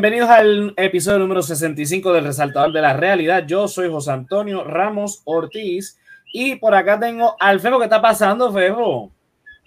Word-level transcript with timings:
Bienvenidos 0.00 0.30
al 0.30 0.74
episodio 0.76 1.18
número 1.18 1.42
65 1.42 2.12
del 2.12 2.22
Resaltador 2.22 2.72
de 2.72 2.80
la 2.80 2.92
Realidad. 2.96 3.44
Yo 3.48 3.66
soy 3.66 3.90
José 3.90 4.12
Antonio 4.12 4.62
Ramos 4.62 5.22
Ortiz 5.24 5.98
y 6.32 6.54
por 6.54 6.72
acá 6.76 7.00
tengo 7.00 7.34
al 7.40 7.58
Febo. 7.58 7.78
¿Qué 7.80 7.86
está 7.86 8.00
pasando, 8.00 8.52
Febo? 8.52 9.10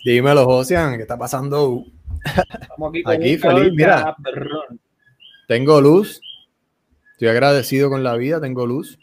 Dímelo, 0.06 0.46
Josian, 0.46 0.96
¿qué 0.96 1.02
está 1.02 1.18
pasando? 1.18 1.84
Estamos 2.24 2.92
aquí, 2.92 3.04
con 3.04 3.14
Aquí 3.14 3.38
feliz, 3.38 3.74
mira. 3.74 4.16
cabrón. 4.24 4.80
Tengo 5.50 5.82
luz. 5.82 6.22
Estoy 7.12 7.28
agradecido 7.28 7.90
con 7.90 8.02
la 8.02 8.16
vida, 8.16 8.40
tengo 8.40 8.66
luz. 8.66 8.98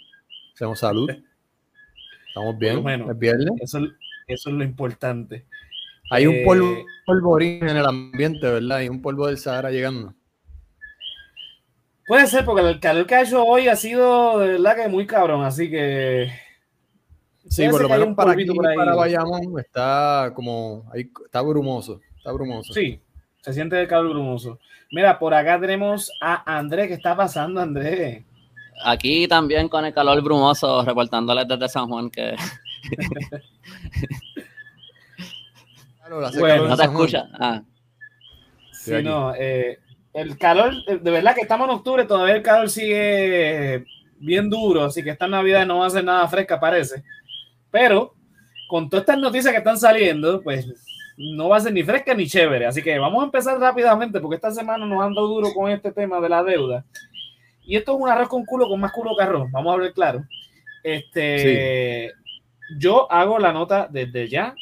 Hacemos 0.55 0.79
salud. 0.79 1.11
Estamos 2.29 2.59
bien. 2.59 2.79
Es 3.07 3.19
viernes. 3.19 3.51
Eso, 3.61 3.81
eso 4.29 4.49
es 4.49 4.55
lo 4.57 4.65
importante. 4.65 5.45
Hay 6.11 6.27
un 6.27 6.37
Eh, 6.37 6.43
polvo, 6.47 6.75
polvorín 7.05 7.69
en 7.69 7.77
el 7.77 7.85
ambiente, 7.85 8.51
¿verdad? 8.51 8.79
Hay 8.79 8.89
un 8.89 9.03
polvo 9.03 9.27
del 9.27 9.37
Sahara 9.37 9.71
llegando. 9.71 10.15
Puede 12.09 12.27
ser, 12.27 12.45
porque 12.45 12.67
el 12.67 12.81
calor 12.81 13.07
que 13.07 13.15
ha 13.15 13.23
hecho 13.23 13.45
hoy 13.45 13.69
ha 13.69 13.77
sido 13.77 14.39
de 14.39 14.49
verdad 14.53 14.77
que 14.77 14.89
muy 14.89 15.07
cabrón, 15.07 15.45
así 15.45 15.71
que. 15.71 16.33
Sí, 17.49 17.69
por 17.69 17.83
lo 17.83 17.89
menos 17.89 18.09
un 18.09 18.17
para 18.17 18.33
aquí, 18.33 18.47
por 18.47 18.67
ahí. 18.67 18.77
para 18.77 18.95
Bayamón, 18.95 19.59
está 19.61 20.33
como, 20.35 20.85
ahí, 20.93 21.11
está 21.25 21.41
brumoso, 21.43 22.01
está 22.17 22.33
brumoso. 22.33 22.73
Sí, 22.73 23.01
se 23.43 23.53
siente 23.53 23.81
el 23.81 23.87
calor 23.89 24.11
brumoso. 24.11 24.59
Mira, 24.91 25.19
por 25.19 25.35
acá 25.35 25.61
tenemos 25.61 26.11
a 26.21 26.57
Andrés. 26.59 26.89
¿Qué 26.89 26.95
está 26.95 27.15
pasando, 27.15 27.61
Andrés? 27.61 28.25
Aquí 28.85 29.29
también 29.29 29.69
con 29.69 29.85
el 29.85 29.93
calor 29.93 30.23
brumoso, 30.23 30.83
reportándoles 30.85 31.47
desde 31.47 31.69
San 31.69 31.89
Juan 31.89 32.11
que 32.11 32.35
Claro, 35.99 36.31
Bueno, 36.39 36.69
no 36.69 36.77
te 36.77 36.83
escucha. 36.85 37.29
Ah, 37.39 37.63
Sí, 38.73 38.95
aquí. 38.95 39.05
no, 39.05 39.35
eh, 39.35 39.79
el 40.21 40.37
calor, 40.39 40.85
de 40.85 41.11
verdad 41.11 41.35
que 41.35 41.43
estamos 41.43 41.69
en 41.69 41.75
octubre, 41.75 42.05
todavía 42.05 42.37
el 42.37 42.43
calor 42.43 42.69
sigue 42.69 43.85
bien 44.19 44.51
duro, 44.51 44.85
así 44.85 45.03
que 45.03 45.11
esta 45.11 45.29
Navidad 45.29 45.65
no 45.67 45.79
va 45.79 45.87
a 45.87 45.91
ser 45.91 46.05
nada 46.05 46.27
fresca, 46.29 46.59
parece. 46.59 47.05
Pero 47.71 48.15
con 48.69 48.89
todas 48.89 49.03
estas 49.03 49.19
noticias 49.19 49.53
que 49.53 49.59
están 49.59 49.79
saliendo, 49.79 50.43
pues 50.43 50.67
no 51.17 51.49
va 51.49 51.57
a 51.57 51.61
ser 51.61 51.73
ni 51.73 51.83
fresca 51.83 52.15
ni 52.15 52.27
chévere. 52.27 52.67
Así 52.67 52.83
que 52.83 52.99
vamos 52.99 53.23
a 53.23 53.27
empezar 53.27 53.59
rápidamente, 53.59 54.21
porque 54.21 54.37
esta 54.37 54.51
semana 54.51 54.87
nos 54.87 55.03
anda 55.03 55.21
duro 55.21 55.53
con 55.55 55.71
este 55.71 55.93
tema 55.93 56.21
de 56.21 56.29
la 56.29 56.43
deuda. 56.43 56.85
Y 57.65 57.77
esto 57.77 57.95
es 57.95 58.01
un 58.01 58.09
arroz 58.09 58.29
con 58.29 58.45
culo 58.45 58.69
con 58.69 58.81
más 58.81 58.93
culo 58.93 59.17
que 59.17 59.23
arroz, 59.23 59.51
vamos 59.53 59.71
a 59.71 59.75
hablar 59.75 59.93
claro. 59.93 60.25
Este, 60.83 62.13
yo 62.79 63.11
hago 63.11 63.39
la 63.39 63.53
nota 63.53 63.89
desde 63.91 64.29
ya. 64.29 64.55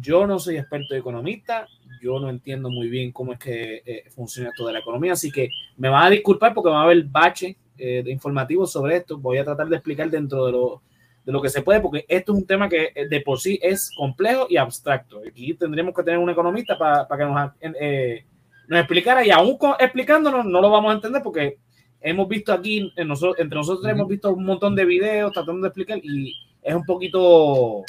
Yo 0.00 0.26
no 0.26 0.38
soy 0.38 0.56
experto 0.56 0.94
economista, 0.94 1.66
yo 2.00 2.18
no 2.18 2.30
entiendo 2.30 2.70
muy 2.70 2.88
bien 2.88 3.12
cómo 3.12 3.32
es 3.32 3.38
que 3.38 3.82
eh, 3.84 4.04
funciona 4.10 4.50
esto 4.50 4.66
de 4.66 4.72
la 4.72 4.78
economía, 4.80 5.12
así 5.12 5.30
que 5.30 5.50
me 5.76 5.88
van 5.88 6.06
a 6.06 6.10
disculpar 6.10 6.54
porque 6.54 6.70
va 6.70 6.80
a 6.80 6.84
haber 6.84 7.04
bache 7.04 7.56
eh, 7.76 8.02
de 8.04 8.10
informativos 8.10 8.72
sobre 8.72 8.96
esto. 8.96 9.18
Voy 9.18 9.38
a 9.38 9.44
tratar 9.44 9.68
de 9.68 9.76
explicar 9.76 10.10
dentro 10.10 10.46
de 10.46 10.52
lo, 10.52 10.82
de 11.24 11.32
lo 11.32 11.40
que 11.40 11.48
se 11.48 11.62
puede, 11.62 11.80
porque 11.80 12.04
esto 12.08 12.32
es 12.32 12.38
un 12.38 12.46
tema 12.46 12.68
que 12.68 12.90
eh, 12.94 13.06
de 13.06 13.20
por 13.20 13.38
sí 13.38 13.58
es 13.62 13.90
complejo 13.96 14.46
y 14.48 14.56
abstracto. 14.56 15.20
Aquí 15.28 15.54
tendríamos 15.54 15.94
que 15.94 16.02
tener 16.02 16.18
un 16.18 16.30
economista 16.30 16.76
para 16.76 17.06
que 17.06 17.24
nos, 17.24 17.50
eh, 17.60 18.24
nos 18.66 18.80
explicara, 18.80 19.24
y 19.26 19.30
aún 19.30 19.58
explicándonos 19.78 20.44
no 20.44 20.60
lo 20.60 20.70
vamos 20.70 20.90
a 20.90 20.94
entender 20.94 21.22
porque 21.22 21.58
hemos 22.00 22.26
visto 22.28 22.52
aquí, 22.52 22.90
en 22.96 23.06
nosotros, 23.06 23.38
entre 23.38 23.58
nosotros 23.58 23.86
hemos 23.86 24.08
visto 24.08 24.32
un 24.32 24.44
montón 24.44 24.74
de 24.74 24.84
videos 24.84 25.30
tratando 25.32 25.60
de 25.60 25.68
explicar 25.68 26.00
y 26.02 26.34
es 26.62 26.74
un 26.74 26.84
poquito 26.84 27.84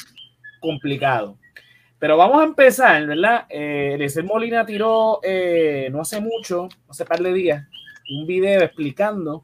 complicado. 0.60 1.36
Pero 2.00 2.16
vamos 2.16 2.40
a 2.40 2.44
empezar, 2.44 3.06
¿verdad? 3.06 3.44
Eh, 3.50 4.08
Molina 4.24 4.64
tiró 4.66 5.20
eh, 5.22 5.88
no 5.92 6.00
hace 6.00 6.20
mucho, 6.20 6.68
hace 6.88 7.04
par 7.04 7.20
de 7.20 7.32
días, 7.32 7.66
un 8.10 8.26
video 8.26 8.62
explicando 8.62 9.42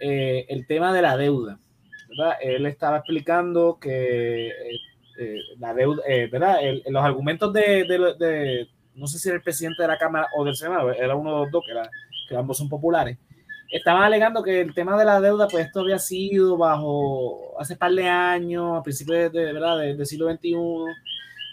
eh, 0.00 0.46
el 0.48 0.66
tema 0.66 0.92
de 0.94 1.02
la 1.02 1.16
deuda. 1.16 1.58
¿verdad? 2.08 2.36
Él 2.40 2.64
estaba 2.66 2.98
explicando 2.98 3.76
que 3.80 4.46
eh, 4.48 4.52
eh, 5.18 5.36
la 5.58 5.74
deuda, 5.74 6.00
eh, 6.06 6.28
¿verdad? 6.30 6.64
El- 6.64 6.82
los 6.88 7.02
argumentos 7.04 7.52
de, 7.52 7.84
de- 7.84 8.14
de- 8.24 8.68
no 8.94 9.08
sé 9.08 9.18
si 9.18 9.28
era 9.28 9.36
el 9.36 9.42
presidente 9.42 9.82
de 9.82 9.88
la 9.88 9.98
Cámara 9.98 10.28
o 10.36 10.44
del 10.44 10.54
Senado, 10.54 10.92
era 10.92 11.16
uno 11.16 11.32
de 11.34 11.40
los 11.40 11.50
dos, 11.50 11.64
que, 11.66 11.72
era, 11.72 11.90
que 12.28 12.36
ambos 12.36 12.56
son 12.58 12.68
populares, 12.68 13.18
estaban 13.72 14.04
alegando 14.04 14.44
que 14.44 14.60
el 14.60 14.72
tema 14.74 14.96
de 14.96 15.04
la 15.04 15.20
deuda, 15.20 15.48
pues 15.48 15.66
esto 15.66 15.80
había 15.80 15.98
sido 15.98 16.56
bajo 16.56 17.60
hace 17.60 17.74
par 17.74 17.90
de 17.90 18.06
años, 18.08 18.78
a 18.78 18.82
principios 18.84 19.32
de, 19.32 19.40
de, 19.46 19.52
¿verdad? 19.52 19.78
de- 19.78 19.96
del 19.96 20.06
siglo 20.06 20.30
XXI, 20.30 20.54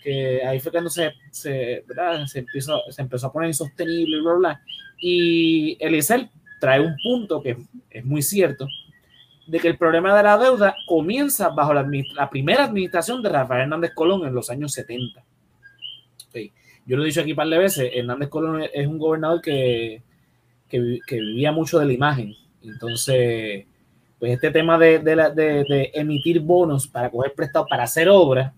que 0.02 0.44
ahí 0.46 0.60
fue 0.60 0.72
cuando 0.72 0.90
se, 0.90 1.12
se, 1.32 1.84
¿verdad? 1.88 2.26
se, 2.28 2.40
empezó, 2.40 2.82
se 2.90 3.02
empezó 3.02 3.28
a 3.28 3.32
poner 3.34 3.50
insostenible, 3.50 4.20
bla, 4.22 4.34
bla. 4.34 4.62
Y 5.00 5.78
Eliezer 5.80 6.30
trae 6.60 6.80
un 6.82 6.96
punto 7.04 7.42
que 7.42 7.58
es 7.90 8.06
muy 8.06 8.22
cierto, 8.22 8.68
de 9.48 9.60
que 9.60 9.68
el 9.68 9.78
problema 9.78 10.16
de 10.16 10.24
la 10.24 10.38
deuda 10.38 10.76
comienza 10.88 11.50
bajo 11.50 11.74
la, 11.74 11.88
la 12.16 12.30
primera 12.30 12.66
administración 12.66 13.22
de 13.22 13.30
Rafael 13.30 13.62
Hernández 13.64 13.92
Colón 13.94 14.26
en 14.28 14.34
los 14.34 14.50
años 14.50 14.72
70. 14.74 15.20
Ok. 16.30 16.38
Yo 16.86 16.98
lo 16.98 17.04
he 17.04 17.08
dicho 17.08 17.22
aquí 17.22 17.32
un 17.32 17.38
par 17.38 17.48
de 17.50 17.58
veces, 17.58 17.92
Hernández 17.94 18.30
Colón 18.30 18.64
es 18.74 18.88
un 18.88 18.98
gobernador 18.98 19.42
que, 19.42 20.02
que, 20.70 21.00
que 21.06 21.16
vivía 21.20 21.52
mucho 21.52 21.80
de 21.80 21.86
la 21.86 21.94
imagen. 21.94 22.34
Entonces, 22.64 23.66
pues 24.20 24.34
este 24.34 24.52
tema 24.52 24.78
de, 24.78 25.00
de 25.00 25.16
la- 25.16 25.30
de- 25.32 25.64
de 25.64 25.92
emitir 25.94 26.40
bonos 26.40 26.88
para 26.88 27.10
coger 27.10 27.34
prestado 27.34 27.66
para 27.68 27.84
hacer 27.84 28.08
obras, 28.10 28.54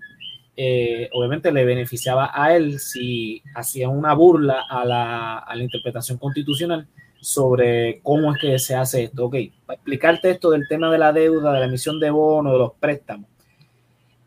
eh, 0.55 1.09
obviamente 1.13 1.51
le 1.51 1.65
beneficiaba 1.65 2.31
a 2.33 2.55
él 2.55 2.79
si 2.79 3.41
hacía 3.55 3.89
una 3.89 4.13
burla 4.13 4.65
a 4.69 4.85
la, 4.85 5.37
a 5.39 5.55
la 5.55 5.63
interpretación 5.63 6.17
constitucional 6.17 6.87
sobre 7.19 7.99
cómo 8.03 8.33
es 8.33 8.39
que 8.41 8.59
se 8.59 8.75
hace 8.75 9.05
esto. 9.05 9.25
Ok, 9.25 9.35
para 9.65 9.75
explicarte 9.75 10.29
esto 10.29 10.51
del 10.51 10.67
tema 10.67 10.91
de 10.91 10.97
la 10.97 11.13
deuda, 11.13 11.53
de 11.53 11.59
la 11.59 11.65
emisión 11.65 11.99
de 11.99 12.09
bonos, 12.09 12.53
de 12.53 12.59
los 12.59 12.73
préstamos. 12.79 13.29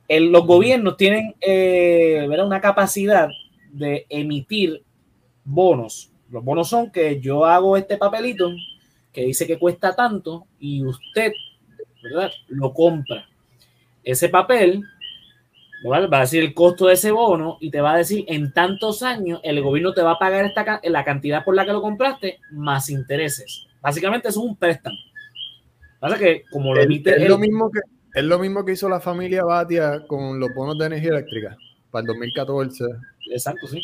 El- 0.09 0.31
los 0.33 0.47
gobiernos 0.47 0.97
tienen 0.97 1.35
eh, 1.41 2.27
una 2.29 2.61
capacidad 2.61 3.29
de 3.73 4.07
emitir 4.09 4.83
bonos. 5.45 6.11
Los 6.31 6.43
bonos 6.45 6.69
son 6.69 6.91
que 6.91 7.21
yo 7.21 7.45
hago 7.45 7.77
este 7.77 7.97
papelito 7.99 8.51
que 9.13 9.25
dice 9.27 9.47
que 9.47 9.59
cuesta 9.59 9.95
tanto 9.95 10.47
y 10.59 10.83
usted 10.85 11.33
¿verdad? 12.03 12.31
lo 12.49 12.73
compra. 12.73 13.29
Ese 14.03 14.29
papel 14.29 14.83
¿verdad? 15.85 16.09
va 16.13 16.19
a 16.19 16.21
decir 16.23 16.43
el 16.43 16.55
costo 16.55 16.87
de 16.87 16.95
ese 16.95 17.11
bono 17.11 17.59
y 17.61 17.71
te 17.71 17.81
va 17.81 17.95
a 17.95 17.99
decir 17.99 18.25
en 18.29 18.53
tantos 18.53 19.03
años 19.03 19.41
el 19.43 19.63
gobierno 19.63 19.93
te 19.93 20.03
va 20.03 20.13
a 20.13 20.19
pagar 20.19 20.45
esta, 20.45 20.81
la 20.85 21.05
cantidad 21.05 21.45
por 21.45 21.55
la 21.55 21.65
que 21.65 21.73
lo 21.73 21.83
compraste 21.83 22.41
más 22.51 22.89
intereses. 22.91 23.67
Básicamente 23.81 24.29
eso 24.29 24.41
es 24.41 24.47
un 24.47 24.57
préstamo. 24.57 24.97
Pasa 26.01 26.19
que 26.19 26.45
como 26.51 26.75
lo 26.75 26.81
Es, 26.81 26.87
emite 26.87 27.17
es 27.23 27.29
lo 27.29 27.39
mismo 27.39 27.71
que, 27.71 27.81
es 28.15 28.25
lo 28.25 28.39
mismo 28.39 28.65
que 28.65 28.73
hizo 28.73 28.89
la 28.89 29.01
familia 29.01 29.45
Batia 29.45 30.07
con 30.07 30.39
los 30.41 30.55
bonos 30.55 30.79
de 30.79 30.87
energía 30.87 31.11
eléctrica 31.11 31.57
para 31.91 32.01
el 32.03 32.07
2014. 32.07 32.85
Exacto, 33.31 33.67
sí. 33.67 33.83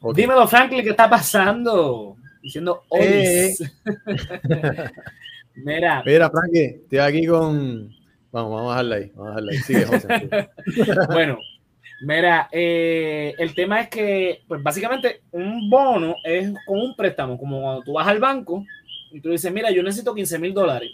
Ok. 0.00 0.16
Dímelo, 0.16 0.46
Franklin, 0.46 0.82
¿qué 0.82 0.90
está 0.90 1.08
pasando? 1.08 2.16
Diciendo 2.42 2.82
Eh. 2.92 3.54
olis. 3.58 3.72
Mira, 5.56 6.02
Mira, 6.04 6.30
Frankie, 6.30 6.82
estoy 6.82 6.98
aquí 6.98 7.26
con. 7.26 7.90
Vamos, 8.32 8.52
vamos 8.52 8.68
a 8.68 8.82
dejarla 8.82 8.96
ahí. 8.96 9.12
Vamos 9.14 9.26
a 9.26 9.30
dejarla 9.30 9.52
ahí. 9.52 9.58
Sigue, 9.58 9.84
José. 9.84 10.48
bueno, 11.12 11.38
mira, 12.02 12.48
eh, 12.52 13.34
el 13.38 13.54
tema 13.54 13.80
es 13.80 13.88
que, 13.88 14.42
pues 14.46 14.62
básicamente, 14.62 15.22
un 15.30 15.70
bono 15.70 16.16
es 16.24 16.52
como 16.66 16.84
un 16.84 16.96
préstamo, 16.96 17.38
como 17.38 17.60
cuando 17.62 17.82
tú 17.82 17.92
vas 17.94 18.06
al 18.08 18.18
banco 18.18 18.64
y 19.10 19.20
tú 19.20 19.30
dices, 19.30 19.52
mira, 19.52 19.70
yo 19.70 19.82
necesito 19.82 20.14
15 20.14 20.38
mil 20.38 20.52
dólares. 20.52 20.90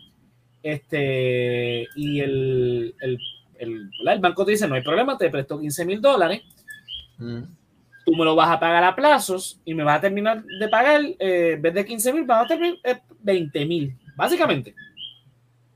Este, 0.63 1.89
y 1.97 2.21
el, 2.21 2.95
el, 3.01 3.19
el, 3.59 3.91
el 4.07 4.19
banco 4.21 4.45
te 4.45 4.53
dice, 4.53 4.69
no 4.69 4.77
hay 4.77 4.83
problema, 4.83 5.19
te 5.19 5.29
presto 5.31 5.59
15 5.59 5.85
mil 5.85 6.01
dólares, 6.01 6.43
Mm. 7.19 7.43
tú 8.05 8.17
me 8.17 8.25
lo 8.25 8.35
vas 8.35 8.49
a 8.49 8.59
pagar 8.59 8.83
a 8.83 8.97
plazos 8.97 9.61
y 9.65 9.75
me 9.75 9.85
vas 9.85 9.99
a 9.99 10.01
terminar 10.01 10.43
de 10.43 10.69
pagar, 10.69 11.03
eh, 11.21 11.53
en 11.55 11.63
vez 11.63 11.75
de 11.75 11.85
15 11.85 12.13
mil, 12.13 12.25
vas 12.25 12.45
a 12.45 12.49
terminar 12.49 12.79
eh, 12.83 12.97
20 13.21 13.65
mil, 13.67 13.97
básicamente. 14.17 14.75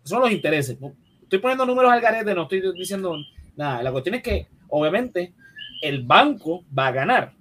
Son 0.02 0.20
los 0.20 0.32
intereses. 0.32 0.80
¿no? 0.80 0.92
Estoy 1.26 1.38
poniendo 1.40 1.66
números 1.66 1.90
al 1.92 2.00
garete, 2.00 2.34
no 2.34 2.42
estoy 2.42 2.62
diciendo 2.72 3.16
nada. 3.56 3.82
La 3.82 3.90
cuestión 3.92 4.14
es 4.14 4.22
que, 4.22 4.46
obviamente, 4.68 5.32
el 5.82 6.02
banco 6.04 6.64
va 6.76 6.86
a 6.88 6.92
ganar. 6.92 7.32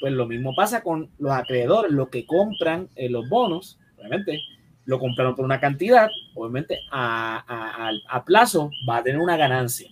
Pues 0.00 0.12
lo 0.12 0.26
mismo 0.26 0.54
pasa 0.54 0.82
con 0.82 1.10
los 1.18 1.32
acreedores, 1.32 1.92
los 1.92 2.08
que 2.08 2.26
compran 2.26 2.88
eh, 2.96 3.08
los 3.08 3.28
bonos, 3.28 3.78
obviamente, 3.98 4.40
lo 4.86 4.98
compraron 4.98 5.36
por 5.36 5.44
una 5.44 5.60
cantidad, 5.60 6.08
obviamente 6.34 6.80
a, 6.90 7.36
a- 7.46 7.88
a- 7.88 8.16
a 8.16 8.24
plazo 8.24 8.70
va 8.88 8.96
a 8.98 9.02
tener 9.02 9.20
una 9.20 9.36
ganancia. 9.36 9.88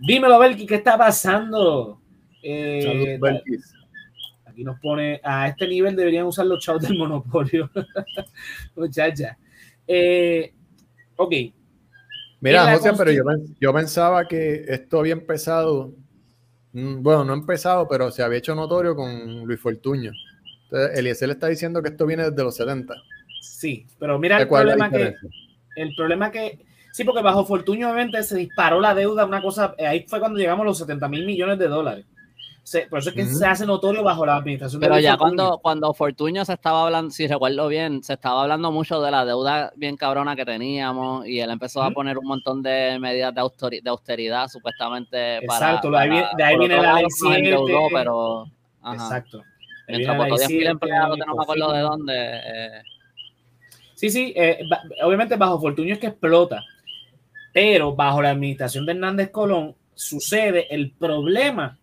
Dímelo, 0.00 0.38
Belki, 0.38 0.66
¿qué 0.66 0.76
está 0.76 0.96
pasando? 0.98 2.00
Eh, 2.42 2.82
Salud, 2.84 3.20
Belkis. 3.20 3.74
Aquí 4.44 4.62
nos 4.62 4.78
pone, 4.78 5.20
a 5.24 5.48
este 5.48 5.66
nivel 5.66 5.96
deberían 5.96 6.26
usar 6.26 6.46
los 6.46 6.62
chavos 6.62 6.82
del 6.82 6.96
monopolio. 6.98 7.68
Muchacha. 8.76 9.36
Eh, 9.86 10.52
ok, 11.16 11.32
Mira, 12.44 12.76
José, 12.76 12.92
pero 12.98 13.10
yo, 13.10 13.22
yo 13.58 13.72
pensaba 13.72 14.28
que 14.28 14.66
esto 14.68 15.00
había 15.00 15.14
empezado. 15.14 15.94
mm, 16.72 17.02
Bueno, 17.02 17.24
no 17.24 17.32
ha 17.32 17.36
empezado, 17.36 17.88
pero 17.88 18.10
se 18.10 18.22
había 18.22 18.36
hecho 18.36 18.54
notorio 18.54 18.94
con 18.94 19.46
Luis 19.46 19.58
Fortuño. 19.58 20.12
Entonces, 20.64 20.98
Eliezer 20.98 21.30
está 21.30 21.46
diciendo 21.46 21.82
que 21.82 21.88
esto 21.88 22.04
viene 22.04 22.28
desde 22.28 22.42
los 22.42 22.54
70. 22.54 22.94
Sí, 23.40 23.86
pero 23.98 24.18
mira 24.18 24.42
el 24.42 24.46
¿Cuál 24.46 24.68
es 24.68 24.76
la 24.76 24.88
problema 24.90 25.10
que 25.10 25.80
el 25.80 25.94
problema 25.96 26.30
que 26.30 26.58
sí, 26.92 27.02
porque 27.04 27.22
bajo 27.22 27.46
Fortunio 27.46 27.86
obviamente 27.90 28.22
se 28.22 28.36
disparó 28.36 28.78
la 28.78 28.94
deuda, 28.94 29.24
una 29.24 29.40
cosa, 29.40 29.74
ahí 29.78 30.04
fue 30.06 30.20
cuando 30.20 30.38
llegamos 30.38 30.64
a 30.64 30.66
los 30.66 30.78
70 30.78 31.08
mil 31.08 31.24
millones 31.24 31.58
de 31.58 31.68
dólares. 31.68 32.04
Se- 32.64 32.86
por 32.86 32.98
eso 32.98 33.10
es 33.10 33.14
que 33.14 33.26
se 33.26 33.44
hace 33.46 33.66
notorio 33.66 34.02
bajo 34.02 34.24
la 34.24 34.36
administración 34.36 34.80
de 34.80 34.86
Pero 34.86 34.94
Luis 34.94 35.04
ya 35.04 35.18
Fortuño. 35.18 35.36
cuando, 35.36 35.58
cuando 35.58 35.92
Fortuño 35.94 36.44
se 36.46 36.54
estaba 36.54 36.84
hablando, 36.84 37.10
si 37.10 37.26
recuerdo 37.26 37.68
bien, 37.68 38.02
se 38.02 38.14
estaba 38.14 38.40
hablando 38.42 38.72
mucho 38.72 39.02
de 39.02 39.10
la 39.10 39.24
deuda 39.26 39.70
bien 39.76 39.96
cabrona 39.98 40.34
que 40.34 40.46
teníamos 40.46 41.26
y 41.26 41.40
él 41.40 41.50
empezó 41.50 41.82
a 41.82 41.90
poner 41.90 42.16
un 42.16 42.26
montón 42.26 42.62
de 42.62 42.98
medidas 42.98 43.34
de, 43.34 43.40
austori- 43.42 43.82
de 43.82 43.90
austeridad 43.90 44.48
supuestamente 44.48 45.40
para... 45.46 45.66
Exacto, 45.68 45.90
de 45.90 45.98
ahí 45.98 46.08
para- 46.08 46.20
viene- 46.20 46.28
de 46.38 46.42
ahí 46.44 46.58
viene 46.58 46.76
la 46.82 46.94
ley 46.94 47.04
endeudó, 47.36 47.66
7. 47.66 47.88
pero... 47.92 48.44
ajá. 48.82 48.94
Exacto. 48.94 49.38
Ahí 49.86 49.96
Mientras 49.98 50.16
viene 50.16 50.28
la 50.30 50.34
votó 50.34 50.36
ley 50.36 50.46
10.000 50.46 50.48
7, 50.48 50.70
empleados, 50.70 51.16
que 51.18 51.26
no 51.26 51.34
me 51.36 51.42
acuerdo 51.42 51.72
de 51.72 51.80
dónde. 51.80 52.14
eh, 52.16 52.82
Sí, 53.94 54.08
sí, 54.10 54.32
eh, 54.36 54.58
obviamente 55.02 55.36
bajo 55.36 55.60
Fortunio 55.60 55.92
es 55.94 56.00
que 56.00 56.06
explota, 56.08 56.64
pero 57.52 57.94
bajo 57.94 58.22
la 58.22 58.30
administración 58.30 58.84
de 58.86 58.92
Hernández 58.92 59.30
Colón 59.30 59.76
sucede 59.94 60.66
el 60.74 60.90
problema 60.92 61.78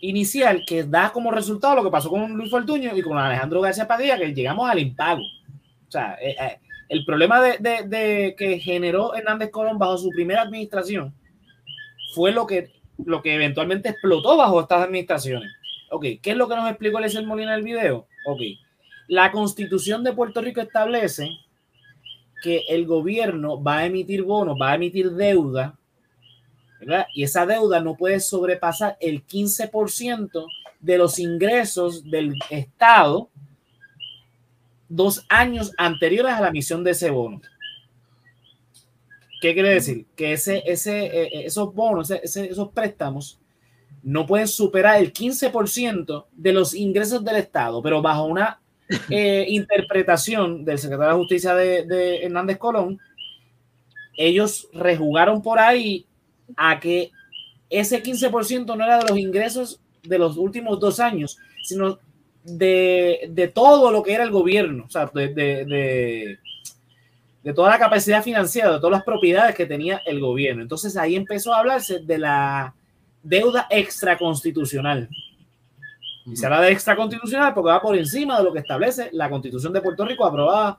inicial 0.00 0.64
que 0.66 0.84
da 0.84 1.12
como 1.12 1.30
resultado 1.30 1.76
lo 1.76 1.84
que 1.84 1.90
pasó 1.90 2.08
con 2.10 2.32
Luis 2.32 2.50
Fortuño 2.50 2.96
y 2.96 3.02
con 3.02 3.18
Alejandro 3.18 3.60
García 3.60 3.86
Padilla, 3.88 4.18
que 4.18 4.34
llegamos 4.34 4.68
al 4.68 4.78
impago. 4.78 5.22
O 5.22 5.90
sea, 5.90 6.16
eh, 6.20 6.36
eh, 6.40 6.58
el 6.88 7.04
problema 7.04 7.40
de, 7.40 8.34
que 8.36 8.58
generó 8.58 9.14
Hernández 9.14 9.50
Colón 9.50 9.78
bajo 9.78 9.98
su 9.98 10.10
primera 10.10 10.42
administración 10.42 11.14
fue 12.14 12.32
lo 12.32 12.46
que, 12.46 12.72
lo 13.04 13.22
que 13.22 13.34
eventualmente 13.34 13.90
explotó 13.90 14.36
bajo 14.36 14.60
estas 14.60 14.82
administraciones. 14.82 15.50
Ok, 15.90 16.04
¿qué 16.22 16.30
es 16.30 16.36
lo 16.36 16.48
que 16.48 16.56
nos 16.56 16.68
explicó 16.68 16.98
Eliezer 16.98 17.24
Molina 17.26 17.52
en 17.52 17.58
el 17.58 17.64
video? 17.64 18.06
Ok, 18.26 18.40
la 19.08 19.32
constitución 19.32 20.04
de 20.04 20.12
Puerto 20.12 20.40
Rico 20.40 20.60
establece 20.60 21.28
que 22.42 22.64
el 22.68 22.86
gobierno 22.86 23.62
va 23.62 23.78
a 23.78 23.86
emitir 23.86 24.22
bonos, 24.22 24.56
va 24.60 24.70
a 24.70 24.74
emitir 24.76 25.10
deuda, 25.10 25.78
¿verdad? 26.80 27.06
Y 27.14 27.22
esa 27.24 27.46
deuda 27.46 27.80
no 27.80 27.96
puede 27.96 28.20
sobrepasar 28.20 28.96
el 29.00 29.24
15% 29.26 30.46
de 30.80 30.98
los 30.98 31.18
ingresos 31.18 32.04
del 32.10 32.34
Estado 32.50 33.28
dos 34.88 35.24
años 35.28 35.72
anteriores 35.78 36.32
a 36.34 36.40
la 36.40 36.48
emisión 36.48 36.82
de 36.82 36.90
ese 36.92 37.10
bono. 37.10 37.40
¿Qué 39.40 39.54
quiere 39.54 39.70
decir? 39.70 40.06
Que 40.16 40.32
ese, 40.32 40.62
ese, 40.66 41.06
eh, 41.06 41.46
esos 41.46 41.74
bonos, 41.74 42.10
ese- 42.10 42.20
ese- 42.24 42.50
esos 42.50 42.68
préstamos 42.72 43.38
no 44.02 44.26
pueden 44.26 44.48
superar 44.48 44.98
el 45.00 45.12
15% 45.12 46.26
de 46.32 46.52
los 46.52 46.74
ingresos 46.74 47.24
del 47.24 47.36
Estado, 47.36 47.82
pero 47.82 48.02
bajo 48.02 48.24
una 48.24 48.60
eh, 49.10 49.46
interpretación 49.48 50.64
del 50.64 50.78
secretario 50.78 51.12
de 51.14 51.18
Justicia 51.20 51.54
de, 51.54 51.86
de 51.86 52.24
Hernández 52.24 52.58
Colón, 52.58 52.98
ellos 54.16 54.68
rejugaron 54.72 55.40
por 55.42 55.58
ahí 55.58 56.06
a 56.56 56.80
que 56.80 57.10
ese 57.68 58.02
15% 58.02 58.76
no 58.76 58.84
era 58.84 58.98
de 58.98 59.08
los 59.08 59.18
ingresos 59.18 59.80
de 60.02 60.18
los 60.18 60.36
últimos 60.36 60.80
dos 60.80 61.00
años, 61.00 61.38
sino 61.62 61.98
de, 62.44 63.28
de 63.30 63.48
todo 63.48 63.90
lo 63.90 64.02
que 64.02 64.14
era 64.14 64.24
el 64.24 64.30
gobierno, 64.30 64.84
o 64.86 64.90
sea, 64.90 65.06
de, 65.12 65.28
de, 65.28 65.64
de, 65.64 66.38
de 67.42 67.54
toda 67.54 67.70
la 67.70 67.78
capacidad 67.78 68.22
financiera, 68.22 68.72
de 68.72 68.78
todas 68.78 68.92
las 68.92 69.04
propiedades 69.04 69.54
que 69.54 69.66
tenía 69.66 70.00
el 70.06 70.20
gobierno. 70.20 70.62
Entonces 70.62 70.96
ahí 70.96 71.16
empezó 71.16 71.54
a 71.54 71.60
hablarse 71.60 72.00
de 72.00 72.18
la 72.18 72.74
deuda 73.22 73.66
extraconstitucional. 73.70 75.08
Y 76.26 76.36
se 76.36 76.46
habla 76.46 76.60
de 76.60 76.72
extraconstitucional 76.72 77.54
porque 77.54 77.70
va 77.70 77.80
por 77.80 77.96
encima 77.96 78.38
de 78.38 78.44
lo 78.44 78.52
que 78.52 78.60
establece 78.60 79.08
la 79.12 79.30
constitución 79.30 79.72
de 79.72 79.80
Puerto 79.80 80.04
Rico 80.04 80.24
aprobada, 80.26 80.78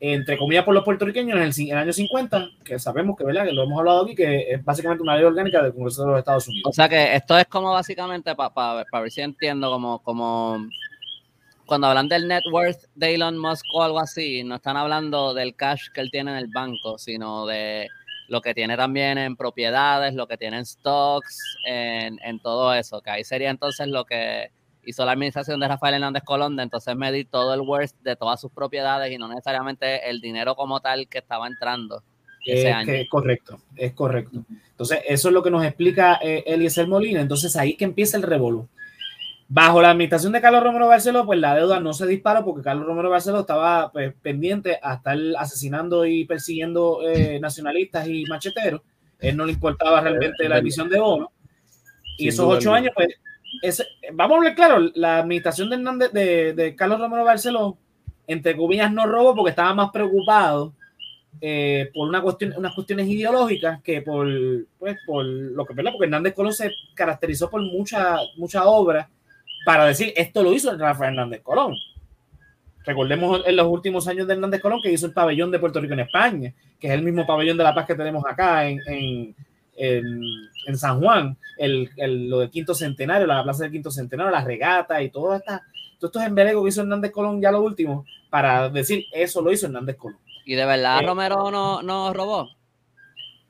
entre 0.00 0.38
comillas, 0.38 0.64
por 0.64 0.74
los 0.74 0.84
puertorriqueños 0.84 1.36
en 1.36 1.42
el, 1.42 1.52
en 1.58 1.76
el 1.76 1.82
año 1.82 1.92
50, 1.92 2.50
que 2.64 2.78
sabemos 2.78 3.16
que, 3.16 3.24
¿verdad? 3.24 3.44
que 3.44 3.52
lo 3.52 3.64
hemos 3.64 3.78
hablado 3.78 4.04
aquí, 4.04 4.14
que 4.14 4.52
es 4.52 4.64
básicamente 4.64 5.02
una 5.02 5.16
ley 5.16 5.24
orgánica 5.24 5.62
del 5.62 5.72
Congreso 5.74 6.04
de 6.04 6.10
los 6.10 6.18
Estados 6.20 6.46
O 6.46 6.50
Unidos. 6.50 6.76
sea 6.76 6.88
que 6.88 7.14
esto 7.16 7.36
es 7.36 7.46
como 7.46 7.72
básicamente, 7.72 8.34
para 8.36 8.84
ver 9.00 9.10
si 9.10 9.20
entiendo, 9.22 9.70
como, 9.70 9.98
como 10.00 10.64
cuando 11.66 11.88
hablan 11.88 12.08
del 12.08 12.28
net 12.28 12.42
worth 12.52 12.84
de 12.94 13.14
Elon 13.14 13.36
Musk 13.36 13.64
o 13.74 13.82
algo 13.82 13.98
así, 13.98 14.44
no 14.44 14.54
están 14.56 14.76
hablando 14.76 15.34
del 15.34 15.54
cash 15.56 15.88
que 15.92 16.00
él 16.00 16.10
tiene 16.10 16.30
en 16.30 16.38
el 16.38 16.46
banco, 16.48 16.96
sino 16.96 17.46
de 17.46 17.88
lo 18.28 18.40
que 18.40 18.54
tiene 18.54 18.76
también 18.76 19.18
en 19.18 19.36
propiedades, 19.36 20.14
lo 20.14 20.26
que 20.28 20.36
tiene 20.36 20.58
en 20.58 20.66
stocks, 20.66 21.56
en, 21.66 22.18
en 22.22 22.38
todo 22.40 22.72
eso, 22.72 23.00
que 23.00 23.10
ahí 23.10 23.24
sería 23.24 23.50
entonces 23.50 23.88
lo 23.88 24.04
que 24.04 24.50
hizo 24.88 25.04
la 25.04 25.12
administración 25.12 25.60
de 25.60 25.68
Rafael 25.68 25.94
Hernández 25.94 26.22
Colón, 26.24 26.56
de 26.56 26.62
entonces 26.62 26.96
medir 26.96 27.28
todo 27.30 27.52
el 27.54 27.60
worth 27.60 27.92
de 28.02 28.16
todas 28.16 28.40
sus 28.40 28.50
propiedades 28.50 29.12
y 29.12 29.18
no 29.18 29.28
necesariamente 29.28 30.08
el 30.08 30.20
dinero 30.20 30.54
como 30.54 30.80
tal 30.80 31.08
que 31.08 31.18
estaba 31.18 31.46
entrando 31.46 32.02
ese 32.44 32.68
Es 32.68 32.74
año. 32.74 32.86
que 32.86 33.00
es 33.02 33.08
correcto, 33.08 33.60
es 33.76 33.92
correcto. 33.92 34.42
Entonces, 34.70 35.00
eso 35.06 35.28
es 35.28 35.34
lo 35.34 35.42
que 35.42 35.50
nos 35.50 35.64
explica 35.64 36.18
eh, 36.22 36.44
Eliezer 36.46 36.86
Molina. 36.86 37.20
Entonces, 37.20 37.54
ahí 37.56 37.76
que 37.76 37.84
empieza 37.84 38.16
el 38.16 38.22
revolú. 38.22 38.68
Bajo 39.50 39.80
la 39.80 39.90
administración 39.90 40.32
de 40.32 40.40
Carlos 40.40 40.62
Romero 40.62 40.88
Barceló, 40.88 41.24
pues 41.24 41.38
la 41.38 41.54
deuda 41.54 41.80
no 41.80 41.92
se 41.92 42.06
disparó 42.06 42.44
porque 42.44 42.62
Carlos 42.62 42.86
Romero 42.86 43.10
Barceló 43.10 43.40
estaba 43.40 43.90
pues, 43.92 44.14
pendiente 44.22 44.78
a 44.82 44.94
estar 44.94 45.16
asesinando 45.38 46.04
y 46.06 46.24
persiguiendo 46.26 47.00
eh, 47.08 47.38
nacionalistas 47.40 48.06
y 48.08 48.24
macheteros. 48.26 48.82
Él 49.18 49.36
no 49.36 49.44
le 49.46 49.52
importaba 49.52 50.00
realmente 50.00 50.48
la 50.48 50.58
emisión 50.58 50.88
de 50.88 51.00
bonos. 51.00 51.28
Y 52.18 52.24
Sin 52.24 52.28
esos 52.28 52.46
ocho 52.56 52.72
años, 52.72 52.92
pues, 52.94 53.08
ese- 53.62 53.86
vamos 54.12 54.34
a 54.34 54.38
hablar 54.38 54.54
claro, 54.54 54.90
la 54.94 55.18
administración 55.18 55.70
de, 55.70 55.76
Hernández- 55.76 56.12
de, 56.12 56.74
Carlos 56.76 57.00
Romero 57.00 57.24
Barceló, 57.24 57.76
entre 58.26 58.56
comillas, 58.56 58.92
no 58.92 59.06
robó 59.06 59.34
porque 59.34 59.50
estaba 59.50 59.74
más 59.74 59.90
preocupado 59.90 60.72
eh, 61.40 61.90
por 61.94 62.08
una 62.08 62.20
cuestión, 62.20 62.52
unas 62.56 62.74
cuestiones 62.74 63.06
ideológicas 63.06 63.80
que 63.82 64.02
por, 64.02 64.26
pues, 64.78 64.96
por 65.06 65.24
lo 65.24 65.64
que 65.64 65.74
¿verdad? 65.74 65.92
porque 65.92 66.06
Hernández 66.06 66.34
Colón 66.34 66.52
se 66.52 66.70
caracterizó 66.94 67.48
por 67.48 67.62
mucha, 67.62 68.16
mucha 68.36 68.64
obra 68.66 69.08
para 69.64 69.84
decir 69.86 70.12
esto 70.16 70.42
lo 70.42 70.52
hizo 70.52 70.76
Rafael 70.76 71.12
Hernández 71.12 71.42
Colón. 71.42 71.74
Recordemos 72.84 73.42
en 73.46 73.54
los 73.56 73.66
últimos 73.66 74.08
años 74.08 74.26
de 74.26 74.32
Hernández 74.34 74.60
Colón 74.62 74.80
que 74.82 74.90
hizo 74.90 75.06
el 75.06 75.12
pabellón 75.12 75.50
de 75.50 75.58
Puerto 75.58 75.80
Rico 75.80 75.92
en 75.94 76.00
España, 76.00 76.52
que 76.80 76.86
es 76.88 76.92
el 76.94 77.02
mismo 77.02 77.26
pabellón 77.26 77.56
de 77.58 77.64
la 77.64 77.74
paz 77.74 77.86
que 77.86 77.94
tenemos 77.94 78.24
acá 78.26 78.66
en, 78.66 78.80
en, 78.86 79.34
en, 79.78 80.20
en 80.66 80.76
San 80.78 81.00
Juan, 81.00 81.36
el, 81.56 81.90
el- 81.96 82.28
lo 82.28 82.40
del 82.40 82.50
quinto 82.50 82.74
centenario, 82.74 83.26
la 83.26 83.42
plaza 83.42 83.62
del 83.64 83.72
quinto 83.72 83.90
centenario, 83.90 84.30
las 84.32 84.44
regatas 84.44 85.00
y 85.02 85.10
todo 85.10 85.34
esta, 85.34 85.62
todos 85.98 86.10
estos 86.14 86.22
embelecos 86.24 86.62
que 86.62 86.68
hizo 86.68 86.82
Hernández 86.82 87.10
Colón 87.12 87.40
ya 87.40 87.50
lo 87.52 87.60
último, 87.62 88.04
para 88.30 88.68
decir 88.68 89.04
eso 89.12 89.40
lo 89.42 89.52
hizo 89.52 89.66
Hernández 89.66 89.96
Colón. 89.96 90.18
Y 90.44 90.54
de 90.54 90.64
verdad 90.64 91.00
Eh, 91.02 91.06
Romero 91.06 91.50
no, 91.50 91.82
no 91.82 92.12
robó. 92.12 92.48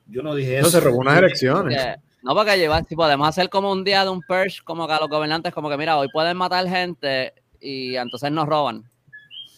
Yo 0.06 0.22
no 0.22 0.34
dije 0.34 0.60
No, 0.60 0.68
eso. 0.68 0.70
se 0.70 0.80
robó 0.80 0.98
unas 0.98 1.18
elecciones. 1.18 1.80
No, 2.22 2.34
porque 2.34 2.56
llevar, 2.58 2.84
si 2.88 2.96
podemos 2.96 3.28
hacer 3.28 3.48
como 3.48 3.70
un 3.70 3.84
día 3.84 4.02
de 4.04 4.10
un 4.10 4.20
purge, 4.22 4.58
como 4.64 4.86
que 4.86 4.92
a 4.94 4.98
los 5.00 5.08
gobernantes, 5.08 5.52
como 5.54 5.68
que 5.70 5.76
mira, 5.76 5.96
hoy 5.98 6.08
pueden 6.12 6.36
matar 6.36 6.66
gente 6.68 7.32
y 7.60 7.94
entonces 7.96 8.30
nos 8.32 8.46
roban. 8.46 8.84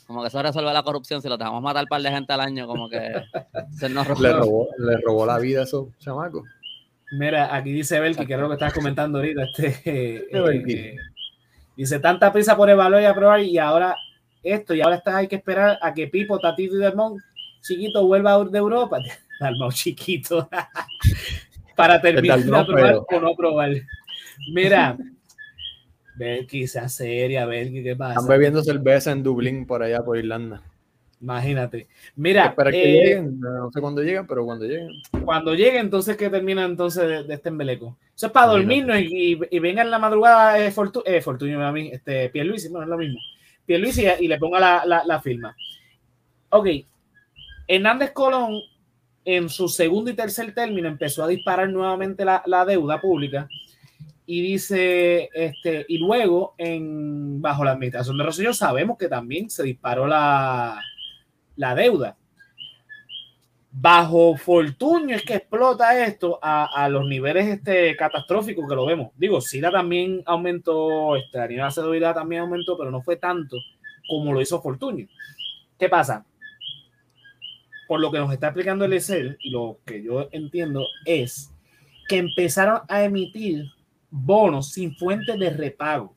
Como 0.07 0.23
que 0.23 0.29
eso 0.29 0.43
resuelve 0.43 0.73
la 0.73 0.83
corrupción. 0.83 1.23
Si 1.23 1.29
los 1.29 1.39
dejamos 1.39 1.63
matar 1.63 1.85
un 1.85 1.89
par 1.89 2.03
de 2.03 2.11
gente 2.11 2.33
al 2.33 2.41
año, 2.41 2.67
como 2.67 2.89
que 2.91 2.99
se 3.79 3.89
nos 3.89 4.07
roban. 4.07 4.23
Le 4.25 4.33
robó, 4.33 4.69
le 4.77 4.97
robó 4.99 5.25
la 5.25 5.39
vida 5.39 5.61
a 5.61 5.65
esos 5.65 5.87
chamacos. 5.99 6.43
Mira, 7.13 7.55
aquí 7.55 7.73
dice 7.73 7.99
Belki, 7.99 8.27
que 8.27 8.35
es 8.35 8.41
lo 8.41 8.49
que 8.49 8.55
estabas 8.55 8.75
comentando 8.75 9.19
ahorita. 9.19 9.43
Este, 9.45 9.67
eh, 9.85 10.29
eh, 10.33 10.97
dice, 11.77 11.99
tanta 11.99 12.33
prisa 12.33 12.57
por 12.57 12.71
evaluar 12.71 13.03
y 13.03 13.07
aprobar 13.07 13.41
y 13.41 13.59
ahora 13.59 13.97
esto, 14.43 14.75
y 14.75 14.81
ahora 14.81 14.97
estás, 14.97 15.15
hay 15.17 15.29
que 15.29 15.37
esperar 15.37 15.79
a 15.83 15.93
que 15.93 16.07
Pipo, 16.07 16.39
Tatito 16.39 16.77
y 16.77 16.79
Dalmón 16.79 17.23
chiquito 17.61 18.07
vuelva 18.07 18.43
de 18.45 18.59
Europa. 18.59 18.99
Dalmón 19.41 19.73
chiquito. 19.73 20.49
Para 21.77 22.01
terminar 22.01 22.39
de 22.39 22.51
Dalmau 22.51 22.61
aprobar 22.61 22.95
o 22.95 23.21
no 23.21 23.29
aprobar. 23.29 23.71
Mira, 24.53 24.97
Belki, 26.17 26.67
sea 26.67 26.89
seria, 26.89 27.47
Belki, 27.47 27.83
¿qué 27.83 27.97
pasa? 27.97 28.15
Están 28.15 28.29
bebiendo 28.29 28.63
cerveza 28.63 29.13
en 29.13 29.23
Dublín, 29.23 29.67
por 29.67 29.83
allá, 29.83 30.03
por 30.03 30.19
Irlanda. 30.19 30.63
Imagínate. 31.21 31.87
Mira, 32.17 32.47
Espera 32.47 32.71
que 32.71 32.83
eh, 32.83 32.93
lleguen. 32.93 33.41
No 33.41 33.71
sé 33.71 33.81
cuándo 33.81 34.03
llegan, 34.03 34.27
pero 34.27 34.45
cuando 34.45 34.65
lleguen. 34.65 34.91
cuando 35.25 35.55
llegue, 35.55 35.79
entonces 35.79 36.17
que 36.17 36.31
termina 36.31 36.65
entonces 36.65 37.07
de, 37.07 37.25
de 37.25 37.35
este 37.35 37.51
embeleco. 37.51 37.99
Eso 38.17 38.27
es 38.27 38.33
para 38.33 38.47
dormirnos 38.49 38.99
y, 38.99 39.35
y, 39.35 39.41
y 39.51 39.59
venga 39.59 39.83
en 39.83 39.91
la 39.91 39.99
madrugada 39.99 40.59
eh, 40.59 40.71
Fortu 40.71 41.03
eh, 41.05 41.21
Fortunio 41.21 41.65
a 41.65 41.73
mí, 41.73 41.91
este, 41.93 42.31
Pierluisi, 42.31 42.69
bueno, 42.69 42.85
es 42.85 42.91
lo 42.91 42.99
mismo. 42.99 43.19
Pierluisi 43.67 44.05
y, 44.05 44.25
y 44.25 44.29
le 44.29 44.39
ponga 44.39 44.59
la, 44.61 44.83
la, 44.87 45.05
la 45.05 45.21
firma. 45.21 45.55
Ok, 46.51 46.67
Hernández 47.69 48.13
Colón 48.13 48.61
en 49.25 49.49
su 49.49 49.69
segundo 49.69 50.11
y 50.11 50.15
tercer 50.15 50.55
término 50.55 50.89
empezó 50.89 51.23
a 51.23 51.29
disparar 51.29 51.69
nuevamente 51.69 52.25
la, 52.25 52.43
la 52.47 52.65
deuda 52.65 53.01
pública 53.01 53.49
y 54.27 54.41
dice, 54.41 55.29
este, 55.35 55.85
y 55.89 55.99
luego 55.99 56.55
en, 56.57 57.43
bajo 57.43 57.65
la 57.65 57.73
administración 57.73 58.17
de 58.17 58.25
Rosselló 58.25 58.55
sabemos 58.55 58.97
que 58.97 59.09
también 59.09 59.51
se 59.51 59.65
disparó 59.65 60.07
la, 60.07 60.81
la 61.61 61.75
deuda 61.75 62.17
bajo 63.71 64.35
Fortunio 64.37 65.15
es 65.15 65.23
que 65.23 65.35
explota 65.35 66.05
esto 66.05 66.39
a, 66.43 66.65
a 66.65 66.89
los 66.89 67.07
niveles 67.07 67.47
este, 67.47 67.95
catastróficos 67.97 68.67
que 68.67 68.75
lo 68.75 68.87
vemos. 68.87 69.13
Digo, 69.15 69.43
SIDA 69.43 69.71
también 69.71 70.23
aumentó, 70.25 71.17
este, 71.17 71.39
la 71.39 71.47
nivel 71.47 71.71
de 71.71 72.15
también 72.15 72.41
aumentó, 72.41 72.79
pero 72.79 72.91
no 72.91 73.03
fue 73.03 73.17
tanto 73.17 73.59
como 74.09 74.33
lo 74.33 74.41
hizo 74.41 74.61
Fortunio. 74.61 75.07
¿Qué 75.79 75.89
pasa? 75.89 76.25
Por 77.87 78.01
lo 78.01 78.11
que 78.11 78.19
nos 78.19 78.33
está 78.33 78.49
explicando 78.49 78.87
el 78.87 78.95
Excel 78.95 79.37
y 79.41 79.51
lo 79.51 79.81
que 79.85 80.03
yo 80.03 80.29
entiendo 80.33 80.87
es 81.05 81.53
que 82.09 82.17
empezaron 82.17 82.81
a 82.89 83.05
emitir 83.05 83.67
bonos 84.11 84.71
sin 84.73 84.97
fuente 84.97 85.37
de 85.37 85.51
repago. 85.51 86.17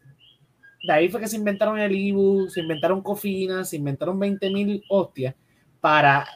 De 0.84 0.92
ahí 0.92 1.10
fue 1.10 1.22
que 1.22 1.28
se 1.28 1.38
inventaron 1.38 1.80
el 1.80 1.96
IBU, 1.96 2.50
se 2.50 2.60
inventaron 2.60 3.02
cofinas, 3.02 3.70
se 3.70 3.78
inventaron 3.78 4.20
20 4.20 4.50
mil 4.50 4.84
hostias 4.90 5.34
para 5.80 6.28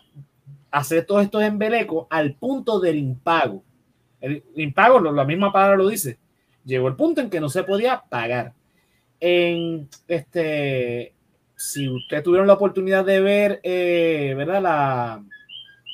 hacer 0.71 1.05
todos 1.05 1.23
estos 1.23 1.43
embelecos 1.43 2.07
al 2.09 2.33
punto 2.33 2.79
del 2.79 2.97
impago. 2.97 3.61
El 4.21 4.43
impago, 4.55 4.99
la 4.99 5.25
misma 5.25 5.51
palabra 5.51 5.77
lo 5.77 5.89
dice, 5.89 6.17
llegó 6.65 6.87
el 6.87 6.95
punto 6.95 7.21
en 7.21 7.29
que 7.29 7.41
no 7.41 7.49
se 7.49 7.63
podía 7.63 8.01
pagar. 8.09 8.53
En 9.19 9.89
este, 10.07 11.13
si 11.55 11.89
ustedes 11.89 12.23
tuvieron 12.23 12.47
la 12.47 12.53
oportunidad 12.53 13.03
de 13.03 13.19
ver, 13.19 13.59
eh, 13.63 14.33
¿verdad? 14.37 14.61
La, 14.61 15.23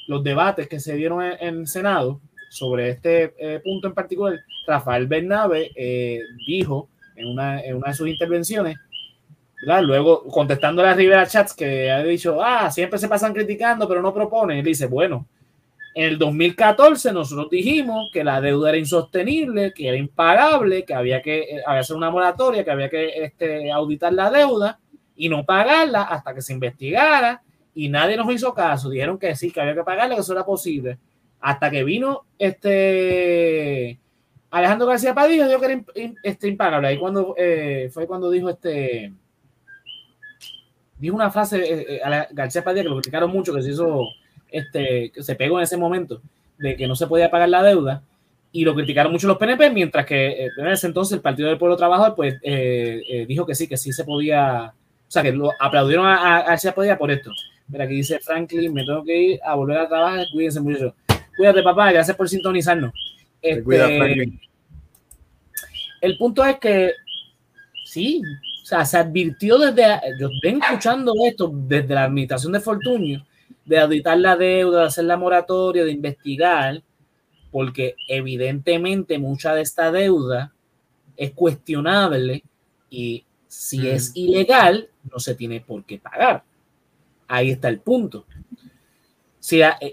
los 0.07 0.23
debates 0.23 0.67
que 0.67 0.79
se 0.79 0.95
dieron 0.95 1.23
en, 1.23 1.59
el 1.59 1.67
Senado 1.67 2.21
sobre 2.49 2.89
este 2.89 3.33
eh, 3.39 3.59
punto 3.61 3.87
en 3.87 3.93
particular, 3.93 4.39
Rafael 4.67 5.07
Bernabe 5.07 5.71
eh, 5.75 6.19
dijo 6.45 6.89
en 7.23 7.29
una, 7.29 7.61
de 7.61 7.93
sus 7.93 8.07
intervenciones, 8.07 8.77
luego 9.81 10.23
contestando 10.25 10.83
a 10.83 10.93
Rivera 10.93 11.25
Chats 11.25 11.53
que 11.53 11.89
ha 11.89 12.03
dicho, 12.03 12.43
ah, 12.43 12.69
siempre 12.69 12.99
se 12.99 13.07
pasan 13.07 13.33
criticando, 13.33 13.87
pero 13.87 14.01
no 14.01 14.13
proponen. 14.13 14.59
Él 14.59 14.65
dice, 14.65 14.87
bueno, 14.87 15.25
en 15.95 16.05
el 16.05 16.17
2014 16.17 17.13
nosotros 17.13 17.49
dijimos 17.49 18.09
que 18.11 18.23
la 18.23 18.41
deuda 18.41 18.69
era 18.69 18.77
insostenible, 18.77 19.73
que 19.73 19.87
era 19.87 19.97
impagable, 19.97 20.83
que 20.83 20.93
había 20.93 21.21
que 21.21 21.39
eh, 21.39 21.63
hacer 21.65 21.95
una 21.95 22.09
moratoria, 22.09 22.63
que 22.63 22.71
había 22.71 22.89
que 22.89 23.23
este, 23.23 23.71
auditar 23.71 24.11
la 24.13 24.31
deuda 24.31 24.79
y 25.15 25.29
no 25.29 25.45
pagarla 25.45 26.03
hasta 26.03 26.33
que 26.33 26.41
se 26.41 26.53
investigara 26.53 27.41
y 27.75 27.89
nadie 27.89 28.17
nos 28.17 28.31
hizo 28.31 28.53
caso. 28.53 28.89
Dijeron 28.89 29.17
que 29.17 29.35
sí, 29.35 29.51
que 29.51 29.61
había 29.61 29.75
que 29.75 29.83
pagarla, 29.83 30.15
que 30.15 30.21
eso 30.21 30.33
era 30.33 30.45
posible. 30.45 30.97
Hasta 31.39 31.69
que 31.69 31.83
vino 31.83 32.25
este 32.39 33.99
Alejandro 34.53 34.85
García 34.85 35.15
Padilla, 35.15 35.47
dijo 35.47 35.59
que 35.59 35.65
era 35.65 35.81
este, 36.21 36.47
impagable. 36.47 36.87
Ahí 36.87 36.99
cuando 36.99 37.33
eh, 37.35 37.89
fue 37.91 38.05
cuando 38.05 38.29
dijo 38.29 38.51
este 38.51 39.11
dijo 40.99 41.15
una 41.15 41.31
frase 41.31 41.57
eh, 41.57 41.99
eh, 42.05 42.27
García 42.31 42.63
Padilla 42.63 42.83
que 42.83 42.89
lo 42.89 42.97
criticaron 42.97 43.31
mucho, 43.31 43.51
que 43.51 43.63
se 43.63 43.71
hizo 43.71 44.03
este, 44.51 45.11
que 45.11 45.23
se 45.23 45.33
pegó 45.33 45.57
en 45.57 45.63
ese 45.63 45.75
momento 45.75 46.21
de 46.59 46.75
que 46.75 46.87
no 46.87 46.95
se 46.95 47.07
podía 47.07 47.31
pagar 47.31 47.49
la 47.49 47.63
deuda 47.63 48.03
y 48.51 48.63
lo 48.63 48.75
criticaron 48.75 49.11
mucho 49.11 49.25
los 49.25 49.39
PNP, 49.39 49.71
mientras 49.71 50.05
que 50.05 50.45
en 50.55 50.67
ese 50.67 50.85
entonces 50.85 51.15
el 51.15 51.21
Partido 51.21 51.49
del 51.49 51.57
Pueblo 51.57 51.75
Trabajador 51.75 52.15
pues 52.15 52.39
dijo 53.27 53.47
que 53.47 53.55
sí, 53.55 53.67
que 53.67 53.75
sí 53.75 53.91
se 53.91 54.03
podía 54.03 54.71
o 55.07 55.11
sea, 55.11 55.23
que 55.23 55.31
lo 55.31 55.49
aplaudieron 55.59 56.05
a, 56.05 56.37
a, 56.53 56.73
Padilla 56.75 56.97
por 56.99 57.09
esto. 57.09 57.31
Mira, 57.69 57.85
aquí 57.85 57.95
dice 57.95 58.19
Franklin, 58.19 58.71
me 58.71 58.85
tengo 58.85 59.03
que 59.03 59.17
ir 59.17 59.39
a 59.43 59.55
volver 59.55 59.79
a 59.79 59.87
trabajar. 59.87 60.27
Cuídense 60.31 60.61
mucho. 60.61 60.93
Cuídate, 61.35 61.63
papá. 61.63 61.91
Gracias 61.91 62.15
por 62.15 62.29
sintonizarnos. 62.29 62.93
Este, 63.43 64.39
el 66.01 66.17
punto 66.17 66.43
es 66.45 66.57
que 66.59 66.91
sí, 67.85 68.21
o 68.61 68.65
sea, 68.65 68.85
se 68.85 68.97
advirtió 68.97 69.57
desde, 69.57 69.83
yo 70.19 70.29
ven 70.41 70.61
escuchando 70.63 71.13
esto 71.25 71.51
desde 71.53 71.93
la 71.93 72.05
administración 72.05 72.53
de 72.53 72.61
Fortunio, 72.61 73.25
de 73.65 73.79
auditar 73.79 74.17
la 74.17 74.37
deuda, 74.37 74.81
de 74.81 74.87
hacer 74.87 75.03
la 75.03 75.17
moratoria, 75.17 75.83
de 75.83 75.91
investigar, 75.91 76.81
porque 77.51 77.95
evidentemente 78.07 79.19
mucha 79.19 79.53
de 79.53 79.61
esta 79.61 79.91
deuda 79.91 80.53
es 81.17 81.31
cuestionable 81.31 82.43
y 82.89 83.25
si 83.47 83.87
es 83.87 84.11
ilegal, 84.15 84.89
no 85.11 85.19
se 85.19 85.35
tiene 85.35 85.61
por 85.61 85.83
qué 85.83 85.99
pagar. 85.99 86.43
Ahí 87.27 87.51
está 87.51 87.67
el 87.67 87.79
punto. 87.79 88.25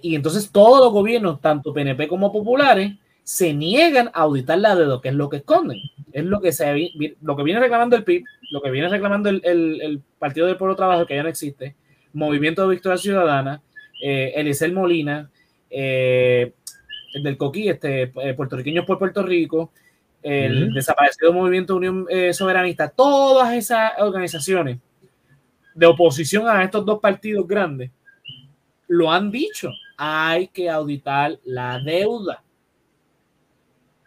y 0.02 0.14
entonces 0.14 0.50
todos 0.50 0.80
los 0.80 0.92
gobiernos, 0.92 1.40
tanto 1.40 1.74
PNP 1.74 2.08
como 2.08 2.32
populares, 2.32 2.94
se 3.30 3.54
niegan 3.54 4.08
a 4.08 4.22
auditar 4.22 4.58
la 4.58 4.74
deuda, 4.74 5.00
que 5.00 5.10
es 5.10 5.14
lo 5.14 5.30
que 5.30 5.36
esconden. 5.36 5.78
Es 6.12 6.24
lo 6.24 6.40
que, 6.40 6.50
se, 6.50 6.90
lo 7.22 7.36
que 7.36 7.42
viene 7.44 7.60
reclamando 7.60 7.94
el 7.94 8.02
PIB, 8.02 8.24
lo 8.50 8.60
que 8.60 8.72
viene 8.72 8.88
reclamando 8.88 9.28
el, 9.28 10.02
Partido 10.18 10.48
del 10.48 10.56
Pueblo 10.56 10.74
Trabajo, 10.74 11.06
que 11.06 11.14
ya 11.14 11.22
no 11.22 11.28
existe, 11.28 11.76
Movimiento 12.12 12.62
de 12.62 12.74
Victoria 12.74 12.98
Ciudadana, 12.98 13.62
eh, 14.02 14.32
Elisel 14.34 14.72
Molina, 14.72 15.30
eh, 15.70 16.54
el 17.14 17.22
del 17.22 17.36
Coquí, 17.36 17.68
este, 17.68 18.10
eh, 18.16 18.34
puertorriqueños 18.34 18.84
por 18.84 18.98
Puerto 18.98 19.22
Rico, 19.22 19.70
el 20.24 20.74
desaparecido 20.74 21.32
Movimiento 21.32 21.76
Unión 21.76 22.06
eh, 22.10 22.34
Soberanista, 22.34 22.88
todas 22.88 23.54
esas 23.54 23.92
organizaciones 23.98 24.80
de 25.72 25.86
oposición 25.86 26.48
a 26.48 26.64
estos 26.64 26.84
dos 26.84 26.98
partidos 26.98 27.46
grandes 27.46 27.92
lo 28.88 29.12
han 29.12 29.30
dicho. 29.30 29.70
Hay 29.96 30.48
que 30.48 30.68
auditar 30.68 31.38
la 31.44 31.78
deuda. 31.78 32.42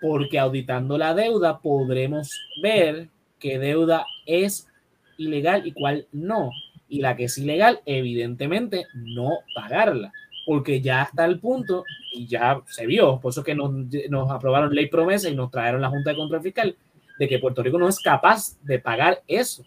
Porque 0.04 0.38
auditando 0.38 1.00
la 1.00 1.16
deuda 1.16 1.60
podremos 1.60 2.30
ver 2.62 3.08
qué 3.40 3.58
deuda 3.58 4.06
es 4.28 4.68
ilegal 5.18 5.66
y 5.66 5.72
cuál 5.72 6.06
no. 6.12 6.52
Y 6.88 7.02
la 7.02 7.16
que 7.16 7.24
es 7.24 7.38
ilegal, 7.40 7.80
evidentemente, 7.86 8.86
no 8.94 9.40
pagarla 9.56 10.12
porque 10.46 10.82
ya 10.82 11.04
está 11.04 11.26
el 11.26 11.40
punto 11.40 11.86
y 12.12 12.28
ya 12.28 12.62
se 12.68 12.86
vio, 12.86 13.20
por 13.20 13.32
eso 13.32 13.44
que 13.44 13.56
nos, 13.56 13.72
nos, 14.10 14.30
aprobaron 14.30 14.74
ley 14.74 14.88
promesa 14.88 15.30
y 15.30 15.36
nos 15.36 15.52
trajeron 15.52 15.82
la 15.82 15.90
Junta 15.90 16.12
de 16.12 16.16
Control 16.16 16.42
Fiscal, 16.42 16.76
de 17.18 17.28
que 17.28 17.40
Puerto 17.40 17.64
Rico 17.64 17.78
no 17.78 17.88
es 17.88 18.00
capaz 18.00 18.58
de 18.62 18.80
pagar 18.80 19.22
eso. 19.28 19.64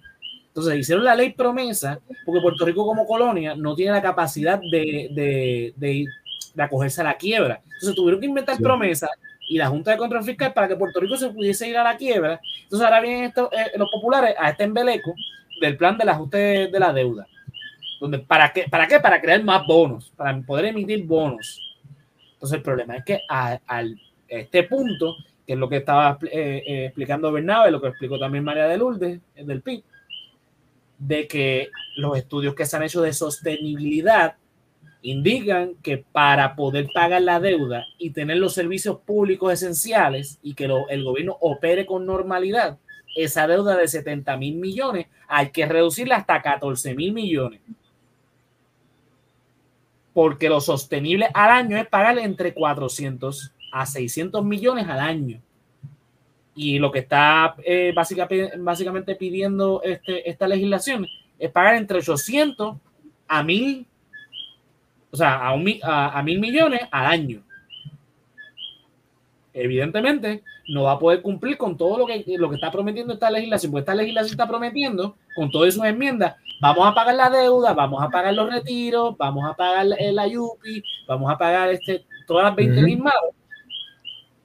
Entonces 0.49 0.79
hicieron 0.79 1.05
la 1.05 1.15
ley 1.15 1.33
promesa 1.33 2.01
porque 2.25 2.41
Puerto 2.41 2.65
Rico 2.65 2.87
como 2.87 3.07
colonia 3.07 3.55
no 3.55 3.75
tiene 3.75 3.93
la 3.93 4.03
capacidad 4.03 4.59
de, 4.59 5.09
de, 5.13 5.75
de, 5.77 6.07
de 6.55 6.63
acogerse 6.63 7.03
a 7.03 7.05
la 7.05 7.17
quiebra. 7.17 7.61
Entonces 7.65 7.95
tuvieron 7.95 8.21
que 8.21 8.27
inventar 8.27 8.59
promesa 8.59 9.09
y 9.49 9.59
la 9.59 9.69
Junta 9.69 9.93
de 9.93 9.97
Control 9.97 10.25
Fiscal 10.25 10.53
para 10.53 10.69
que 10.69 10.77
Puerto 10.77 11.01
Rico 11.01 11.17
se 11.17 11.31
pudiese 11.31 11.69
ir 11.69 11.77
a 11.77 11.85
la 11.85 11.97
quiebra. 11.97 12.41
Entonces 12.63 12.85
ahora 12.85 13.01
vienen 13.01 13.25
estos, 13.25 13.49
eh, 13.53 13.73
los 13.77 13.91
populares 13.91 14.35
a 14.39 14.51
este 14.51 14.65
embeleco 14.65 15.15
del 15.61 15.77
plan 15.77 15.97
del 15.97 16.09
ajuste 16.09 16.69
de 16.69 16.81
la 16.81 16.93
deuda. 16.93 17.27
Donde, 18.01 18.19
¿para, 18.19 18.53
qué? 18.53 18.67
¿Para 18.69 18.87
qué? 18.87 19.01
Para 19.01 19.21
crear 19.21 19.43
más 19.43 19.67
bonos, 19.67 20.13
para 20.17 20.39
poder 20.41 20.67
emitir 20.67 21.05
bonos. 21.05 21.61
Entonces 22.35 22.59
el 22.59 22.63
problema 22.63 22.97
es 22.97 23.05
que 23.05 23.21
a, 23.29 23.59
este 24.29 24.65
punto, 24.65 25.17
que 25.47 25.55
es 25.55 25.59
lo 25.59 25.69
que 25.69 25.77
estaba 25.77 26.19
eh, 26.31 26.63
eh, 26.67 26.85
explicando 26.87 27.33
Bernabe, 27.33 27.71
lo 27.71 27.81
que 27.81 27.89
explicó 27.89 28.19
también 28.19 28.45
María 28.45 28.67
de 28.67 28.77
Lourdes, 28.77 29.21
del 29.35 29.63
PIB, 29.63 29.83
de 30.99 31.27
que 31.27 31.71
los 31.97 32.17
estudios 32.19 32.55
que 32.55 32.67
se 32.67 32.77
han 32.77 32.83
hecho 32.83 33.01
de 33.01 33.13
sostenibilidad 33.13 34.37
indican 35.11 35.75
que 35.83 35.99
para 35.99 36.57
poder 36.57 36.89
pagar 36.93 37.23
la 37.23 37.41
deuda 37.41 37.85
y 37.99 38.11
tener 38.11 38.39
los 38.39 38.55
servicios 38.55 38.99
públicos 39.01 39.53
esenciales 39.53 40.39
y 40.43 40.55
que 40.55 40.65
el 40.65 41.05
gobierno 41.05 41.37
opere 41.41 41.87
con 41.87 42.07
normalidad, 42.07 42.79
esa 43.17 43.47
deuda 43.47 43.77
de 43.77 43.89
70 43.89 44.37
mil 44.37 44.57
millones 44.57 45.07
hay 45.29 45.51
que 45.51 45.67
reducirla 45.67 46.17
hasta 46.17 46.43
14 46.43 46.95
mil 46.95 47.13
millones 47.13 47.61
porque 50.17 50.49
lo 50.49 50.63
sostenible 50.63 51.29
al 51.35 51.51
año 51.51 51.77
es 51.77 51.87
pagar 51.89 52.17
entre 52.17 52.55
400 52.55 53.53
a 53.71 53.85
600 53.85 54.43
millones 54.43 54.89
al 54.89 54.99
año. 54.99 55.43
Y 56.55 56.79
lo 56.79 56.91
que 56.91 57.01
está 57.01 57.55
eh, 57.63 57.93
básicamente, 57.95 59.15
pidiendo 59.15 59.83
este, 59.85 60.27
esta 60.31 60.49
legislación 60.49 61.07
es 61.39 61.51
pagar 61.51 61.75
entre 61.75 61.99
800 61.99 62.79
a 63.29 63.43
1000, 63.43 63.87
o 65.17 65.19
sea, 65.19 65.47
a, 65.47 65.55
un, 65.55 65.67
a, 65.83 66.19
a 66.19 66.23
mil 66.23 66.39
millones 66.39 66.83
al 66.91 67.07
año. 67.07 67.43
Evidentemente, 69.55 70.43
no 70.69 70.83
va 70.83 70.93
a 70.93 70.99
poder 70.99 71.23
cumplir 71.23 71.57
con 71.57 71.75
todo 71.75 71.97
lo 71.97 72.07
que, 72.07 72.23
lo 72.37 72.51
que 72.51 72.57
está 72.57 72.71
prometiendo 72.71 73.15
esta 73.15 73.31
legislación, 73.31 73.73
porque 73.73 73.81
esta 73.81 73.95
legislación 73.95 74.33
está 74.33 74.47
prometiendo, 74.47 75.17
con 75.35 75.51
todas 75.51 75.73
sus 75.73 75.85
enmiendas, 75.85 76.35
vamos 76.61 76.87
a 76.87 76.95
pagar 76.95 77.15
la 77.15 77.31
deuda, 77.31 77.73
vamos 77.73 78.03
a 78.03 78.11
pagar 78.11 78.35
los 78.35 78.53
retiros, 78.53 79.17
vamos 79.17 79.51
a 79.51 79.55
pagar 79.55 79.87
el 79.99 80.19
ayupi, 80.19 80.83
vamos 81.09 81.33
a 81.33 81.39
pagar 81.39 81.71
este, 81.71 82.05
todas 82.27 82.45
las 82.45 82.55
20 82.55 82.83
mil 82.83 82.99
más. 82.99 83.15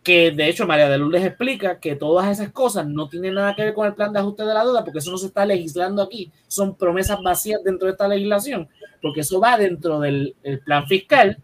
Que 0.03 0.31
de 0.31 0.49
hecho 0.49 0.65
María 0.65 0.89
de 0.89 0.97
Lourdes 0.97 1.23
explica 1.23 1.79
que 1.79 1.95
todas 1.95 2.27
esas 2.27 2.51
cosas 2.51 2.87
no 2.87 3.07
tienen 3.07 3.35
nada 3.35 3.55
que 3.55 3.63
ver 3.63 3.73
con 3.73 3.85
el 3.85 3.93
plan 3.93 4.11
de 4.11 4.19
ajuste 4.19 4.43
de 4.43 4.53
la 4.53 4.63
deuda, 4.63 4.83
porque 4.83 4.99
eso 4.99 5.11
no 5.11 5.17
se 5.17 5.27
está 5.27 5.45
legislando 5.45 6.01
aquí, 6.01 6.31
son 6.47 6.75
promesas 6.75 7.21
vacías 7.23 7.63
dentro 7.63 7.85
de 7.85 7.91
esta 7.91 8.07
legislación, 8.07 8.67
porque 9.01 9.21
eso 9.21 9.39
va 9.39 9.57
dentro 9.57 9.99
del 9.99 10.35
plan 10.65 10.87
fiscal 10.87 11.37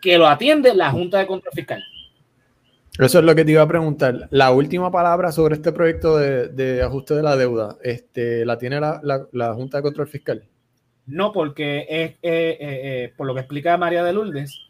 que 0.00 0.18
lo 0.18 0.26
atiende 0.26 0.74
la 0.74 0.90
Junta 0.90 1.18
de 1.18 1.26
Control 1.26 1.52
Fiscal. 1.52 1.82
Eso 2.98 3.18
es 3.18 3.24
lo 3.24 3.34
que 3.34 3.44
te 3.44 3.52
iba 3.52 3.62
a 3.62 3.68
preguntar. 3.68 4.28
La 4.30 4.50
última 4.52 4.90
palabra 4.90 5.32
sobre 5.32 5.54
este 5.54 5.72
proyecto 5.72 6.18
de, 6.18 6.82
ajuste 6.82 7.14
de 7.14 7.22
la 7.22 7.36
deuda, 7.36 7.78
este, 7.82 8.44
¿la 8.44 8.58
tiene 8.58 8.80
la, 8.80 9.54
Junta 9.54 9.78
de 9.78 9.82
Control 9.82 10.08
Fiscal? 10.08 10.44
No, 11.06 11.32
porque 11.32 11.86
es, 11.88 12.10
eh, 12.10 12.18
eh, 12.22 12.58
eh, 12.60 13.12
por 13.16 13.26
lo 13.26 13.34
que 13.34 13.40
explica 13.40 13.76
María 13.76 14.04
de 14.04 14.12
Lourdes, 14.12 14.60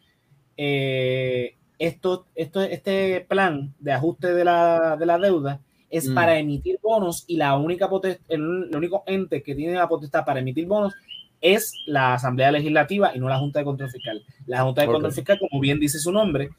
esto, 1.80 2.26
esto, 2.34 2.60
este 2.60 3.25
plan 3.26 3.75
de 3.80 3.92
ajuste 3.92 4.34
de 4.34 4.44
la, 4.44 5.18
deuda 5.20 5.60
es 5.88 6.08
mm. 6.08 6.14
para 6.14 6.38
emitir 6.38 6.78
bonos 6.82 7.25
y 7.26 7.37
la 7.37 7.56
única 7.56 7.88
el, 8.04 8.18
el, 8.28 8.76
único 8.76 9.02
ente 9.06 9.42
que 9.42 9.54
tiene 9.54 9.75
la 9.75 9.88
potestad 9.88 10.25
para 10.25 10.40
emitir 10.40 10.66
bonos 10.66 10.94
es 11.40 11.72
la 11.87 12.14
Asamblea 12.14 12.52
Legislativa 12.52 13.12
y 13.14 13.18
no 13.18 13.30
la 13.30 13.38
Junta 13.38 13.60
de 13.60 13.64
Control 13.64 13.90
Fiscal. 13.90 14.22
La 14.46 14.62
Junta 14.62 14.82
de 14.82 14.88
Control 14.88 15.12
Fiscal, 15.12 15.38
como 15.38 15.58
bien 15.58 15.80
dice 15.80 15.99
su 15.99 16.12
nombre, 16.12 16.50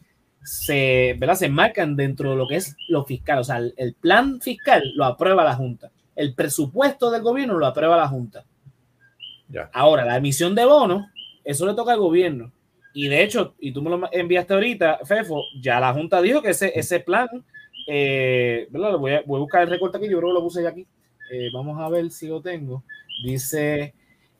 se, 0.44 1.16
¿verdad? 1.20 1.36
se 1.36 1.50
marcan 1.50 1.96
dentro 1.96 2.32
de 2.32 2.36
lo 2.36 2.48
que 2.48 2.56
es 2.56 2.76
lo 2.90 3.06
fiscal. 3.06 3.38
O 3.38 3.44
sea, 3.44 3.58
el, 3.58 3.94
plan 3.94 4.42
fiscal 4.42 4.82
lo 4.96 5.06
aprueba 5.06 5.44
la 5.44 5.54
Junta. 5.54 5.92
El 6.16 6.34
presupuesto 6.34 7.12
del 7.12 7.22
gobierno 7.22 7.60
lo 7.60 7.68
aprueba 7.68 7.96
la 7.96 8.08
Junta. 8.08 8.44
Ahora, 9.72 10.04
la 10.04 10.18
emisión 10.18 10.56
de 10.56 10.66
bonos, 10.66 11.06
eso 11.44 11.68
le 11.68 11.76
toca 11.76 11.94
al 11.94 12.00
gobierno. 12.00 12.52
Y 12.94 13.08
de 13.08 13.24
hecho, 13.24 13.56
y 13.60 13.72
tú 13.72 13.82
me 13.82 13.90
lo 13.90 14.10
enviaste 14.12 14.54
ahorita, 14.54 15.00
Fefo, 15.06 15.44
ya 15.60 15.80
la 15.80 15.94
Junta 15.94 16.22
dijo 16.22 16.42
que 16.42 16.50
ese, 16.50 16.78
ese 16.78 17.00
plan, 17.00 17.28
eh, 17.88 18.68
¿verdad? 18.70 18.98
Voy 18.98 19.14
a, 19.14 19.22
voy 19.26 19.38
a, 19.38 19.40
buscar 19.40 19.62
el 19.64 19.70
recorte 19.70 19.98
aquí, 19.98 20.10
yo 20.10 20.18
creo 20.18 20.30
que 20.30 20.34
lo 20.34 20.44
puse 20.44 20.64
ya 20.64 20.70
aquí. 20.70 20.86
Eh, 21.32 21.50
vamos 21.54 21.80
a 21.80 21.88
ver 21.90 22.12
si 22.12 22.28
lo 22.28 22.42
tengo. 22.42 22.84
Dice 23.24 23.94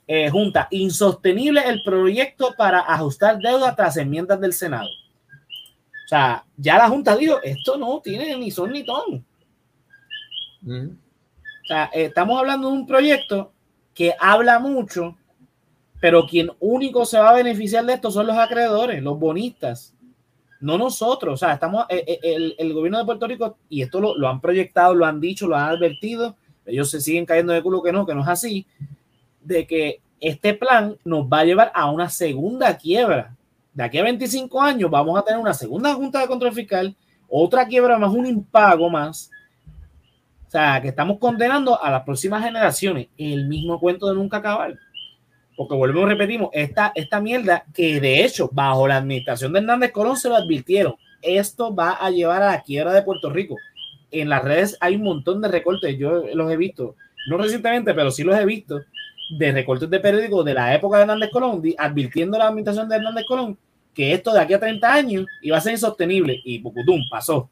eh, 0.08 0.30
Junta, 0.30 0.68
insostenible 0.72 1.62
el 1.66 1.82
proyecto 1.84 2.54
para 2.58 2.80
ajustar 2.80 3.40
deuda 3.40 3.76
tras 3.76 3.96
enmiendas 3.96 4.42
del 4.42 4.52
Senado. 4.52 4.90
O 4.90 6.08
sea, 6.08 6.44
ya 6.58 6.78
la 6.78 6.90
Junta 6.90 7.16
dijo, 7.16 7.42
esto 7.42 7.78
no 7.78 8.02
tiene 8.02 8.36
ni 8.38 8.52
son 8.52 8.74
ni 8.74 8.84
ton. 8.84 9.26
O 10.68 11.66
sea, 11.66 11.86
estamos 11.94 12.38
hablando 12.38 12.70
de 12.70 12.74
un 12.74 12.86
proyecto 12.86 13.54
que 13.94 14.14
habla 14.20 14.60
mucho, 14.60 15.18
pero 16.02 16.26
quien 16.26 16.52
único 16.60 17.06
se 17.06 17.20
va 17.20 17.30
a 17.30 17.36
beneficiar 17.36 17.86
de 17.86 17.94
esto 17.94 18.12
son 18.12 18.28
los 18.28 18.36
acreedores, 18.36 19.02
los 19.02 19.18
bonistas, 19.20 19.94
no 20.60 20.78
nosotros. 20.78 21.36
O 21.36 21.38
sea, 21.38 21.54
estamos, 21.54 21.86
eh, 21.90 22.04
eh, 22.24 22.56
el, 22.58 22.74
gobierno 22.74 22.98
de 22.98 23.06
Puerto 23.06 23.28
Rico, 23.28 23.58
y 23.70 23.84
esto 23.84 24.02
lo, 24.02 24.18
lo, 24.18 24.28
han 24.28 24.42
proyectado, 24.42 24.96
lo 24.96 25.06
han 25.06 25.22
dicho, 25.22 25.48
lo 25.48 25.56
han 25.56 25.70
advertido, 25.70 26.36
ellos 26.66 26.90
se 26.90 27.00
siguen 27.00 27.26
cayendo 27.26 27.54
de 27.54 27.62
culo 27.62 27.84
que 27.84 27.92
no, 27.92 28.06
que 28.06 28.16
no 28.16 28.22
es 28.22 28.28
así, 28.28 28.66
de 29.42 29.68
que 29.68 30.02
este 30.20 30.56
plan 30.56 30.98
nos 31.04 31.26
va 31.26 31.40
a 31.40 31.46
llevar 31.46 31.72
a 31.76 31.90
una 31.92 32.10
segunda 32.10 32.76
quiebra. 32.78 33.36
De 33.74 33.84
aquí 33.84 34.00
a 34.00 34.04
25 34.04 34.60
años 34.60 34.90
vamos 34.90 35.18
a 35.18 35.24
tener 35.24 35.40
una 35.40 35.54
segunda 35.54 35.94
junta 35.94 36.20
de 36.22 36.28
control 36.28 36.54
fiscal, 36.54 36.96
otra 37.30 37.68
quiebra 37.68 37.98
más, 38.00 38.12
un 38.12 38.26
impago 38.26 38.90
más. 38.90 39.30
O 40.48 40.52
sea, 40.52 40.82
que 40.82 40.90
estamos 40.90 41.18
condenando 41.20 41.82
a 41.82 41.90
las 41.90 42.04
próximas 42.04 42.44
generaciones 42.44 43.08
el 43.18 43.48
mismo 43.48 43.80
cuento 43.80 44.08
de 44.08 44.16
nunca 44.16 44.38
acabar. 44.38 44.76
Porque 45.62 45.76
volvemos, 45.76 46.10
repetimos, 46.10 46.50
esta, 46.54 46.92
esta 46.96 47.22
mierda 47.22 47.66
que 47.72 48.02
de 48.02 48.26
hecho 48.26 48.50
bajo 48.52 48.88
la 48.88 48.98
administración 48.98 49.54
de 49.54 49.60
Hernández 49.60 49.92
Colón 49.92 50.18
se 50.18 50.28
lo 50.28 50.36
advirtieron, 50.36 50.96
esto 51.22 51.76
va 51.76 51.92
a 51.92 52.10
llevar 52.10 52.42
a 52.42 52.54
la 52.54 52.64
quiebra 52.64 52.92
de 52.94 53.04
Puerto 53.04 53.30
Rico. 53.30 53.58
En 54.10 54.28
las 54.28 54.44
redes 54.44 54.76
hay 54.82 54.96
un 54.96 55.04
montón 55.04 55.40
de 55.40 55.50
recortes, 55.50 55.96
yo 56.00 56.24
los 56.34 56.52
he 56.52 56.58
visto, 56.58 56.96
no 57.30 57.38
recientemente, 57.38 57.94
pero 57.94 58.10
sí 58.10 58.24
los 58.24 58.36
he 58.40 58.44
visto, 58.44 58.82
de 59.38 59.52
recortes 59.52 59.88
de 59.88 60.00
periódicos 60.00 60.44
de 60.44 60.56
la 60.56 60.74
época 60.74 60.98
de 60.98 61.04
Hernández 61.04 61.30
Colón, 61.30 61.62
advirtiendo 61.78 62.38
a 62.38 62.40
la 62.40 62.48
administración 62.48 62.90
de 62.90 62.96
Hernández 62.96 63.26
Colón 63.28 63.56
que 63.94 64.14
esto 64.14 64.34
de 64.34 64.40
aquí 64.40 64.56
a 64.56 64.60
30 64.60 64.92
años 64.92 65.28
iba 65.44 65.58
a 65.58 65.62
ser 65.62 65.74
insostenible 65.74 66.42
y 66.44 66.58
Pucutum 66.58 67.04
pasó. 67.08 67.52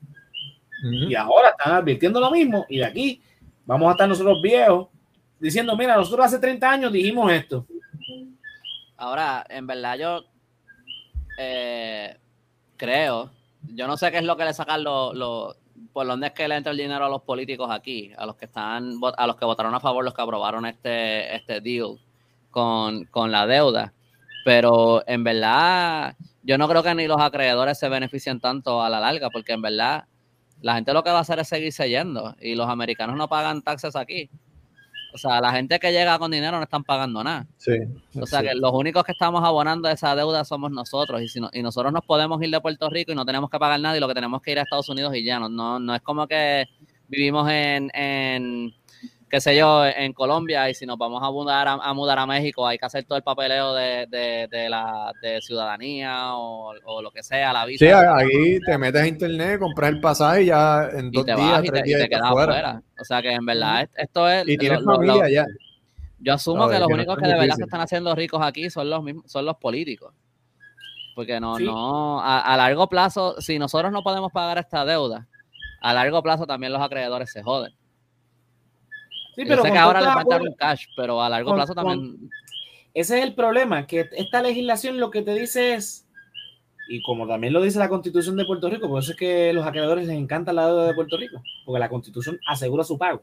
Y 0.82 1.14
ahora 1.14 1.50
están 1.50 1.76
advirtiendo 1.76 2.20
lo 2.20 2.32
mismo 2.32 2.66
y 2.70 2.78
de 2.78 2.86
aquí 2.86 3.22
vamos 3.68 3.88
a 3.88 3.92
estar 3.92 4.10
nosotros 4.10 4.42
viejos 4.42 4.88
diciendo, 5.40 5.78
mira, 5.78 5.96
nosotros 5.96 6.26
hace 6.26 6.40
30 6.40 6.72
años 6.72 6.92
dijimos 6.92 7.32
esto. 7.32 7.68
Ahora, 9.00 9.46
en 9.48 9.66
verdad 9.66 9.98
yo 9.98 10.26
eh, 11.38 12.18
creo, 12.76 13.32
yo 13.74 13.88
no 13.88 13.96
sé 13.96 14.12
qué 14.12 14.18
es 14.18 14.26
lo 14.26 14.36
que 14.36 14.44
le 14.44 14.54
sacan 14.54 14.84
los, 14.84 15.56
por 15.94 16.06
dónde 16.06 16.28
es 16.28 16.34
que 16.34 16.50
le 16.50 16.58
entra 16.58 16.74
el 16.74 16.78
dinero 16.78 17.06
a 17.06 17.10
los 17.10 17.22
políticos 17.22 17.70
aquí, 17.72 18.12
a 18.18 18.26
los 18.26 18.36
que 18.36 18.44
están, 18.44 19.00
a 19.18 19.26
los 19.26 19.38
que 19.38 19.46
votaron 19.46 19.74
a 19.74 19.80
favor, 19.80 20.04
los 20.04 20.14
que 20.14 20.22
aprobaron 20.22 20.66
este, 20.66 21.34
este 21.34 21.62
deal 21.62 21.98
con, 22.52 23.06
con 23.06 23.32
la 23.32 23.48
deuda. 23.48 23.94
Pero 24.44 25.02
en 25.08 25.24
verdad, 25.24 26.18
yo 26.44 26.58
no 26.58 26.68
creo 26.68 26.84
que 26.84 26.94
ni 26.94 27.08
los 27.08 27.22
acreedores 27.22 27.80
se 27.80 27.88
beneficien 27.88 28.42
tanto 28.42 28.84
a 28.84 28.90
la 28.90 29.00
larga, 29.00 29.30
porque 29.30 29.54
en 29.54 29.62
verdad 29.62 30.08
la 30.60 30.76
gente 30.76 30.92
lo 30.92 31.04
que 31.06 31.12
va 31.12 31.20
a 31.20 31.22
hacer 31.22 31.40
es 31.40 31.48
seguirse 31.48 31.88
yendo 31.88 32.36
y 32.42 32.56
los 32.56 32.68
americanos 32.68 33.16
no 33.16 33.30
pagan 33.30 33.62
taxes 33.62 33.96
aquí. 33.96 34.30
O 35.14 35.18
sea, 35.18 35.42
la 35.42 35.52
gente 35.52 35.80
que 35.80 35.92
llega 35.92 36.20
con 36.20 36.32
dinero 36.32 36.58
no 36.58 36.64
están 36.64 36.84
pagando 36.84 37.24
nada. 37.24 37.48
Sí. 37.58 37.74
O 38.20 38.26
sea, 38.26 38.42
que 38.42 38.54
los 38.54 38.72
únicos 38.74 39.04
que 39.04 39.12
estamos 39.12 39.44
abonando 39.44 39.90
esa 39.90 40.16
deuda 40.16 40.46
somos 40.46 40.72
nosotros. 40.72 41.22
Y, 41.22 41.28
si 41.28 41.40
y 41.54 41.62
nosotros 41.64 41.92
nos 41.92 42.06
podemos 42.06 42.42
ir 42.42 42.52
de 42.52 42.62
Puerto 42.62 42.90
Rico 42.90 43.12
y 43.12 43.16
no 43.16 43.26
tenemos 43.26 43.50
que 43.50 43.58
pagar 43.58 43.80
nada 43.80 43.98
y 43.98 44.00
lo 44.00 44.08
que 44.08 44.14
tenemos 44.14 44.42
que 44.42 44.52
ir 44.52 44.60
a 44.60 44.64
Estados 44.64 44.90
Unidos 44.90 45.16
y 45.16 45.24
ya. 45.24 45.40
No, 45.40 45.80
no, 45.80 45.96
es 45.96 46.02
como 46.02 46.28
que 46.28 46.66
vivimos 47.08 47.50
en, 47.50 47.90
en 47.94 48.74
qué 49.30 49.40
sé 49.40 49.56
yo, 49.56 49.86
en 49.86 50.12
Colombia 50.14 50.70
y 50.70 50.74
si 50.74 50.86
nos 50.86 50.98
vamos 50.98 51.22
a 51.24 51.30
mudar 51.32 51.68
a, 51.68 51.94
mudar 51.94 52.20
a 52.20 52.26
México 52.26 52.66
hay 52.66 52.78
que 52.78 52.86
hacer 52.86 53.06
todo 53.06 53.18
el 53.18 53.24
papeleo 53.24 53.74
de, 53.74 54.08
de, 54.08 54.70
la 54.70 55.14
de 55.22 55.42
ciudadanía 55.42 56.36
o, 56.36 57.02
lo 57.02 57.12
que 57.12 57.22
sea, 57.24 57.54
la 57.54 57.66
visa. 57.66 57.86
Sí, 57.86 57.92
aquí 57.92 58.60
te 58.66 58.78
metes 58.78 59.02
a 59.02 59.08
internet, 59.08 59.60
compras 59.60 59.92
el 59.92 60.02
pasaje 60.02 60.44
y 60.44 60.46
ya 60.48 60.90
en 60.92 61.12
dos 61.12 61.26
días, 61.26 61.64
tres 61.64 61.84
días 61.84 62.02
te, 62.02 62.10
quedas 62.10 62.30
fuera. 62.30 62.82
O 63.00 63.04
sea 63.04 63.22
que 63.22 63.32
en 63.32 63.46
verdad 63.46 63.88
esto 63.96 64.28
es... 64.28 64.48
Y 64.48 64.58
tienes 64.58 64.84
familia 64.84 65.30
ya. 65.30 65.46
Yo 66.20 66.34
asumo 66.34 66.68
que 66.68 66.80
los 66.80 66.88
únicos 66.90 67.18
que 67.18 67.28
de 67.28 67.34
verdad 67.34 67.56
se 67.56 67.64
están 67.64 67.82
haciendo 67.82 68.14
ricos 68.16 68.42
aquí 68.44 68.70
son 68.70 68.90
los 68.90 69.04
mismos, 69.04 69.32
son 69.32 69.46
los 69.46 69.56
políticos. 69.58 70.14
Porque 71.16 71.40
no, 71.40 71.60
no, 71.60 72.22
a, 72.22 72.42
a 72.42 72.58
largo 72.58 72.88
plazo, 72.88 73.40
si 73.42 73.60
nosotros 73.60 73.92
no 73.92 74.04
podemos 74.04 74.32
pagar 74.32 74.58
esta 74.58 74.86
deuda, 74.86 75.28
a 75.82 75.94
largo 75.94 76.22
plazo 76.24 76.46
también 76.46 76.74
los 76.74 76.82
acreedores 76.82 77.32
se 77.32 77.44
joden. 77.44 77.74
Sí, 79.40 79.46
pero 79.48 79.64
sé 79.64 79.72
que 79.72 79.78
ahora 79.78 80.02
le 80.02 80.08
falta 80.08 80.36
un 80.36 80.54
cash, 80.54 80.88
pero 80.98 81.22
a 81.22 81.30
largo 81.30 81.54
plazo 81.54 81.74
también. 81.74 82.30
ese 82.94 83.20
es 83.20 83.24
el 83.24 83.34
problema, 83.36 83.88
que 83.88 84.10
esta 84.12 84.42
legislación 84.42 85.00
lo 85.00 85.12
que 85.12 85.22
te 85.22 85.34
dice 85.34 85.76
es, 85.76 86.06
y 86.90 87.02
como 87.02 87.26
también 87.26 87.54
lo 87.54 87.62
dice 87.62 87.80
la 87.80 87.88
constitución 87.88 88.36
de 88.36 88.44
Puerto 88.44 88.70
Rico, 88.70 88.90
por 88.90 89.02
eso 89.02 89.12
es 89.12 89.18
que 89.18 89.54
los 89.54 89.66
acreedores 89.66 90.08
les 90.08 90.18
encanta 90.18 90.52
la 90.52 90.68
deuda 90.68 90.88
de 90.88 90.94
Puerto 90.94 91.16
Rico, 91.16 91.42
porque 91.66 91.80
la 91.80 91.88
constitución 91.88 92.38
asegura 92.50 92.84
su 92.84 92.98
pago. 92.98 93.22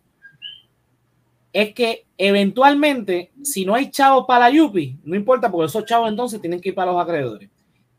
Es 1.52 1.74
que 1.74 2.06
eventualmente, 2.16 3.32
si 3.42 3.66
no 3.66 3.74
hay 3.74 3.90
chavos 3.90 4.24
para 4.26 4.48
la 4.48 4.56
Yupi, 4.56 4.98
no 5.04 5.16
importa, 5.16 5.50
porque 5.50 5.66
esos 5.66 5.84
chavos 5.84 6.08
entonces 6.08 6.40
tienen 6.40 6.62
que 6.62 6.70
ir 6.70 6.74
para 6.74 6.92
los 6.92 7.02
acreedores. 7.02 7.50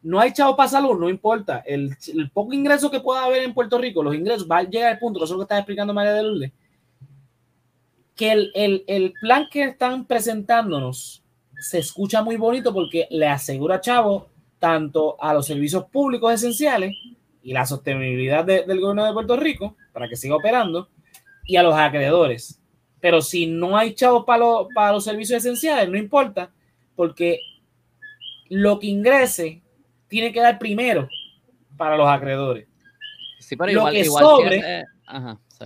No 0.02 0.20
hay 0.20 0.34
chavos 0.34 0.56
para 0.56 0.70
salud, 0.70 0.98
no 0.98 1.08
importa. 1.08 1.62
El, 1.68 1.96
poco 2.34 2.52
ingreso 2.54 2.90
que 2.90 3.00
pueda 3.00 3.26
haber 3.26 3.44
en 3.44 3.54
Puerto 3.54 3.78
Rico, 3.78 4.02
los 4.02 4.16
ingresos, 4.16 4.48
va 4.50 4.58
a 4.58 4.64
llegar 4.64 4.94
al 4.94 4.98
punto, 4.98 5.20
que 5.20 5.26
eso 5.26 5.36
es 5.36 5.38
lo 5.38 5.46
que 5.46 5.54
está 5.54 5.60
explicando 5.60 5.94
María 5.94 6.14
de 6.14 6.24
Lourdes, 6.24 6.52
que 8.18 8.32
el, 8.32 9.14
plan 9.22 9.48
que 9.50 9.64
están 9.64 10.06
presentándonos 10.06 11.24
se 11.60 11.80
escucha 11.80 12.22
muy 12.22 12.36
bonito 12.36 12.74
porque 12.74 13.08
le 13.10 13.28
asegura 13.28 13.80
Chavo 13.80 14.28
tanto 14.60 15.22
a 15.22 15.34
los 15.34 15.46
servicios 15.46 15.86
públicos 15.86 16.34
esenciales 16.34 16.94
y 17.44 17.54
la 17.54 17.66
sostenibilidad 17.66 18.44
del 18.44 18.80
gobierno 18.80 19.06
de 19.06 19.14
Puerto 19.14 19.38
Rico 19.38 19.78
para 19.94 20.10
que 20.10 20.16
siga 20.16 20.36
operando 20.36 20.90
y 21.46 21.56
a 21.56 21.64
los 21.64 21.76
acreedores. 21.76 22.60
Pero 23.00 23.22
si 23.22 23.46
no 23.46 23.78
hay 23.78 23.94
chavos 23.94 24.26
para, 24.26 24.44
para 24.74 24.92
los 24.94 25.04
servicios 25.04 25.46
esenciales, 25.46 25.90
no 25.90 25.98
importa, 25.98 26.52
porque 26.96 27.40
lo 28.50 28.80
que 28.80 28.88
ingrese 28.88 29.62
tiene 30.08 30.32
que 30.32 30.42
dar 30.42 30.58
primero 30.58 31.08
para 31.78 31.96
los 31.96 32.08
acreedores. 32.08 32.68
Sí, 33.40 33.56
pero 33.56 33.72
igual, 33.72 33.94
que 33.94 34.06
sobre, 34.06 34.86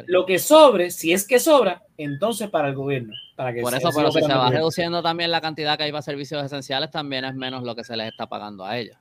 lo 0.07 0.25
que 0.25 0.39
sobre, 0.39 0.91
si 0.91 1.13
es 1.13 1.27
que 1.27 1.39
sobra, 1.39 1.83
entonces 1.97 2.49
para 2.49 2.69
el 2.69 2.75
gobierno. 2.75 3.13
Para 3.35 3.53
que 3.53 3.61
Por 3.61 3.73
eso, 3.73 3.89
pero 3.95 4.11
si 4.11 4.21
se 4.21 4.33
va 4.33 4.49
reduciendo 4.49 5.01
también 5.01 5.31
la 5.31 5.41
cantidad 5.41 5.77
que 5.77 5.83
hay 5.83 5.91
para 5.91 6.01
servicios 6.01 6.43
esenciales, 6.43 6.91
también 6.91 7.25
es 7.25 7.33
menos 7.33 7.63
lo 7.63 7.75
que 7.75 7.83
se 7.83 7.95
les 7.97 8.09
está 8.09 8.27
pagando 8.27 8.65
a 8.65 8.77
ellos. 8.77 8.97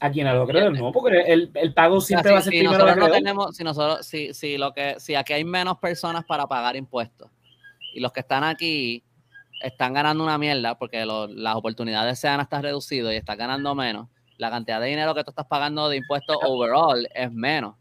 ¿A 0.00 0.10
quién? 0.10 0.26
¿A 0.26 0.34
los 0.34 0.48
acreedores? 0.48 0.78
No, 0.80 0.92
porque 0.92 1.20
el, 1.20 1.50
el 1.54 1.72
pago 1.72 2.00
siempre 2.00 2.32
va 2.32 2.38
a 2.38 2.42
ser 2.42 2.52
si 2.52 2.58
primero 2.58 2.78
nosotros 2.78 3.08
no 3.08 3.14
tenemos, 3.14 3.56
si 3.56 3.64
nosotros, 3.64 4.06
si, 4.06 4.34
si, 4.34 4.58
lo 4.58 4.72
que, 4.72 4.96
si 4.98 5.14
aquí 5.14 5.32
hay 5.32 5.44
menos 5.44 5.78
personas 5.78 6.24
para 6.24 6.46
pagar 6.46 6.76
impuestos 6.76 7.30
y 7.94 8.00
los 8.00 8.12
que 8.12 8.20
están 8.20 8.44
aquí 8.44 9.02
están 9.62 9.94
ganando 9.94 10.22
una 10.22 10.36
mierda 10.36 10.76
porque 10.76 11.06
las 11.06 11.56
oportunidades 11.56 12.18
se 12.18 12.28
han 12.28 12.40
hasta 12.40 12.60
reducido 12.60 13.10
y 13.10 13.16
están 13.16 13.38
ganando 13.38 13.74
menos, 13.74 14.08
la 14.36 14.50
cantidad 14.50 14.80
de 14.80 14.88
dinero 14.88 15.14
que 15.14 15.24
tú 15.24 15.30
estás 15.30 15.46
pagando 15.46 15.88
de 15.88 15.96
impuestos 15.96 16.36
overall 16.42 17.08
es 17.14 17.32
menos. 17.32 17.74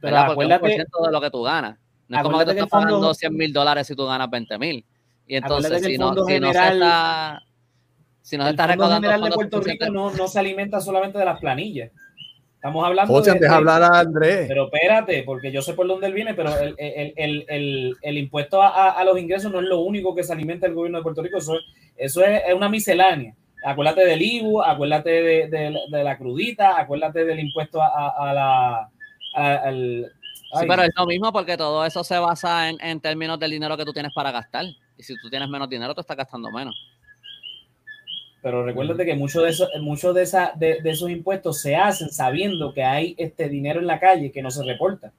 Pero 0.00 0.16
acuérdate, 0.18 0.68
de 0.68 1.12
lo 1.12 1.20
que 1.20 1.30
tú 1.30 1.42
ganas. 1.42 1.78
No 2.08 2.16
es 2.16 2.22
como 2.22 2.38
que 2.38 2.44
te 2.46 2.50
estás 2.52 2.68
pagando 2.68 3.12
100 3.12 3.36
mil 3.36 3.52
dólares 3.52 3.86
si 3.86 3.94
tú 3.94 4.06
ganas 4.06 4.30
20 4.30 4.58
mil. 4.58 4.84
Y 5.26 5.36
entonces, 5.36 5.84
si 5.84 5.98
no, 5.98 6.14
si 6.24 6.40
no 6.40 6.52
se 6.52 6.68
está, 6.68 7.42
si 8.22 8.36
no 8.38 8.44
se 8.44 8.50
está 8.50 8.66
recaudando 8.66 9.08
general 9.08 9.30
de 9.30 9.34
Puerto 9.34 9.60
Rico 9.60 9.86
no, 9.90 10.10
no 10.10 10.26
se 10.26 10.38
alimenta 10.38 10.80
solamente 10.80 11.18
de 11.18 11.24
las 11.26 11.38
planillas. 11.38 11.90
Estamos 12.54 12.84
hablando 12.84 13.12
José, 13.12 13.38
de, 13.38 13.46
hablar 13.46 13.82
a 13.82 14.00
Andrés. 14.00 14.46
Pero 14.48 14.64
espérate, 14.64 15.22
porque 15.22 15.52
yo 15.52 15.62
sé 15.62 15.74
por 15.74 15.86
dónde 15.86 16.08
él 16.08 16.12
viene, 16.12 16.34
pero 16.34 16.58
el, 16.58 16.74
el, 16.76 17.12
el, 17.16 17.46
el, 17.48 17.96
el 18.02 18.18
impuesto 18.18 18.60
a, 18.60 18.90
a, 18.90 19.04
los 19.04 19.16
ingresos 19.16 19.52
no 19.52 19.60
es 19.60 19.66
lo 19.66 19.80
único 19.80 20.12
que 20.12 20.24
se 20.24 20.32
alimenta 20.32 20.66
el 20.66 20.74
gobierno 20.74 20.98
de 20.98 21.04
Puerto 21.04 21.22
Rico. 21.22 21.38
Eso, 21.38 21.54
eso 21.96 22.24
es, 22.24 22.42
es, 22.48 22.54
una 22.54 22.68
miscelánea. 22.68 23.34
Acuérdate 23.64 24.04
del 24.04 24.22
IBU, 24.22 24.60
acuérdate 24.62 25.10
de, 25.10 25.48
de, 25.48 25.78
de 25.88 26.04
la 26.04 26.18
crudita, 26.18 26.80
acuérdate 26.80 27.24
del 27.24 27.38
impuesto 27.38 27.80
a, 27.80 28.30
a 28.30 28.34
la 28.34 28.90
al, 29.38 30.12
Sí, 30.32 30.64
pero 30.66 30.82
es 30.82 30.90
lo 30.96 31.04
mismo 31.04 31.30
porque 31.30 31.58
todo 31.58 31.84
eso 31.84 32.02
se 32.02 32.18
basa 32.18 32.70
en, 32.70 32.78
en, 32.80 33.00
términos 33.00 33.38
del 33.38 33.50
dinero 33.50 33.76
que 33.76 33.84
tú 33.84 33.92
tienes 33.92 34.12
para 34.14 34.32
gastar. 34.32 34.64
Y 34.96 35.02
si 35.02 35.14
tú 35.20 35.28
tienes 35.28 35.48
menos 35.48 35.68
dinero, 35.68 35.94
tú 35.94 36.00
estás 36.00 36.16
gastando 36.16 36.50
menos. 36.50 36.74
Pero 38.40 38.64
recuérdate 38.64 39.04
que 39.04 39.14
muchos 39.14 39.42
de, 39.42 39.50
esos, 39.50 39.68
mucho 39.80 40.12
de, 40.12 40.22
esa, 40.22 40.52
de, 40.54 40.80
de, 40.80 40.90
esos 40.90 41.10
impuestos 41.10 41.60
se 41.60 41.76
hacen 41.76 42.08
sabiendo 42.10 42.72
que 42.72 42.82
hay 42.82 43.14
este 43.18 43.48
dinero 43.48 43.80
en 43.80 43.86
la 43.86 44.00
calle 44.00 44.32
que 44.32 44.42
no 44.42 44.50
se 44.50 44.64
reporta. 44.64 45.12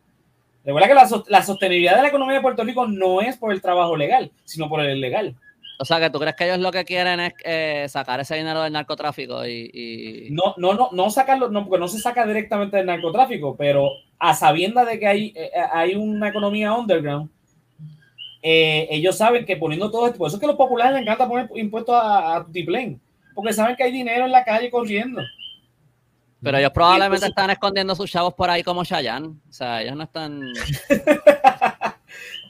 Recuerda 0.66 0.88
que 0.88 0.94
la, 0.94 1.24
la 1.28 1.44
sostenibilidad 1.44 1.96
de 1.96 2.02
la 2.02 2.08
economía 2.08 2.36
de 2.36 2.42
Puerto 2.42 2.64
Rico 2.64 2.88
no 2.88 3.22
es 3.22 3.38
por 3.38 3.52
el 3.52 3.62
trabajo 3.62 3.96
legal, 3.96 4.32
sino 4.46 4.68
por 4.68 4.82
el 4.82 4.98
ilegal. 4.98 5.36
O 5.80 5.86
sea, 5.86 6.00
que 6.00 6.10
tú 6.10 6.20
crees 6.20 6.36
que 6.36 6.46
ellos 6.46 6.60
lo 6.60 6.72
que 6.72 6.84
quieren 6.84 7.20
es 7.20 7.34
eh, 7.44 7.86
sacar 7.88 8.20
ese 8.20 8.36
dinero 8.36 8.62
del 8.64 8.74
narcotráfico 8.74 9.46
y, 9.46 9.70
y, 9.74 10.28
No, 10.32 10.54
no, 10.58 10.74
no, 10.74 10.90
no 10.92 11.10
sacarlo, 11.10 11.50
no, 11.50 11.66
porque 11.66 11.80
no 11.80 11.88
se 11.88 12.00
saca 12.00 12.26
directamente 12.26 12.78
del 12.78 12.86
narcotráfico, 12.86 13.56
pero 13.56 13.92
a 14.20 14.36
sabienda 14.36 14.86
de 14.86 15.00
que 15.00 15.08
hay, 15.08 15.34
eh, 15.36 15.52
hay 15.72 15.96
una 15.96 16.30
economía 16.30 16.74
underground, 16.74 17.30
eh, 18.42 18.88
ellos 18.92 19.18
saben 19.18 19.46
que 19.46 19.58
poniendo 19.58 19.90
todo 19.90 20.08
esto, 20.08 20.18
por 20.18 20.28
eso 20.28 20.38
es 20.38 20.40
que 20.40 20.46
a 20.46 20.50
los 20.50 20.58
populares 20.58 20.94
les 20.94 21.02
encanta 21.02 21.28
poner 21.28 21.50
impuestos 21.56 21.96
a, 21.96 22.36
a 22.36 22.46
Tiplén, 22.46 23.00
porque 23.34 23.54
saben 23.54 23.76
que 23.76 23.84
hay 23.84 23.92
dinero 23.92 24.26
en 24.26 24.32
la 24.32 24.44
calle 24.44 24.70
corriendo. 24.70 25.22
Pero 26.42 26.58
ellos 26.58 26.72
probablemente 26.72 27.26
entonces, 27.26 27.30
están 27.30 27.50
escondiendo 27.50 27.96
sus 27.96 28.10
chavos 28.10 28.34
por 28.34 28.50
ahí 28.50 28.64
como 28.64 28.86
Chayanne. 28.86 29.28
O 29.28 29.52
sea, 29.52 29.82
ellos 29.82 29.96
no 29.96 30.04
están. 30.04 30.42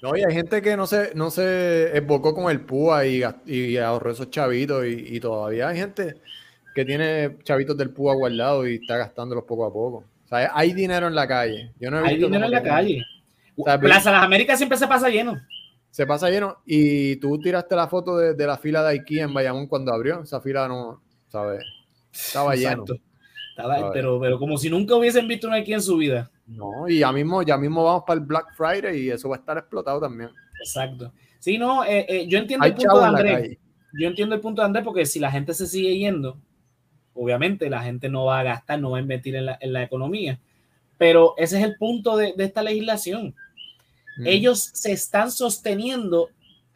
No, 0.02 0.16
y 0.16 0.24
hay 0.24 0.34
gente 0.34 0.62
que 0.62 0.78
no 0.78 0.88
se, 0.88 1.14
no 1.14 1.30
se 1.30 1.98
esbocó 1.98 2.34
con 2.34 2.50
el 2.50 2.62
PUA 2.62 3.06
y, 3.06 3.22
y 3.46 3.78
ahorró 3.78 4.12
esos 4.12 4.30
chavitos 4.30 4.86
y, 4.86 5.16
y, 5.16 5.20
todavía 5.20 5.68
hay 5.68 5.78
gente 5.78 6.16
que 6.74 6.86
tiene 6.86 7.38
chavitos 7.44 7.76
del 7.76 7.90
PUA 7.90 8.16
guardados 8.16 8.70
y 8.70 8.76
está 8.76 8.96
gastándolos 8.96 9.44
poco 9.44 9.66
a 9.66 9.74
poco. 9.74 10.06
O 10.30 10.36
sea, 10.36 10.52
hay 10.54 10.74
dinero 10.74 11.08
en 11.08 11.16
la 11.16 11.28
calle. 11.28 11.74
Yo 11.80 11.90
no 11.90 12.06
he 12.06 12.08
hay 12.08 12.18
dinero 12.18 12.46
en 12.46 12.52
la 12.52 12.62
calle. 12.62 13.04
O 13.58 13.64
sea, 13.64 13.80
Plaza 13.80 14.12
Las 14.12 14.24
Américas 14.24 14.60
siempre 14.60 14.78
se 14.78 14.88
pasa 14.88 15.10
lleno. 15.10 15.42
Se 15.90 16.06
pasa 16.06 16.30
lleno. 16.30 16.60
Y 16.68 17.16
tú 17.16 17.40
tiraste 17.40 17.76
la 17.76 17.88
foto 17.88 18.16
de, 18.16 18.36
de 18.36 18.46
la 18.46 18.58
fila 18.58 18.84
de 18.84 18.90
IKEA 18.90 19.24
en 19.24 19.34
Bayamón 19.34 19.66
cuando 19.66 19.92
abrió. 19.92 20.22
Esa 20.22 20.40
fila 20.40 20.68
no, 20.68 21.02
¿sabes? 21.30 21.64
Estaba 22.14 22.56
lleno. 22.56 22.86
Estaba, 23.50 23.92
pero, 23.92 24.20
pero 24.20 24.38
como 24.38 24.56
si 24.60 24.70
nunca 24.70 24.94
hubiesen 24.96 25.28
visto 25.28 25.48
una 25.48 25.58
IKEA 25.58 25.78
en 25.78 25.82
su 25.82 25.98
vida. 25.98 26.30
No, 26.46 26.88
y 26.88 27.00
ya 27.00 27.12
mismo, 27.12 27.42
ya 27.42 27.58
mismo 27.58 27.84
vamos 27.84 28.04
para 28.06 28.20
el 28.20 28.26
Black 28.26 28.56
Friday 28.56 29.00
y 29.00 29.10
eso 29.10 29.30
va 29.30 29.38
a 29.38 29.40
estar 29.40 29.58
explotado 29.58 30.00
también. 30.00 30.30
Exacto. 30.60 31.12
Sí, 31.40 31.58
no, 31.58 31.84
eh, 31.86 32.06
eh, 32.08 32.28
yo 32.28 32.38
entiendo 32.38 32.66
Hay 32.66 32.72
el 32.72 32.78
punto 32.78 33.00
de 33.00 33.06
Andrés. 33.06 33.58
Yo 34.00 34.08
entiendo 34.08 34.36
el 34.36 34.42
punto 34.42 34.62
de 34.62 34.68
Andrés 34.68 34.86
porque 34.86 35.08
si 35.08 35.20
la 35.20 35.32
gente 35.32 35.56
se 35.56 35.66
sigue 35.66 35.98
yendo, 35.98 36.38
obviamente 37.20 37.70
la 37.70 37.84
gente 37.84 38.10
no 38.10 38.26
va 38.26 38.40
a 38.40 38.44
gastar, 38.44 38.80
no 38.80 38.92
va 38.92 38.98
a 38.98 39.02
invertir 39.02 39.36
en 39.36 39.46
la, 39.48 39.58
en 39.60 39.74
la 39.74 39.84
economía. 39.84 40.40
Pero 40.98 41.34
ese 41.38 41.58
es 41.58 41.66
el 41.66 41.76
punto 41.76 42.16
de, 42.16 42.34
de 42.36 42.46
esta 42.46 42.64
legislación. 42.64 43.36
Mm. 44.18 44.28
Ellos 44.28 44.70
se 44.74 44.94
están 44.94 45.32
sosteniendo 45.32 46.30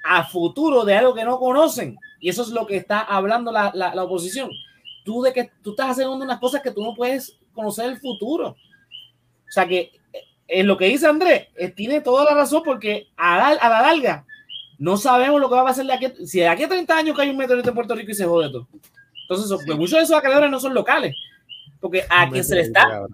a 0.04 0.26
futuro 0.26 0.84
de 0.84 0.96
algo 0.96 1.14
que 1.14 1.24
no 1.24 1.40
conocen. 1.40 1.98
Y 2.20 2.30
eso 2.30 2.42
es 2.42 2.50
lo 2.50 2.68
que 2.68 2.76
está 2.76 3.00
hablando 3.00 3.52
la, 3.52 3.72
la, 3.74 3.96
la 3.96 4.04
oposición. 4.04 4.50
Tú 5.06 5.22
de 5.22 5.32
que 5.32 5.50
tú 5.62 5.72
estás 5.72 5.92
haciendo 5.92 6.14
unas 6.14 6.40
cosas 6.40 6.62
que 6.62 6.72
tú 6.72 6.84
no 6.84 6.94
puedes 6.94 7.38
conocer 7.54 7.86
el 7.90 7.98
futuro. 7.98 8.50
O 8.50 9.52
sea 9.52 9.66
que 9.68 9.92
en 10.48 10.68
lo 10.68 10.78
que 10.78 10.86
dice 10.86 11.08
Andrés, 11.08 11.48
eh, 11.56 11.70
tiene 11.70 12.02
toda 12.02 12.26
la 12.26 12.36
razón 12.36 12.64
porque 12.66 13.08
a 13.16 13.38
la, 13.38 13.48
a 13.60 13.70
la 13.70 13.82
larga 13.82 14.26
no 14.78 14.98
sabemos 14.98 15.40
lo 15.40 15.48
que 15.48 15.56
va 15.56 15.62
a 15.62 15.66
pasar 15.66 15.86
de 15.86 15.94
aquí. 15.94 16.26
Si 16.26 16.40
de 16.40 16.48
aquí 16.48 16.64
a 16.64 16.68
30 16.68 16.98
años 16.98 17.16
cae 17.16 17.30
un 17.30 17.38
meteorito 17.38 17.70
en 17.70 17.76
Puerto 17.76 17.96
Rico 17.96 18.12
y 18.12 18.16
se 18.16 18.26
jode 18.26 18.50
todo. 18.50 18.68
Entonces, 19.36 19.66
pues, 19.66 19.78
muchos 19.78 20.00
de 20.00 20.04
esos 20.04 20.18
acreedores 20.18 20.50
no 20.50 20.60
son 20.60 20.74
locales. 20.74 21.16
Porque 21.80 22.06
a 22.10 22.30
quien 22.30 22.44
se 22.44 22.56
le 22.56 22.62
está. 22.62 23.06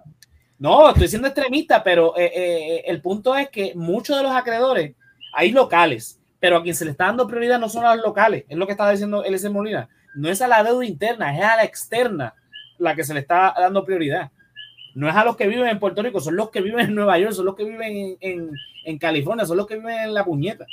No, 0.58 0.90
estoy 0.90 1.08
siendo 1.08 1.28
extremista, 1.28 1.82
pero 1.82 2.16
eh, 2.16 2.30
eh, 2.34 2.82
el 2.86 3.00
punto 3.00 3.34
es 3.34 3.48
que 3.48 3.72
muchos 3.74 4.16
de 4.16 4.22
los 4.22 4.32
acreedores 4.32 4.94
hay 5.32 5.52
locales, 5.52 6.20
pero 6.38 6.58
a 6.58 6.62
quien 6.62 6.74
se 6.74 6.84
le 6.84 6.90
está 6.90 7.06
dando 7.06 7.26
prioridad 7.26 7.58
no 7.58 7.68
son 7.68 7.84
a 7.84 7.94
los 7.94 8.04
locales. 8.04 8.44
Es 8.48 8.58
lo 8.58 8.66
que 8.66 8.72
estaba 8.72 8.90
diciendo 8.90 9.24
LS 9.24 9.50
Molina. 9.50 9.88
No 10.14 10.28
es 10.28 10.42
a 10.42 10.48
la 10.48 10.62
deuda 10.62 10.84
interna, 10.84 11.36
es 11.36 11.44
a 11.44 11.56
la 11.56 11.64
externa 11.64 12.34
la 12.78 12.94
que 12.94 13.04
se 13.04 13.14
le 13.14 13.20
está 13.20 13.54
dando 13.58 13.84
prioridad 13.84 14.30
no 14.94 15.08
es 15.08 15.14
a 15.14 15.24
los 15.24 15.36
que 15.36 15.46
viven 15.46 15.68
en 15.68 15.78
Puerto 15.78 16.02
Rico, 16.02 16.20
son 16.20 16.36
los 16.36 16.50
que 16.50 16.60
viven 16.60 16.86
en 16.86 16.94
Nueva 16.94 17.18
York, 17.18 17.32
son 17.32 17.46
los 17.46 17.54
que 17.54 17.64
viven 17.64 17.92
en, 17.92 18.16
en, 18.20 18.50
en 18.84 18.98
California, 18.98 19.46
son 19.46 19.56
los 19.56 19.66
que 19.66 19.76
viven 19.76 19.98
en 19.98 20.14
la 20.14 20.24
puñeta. 20.24 20.66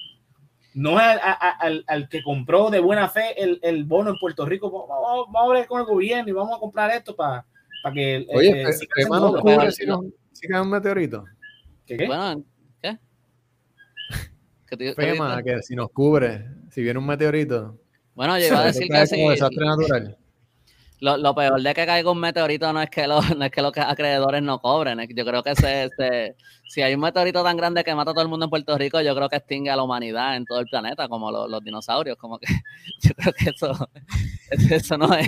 No 0.77 0.99
es 0.99 1.05
a, 1.07 1.31
a, 1.31 1.49
al, 1.57 1.83
al, 1.87 2.07
que 2.07 2.21
compró 2.21 2.69
de 2.69 2.79
buena 2.79 3.09
fe 3.09 3.33
el, 3.35 3.59
el, 3.63 3.83
bono 3.85 4.11
en 4.11 4.17
Puerto 4.19 4.45
Rico. 4.45 4.69
Vamos, 4.69 5.25
vamos, 5.31 5.51
a 5.51 5.53
ver 5.55 5.67
con 5.67 5.79
el 5.79 5.87
gobierno 5.87 6.29
y 6.29 6.33
vamos 6.33 6.55
a 6.55 6.59
comprar 6.59 6.91
esto 6.91 7.15
para 7.15 7.47
pa 7.81 7.91
que. 7.91 8.27
Oye, 8.29 8.61
eh, 8.61 8.75
¿qué 8.95 9.07
mano 9.07 9.33
cubre 9.39 9.71
si, 9.71 9.87
no, 9.87 10.03
si 10.31 10.47
cae 10.47 10.61
un 10.61 10.69
meteorito? 10.69 11.25
¿Qué? 11.83 11.97
qué? 11.97 12.05
Bueno, 12.05 12.43
¿qué? 12.79 12.95
¿Qué 14.67 14.77
te, 14.77 14.93
FEMA, 14.93 15.41
que 15.41 15.63
si 15.63 15.75
nos 15.75 15.89
cubre, 15.89 16.45
si 16.69 16.83
viene 16.83 16.99
un 16.99 17.07
meteorito. 17.07 17.79
Bueno, 18.13 18.37
yo 18.37 18.45
iba 18.45 18.59
a 18.59 18.65
decir 18.67 18.87
que 18.87 19.07
sí. 19.07 19.27
desastre 19.27 19.65
natural. 19.65 20.17
Lo, 20.99 21.15
lo, 21.15 21.35
peor 21.35 21.61
de 21.61 21.73
que 21.75 21.85
caiga 21.85 22.11
un 22.11 22.19
meteorito 22.19 22.73
no 22.73 22.81
es 22.81 22.89
que, 22.89 23.07
lo, 23.07 23.21
no 23.37 23.45
es 23.45 23.51
que 23.51 23.61
los 23.61 23.71
acreedores 23.77 24.41
no 24.41 24.59
cobren. 24.59 24.99
Yo 25.15 25.25
creo 25.25 25.43
que 25.43 25.55
se, 25.55 25.89
se, 25.95 26.35
si 26.67 26.81
hay 26.81 26.95
un 26.95 27.01
meteorito 27.01 27.43
tan 27.43 27.55
grande 27.55 27.83
que 27.83 27.93
mata 27.93 28.11
a 28.11 28.13
todo 28.13 28.23
el 28.23 28.29
mundo 28.29 28.45
en 28.45 28.49
Puerto 28.49 28.77
Rico, 28.77 28.99
yo 29.01 29.15
creo 29.15 29.29
que 29.29 29.35
extingue 29.35 29.69
a 29.69 29.75
la 29.75 29.83
humanidad 29.83 30.35
en 30.35 30.45
todo 30.45 30.59
el 30.59 30.65
planeta, 30.65 31.07
como 31.07 31.31
lo, 31.31 31.47
los 31.47 31.63
dinosaurios. 31.63 32.17
Como 32.17 32.39
que 32.39 32.47
yo 33.01 33.11
creo 33.15 33.33
que 33.33 33.49
eso, 33.51 33.89
eso 34.75 34.97
no 34.97 35.13
es 35.13 35.27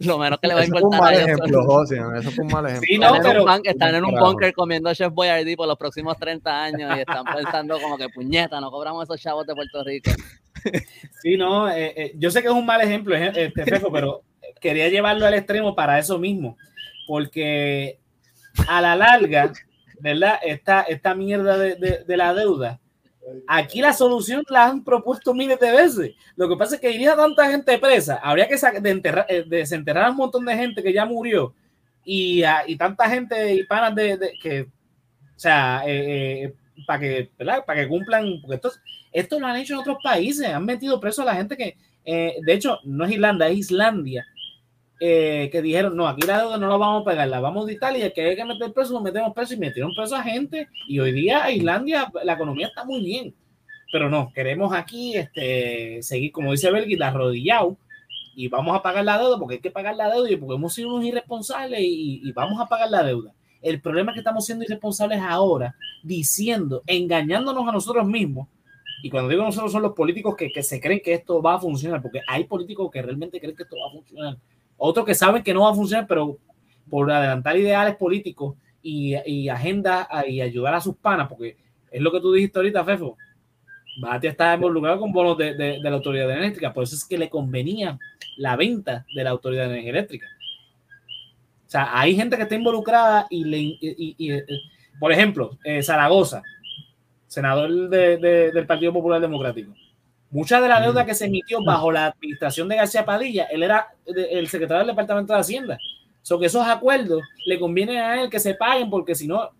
lo 0.00 0.18
menos 0.18 0.38
que 0.40 0.48
le 0.48 0.54
va 0.54 0.60
a 0.60 0.64
importar. 0.64 0.88
Eso 0.88 0.88
fue 0.88 0.98
un 0.98 1.04
mal 1.04 1.14
ejemplo, 1.14 1.64
José. 1.64 2.00
Eso 2.18 2.30
fue 2.30 2.44
un 2.44 2.52
mal 2.52 2.66
ejemplo. 2.66 2.86
Sí, 2.88 2.98
no, 2.98 3.06
están, 3.08 3.22
pero, 3.22 3.42
en 3.42 3.48
un, 3.48 3.60
están 3.66 3.94
en 3.94 4.04
un 4.04 4.14
bunker 4.14 4.52
comiendo 4.54 4.94
Chef 4.94 5.12
Boyardee 5.12 5.56
por 5.56 5.68
los 5.68 5.76
próximos 5.76 6.16
30 6.18 6.62
años 6.64 6.96
y 6.96 7.00
están 7.00 7.24
pensando 7.24 7.78
como 7.78 7.98
que 7.98 8.08
puñeta, 8.08 8.60
no 8.60 8.70
cobramos 8.70 9.04
esos 9.04 9.20
chavos 9.20 9.46
de 9.46 9.54
Puerto 9.54 9.84
Rico. 9.84 10.10
Sí, 11.22 11.36
no, 11.36 11.68
eh, 11.68 11.92
eh, 11.96 12.12
yo 12.16 12.30
sé 12.30 12.40
que 12.40 12.48
es 12.48 12.54
un 12.54 12.64
mal 12.64 12.80
ejemplo, 12.80 13.14
este 13.16 13.64
Fefo, 13.64 13.90
pero 13.90 14.22
quería 14.62 14.88
llevarlo 14.88 15.26
al 15.26 15.34
extremo 15.34 15.74
para 15.74 15.98
eso 15.98 16.18
mismo, 16.18 16.56
porque 17.06 17.98
a 18.66 18.80
la 18.80 18.96
larga, 18.96 19.52
¿verdad? 20.00 20.38
Esta, 20.42 20.82
esta 20.82 21.14
mierda 21.14 21.58
de, 21.58 22.04
de, 22.06 22.16
la 22.16 22.32
deuda, 22.32 22.80
aquí 23.46 23.80
la 23.80 23.92
solución 23.92 24.44
la 24.48 24.66
han 24.66 24.84
propuesto 24.84 25.34
miles 25.34 25.58
de 25.58 25.72
veces. 25.72 26.12
Lo 26.36 26.48
que 26.48 26.56
pasa 26.56 26.76
es 26.76 26.80
que 26.80 26.90
iría 26.90 27.16
tanta 27.16 27.50
gente 27.50 27.78
presa, 27.78 28.16
habría 28.22 28.48
que 28.48 28.56
de 28.80 28.90
enterrar, 28.90 29.26
eh, 29.28 29.44
desenterrar 29.46 30.06
a 30.06 30.10
un 30.10 30.16
montón 30.16 30.44
de 30.44 30.56
gente 30.56 30.82
que 30.82 30.92
ya 30.92 31.04
murió 31.04 31.54
y, 32.04 32.42
y 32.66 32.76
tanta 32.76 33.08
gente 33.08 33.54
y 33.54 33.66
de, 33.94 34.16
de, 34.16 34.32
que, 34.40 34.62
o 34.62 35.38
sea, 35.38 35.82
eh, 35.86 36.44
eh, 36.44 36.54
para 36.86 37.00
que, 37.00 37.30
que 37.38 37.88
cumplan, 37.88 38.40
porque 38.40 38.56
esto, 38.56 38.72
esto 39.12 39.40
lo 39.40 39.46
han 39.46 39.56
hecho 39.56 39.74
en 39.74 39.80
otros 39.80 39.98
países, 40.02 40.48
han 40.48 40.64
metido 40.64 40.98
preso 40.98 41.22
a 41.22 41.26
la 41.26 41.34
gente 41.34 41.56
que, 41.56 41.76
de 42.04 42.52
hecho, 42.52 42.80
no 42.84 43.04
es 43.04 43.12
Irlanda, 43.12 43.48
es 43.48 43.58
Islandia, 43.58 44.26
eh, 45.04 45.48
que 45.50 45.60
dijeron, 45.62 45.96
no, 45.96 46.06
aquí 46.06 46.24
la 46.24 46.38
deuda 46.38 46.58
no 46.58 46.68
la 46.68 46.76
vamos 46.76 47.02
a 47.02 47.04
pagar, 47.04 47.26
la 47.26 47.40
vamos 47.40 47.66
a 47.66 47.72
Italia, 47.72 47.98
y 47.98 48.02
el 48.02 48.12
que 48.12 48.22
hay 48.22 48.36
que 48.36 48.44
meter 48.44 48.72
preso, 48.72 48.92
lo 48.92 49.00
metemos 49.00 49.34
preso 49.34 49.52
y 49.52 49.56
metieron 49.56 49.92
preso 49.96 50.14
a 50.14 50.22
gente. 50.22 50.68
Y 50.86 51.00
hoy 51.00 51.10
día 51.10 51.50
Islandia, 51.50 52.08
la 52.22 52.34
economía 52.34 52.68
está 52.68 52.84
muy 52.84 53.02
bien. 53.02 53.34
Pero 53.90 54.08
no, 54.08 54.32
queremos 54.32 54.72
aquí 54.72 55.16
este, 55.16 56.00
seguir, 56.04 56.30
como 56.30 56.52
dice 56.52 56.70
Belgui, 56.70 57.02
arrodillado 57.02 57.76
y 58.36 58.46
vamos 58.46 58.76
a 58.76 58.80
pagar 58.80 59.04
la 59.04 59.18
deuda 59.18 59.40
porque 59.40 59.56
hay 59.56 59.60
que 59.60 59.72
pagar 59.72 59.96
la 59.96 60.08
deuda 60.08 60.30
y 60.30 60.36
porque 60.36 60.54
hemos 60.54 60.72
sido 60.72 60.94
unos 60.94 61.04
irresponsables 61.04 61.80
y, 61.80 62.20
y 62.22 62.30
vamos 62.30 62.60
a 62.60 62.66
pagar 62.66 62.88
la 62.88 63.02
deuda. 63.02 63.34
El 63.60 63.80
problema 63.80 64.12
es 64.12 64.14
que 64.14 64.20
estamos 64.20 64.46
siendo 64.46 64.64
irresponsables 64.64 65.18
ahora, 65.20 65.74
diciendo, 66.04 66.84
engañándonos 66.86 67.68
a 67.68 67.72
nosotros 67.72 68.06
mismos. 68.06 68.46
Y 69.02 69.10
cuando 69.10 69.28
digo 69.28 69.42
nosotros 69.42 69.72
son 69.72 69.82
los 69.82 69.94
políticos 69.94 70.36
que, 70.36 70.52
que 70.52 70.62
se 70.62 70.80
creen 70.80 71.00
que 71.04 71.14
esto 71.14 71.42
va 71.42 71.54
a 71.54 71.58
funcionar, 71.58 72.00
porque 72.00 72.20
hay 72.28 72.44
políticos 72.44 72.88
que 72.88 73.02
realmente 73.02 73.40
creen 73.40 73.56
que 73.56 73.64
esto 73.64 73.74
va 73.76 73.88
a 73.88 73.92
funcionar 73.92 74.36
otros 74.84 75.06
que 75.06 75.14
saben 75.14 75.44
que 75.44 75.54
no 75.54 75.62
va 75.62 75.70
a 75.70 75.74
funcionar, 75.74 76.06
pero 76.08 76.38
por 76.90 77.10
adelantar 77.10 77.56
ideales 77.56 77.94
políticos 77.94 78.56
y, 78.82 79.14
y 79.24 79.48
agenda 79.48 80.08
y 80.26 80.40
ayudar 80.40 80.74
a 80.74 80.80
sus 80.80 80.96
panas, 80.96 81.28
porque 81.28 81.56
es 81.88 82.02
lo 82.02 82.10
que 82.10 82.20
tú 82.20 82.32
dijiste 82.32 82.58
ahorita, 82.58 82.84
Fefo. 82.84 83.16
Bati 84.00 84.26
está 84.26 84.54
involucrado 84.54 84.98
con 84.98 85.12
bonos 85.12 85.38
de, 85.38 85.78
la 85.80 85.90
Autoridad 85.90 86.30
Eléctrica, 86.30 86.72
por 86.72 86.82
eso 86.82 86.96
es 86.96 87.04
que 87.04 87.16
le 87.16 87.30
convenía 87.30 87.96
la 88.36 88.56
venta 88.56 89.06
de 89.14 89.22
la 89.22 89.30
Autoridad 89.30 89.72
Eléctrica. 89.72 90.26
O 91.66 91.70
sea, 91.70 91.96
hay 91.96 92.16
gente 92.16 92.36
que 92.36 92.42
está 92.42 92.54
involucrada 92.56 93.26
y, 93.30 93.44
le, 93.44 93.58
y, 93.80 94.30
por 94.98 95.12
ejemplo, 95.12 95.58
eh, 95.62 95.82
Zaragoza, 95.82 96.42
senador 97.28 97.88
de, 97.88 98.18
del 98.52 98.66
Partido 98.66 98.92
Popular 98.92 99.20
Democrático 99.20 99.72
Mucha 100.32 100.60
de 100.60 100.68
la 100.68 100.80
deuda 100.80 101.06
que 101.06 101.14
se 101.14 101.26
emitió 101.26 101.62
bajo 101.62 101.92
la 101.92 102.06
administración 102.06 102.66
de 102.68 102.76
García 102.76 103.04
Padilla, 103.04 103.44
él 103.44 103.62
era 103.62 103.94
el 104.06 104.48
secretario 104.48 104.78
del 104.78 104.88
Departamento 104.88 105.34
de 105.34 105.38
Hacienda. 105.38 105.78
So 106.22 106.40
que 106.40 106.46
esos 106.46 106.66
acuerdos 106.66 107.22
le 107.46 107.60
convienen 107.60 107.98
a 107.98 108.20
él 108.20 108.30
que 108.30 108.40
se 108.40 108.54
paguen, 108.54 108.88
porque 108.88 109.14
si 109.14 109.28
no, 109.28 109.50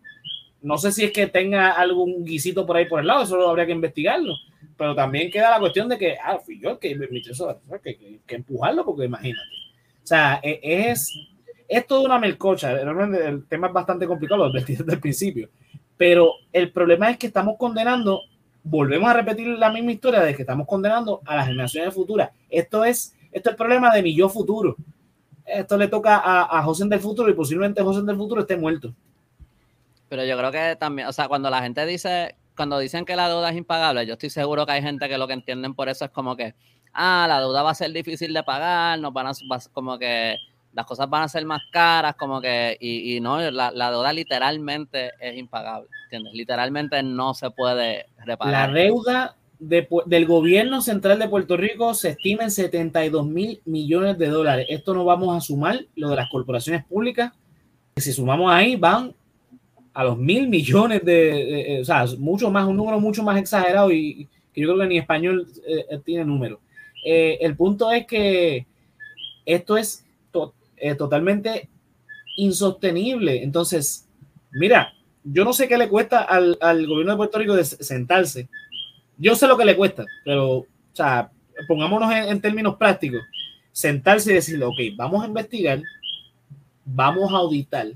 no 0.63 0.79
sé 0.79 0.91
si 0.91 1.05
es 1.05 1.13
que 1.13 1.27
tenga 1.27 1.73
algún 1.73 2.25
guisito 2.25 2.65
por 2.65 2.77
ahí 2.77 2.87
por 2.87 3.01
el 3.01 3.07
lado, 3.07 3.25
eso 3.25 3.49
habría 3.49 3.67
que 3.67 3.73
investigarlo. 3.73 4.35
Pero 4.79 4.95
también 4.95 5.31
queda 5.31 5.51
la 5.51 5.61
cuestión 5.61 5.89
de 5.89 5.99
que, 5.99 6.17
ah, 6.23 6.39
fui 6.39 6.59
yo 6.59 6.71
el 6.71 6.79
que 6.79 6.95
me 6.95 7.05
emitió 7.05 7.33
eso, 7.33 7.61
que, 7.83 7.97
que, 7.97 8.21
que 8.27 8.35
empujarlo, 8.35 8.85
porque 8.85 9.05
imagínate. 9.05 9.47
O 10.03 10.07
sea, 10.07 10.41
e, 10.43 10.59
es, 10.63 11.13
es 11.69 11.87
toda 11.87 12.03
una 12.03 12.19
melcocha. 12.19 12.75
Realmente 12.75 13.27
el 13.27 13.47
tema 13.47 13.67
es 13.67 13.73
bastante 13.73 14.07
complicado, 14.07 14.45
lo 14.45 14.51
advertí 14.51 14.77
desde 14.77 14.93
el 14.93 15.01
principio 15.01 15.49
Pero 15.97 16.33
el 16.53 16.73
problema 16.73 17.11
es 17.11 17.19
que 17.19 17.27
estamos 17.27 17.57
condenando, 17.59 18.21
volvemos 18.65 19.09
a 19.09 19.15
repetir 19.15 19.47
la 19.49 19.71
misma 19.71 19.93
historia 19.93 20.21
de 20.21 20.35
que 20.35 20.43
estamos 20.43 20.67
condenando 20.67 21.21
a 21.25 21.37
las 21.37 21.47
generaciones 21.47 21.95
futuras. 21.95 22.31
Esto 22.49 22.85
es, 22.85 23.15
esto 23.31 23.51
es 23.51 23.53
el 23.53 23.57
problema 23.57 23.95
de 23.95 24.03
mi 24.03 24.15
yo 24.15 24.29
futuro. 24.29 24.77
Esto 25.45 25.77
le 25.77 25.89
toca 25.89 26.23
a, 26.25 26.63
José 26.63 26.87
del 26.87 27.01
futuro 27.01 27.29
y 27.29 27.35
posiblemente 27.35 27.83
José 27.83 28.03
del 28.03 28.17
futuro 28.17 28.43
esté 28.43 28.57
muerto. 28.57 28.95
Pero 30.09 30.25
yo 30.25 30.37
creo 30.37 30.53
que 30.53 30.77
también, 30.77 31.09
o 31.09 31.13
sea, 31.13 31.29
cuando 31.29 31.51
la 31.51 31.63
gente 31.63 31.85
dice, 31.87 32.37
cuando 32.57 32.79
dicen 32.79 33.05
que 33.05 33.17
la 33.17 33.29
deuda 33.29 33.51
es 33.51 33.57
impagable, 33.57 34.07
yo 34.07 34.13
estoy 34.13 34.31
seguro 34.31 34.67
que 34.67 34.73
hay 34.73 34.83
gente 34.83 35.09
que 35.09 35.19
lo 35.19 35.27
que 35.27 35.33
entienden 35.33 35.75
por 35.75 35.89
eso 35.89 36.05
es 36.05 36.11
como 36.11 36.37
que, 36.37 36.55
ah, 36.93 37.27
la 37.29 37.41
deuda 37.41 37.63
va 37.63 37.71
a 37.71 37.75
ser 37.75 37.93
difícil 37.93 38.33
de 38.33 38.43
pagar, 38.43 38.99
nos 38.99 39.13
van 39.13 39.27
a, 39.27 39.33
como 39.73 39.99
que 39.99 40.37
las 40.73 40.87
cosas 40.87 41.09
van 41.09 41.23
a 41.23 41.29
ser 41.29 41.45
más 41.45 41.63
caras, 41.71 42.15
como 42.17 42.41
que, 42.41 42.77
y, 42.81 43.21
no, 43.21 43.39
la, 43.51 43.91
deuda 43.91 44.13
literalmente 44.13 45.13
es 45.21 45.37
impagable, 45.37 45.89
¿entiendes? 46.05 46.35
Literalmente 46.35 47.03
no 47.03 47.35
se 47.35 47.51
puede 47.51 48.07
repagar. 48.25 48.71
La 48.71 48.75
deuda 48.75 49.37
del 49.59 50.27
gobierno 50.27 50.81
central 50.81 51.19
de 51.19 51.29
Puerto 51.29 51.57
Rico 51.57 51.95
se 51.95 52.11
estima 52.11 52.43
en 52.43 52.51
72 52.51 53.27
mil 53.27 53.61
millones 53.65 54.19
de 54.19 54.29
dólares. 54.29 54.67
Esto 54.69 54.95
no 54.95 55.05
vamos 55.05 55.37
a 55.37 55.41
sumar 55.41 55.85
lo 55.95 56.11
de 56.11 56.17
las 56.17 56.29
corporaciones 56.31 56.85
públicas. 56.85 57.33
Si 57.97 58.13
sumamos 58.13 58.51
ahí, 58.51 58.75
van 58.77 59.15
a 59.95 60.05
los 60.05 60.19
mil 60.19 60.49
millones 60.49 61.05
de, 61.05 61.79
o 61.81 61.85
sea, 61.85 62.07
mucho 62.19 62.51
más, 62.51 62.67
un 62.67 62.77
número 62.77 62.99
mucho 62.99 63.23
más 63.23 63.39
exagerado 63.39 63.93
y 63.93 64.27
que 64.53 64.61
yo 64.61 64.69
creo 64.69 64.81
que 64.81 64.87
ni 64.87 64.99
español 64.99 65.47
eh, 65.67 66.01
tiene 66.05 66.25
número. 66.25 66.61
Eh, 67.05 67.39
el 67.41 67.57
punto 67.57 67.91
es 67.93 68.07
que 68.07 68.67
esto 69.45 69.77
es 69.77 70.05
totalmente 70.97 71.69
insostenible. 72.37 73.43
Entonces, 73.43 74.09
mira, 74.53 74.93
yo 75.25 75.45
no 75.45 75.53
sé 75.53 75.69
qué 75.69 75.79
le 75.79 75.89
cuesta 75.89 76.21
al, 76.21 76.57
gobierno 76.87 77.13
de 77.13 77.17
Puerto 77.17 77.39
Rico 77.39 77.55
de 77.55 77.65
sentarse. 77.65 78.49
Yo 79.17 79.35
sé 79.35 79.47
lo 79.47 79.57
que 79.57 79.65
le 79.65 79.77
cuesta, 79.77 80.05
pero, 80.25 80.51
o 80.59 80.67
sea, 80.93 81.31
pongámonos 81.69 82.13
en, 82.13 82.41
términos 82.41 82.77
prácticos, 82.77 83.21
sentarse 83.71 84.33
y 84.33 84.35
decirle, 84.35 84.65
ok, 84.65 84.79
vamos 84.97 85.23
a 85.23 85.29
investigar, 85.29 85.81
vamos 86.85 87.33
a 87.33 87.37
auditar, 87.37 87.89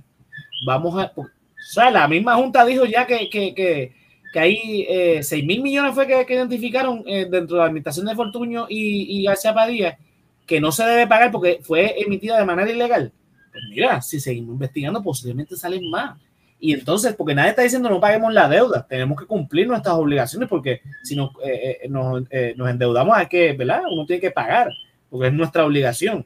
vamos 0.66 0.98
a... 0.98 1.12
O 1.16 1.26
sea, 1.58 1.90
la 1.90 2.06
misma 2.06 2.36
Junta 2.36 2.64
dijo 2.64 2.84
ya 2.84 3.06
que, 3.06 3.28
que, 3.28 3.52
que, 3.52 3.92
que 4.32 4.38
hay 4.38 4.86
eh, 4.88 5.22
6 5.22 5.44
mil 5.44 5.62
millones 5.62 5.94
fue 5.94 6.06
que, 6.06 6.34
identificaron 6.34 7.02
eh, 7.06 7.26
dentro 7.28 7.56
de 7.56 7.60
la 7.60 7.66
administración 7.66 8.06
de 8.06 8.14
Fortuño 8.14 8.66
y, 8.68 9.18
y 9.18 9.24
García 9.24 9.52
Padilla 9.52 9.98
que 10.46 10.60
no 10.60 10.72
se 10.72 10.84
debe 10.84 11.06
pagar 11.06 11.30
porque 11.32 11.60
fue 11.62 12.00
emitida 12.00 12.38
de 12.38 12.44
manera 12.44 12.70
ilegal, 12.70 13.12
pues 13.50 13.64
mira, 13.70 14.00
si 14.02 14.20
seguimos 14.20 14.52
investigando, 14.52 15.02
posiblemente 15.02 15.56
salen 15.56 15.90
más. 15.90 16.18
Y 16.58 16.72
entonces, 16.72 17.14
porque 17.14 17.34
nadie 17.34 17.50
está 17.50 17.62
diciendo 17.62 17.90
no 17.90 18.00
paguemos 18.00 18.32
la 18.32 18.48
deuda, 18.48 18.86
tenemos 18.88 19.20
que 19.20 19.26
cumplir 19.26 19.66
nuestras 19.66 19.94
obligaciones 19.94 20.48
porque 20.48 20.80
si 21.02 21.14
nos, 21.14 21.30
eh, 21.44 21.78
eh, 21.82 21.88
nos, 21.88 22.22
eh, 22.30 22.54
nos, 22.56 22.70
endeudamos 22.70 23.16
hay 23.16 23.26
que, 23.26 23.52
¿verdad? 23.52 23.82
Uno 23.90 24.06
tiene 24.06 24.20
que 24.20 24.30
pagar, 24.30 24.70
porque 25.10 25.28
es 25.28 25.32
nuestra 25.34 25.66
obligación. 25.66 26.24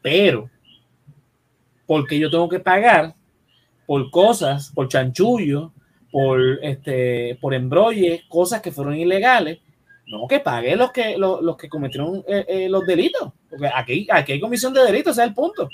Pero, 0.00 0.48
porque 1.86 2.18
yo 2.18 2.30
tengo 2.30 2.48
que 2.48 2.60
pagar 2.60 3.14
por 3.86 4.10
cosas, 4.10 4.72
por 4.74 4.88
chanchullo, 4.88 5.72
por, 6.10 6.40
este, 6.62 7.36
por 7.40 7.52
embrolles, 7.52 8.22
cosas 8.28 8.62
que 8.62 8.72
fueron 8.72 8.96
ilegales, 8.96 9.58
no, 10.06 10.28
que 10.28 10.40
pague 10.40 10.76
los 10.76 10.92
que, 10.92 11.16
los, 11.18 11.56
que 11.56 11.68
cometieron 11.68 12.24
eh, 12.28 12.44
eh, 12.48 12.68
los 12.68 12.86
delitos. 12.86 13.32
Porque 13.50 13.68
aquí, 13.74 14.06
aquí 14.10 14.32
hay 14.32 14.40
comisión 14.40 14.72
de 14.72 14.82
delitos, 14.82 15.12
ese 15.12 15.22
es 15.22 15.28
el 15.28 15.34
punto. 15.34 15.68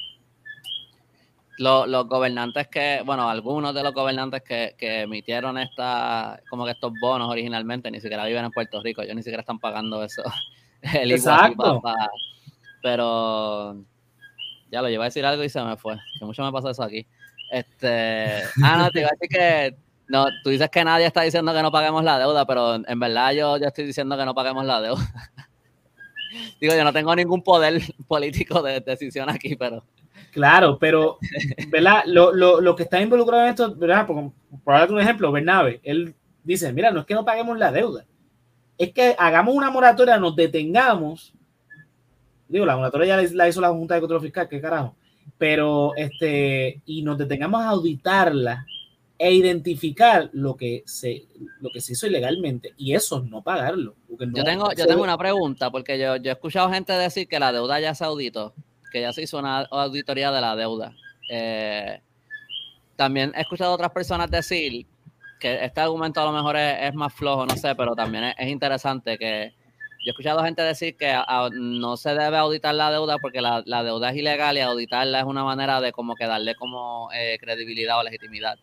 Los, 1.58 1.86
los, 1.86 2.08
gobernantes 2.08 2.66
que, 2.68 3.02
bueno, 3.04 3.28
algunos 3.28 3.74
de 3.74 3.82
los 3.82 3.92
gobernantes 3.92 4.42
que, 4.42 4.74
que, 4.78 5.02
emitieron 5.02 5.58
esta, 5.58 6.40
como 6.48 6.64
que 6.64 6.72
estos 6.72 6.92
bonos 7.00 7.28
originalmente, 7.28 7.90
ni 7.90 8.00
siquiera 8.00 8.24
viven 8.24 8.46
en 8.46 8.50
Puerto 8.50 8.82
Rico, 8.82 9.02
ellos 9.02 9.14
ni 9.14 9.22
siquiera 9.22 9.42
están 9.42 9.58
pagando 9.58 10.02
eso. 10.02 10.22
El 10.94 11.12
Exacto. 11.12 11.82
pero 12.82 13.76
ya 14.70 14.80
lo 14.80 14.88
llevo 14.88 15.02
a 15.02 15.06
decir 15.06 15.24
algo 15.26 15.44
y 15.44 15.50
se 15.50 15.62
me 15.62 15.76
fue. 15.76 15.96
Que 16.18 16.24
mucho 16.24 16.42
me 16.42 16.50
pasó 16.50 16.70
eso 16.70 16.82
aquí. 16.82 17.06
Este, 17.50 18.42
ah, 18.64 18.78
no, 18.78 18.90
te 18.90 19.00
iba 19.00 19.08
a 19.08 19.12
decir 19.12 19.28
que 19.28 19.76
no, 20.08 20.26
tú 20.42 20.50
dices 20.50 20.68
que 20.70 20.84
nadie 20.84 21.06
está 21.06 21.22
diciendo 21.22 21.52
que 21.52 21.62
no 21.62 21.70
paguemos 21.70 22.04
la 22.04 22.18
deuda, 22.18 22.46
pero 22.46 22.74
en 22.74 23.00
verdad 23.00 23.32
yo, 23.32 23.56
yo 23.56 23.66
estoy 23.66 23.86
diciendo 23.86 24.16
que 24.16 24.24
no 24.24 24.34
paguemos 24.34 24.64
la 24.64 24.80
deuda. 24.80 25.02
Digo, 26.60 26.74
yo 26.74 26.84
no 26.84 26.92
tengo 26.92 27.14
ningún 27.14 27.42
poder 27.42 27.80
político 28.08 28.62
de 28.62 28.80
decisión 28.80 29.30
aquí, 29.30 29.56
pero. 29.56 29.84
Claro, 30.32 30.78
pero, 30.78 31.18
¿verdad? 31.68 32.04
Lo, 32.06 32.32
lo, 32.32 32.60
lo 32.60 32.74
que 32.74 32.84
está 32.84 33.00
involucrado 33.00 33.44
en 33.44 33.50
esto, 33.50 33.74
¿verdad? 33.74 34.06
Por, 34.06 34.32
por 34.64 34.74
darte 34.74 34.94
un 34.94 35.00
ejemplo, 35.00 35.30
Bernabe, 35.30 35.80
él 35.82 36.14
dice, 36.42 36.72
mira, 36.72 36.90
no 36.90 37.00
es 37.00 37.06
que 37.06 37.14
no 37.14 37.24
paguemos 37.24 37.58
la 37.58 37.70
deuda, 37.70 38.06
es 38.78 38.92
que 38.92 39.14
hagamos 39.18 39.54
una 39.54 39.70
moratoria, 39.70 40.18
nos 40.18 40.34
detengamos. 40.34 41.34
Digo, 42.48 42.66
la 42.66 42.76
moratoria 42.76 43.16
ya 43.22 43.28
la 43.34 43.48
hizo 43.48 43.60
la 43.60 43.68
Junta 43.68 43.94
de 43.94 44.00
Control 44.00 44.22
Fiscal, 44.22 44.48
qué 44.48 44.60
carajo. 44.60 44.94
Pero, 45.38 45.92
este, 45.96 46.80
y 46.86 47.02
nos 47.02 47.18
detengamos 47.18 47.62
a 47.62 47.70
auditarla 47.70 48.66
e 49.22 49.32
identificar 49.34 50.30
lo 50.32 50.56
que 50.56 50.82
se, 50.84 51.26
lo 51.60 51.70
que 51.72 51.80
se 51.80 51.92
hizo 51.92 52.08
ilegalmente 52.08 52.74
y 52.76 52.92
eso 52.96 53.20
no 53.20 53.40
pagarlo. 53.40 53.94
yo 54.08 54.42
tengo, 54.42 54.72
yo 54.76 54.84
tengo 54.84 55.04
una 55.04 55.16
pregunta, 55.16 55.70
porque 55.70 55.96
yo, 55.96 56.16
yo, 56.16 56.30
he 56.30 56.34
escuchado 56.34 56.68
gente 56.72 56.92
decir 56.92 57.28
que 57.28 57.38
la 57.38 57.52
deuda 57.52 57.78
ya 57.78 57.94
se 57.94 58.04
auditó, 58.04 58.52
que 58.90 59.00
ya 59.00 59.12
se 59.12 59.22
hizo 59.22 59.38
una 59.38 59.60
auditoría 59.60 60.32
de 60.32 60.40
la 60.40 60.56
deuda. 60.56 60.96
Eh, 61.30 62.00
también 62.96 63.32
he 63.36 63.42
escuchado 63.42 63.72
otras 63.72 63.92
personas 63.92 64.28
decir 64.28 64.86
que 65.38 65.64
este 65.64 65.80
argumento 65.80 66.20
a 66.20 66.24
lo 66.24 66.32
mejor 66.32 66.56
es, 66.56 66.92
más 66.92 67.14
flojo, 67.14 67.46
no 67.46 67.56
sé, 67.56 67.76
pero 67.76 67.94
también 67.94 68.24
es, 68.36 68.48
interesante 68.48 69.18
que 69.18 69.52
yo 70.04 70.08
he 70.08 70.10
escuchado 70.10 70.42
gente 70.42 70.62
decir 70.62 70.96
que 70.96 71.16
no 71.52 71.96
se 71.96 72.10
debe 72.10 72.38
auditar 72.38 72.74
la 72.74 72.90
deuda 72.90 73.18
porque 73.18 73.40
la, 73.40 73.62
la, 73.66 73.84
deuda 73.84 74.10
es 74.10 74.16
ilegal 74.16 74.56
y 74.56 74.62
auditarla 74.62 75.20
es 75.20 75.26
una 75.26 75.44
manera 75.44 75.80
de 75.80 75.92
como 75.92 76.16
que 76.16 76.26
darle 76.26 76.56
como 76.56 77.08
eh, 77.14 77.38
credibilidad 77.40 78.00
o 78.00 78.02
legitimidad 78.02 78.58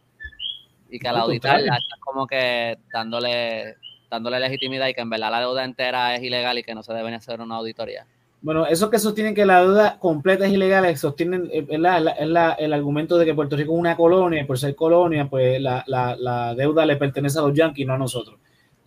y 0.89 0.99
que 0.99 1.08
al 1.08 1.17
auditarla 1.17 1.78
estás 1.78 1.99
como 1.99 2.28
que 2.28 2.78
dándole, 2.91 3.75
dándole 4.10 4.39
legitimidad 4.39 4.88
y 4.88 4.93
que 4.93 5.02
en 5.02 5.10
verdad 5.10 5.32
la 5.32 5.39
deuda 5.41 5.63
entera 5.63 6.15
es 6.15 6.23
ilegal 6.23 6.58
y 6.58 6.63
que 6.63 6.75
no 6.75 6.84
se 6.84 6.93
debe 6.93 7.13
hacer 7.13 7.41
una 7.41 7.56
auditoría. 7.56 8.06
Bueno, 8.41 8.65
eso 8.65 8.89
que 8.89 8.99
sostienen 8.99 9.36
que 9.36 9.45
la 9.45 9.62
deuda 9.62 9.99
completa 9.99 10.45
es 10.45 10.54
ilegal, 10.54 10.95
sostienen 10.97 11.49
es, 11.52 11.80
la, 11.80 12.54
el 12.54 12.73
argumento 12.73 13.17
de 13.17 13.25
que 13.25 13.34
Puerto 13.34 13.58
Rico 13.58 13.73
es 13.73 13.80
una 13.80 13.97
colonia 13.97 14.41
y 14.41 14.45
por 14.45 14.58
ser 14.58 14.75
colonia, 14.75 15.28
pues 15.30 15.62
la, 15.62 15.84
la 15.86 16.56
deuda 16.56 16.86
le 16.86 16.95
pertenece 16.95 17.38
a 17.39 17.41
los 17.41 17.54
yanquis, 17.54 17.86
no 17.86 17.93
a 17.93 17.97
nosotros. 17.97 18.39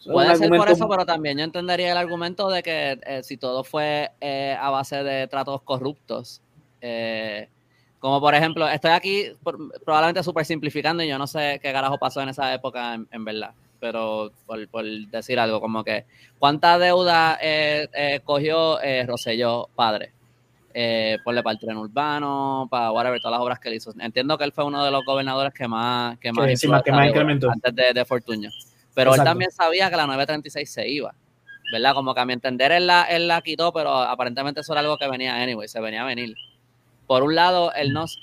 Puede 0.04 0.36
ser 0.36 0.50
por 0.50 0.68
eso, 0.68 0.88
pero 0.88 1.06
también 1.06 1.38
yo 1.38 1.44
entendería 1.44 1.92
el 1.92 1.98
argumento 1.98 2.50
de 2.50 2.62
que 2.62 2.98
eh, 3.06 3.22
si 3.22 3.36
todo 3.36 3.62
fue 3.62 4.10
eh, 4.20 4.56
a 4.58 4.70
base 4.70 5.02
de 5.02 5.28
tratos 5.28 5.62
corruptos, 5.62 6.40
eh, 6.80 7.48
como 8.02 8.20
por 8.20 8.34
ejemplo, 8.34 8.68
estoy 8.68 8.90
aquí 8.90 9.26
probablemente 9.84 10.24
súper 10.24 10.44
simplificando 10.44 11.04
y 11.04 11.08
yo 11.08 11.18
no 11.18 11.28
sé 11.28 11.60
qué 11.62 11.72
carajo 11.72 11.98
pasó 11.98 12.20
en 12.20 12.30
esa 12.30 12.52
época 12.52 12.94
en, 12.94 13.24
verdad, 13.24 13.52
pero 13.78 14.32
por, 14.44 14.66
por, 14.66 14.84
decir 14.84 15.38
algo, 15.38 15.60
como 15.60 15.84
que 15.84 16.04
cuánta 16.36 16.80
deuda 16.80 17.38
eh, 17.40 17.86
eh, 17.94 18.20
cogió 18.24 18.80
eh, 18.80 19.06
Rosselló 19.06 19.68
padre 19.76 20.10
eh, 20.74 21.18
por 21.22 21.40
para 21.44 21.52
el 21.52 21.60
tren 21.60 21.76
urbano, 21.76 22.66
para 22.68 22.90
whatever, 22.90 23.20
todas 23.20 23.38
las 23.38 23.40
obras 23.40 23.60
que 23.60 23.68
él 23.68 23.76
hizo. 23.76 23.92
Entiendo 24.00 24.36
que 24.36 24.42
él 24.42 24.52
fue 24.52 24.64
uno 24.64 24.84
de 24.84 24.90
los 24.90 25.04
gobernadores 25.04 25.54
que 25.54 25.68
más, 25.68 26.18
que 26.18 26.32
más, 26.32 26.60
que 26.60 26.90
más 26.90 27.06
incrementó 27.06 27.52
antes 27.52 27.72
de, 27.72 27.92
de 27.92 28.04
Fortuño. 28.04 28.50
Pero 28.94 29.14
él 29.14 29.22
también 29.22 29.52
sabía 29.52 29.88
que 29.90 29.96
la 29.96 30.08
936 30.08 30.68
se 30.72 30.88
iba. 30.88 31.14
¿Verdad? 31.72 31.94
Como 31.94 32.14
que 32.14 32.20
a 32.20 32.24
mi 32.24 32.32
entender 32.32 32.72
él 32.72 32.88
la, 32.88 33.04
él 33.04 33.28
la 33.28 33.40
quitó, 33.42 33.72
pero 33.72 33.94
aparentemente 33.94 34.60
eso 34.60 34.72
era 34.72 34.80
algo 34.80 34.98
que 34.98 35.08
venía 35.08 35.40
anyway, 35.40 35.68
se 35.68 35.80
venía 35.80 36.02
a 36.02 36.06
venir 36.06 36.34
por 37.06 37.22
un 37.22 37.34
lado, 37.34 37.72
él 37.74 37.92
nos 37.92 38.18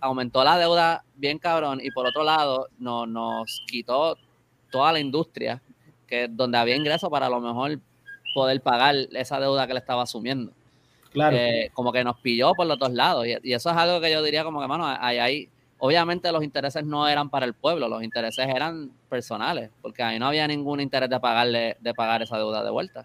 aumentó 0.00 0.44
la 0.44 0.58
deuda 0.58 1.04
bien 1.16 1.38
cabrón 1.38 1.80
y 1.82 1.90
por 1.90 2.06
otro 2.06 2.24
lado 2.24 2.68
no, 2.78 3.06
nos 3.06 3.62
quitó 3.66 4.16
toda 4.70 4.92
la 4.92 5.00
industria 5.00 5.62
que 6.06 6.28
donde 6.28 6.58
había 6.58 6.76
ingresos 6.76 7.10
para 7.10 7.26
a 7.26 7.30
lo 7.30 7.40
mejor 7.40 7.80
poder 8.34 8.60
pagar 8.60 8.94
esa 9.12 9.40
deuda 9.40 9.66
que 9.66 9.74
le 9.74 9.80
estaba 9.80 10.02
asumiendo. 10.02 10.52
Claro. 11.10 11.36
Eh, 11.36 11.70
como 11.72 11.90
que 11.90 12.04
nos 12.04 12.18
pilló 12.18 12.52
por 12.54 12.66
los 12.66 12.78
dos 12.78 12.92
lados 12.92 13.26
y, 13.26 13.52
eso 13.52 13.70
es 13.70 13.76
algo 13.76 14.00
que 14.00 14.12
yo 14.12 14.22
diría 14.22 14.44
como 14.44 14.60
que, 14.60 14.68
mano, 14.68 14.86
ahí, 14.86 15.18
ahí, 15.18 15.48
obviamente 15.78 16.30
los 16.30 16.44
intereses 16.44 16.84
no 16.84 17.08
eran 17.08 17.30
para 17.30 17.46
el 17.46 17.54
pueblo, 17.54 17.88
los 17.88 18.02
intereses 18.02 18.46
eran 18.46 18.90
personales, 19.08 19.70
porque 19.80 20.02
ahí 20.02 20.18
no 20.18 20.26
había 20.26 20.46
ningún 20.46 20.80
interés 20.80 21.08
de 21.08 21.18
pagarle, 21.18 21.76
de 21.80 21.94
pagar 21.94 22.22
esa 22.22 22.36
deuda 22.36 22.62
de 22.62 22.70
vuelta. 22.70 23.04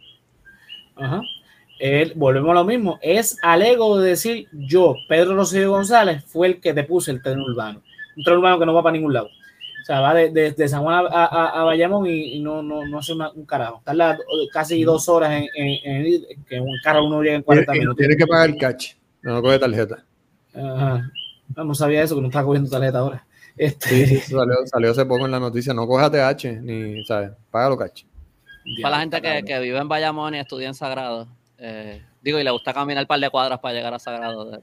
Ajá 0.96 1.22
volvemos 2.16 2.52
a 2.52 2.54
lo 2.54 2.64
mismo, 2.64 3.00
es 3.02 3.38
alego 3.42 4.00
de 4.00 4.10
decir 4.10 4.48
yo, 4.52 4.96
Pedro 5.08 5.36
Rosario 5.36 5.72
González, 5.72 6.24
fue 6.26 6.48
el 6.48 6.62
que 6.62 6.74
te 6.74 6.84
puse 6.84 7.12
el 7.12 7.22
tren 7.22 7.40
urbano. 7.40 7.82
Un 8.16 8.24
tren 8.24 8.38
urbano 8.38 8.60
que 8.60 8.66
no 8.66 8.74
va 8.74 8.84
para 8.84 8.94
ningún 8.94 9.14
lado. 9.14 9.28
O 9.28 9.86
sea, 9.86 10.00
va 10.00 10.14
de, 10.14 10.68
San 10.70 10.82
Juan 10.82 11.06
a, 11.12 11.64
Bayamón 11.66 12.08
y, 12.08 12.40
no, 12.40 12.64
no, 12.64 12.86
no, 12.86 13.00
hace 13.00 13.12
un 13.12 13.46
carajo. 13.46 13.82
Está 13.86 14.18
casi 14.54 14.82
dos 14.84 15.10
horas 15.10 15.32
en, 15.34 15.48
en, 15.84 16.24
que 16.48 16.58
un 16.58 16.78
carro 16.82 17.06
uno 17.06 17.22
llega 17.22 17.36
en 17.36 17.42
40 17.42 17.74
minutos. 17.74 17.98
Tiene 17.98 18.16
que 18.16 18.26
pagar 18.26 18.50
el 18.50 18.58
catch, 18.58 18.94
no 19.22 19.42
coge 19.42 19.60
tarjeta. 19.60 20.06
Ajá. 20.56 21.12
No, 21.56 21.76
sabía 21.76 22.02
eso, 22.02 22.16
que 22.16 22.22
no 22.22 22.28
estaba 22.28 22.46
cogiendo 22.46 22.70
tarjeta 22.70 23.00
ahora. 23.00 23.26
Este, 23.58 23.90
Sí, 23.90 24.06
sí, 24.06 24.20
salió, 24.20 24.56
salió 24.66 24.92
hace 24.92 25.06
poco 25.06 25.26
en 25.26 25.32
la 25.32 25.40
noticia. 25.40 25.74
No 25.74 25.86
coja 25.86 26.10
TH, 26.10 26.62
ni, 26.62 27.04
¿sabes? 27.04 27.32
Págalo 27.52 27.78
caché. 27.78 28.06
Para 28.82 28.96
la 28.96 29.02
gente 29.02 29.22
que, 29.22 29.44
que 29.44 29.60
vive 29.60 29.78
en 29.78 29.90
Bayamón 29.90 30.34
y 30.36 30.40
estudia 30.40 30.70
en 30.70 30.74
Sagrado, 30.74 31.28
eh, 31.64 32.02
digo, 32.22 32.40
y 32.40 32.44
le 32.44 32.52
gusta 32.52 32.74
caminar 32.74 33.04
un 33.04 33.08
par 33.08 33.20
de 33.20 33.30
cuadras 33.30 33.60
para 33.60 33.74
llegar 33.74 33.94
a 33.94 34.00
Sagrado. 34.00 34.60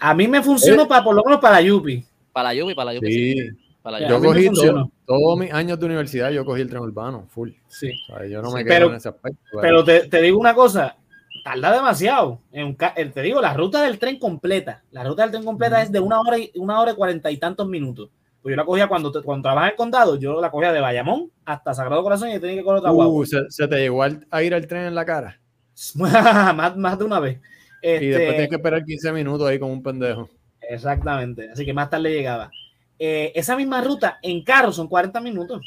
A 0.00 0.14
mí 0.14 0.28
me 0.28 0.42
funciona 0.42 0.86
para, 0.86 1.02
por 1.04 1.14
lo 1.14 1.22
menos 1.24 1.40
para 1.40 1.60
Yupi. 1.60 2.04
Para 2.32 2.48
la 2.50 2.54
Yupi, 2.54 2.74
para 2.74 2.84
la 2.86 2.94
Yupi. 2.94 3.06
Sí. 3.12 3.32
Sí, 3.32 3.48
Para 3.82 4.00
la 4.00 4.06
a 4.06 4.10
yo 4.10 4.20
cogí 4.20 4.46
funcionó. 4.46 4.90
todo- 5.06 5.18
todos 5.20 5.38
mis 5.38 5.52
años 5.52 5.78
de 5.78 5.86
universidad, 5.86 6.30
yo 6.30 6.44
cogí 6.44 6.60
el 6.62 6.68
tren 6.68 6.82
urbano, 6.82 7.26
full. 7.28 7.50
Sí. 7.68 7.92
O 8.12 8.16
sea, 8.18 8.26
yo 8.26 8.42
no 8.42 8.50
me 8.50 8.58
Sí, 8.60 8.64
quedo 8.64 8.74
pero- 8.74 8.88
en 8.90 8.94
ese 8.96 9.08
aspecto. 9.08 9.40
Pero 9.60 9.84
te, 9.84 10.08
te 10.08 10.20
digo 10.20 10.38
una 10.38 10.52
cosa, 10.54 10.96
tarda 11.44 11.72
demasiado. 11.72 12.40
En 12.52 12.76
te 12.76 13.22
digo, 13.22 13.40
la 13.40 13.54
ruta 13.54 13.82
del 13.82 13.98
tren 14.00 14.18
completa, 14.18 14.82
la 14.90 15.04
ruta 15.04 15.22
del 15.22 15.30
tren 15.30 15.44
completa 15.44 15.80
es 15.80 15.92
de 15.92 16.00
una 16.00 16.20
hora 16.20 16.36
y 16.38 16.50
una 16.56 16.80
hora 16.80 16.90
y 16.90 16.94
cuarenta 16.96 17.30
y 17.30 17.36
tantos 17.36 17.68
minutos. 17.68 18.10
Pues 18.42 18.52
yo 18.52 18.56
la 18.56 18.64
cogía 18.64 18.86
cuando, 18.88 19.10
te- 19.12 19.22
cuando 19.22 19.44
trabajas 19.44 19.68
en 19.68 19.72
el 19.72 19.76
condado, 19.76 20.16
yo 20.16 20.40
la 20.40 20.50
cogía 20.50 20.72
de 20.72 20.80
Bayamón 20.80 21.30
hasta 21.44 21.72
Sagrado 21.72 22.02
Corazón 22.02 22.28
y 22.30 22.38
tenía 22.40 22.56
que 22.56 22.62
coger 22.64 22.78
otra 22.78 22.90
guagua. 22.90 23.14
Uh, 23.20 23.24
se, 23.24 23.38
se 23.48 23.66
te 23.68 23.76
llegó 23.78 24.02
a 24.02 24.42
ir 24.42 24.54
al 24.54 24.66
tren 24.66 24.86
en 24.86 24.94
la 24.94 25.04
cara. 25.04 25.40
más, 25.94 26.76
más 26.76 26.98
de 26.98 27.04
una 27.04 27.20
vez. 27.20 27.40
Y 27.98 28.06
después 28.08 28.22
Este, 28.22 28.26
tienes 28.34 28.48
que 28.48 28.56
esperar 28.56 28.84
15 28.84 29.12
minutos 29.12 29.48
ahí 29.48 29.58
como 29.58 29.72
un 29.72 29.82
pendejo. 29.82 30.28
Exactamente. 30.60 31.50
Así 31.50 31.64
que 31.64 31.72
más 31.72 31.90
tarde 31.90 32.10
llegaba. 32.12 32.50
Eh, 32.98 33.32
esa 33.34 33.56
misma 33.56 33.80
ruta 33.82 34.18
en 34.22 34.42
carro 34.42 34.72
son 34.72 34.88
40 34.88 35.20
minutos. 35.20 35.60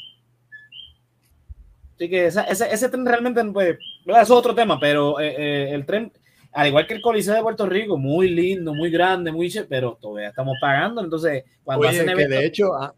Así 1.96 2.08
que 2.08 2.26
esa- 2.26 2.44
ese, 2.44 2.72
ese 2.72 2.88
tren 2.88 3.04
realmente, 3.04 3.44
pues, 3.52 3.76
eso 4.06 4.20
es 4.20 4.30
otro 4.30 4.54
tema, 4.54 4.80
pero 4.80 5.20
eh, 5.20 5.34
eh, 5.36 5.74
el 5.74 5.84
tren, 5.84 6.10
al 6.52 6.68
igual 6.68 6.86
que 6.86 6.94
el 6.94 7.02
Coliseo 7.02 7.34
de 7.34 7.42
Puerto 7.42 7.66
Rico, 7.66 7.98
muy 7.98 8.30
lindo, 8.30 8.74
muy 8.74 8.90
grande, 8.90 9.30
muy 9.30 9.50
chévere, 9.50 9.68
pero 9.68 9.98
todavía 10.00 10.30
estamos 10.30 10.56
pagando. 10.60 11.02
Entonces, 11.02 11.44
cuando 11.62 11.86
Oye, 11.86 12.00
hacen 12.00 12.16
que 12.16 12.26
de 12.26 12.46
hecho 12.46 12.74
ah, 12.74 12.94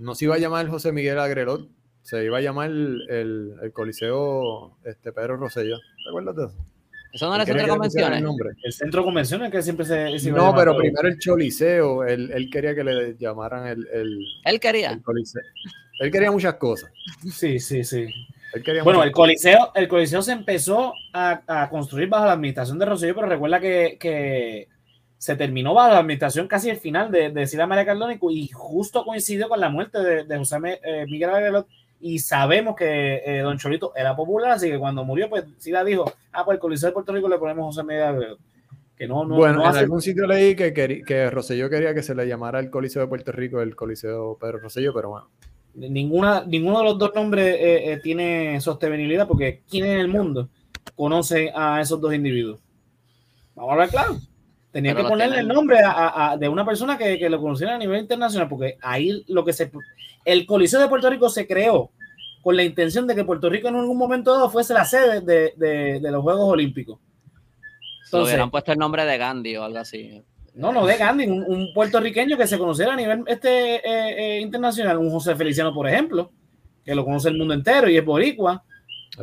no 0.00 0.14
se 0.14 0.26
iba 0.26 0.34
a 0.34 0.38
llamar 0.38 0.68
José 0.68 0.92
Miguel 0.92 1.18
Agrelot, 1.18 1.66
se 2.02 2.24
iba 2.24 2.38
a 2.38 2.40
llamar 2.40 2.70
el, 2.70 3.02
el- 3.10 3.54
el 3.62 3.72
Coliseo 3.72 4.78
este, 4.84 5.12
Pedro 5.12 5.36
Rosselló. 5.36 5.76
¿Te 6.02 6.08
acuerdas 6.08 6.36
de 6.36 6.44
eso? 6.46 6.54
Eso 7.12 7.26
no 7.28 7.34
era 7.36 7.44
quería 7.46 7.62
centro 7.62 7.66
de 7.66 7.86
el 7.86 7.90
convenciones. 7.90 8.22
nombre. 8.22 8.50
el 8.62 8.72
centro 8.72 9.00
de 9.00 9.04
convenciones 9.06 9.50
que 9.50 9.62
siempre 9.62 9.86
se, 9.86 10.18
se 10.18 10.28
iba 10.28 10.36
a 10.36 10.40
No, 10.40 10.46
llamar, 10.50 10.60
pero 10.60 10.76
primero 10.76 11.08
el 11.08 11.18
Choliseo, 11.18 12.04
él, 12.04 12.30
él 12.32 12.50
quería 12.50 12.74
que 12.74 12.84
le 12.84 13.16
llamaran 13.16 13.66
el, 13.66 13.86
el, 13.92 14.18
Él 14.44 14.60
quería. 14.60 14.90
el 14.90 15.02
Coliseo. 15.02 15.42
Él 16.00 16.10
quería 16.12 16.30
muchas 16.30 16.54
cosas. 16.54 16.90
Sí, 17.32 17.58
sí, 17.58 17.82
sí. 17.82 18.06
Él 18.54 18.62
quería 18.62 18.82
Bueno, 18.82 19.02
el 19.02 19.10
Coliseo, 19.12 19.72
el 19.74 19.88
Coliseo 19.88 20.22
se 20.22 20.32
empezó 20.32 20.92
a, 21.12 21.42
a 21.46 21.68
construir 21.70 22.08
bajo 22.08 22.26
la 22.26 22.32
administración 22.32 22.78
de 22.78 22.84
Rosselló, 22.86 23.14
pero 23.14 23.26
recuerda 23.26 23.58
que, 23.58 23.96
que 23.98 24.68
se 25.16 25.34
terminó 25.34 25.74
bajo 25.74 25.90
la 25.92 25.98
administración 26.00 26.46
casi 26.46 26.68
el 26.70 26.76
final 26.76 27.10
de, 27.10 27.30
de 27.30 27.46
Sila 27.46 27.66
María 27.66 27.84
Cardona 27.86 28.18
y 28.30 28.48
justo 28.48 29.04
coincidió 29.04 29.48
con 29.48 29.60
la 29.60 29.70
muerte 29.70 29.98
de, 29.98 30.24
de 30.24 30.38
José 30.38 30.56
eh, 30.84 31.06
Miguel 31.08 31.30
Agrelot 31.30 31.66
y 32.00 32.18
sabemos 32.20 32.76
que 32.76 33.22
eh, 33.24 33.40
Don 33.40 33.58
Cholito 33.58 33.92
era 33.96 34.14
popular, 34.14 34.52
así 34.52 34.68
que 34.70 34.78
cuando 34.78 35.04
murió, 35.04 35.28
pues 35.28 35.44
Sila 35.58 35.84
dijo, 35.84 36.12
ah, 36.32 36.44
pues 36.44 36.56
el 36.56 36.60
Coliseo 36.60 36.88
de 36.88 36.92
Puerto 36.92 37.12
Rico 37.12 37.28
le 37.28 37.38
ponemos 37.38 37.74
José 37.74 38.02
Agrelot. 38.02 38.38
Que 38.96 39.06
no, 39.06 39.24
no, 39.24 39.36
bueno, 39.36 39.58
no 39.62 39.70
en 39.70 39.76
algún 39.76 40.02
sitio 40.02 40.26
leí 40.26 40.56
que, 40.56 40.74
queri- 40.74 41.04
que 41.04 41.30
Rosselló 41.30 41.70
quería 41.70 41.94
que 41.94 42.02
se 42.02 42.16
le 42.16 42.26
llamara 42.26 42.58
el 42.58 42.68
Coliseo 42.68 43.02
de 43.02 43.08
Puerto 43.08 43.30
Rico 43.30 43.60
el 43.60 43.76
Coliseo 43.76 44.36
Pedro 44.40 44.58
Rosselló, 44.58 44.92
pero 44.92 45.10
bueno. 45.10 45.28
ninguna, 45.74 46.44
ninguno 46.44 46.78
de 46.78 46.84
los 46.84 46.98
dos 46.98 47.12
nombres 47.14 47.54
eh, 47.54 47.92
eh, 47.92 48.00
tiene 48.02 48.60
sostenibilidad 48.60 49.28
porque 49.28 49.62
¿quién 49.70 49.86
en 49.86 49.98
el 50.00 50.08
mundo 50.08 50.48
conoce 50.96 51.52
a 51.54 51.80
esos 51.80 52.00
dos 52.00 52.12
individuos? 52.12 52.58
Vamos 53.54 53.70
a 53.70 53.72
hablar 53.74 53.88
claro. 53.88 54.16
Tenían 54.70 54.94
Pero 54.96 55.06
que 55.06 55.10
ponerle 55.10 55.36
tienen. 55.36 55.50
el 55.50 55.54
nombre 55.56 55.80
a- 55.80 55.90
a- 55.90 56.30
a- 56.32 56.36
de 56.36 56.48
una 56.48 56.64
persona 56.64 56.98
que, 56.98 57.18
que 57.18 57.30
lo 57.30 57.40
conociera 57.40 57.74
a 57.74 57.78
nivel 57.78 58.00
internacional 58.00 58.48
porque 58.48 58.76
ahí 58.82 59.24
lo 59.28 59.44
que 59.44 59.52
se... 59.52 59.70
El 60.24 60.44
Coliseo 60.46 60.80
de 60.80 60.88
Puerto 60.88 61.08
Rico 61.08 61.30
se 61.30 61.46
creó 61.46 61.90
con 62.42 62.54
la 62.54 62.62
intención 62.64 63.06
de 63.06 63.14
que 63.14 63.24
Puerto 63.24 63.48
Rico 63.48 63.68
en 63.68 63.76
algún 63.76 63.96
momento 63.96 64.32
dado 64.32 64.50
fuese 64.50 64.74
la 64.74 64.84
sede 64.84 65.20
de, 65.22 65.52
de- 65.56 66.00
de 66.00 66.10
los 66.10 66.22
Juegos 66.22 66.50
Olímpicos. 66.50 66.98
Entonces, 68.04 68.28
hubieran 68.34 68.50
puesto 68.50 68.72
el 68.72 68.78
nombre 68.78 69.04
de 69.04 69.18
Gandhi 69.18 69.56
o 69.56 69.64
algo 69.64 69.78
así. 69.78 70.22
no, 70.54 70.72
no, 70.72 70.86
de 70.86 70.96
Gandhi, 70.96 71.26
un, 71.26 71.44
un 71.44 71.72
puertorriqueño 71.74 72.36
que 72.36 72.46
se 72.46 72.58
conociera 72.58 72.92
a 72.92 72.96
nivel 72.96 73.22
este, 73.26 73.76
eh, 73.76 74.36
eh, 74.36 74.40
internacional, 74.40 74.98
un 74.98 75.10
José 75.10 75.34
Feliciano, 75.36 75.72
por 75.74 75.88
ejemplo, 75.88 76.30
que 76.84 76.94
lo 76.94 77.04
conoce 77.04 77.28
el 77.28 77.36
mundo 77.38 77.54
entero 77.54 77.88
y 77.88 77.96
es 77.98 78.04
boricua. 78.04 78.62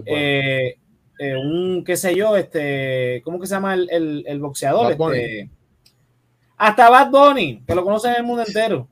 Eh, 0.05 0.77
eh, 1.19 1.35
un, 1.35 1.83
qué 1.83 1.95
sé 1.97 2.15
yo, 2.15 2.35
este, 2.37 3.21
¿cómo 3.23 3.39
que 3.39 3.47
se 3.47 3.55
llama 3.55 3.73
el, 3.73 3.89
el, 3.91 4.23
el 4.27 4.39
boxeador? 4.39 4.87
Bad 4.89 4.97
Bunny. 4.97 5.17
Este, 5.19 5.49
hasta 6.57 6.89
Bad 6.89 7.11
Bunny, 7.11 7.63
que 7.67 7.75
lo 7.75 7.83
conocen 7.83 8.11
en 8.11 8.17
el 8.17 8.23
mundo 8.23 8.43
entero. 8.45 8.87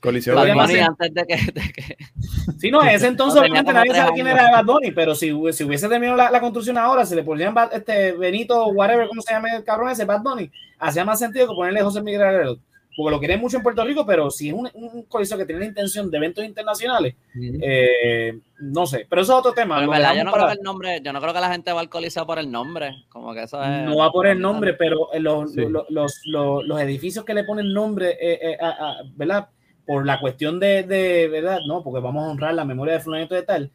Coliseo 0.00 0.34
Bad 0.34 0.44
de 0.46 0.52
Bunny 0.54 0.78
antes 0.80 1.14
de 1.14 1.24
que, 1.24 1.36
de 1.36 1.72
que- 1.72 1.96
Sí, 2.58 2.70
no, 2.70 2.82
en 2.82 2.88
ese 2.90 3.06
entonces 3.06 3.36
No, 3.36 3.40
obviamente 3.42 3.72
nadie 3.72 3.94
sabe 3.94 4.12
quién 4.14 4.26
era 4.26 4.50
Bad 4.50 4.64
Bunny, 4.64 4.90
pero 4.90 5.14
si, 5.14 5.32
hubiese- 5.32 5.58
si 5.58 5.64
hubiese 5.64 5.88
terminado 5.88 6.16
la, 6.18 6.30
la 6.30 6.40
construcción 6.40 6.76
ahora, 6.76 7.06
se 7.06 7.16
le 7.16 7.22
ponían 7.22 7.54
Bad- 7.54 7.72
este 7.72 8.12
Benito, 8.12 8.66
whatever, 8.68 9.08
¿cómo 9.08 9.22
se 9.22 9.32
llama 9.32 9.48
el 9.56 9.64
cabrón 9.64 9.90
ese? 9.90 10.04
Bad 10.04 10.22
Bunny, 10.22 10.50
hacía 10.78 11.04
más 11.04 11.18
sentido 11.18 11.48
que 11.48 11.54
ponerle 11.54 11.80
José 11.82 12.02
Miguel 12.02 12.22
Agrelot, 12.22 12.60
porque 12.96 13.10
lo 13.10 13.18
quieren 13.18 13.40
mucho 13.40 13.56
en 13.56 13.62
Puerto 13.62 13.84
Rico, 13.84 14.04
pero 14.06 14.30
si 14.30 14.48
es 14.48 14.54
un, 14.54 14.68
un 14.74 15.02
coliseo 15.04 15.36
que 15.38 15.44
tiene 15.44 15.60
la 15.60 15.66
intención 15.66 16.10
de 16.10 16.16
eventos 16.16 16.44
internacionales, 16.44 17.14
eh, 17.60 18.38
no 18.60 18.86
sé, 18.86 19.06
pero 19.08 19.22
eso 19.22 19.32
es 19.32 19.38
otro 19.40 19.52
tema. 19.52 19.78
Pero 19.78 19.90
verdad, 19.90 20.14
yo 20.14 20.24
no 20.24 20.32
creo 20.32 20.46
que 20.46 20.52
el 20.52 20.62
nombre, 20.62 21.00
yo 21.02 21.12
no 21.12 21.20
creo 21.20 21.34
que 21.34 21.40
la 21.40 21.50
gente 21.52 21.72
va 21.72 21.80
al 21.80 21.88
coliseo 21.88 22.26
por 22.26 22.38
el 22.38 22.50
nombre. 22.50 23.04
Como 23.08 23.34
que 23.34 23.42
eso 23.42 23.62
es. 23.62 23.82
no 23.84 23.96
va 23.96 24.10
por 24.10 24.26
el 24.26 24.40
nombre, 24.40 24.74
pero 24.74 25.12
eh, 25.12 25.20
los, 25.20 25.52
Sí. 25.52 25.60
los, 25.68 25.84
los, 25.90 26.20
los- 26.26 26.64
los 26.64 26.80
edificios 26.80 27.24
que 27.24 27.34
le 27.34 27.44
ponen 27.44 27.72
nombre, 27.72 28.10
eh, 28.20 28.38
eh, 28.42 28.56
a- 28.60 28.68
a- 28.68 28.96
¿verdad? 29.14 29.48
Por 29.86 30.06
la 30.06 30.18
cuestión 30.20 30.58
de, 30.60 30.82
de, 30.84 31.28
¿verdad? 31.28 31.58
No, 31.66 31.82
porque 31.82 32.00
vamos 32.00 32.24
a 32.24 32.30
honrar 32.30 32.54
la 32.54 32.64
memoria 32.64 32.94
de 32.94 33.00
fulanito 33.00 33.34
de 33.34 33.42
tal. 33.42 33.70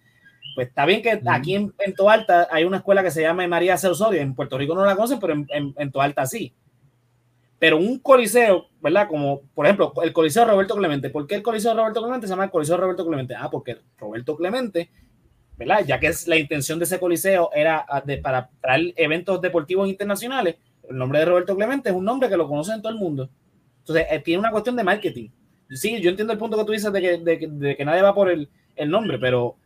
Pues 0.55 0.69
está 0.69 0.86
bien 0.86 1.01
que 1.03 1.21
aquí 1.27 1.53
en, 1.55 1.73
en 1.79 1.93
Toalta 1.93 2.47
hay 2.51 2.63
una 2.63 2.77
escuela 2.77 3.03
que 3.03 3.12
se 3.12 3.21
llama 3.21 3.47
María 3.47 3.77
C. 3.77 3.88
Osorio. 3.88 4.19
En 4.19 4.34
Puerto 4.34 4.58
Rico 4.58 4.73
no 4.73 4.84
la 4.86 4.95
conocen, 4.95 5.19
pero 5.19 5.34
en, 5.34 5.45
en, 5.49 5.73
en 5.77 5.91
Toalta 5.91 6.25
sí. 6.25 6.53
Pero 7.60 7.78
un 7.78 8.00
coliseo, 8.00 8.67
¿verdad? 8.82 9.08
Como, 9.10 9.41
por 9.54 9.65
ejemplo, 9.65 9.93
el 10.02 10.13
coliseo 10.13 10.45
Roberto 10.45 10.76
Clemente. 10.76 11.10
¿Por 11.10 11.28
qué 11.28 11.36
el 11.36 11.43
coliseo 11.43 11.74
Roberto 11.74 12.02
Clemente 12.02 12.26
se 12.28 12.32
llama 12.32 12.45
el 12.45 12.52
coliseo 12.52 12.78
Roberto 12.78 13.06
Clemente? 13.06 13.36
Ah, 13.38 13.50
porque 13.52 13.78
Roberto 13.98 14.38
Clemente, 14.38 14.89
¿verdad? 15.58 15.84
Ya 15.86 16.00
que 16.00 16.08
es 16.08 16.28
la 16.28 16.38
intención 16.38 16.80
de 16.80 16.86
ese 16.86 17.00
coliseo 17.00 17.50
era 17.54 17.86
ah, 17.88 18.04
para 18.24 18.50
traer 18.62 18.93
eventos 18.95 19.41
deportivos 19.41 19.89
internacionales, 19.89 20.55
el 20.89 20.97
nombre 20.97 21.20
de 21.20 21.26
Roberto 21.26 21.55
Clemente 21.55 21.89
es 21.89 21.95
un 21.95 22.05
nombre 22.05 22.30
que 22.30 22.38
lo 22.38 22.47
conoce 22.47 22.74
en 22.74 22.82
todo 22.82 22.91
el 22.93 22.97
mundo. 22.97 23.30
Entonces, 23.80 24.07
eh, 24.10 24.20
tiene 24.20 24.39
una 24.39 24.51
cuestión 24.51 24.76
de 24.76 24.84
marketing. 24.84 25.30
Sí, 25.70 25.99
yo 26.01 26.10
entiendo 26.10 26.34
el 26.34 26.39
punto 26.39 26.57
que 26.57 26.64
tú 26.66 26.72
dices 26.72 26.91
de 26.93 27.01
que, 27.01 27.18
de 27.18 27.39
que- 27.39 27.47
de 27.47 27.76
que 27.78 27.86
nadie 27.86 28.01
va 28.01 28.16
por 28.16 28.30
el, 28.30 28.49
el 28.76 28.89
nombre, 28.89 29.20
pero 29.20 29.57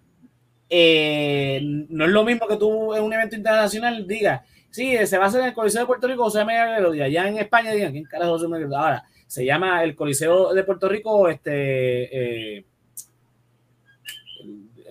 eh, 0.70 1.60
no 1.90 2.06
es 2.06 2.12
lo 2.12 2.24
mismo 2.24 2.48
que 2.48 2.58
tú 2.58 2.94
en 2.96 3.04
un 3.04 3.14
evento 3.14 3.36
internacional 3.36 4.08
digas, 4.08 4.42
sí, 4.74 4.98
se 5.06 5.18
va 5.18 5.26
a 5.26 5.28
hacer 5.28 5.42
en 5.42 5.48
el 5.48 5.54
Coliseo 5.54 5.82
de 5.82 5.88
Puerto 5.88 6.08
Rico 6.08 6.24
José 6.24 6.42
Agrelot, 6.42 6.96
y 6.96 7.02
allá 7.02 7.28
en 7.28 7.38
España 7.38 7.72
digan, 7.72 7.92
¿quién 7.92 8.06
carajo 8.06 8.32
José 8.32 8.48
Agrelot? 8.48 8.74
Ahora, 8.74 9.04
se 9.28 9.46
llama 9.46 9.84
el 9.84 9.96
Coliseo 9.96 10.54
de 10.54 10.64
Puerto 10.64 10.90
Rico, 10.90 11.30
este, 11.30 12.58
eh, 12.58 12.66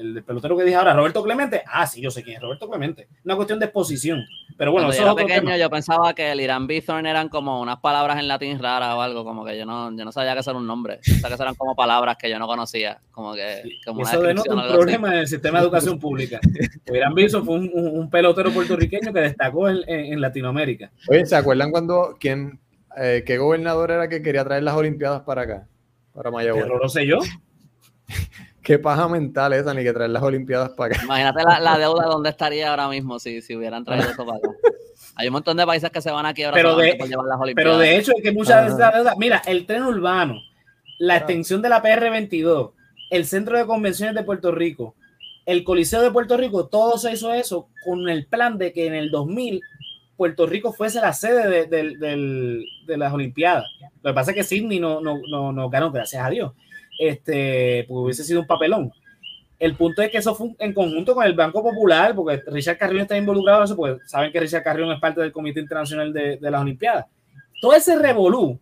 el, 0.03 0.17
el 0.19 0.23
pelotero 0.25 0.57
que 0.57 0.65
dije 0.65 0.77
ahora, 0.77 0.95
Roberto 0.95 1.23
Clemente. 1.23 1.63
Ah, 1.67 1.87
sí, 1.87 2.01
yo 2.01 2.11
sé 2.11 2.23
quién 2.23 2.37
es 2.37 2.43
Roberto 2.43 2.69
Clemente. 2.69 3.09
Una 3.25 3.37
cuestión 3.37 3.59
de 3.59 3.67
exposición. 3.67 4.25
Pero 4.57 4.71
bueno, 4.73 4.87
Cuando 4.89 4.93
eso 4.93 4.99
yo 4.99 5.03
es 5.03 5.07
era 5.07 5.13
otro 5.13 5.27
pequeño, 5.27 5.47
tema. 5.53 5.57
yo 5.57 5.71
pensaba 5.71 6.15
que 6.15 6.31
el 6.31 6.41
Irán 6.41 6.67
Bithorn 6.67 7.07
eran 7.07 7.29
como 7.29 7.61
unas 7.61 7.79
palabras 7.81 8.19
en 8.19 8.29
latín 8.29 8.59
raras 8.59 8.95
o 8.95 9.01
algo, 9.03 9.25
como 9.25 9.45
que 9.45 9.57
yo 9.59 9.65
no, 9.65 9.97
yo 9.97 10.05
no 10.05 10.13
sabía 10.13 10.35
que 10.35 10.41
eso 10.41 10.51
era 10.51 10.59
un 10.61 10.67
nombre. 10.67 11.01
O 11.01 11.19
sea, 11.19 11.29
que 11.29 11.35
eso 11.35 11.43
eran 11.43 11.55
como 11.55 11.75
palabras 11.75 12.17
que 12.19 12.29
yo 12.29 12.39
no 12.39 12.47
conocía, 12.47 12.99
como 13.11 13.33
que 13.35 13.63
como 13.87 14.01
una 14.01 14.11
Eso 14.11 14.21
denota 14.21 14.53
un 14.53 14.59
algo 14.61 14.73
así. 14.73 14.77
problema 14.79 15.13
en 15.15 15.19
el 15.21 15.27
sistema 15.27 15.59
de 15.59 15.65
educación 15.65 15.99
pública. 15.99 16.39
Irán 16.93 17.13
Wilson 17.15 17.45
fue 17.47 17.55
un, 17.55 17.71
un- 17.73 17.99
un 17.99 18.11
pelotero 18.11 18.51
puertorriqueño 18.53 19.13
que 19.13 19.21
destacó 19.21 19.69
en, 19.69 19.79
en- 19.87 20.13
en 20.13 20.21
Latinoamérica. 20.21 20.91
Oye, 21.09 21.25
¿se 21.25 21.35
acuerdan 21.37 21.71
cuando 21.71 22.17
quién, 22.21 22.61
eh, 22.97 23.23
qué 23.27 23.39
gobernador 23.39 23.91
era 23.91 24.09
que 24.09 24.21
quería 24.23 24.45
traer 24.45 24.63
las 24.65 24.75
Olimpiadas 24.75 25.23
para 25.23 25.43
acá? 25.43 25.67
Para 26.13 26.31
Mayagüez. 26.31 26.65
Pero 26.65 26.79
lo 26.79 26.89
sé 26.91 27.07
yo. 27.07 27.19
Qué 28.63 28.79
paja 28.79 29.09
mental 29.09 29.53
esa, 29.55 29.75
ni 29.75 29.83
que 29.83 29.93
traer 29.93 30.11
las 30.11 30.23
Olimpiadas 30.23 30.71
para 30.71 30.95
acá. 30.95 31.05
Imagínate 31.05 31.43
la, 31.43 31.59
la 31.61 31.79
deuda 31.79 32.05
donde 32.07 32.31
estaría 32.31 32.71
ahora 32.71 32.89
mismo 32.89 33.19
si, 33.19 33.41
si 33.43 33.57
hubieran 33.57 33.85
traído 33.85 34.09
eso 34.11 34.25
para 34.25 34.39
acá. 34.39 34.49
Hay 35.17 35.27
un 35.29 35.33
montón 35.33 35.57
de 35.57 35.67
países 35.67 35.91
que 35.91 36.01
se 36.01 36.11
van 36.11 36.25
aquí 36.27 36.43
ahora 36.45 36.57
Pero 36.57 36.77
de- 36.77 36.95
por 36.95 37.09
llevar 37.09 37.27
las 37.27 37.41
Olimpiadas. 37.41 37.73
Pero 37.73 37.79
de 37.79 37.97
hecho 37.97 38.13
es 38.17 38.23
que 38.23 38.33
muchas 38.33 38.65
de 38.65 38.73
Ajá. 38.73 38.89
esas 38.91 38.95
deudas- 38.95 39.17
mira, 39.19 39.43
el 39.47 39.67
tren 39.67 39.83
urbano, 39.83 40.37
la 40.99 41.17
extensión 41.17 41.61
de 41.61 41.69
la 41.69 41.83
PR22, 41.83 42.71
el 43.11 43.27
centro 43.27 43.59
de 43.59 43.67
convenciones 43.67 44.15
de 44.15 44.23
Puerto 44.23 44.53
Rico, 44.53 44.95
el 45.45 45.65
Coliseo 45.65 46.01
de 46.01 46.11
Puerto 46.13 46.37
Rico, 46.37 46.69
todo 46.69 46.97
se 46.99 47.13
hizo 47.13 47.33
eso 47.35 47.69
con 47.85 48.09
el 48.09 48.27
plan 48.27 48.59
de 48.59 48.73
que 48.73 48.87
en 48.87 48.95
el 48.95 49.11
2000 49.11 49.61
Puerto 50.17 50.47
Rico 50.47 50.73
fuese 50.73 51.01
la 51.01 51.13
sede 51.13 51.67
de, 51.67 51.97
del- 51.99 52.65
de 52.87 52.97
las 52.97 53.13
Olimpiadas. 53.13 53.65
Lo 54.03 54.11
que 54.11 54.15
pasa 54.15 54.31
es 54.31 54.37
que 54.37 54.45
Sydney 54.45 54.79
no, 54.79 55.01
no, 55.01 55.19
no, 55.29 55.53
no 55.53 55.69
ganó, 55.69 55.91
gracias 55.91 56.25
a 56.25 56.31
Dios. 56.31 56.53
Este, 57.05 57.85
pues 57.89 58.05
hubiese 58.05 58.23
sido 58.23 58.41
un 58.43 58.47
papelón. 58.47 58.93
El 59.59 59.75
punto 59.75 60.03
es 60.03 60.11
que 60.11 60.19
eso 60.19 60.37
fue 60.37 60.51
en 60.61 60.73
conjunto 60.73 61.15
con 61.15 61.25
el 61.25 61.35
Banco 61.35 61.63
Popular, 61.63 62.15
porque 62.15 62.43
Richard 62.47 62.79
Carrión 62.79 63.03
está 63.03 63.17
involucrado 63.17 63.59
en 63.59 63.65
eso, 63.65 63.77
porque 63.77 63.99
saben 64.07 64.31
que 64.31 64.39
Richard 64.39 64.63
Carrión 64.63 64.93
es 64.93 65.01
parte 65.01 65.21
del 65.21 65.33
Comité 65.33 65.59
Internacional 65.59 66.13
de, 66.13 66.37
de 66.37 66.51
las 66.51 66.63
Olimpiadas. 66.63 67.07
Todo 67.61 67.75
ese 67.75 67.97
revolú 67.99 68.59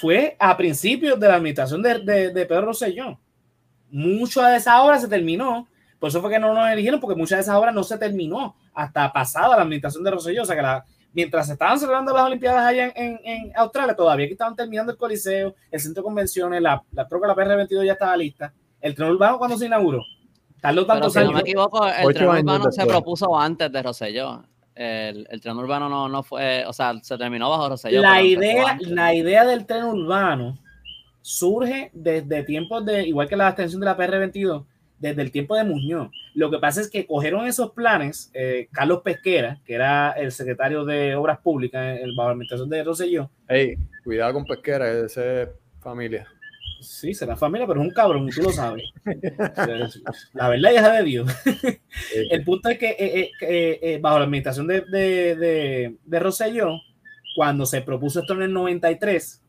fue 0.00 0.36
a 0.40 0.56
principios 0.56 1.18
de 1.20 1.28
la 1.28 1.36
administración 1.36 1.80
de, 1.80 2.30
de, 2.32 2.46
Pedro 2.46 2.66
Rosselló. 2.66 3.20
Mucha 3.88 4.48
de 4.48 4.56
esa 4.56 4.82
obra 4.82 4.98
se 4.98 5.06
terminó, 5.06 5.68
por 6.00 6.08
eso 6.08 6.20
fue 6.20 6.30
que 6.30 6.40
no 6.40 6.52
nos 6.54 6.68
eligieron, 6.70 6.98
porque 6.98 7.16
muchas 7.16 7.38
de 7.38 7.42
esas 7.42 7.54
obras 7.54 7.72
no 7.72 7.84
se 7.84 7.98
terminó 7.98 8.56
hasta 8.74 9.12
pasada 9.12 9.56
la 9.56 9.62
administración 9.62 10.02
de 10.02 10.10
Rosselló. 10.10 10.42
O 10.42 10.44
sea 10.44 10.56
que 10.56 10.62
la, 10.62 10.84
mientras 11.14 11.48
estaban 11.48 11.78
celebrando 11.78 12.12
las 12.12 12.24
Olimpiadas 12.24 12.66
allá 12.66 12.92
en, 12.94 13.20
en, 13.24 13.52
Australia, 13.56 13.94
todavía 13.94 14.26
que 14.26 14.32
estaban 14.32 14.56
terminando 14.56 14.92
el 14.92 14.98
Coliseo, 14.98 15.54
el 15.70 15.80
centro 15.80 16.02
de 16.02 16.04
convenciones, 16.04 16.60
la, 16.60 16.82
la, 16.92 17.08
creo 17.08 17.20
que 17.20 17.26
la 17.26 17.34
PR22 17.34 17.86
ya 17.86 17.92
estaba 17.92 18.16
lista. 18.16 18.52
El 18.80 18.94
tren 18.94 19.10
urbano 19.10 19.38
cuando 19.38 19.56
se 19.56 19.66
inauguró. 19.66 20.02
Tardó 20.60 20.84
tantos 20.84 21.12
si 21.12 21.20
no 21.20 21.32
me 21.32 21.40
equivoco, 21.40 21.86
el 21.86 22.14
tren 22.14 22.28
urbano 22.28 22.70
se 22.70 22.84
propuso 22.84 23.38
antes 23.38 23.70
de 23.70 23.82
Rosselló. 23.82 24.44
El, 24.74 25.26
el, 25.30 25.40
tren 25.40 25.56
urbano 25.56 25.88
no, 25.88 26.08
no, 26.08 26.22
fue, 26.24 26.64
o 26.66 26.72
sea, 26.72 26.94
se 27.00 27.16
terminó 27.16 27.48
bajo 27.48 27.68
Rosselló. 27.70 28.02
La 28.02 28.20
idea, 28.20 28.76
la 28.80 29.14
idea 29.14 29.44
del 29.44 29.66
tren 29.66 29.84
urbano 29.84 30.58
surge 31.22 31.90
desde 31.94 32.42
tiempos 32.42 32.84
de, 32.84 33.06
igual 33.06 33.28
que 33.28 33.36
la 33.36 33.48
extensión 33.48 33.80
de 33.80 33.86
la 33.86 33.96
PR22, 33.96 34.64
desde 35.08 35.20
el 35.20 35.30
tiempo 35.30 35.54
de 35.54 35.64
Muñoz. 35.64 36.10
Lo 36.34 36.50
que 36.50 36.58
pasa 36.58 36.80
es 36.80 36.88
que 36.88 37.06
cogieron 37.06 37.46
esos 37.46 37.72
planes, 37.72 38.30
eh, 38.32 38.68
Carlos 38.72 39.02
Pesquera, 39.04 39.60
que 39.66 39.74
era 39.74 40.12
el 40.12 40.32
secretario 40.32 40.86
de 40.86 41.14
Obras 41.14 41.40
Públicas 41.40 42.00
en 42.00 42.16
la 42.16 42.30
administración 42.30 42.70
de 42.70 42.82
Rosselló. 42.82 43.30
Hey, 43.46 43.76
cuidado 44.02 44.32
con 44.32 44.46
Pesquera, 44.46 44.90
es 44.90 45.14
de 45.14 45.50
familia. 45.80 46.26
Sí, 46.80 47.12
será 47.12 47.36
familia, 47.36 47.66
pero 47.66 47.82
es 47.82 47.86
un 47.86 47.92
cabrón, 47.92 48.30
tú 48.34 48.42
lo 48.42 48.50
sabes. 48.50 48.84
la 50.32 50.48
verdad 50.48 50.72
ya 50.72 50.92
de 50.92 51.02
Dios. 51.04 51.30
el 52.30 52.42
punto 52.42 52.70
es 52.70 52.78
que 52.78 52.96
eh, 52.98 53.30
eh, 53.42 53.98
bajo 54.00 54.18
la 54.18 54.24
administración 54.24 54.66
de, 54.66 54.80
de, 54.82 55.96
de, 56.02 56.18
Rosselló, 56.18 56.80
cuando 57.36 57.66
se 57.66 57.82
propuso 57.82 58.20
esto 58.20 58.32
en 58.34 58.42
el 58.42 58.52
93, 58.54 59.43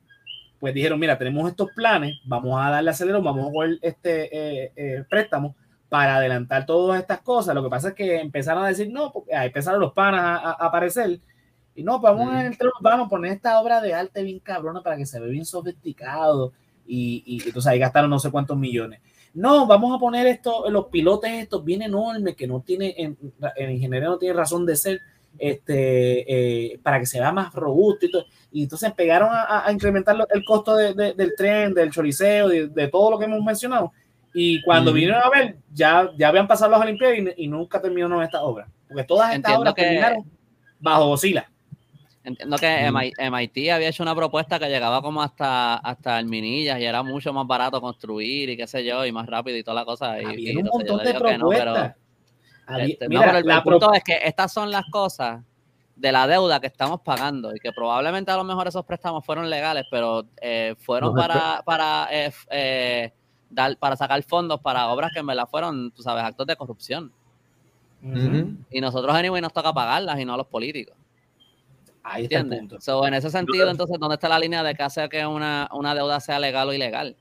pues 0.60 0.74
dijeron, 0.74 1.00
mira, 1.00 1.18
tenemos 1.18 1.50
estos 1.50 1.70
planes, 1.72 2.16
vamos 2.26 2.60
a 2.62 2.70
darle 2.70 2.92
acelero, 2.92 3.22
vamos 3.22 3.46
a 3.46 3.50
jugar 3.50 3.70
este 3.82 5.06
préstamo 5.10 5.56
para 5.90 6.18
adelantar 6.18 6.66
todas 6.66 7.00
estas 7.00 7.22
cosas. 7.22 7.56
Lo 7.56 7.64
que 7.64 7.70
pasa 7.70 7.90
es 7.90 7.94
que 7.94 8.20
empezaron 8.20 8.64
a 8.64 8.68
decir, 8.68 8.90
no, 8.92 9.12
porque 9.12 9.32
empezaron 9.32 9.80
los 9.80 9.94
panas 9.94 10.42
a, 10.44 10.52
aparecer. 10.52 11.20
Y 11.76 11.84
no, 11.84 12.02
pues 12.02 12.14
vamos, 12.14 12.34
a, 12.34 12.52
vamos 12.82 13.08
a 13.08 13.10
poner 13.10 13.34
esta 13.34 13.60
obra 13.60 13.82
de 13.82 13.94
arte 13.94 14.24
bien 14.24 14.40
cabrona 14.40 14.82
para 14.82 14.98
que 14.98 15.06
se 15.06 15.20
vea 15.20 15.30
bien 15.30 15.46
sofisticado 15.46 16.54
y, 16.88 17.24
y 17.26 17.48
entonces 17.48 17.68
ahí 17.68 17.80
gastaron 17.80 18.10
no 18.10 18.20
sé 18.20 18.32
cuántos 18.32 18.58
millones. 18.58 19.02
No, 19.34 19.68
vamos 19.68 19.94
a 19.94 20.00
poner 20.00 20.28
esto, 20.28 20.70
los 20.70 20.86
pilotes 20.88 21.32
estos 21.32 21.64
bien 21.66 21.82
enormes 21.82 22.36
que 22.36 22.48
no 22.48 22.62
tiene, 22.62 22.96
en, 22.98 23.18
en 23.58 23.72
ingeniería 23.72 24.08
no 24.08 24.18
tiene 24.18 24.34
razón 24.34 24.66
de 24.66 24.78
ser, 24.78 25.02
este, 25.40 26.74
eh, 26.74 26.80
para 26.82 27.00
que 27.00 27.06
se 27.06 27.20
vea 27.20 27.32
más 27.32 27.54
robusto 27.54 28.06
y 28.06 28.12
todo. 28.12 28.26
Y 28.52 28.64
entonces 28.64 28.94
pegaron 28.94 29.30
a, 29.32 29.66
incrementar 29.72 30.16
el 30.34 30.46
costo 30.46 30.76
de, 30.76 30.94
del 30.94 31.34
tren, 31.36 31.74
del 31.74 31.92
choriceo, 31.92 32.48
de, 32.48 32.88
todo 32.88 33.12
lo 33.12 33.20
que 33.20 33.26
hemos 33.26 33.44
mencionado. 33.44 33.92
Y 34.34 34.62
cuando 34.64 34.92
vinieron 34.92 35.22
a 35.24 35.30
ver, 35.30 35.58
ya, 35.74 36.10
ya 36.18 36.28
habían 36.28 36.48
pasado 36.48 36.72
las 36.72 36.82
Olimpiadas 36.82 37.18
y, 37.38 37.48
nunca 37.48 37.82
terminaron 37.82 38.22
esta 38.24 38.42
obra. 38.42 38.68
Porque 38.88 39.04
todas 39.04 39.34
estas 39.34 39.58
obras 39.58 39.74
terminaron 39.74 40.26
bajo 40.80 41.10
oscila. 41.10 41.50
Entiendo 42.24 42.58
que 42.58 42.92
MIT 43.30 43.70
había 43.70 43.90
hecho 43.90 44.02
una 44.02 44.16
propuesta 44.16 44.58
que 44.58 44.68
llegaba 44.68 45.02
como 45.02 45.22
hasta, 45.22 45.76
hasta 45.76 46.20
el 46.20 46.26
Minillas 46.26 46.80
y 46.80 46.86
era 46.86 47.04
mucho 47.04 47.32
más 47.32 47.46
barato 47.46 47.80
construir 47.80 48.50
y 48.50 48.58
qué 48.58 48.66
sé 48.66 48.84
yo, 48.84 49.06
y 49.06 49.12
más 49.12 49.28
rápido 49.28 49.58
y 49.58 49.64
toda 49.64 49.76
la 49.76 49.86
cosa. 49.86 50.20
Y, 50.20 50.56
un 50.56 50.64
montón 50.64 51.04
de 51.04 51.14
propuestas. 51.14 51.96
Este, 52.68 53.06
el, 53.06 53.62
punto 53.64 53.94
es 53.94 54.04
que 54.04 54.20
estas 54.24 54.52
son 54.52 54.72
las 54.72 54.86
cosas 54.90 55.42
de 55.96 56.12
la 56.12 56.28
deuda 56.28 56.60
que 56.60 56.68
estamos 56.68 57.02
pagando 57.02 57.56
y 57.56 57.60
que 57.60 57.72
probablemente 57.72 58.32
a 58.32 58.38
lo 58.38 58.44
mejor 58.44 58.68
esos 58.68 58.86
préstamos 58.86 59.26
fueron 59.26 59.50
legales, 59.50 59.86
pero 59.90 60.26
eh, 60.42 60.76
fueron 60.80 61.14
para, 61.14 61.62
para, 61.66 62.08
eh, 62.12 62.32
eh, 62.50 63.14
dar, 63.50 63.78
para 63.78 63.96
sacar 63.96 64.22
fondos 64.24 64.60
para 64.60 64.88
obras 64.90 65.12
que 65.14 65.20
en 65.20 65.28
verdad 65.28 65.48
fueron, 65.50 65.92
tú 65.92 66.02
sabes, 66.02 66.24
actos 66.24 66.48
de 66.48 66.56
corrupción. 66.56 67.12
Y 68.70 68.82
nosotros, 68.82 69.16
anyway, 69.16 69.42
nos 69.42 69.52
toca 69.52 69.74
pagarlas 69.74 70.20
y 70.20 70.26
no 70.26 70.36
a 70.36 70.38
los 70.38 70.46
políticos. 70.46 70.96
Ahí 72.04 72.26
está 72.26 72.40
el 72.40 72.50
punto. 72.50 72.78
en 73.08 73.14
ese 73.16 73.32
sentido, 73.32 73.68
entonces, 73.68 73.98
¿dónde 74.00 74.14
está 74.14 74.30
la 74.30 74.38
línea 74.38 74.62
de 74.62 74.76
que 74.76 74.84
hace 74.84 75.10
que 75.10 75.26
una, 75.26 75.68
una 75.74 75.96
deuda 75.96 76.20
sea 76.20 76.38
legal 76.38 76.70
o 76.70 76.74
ilegal? 76.74 77.16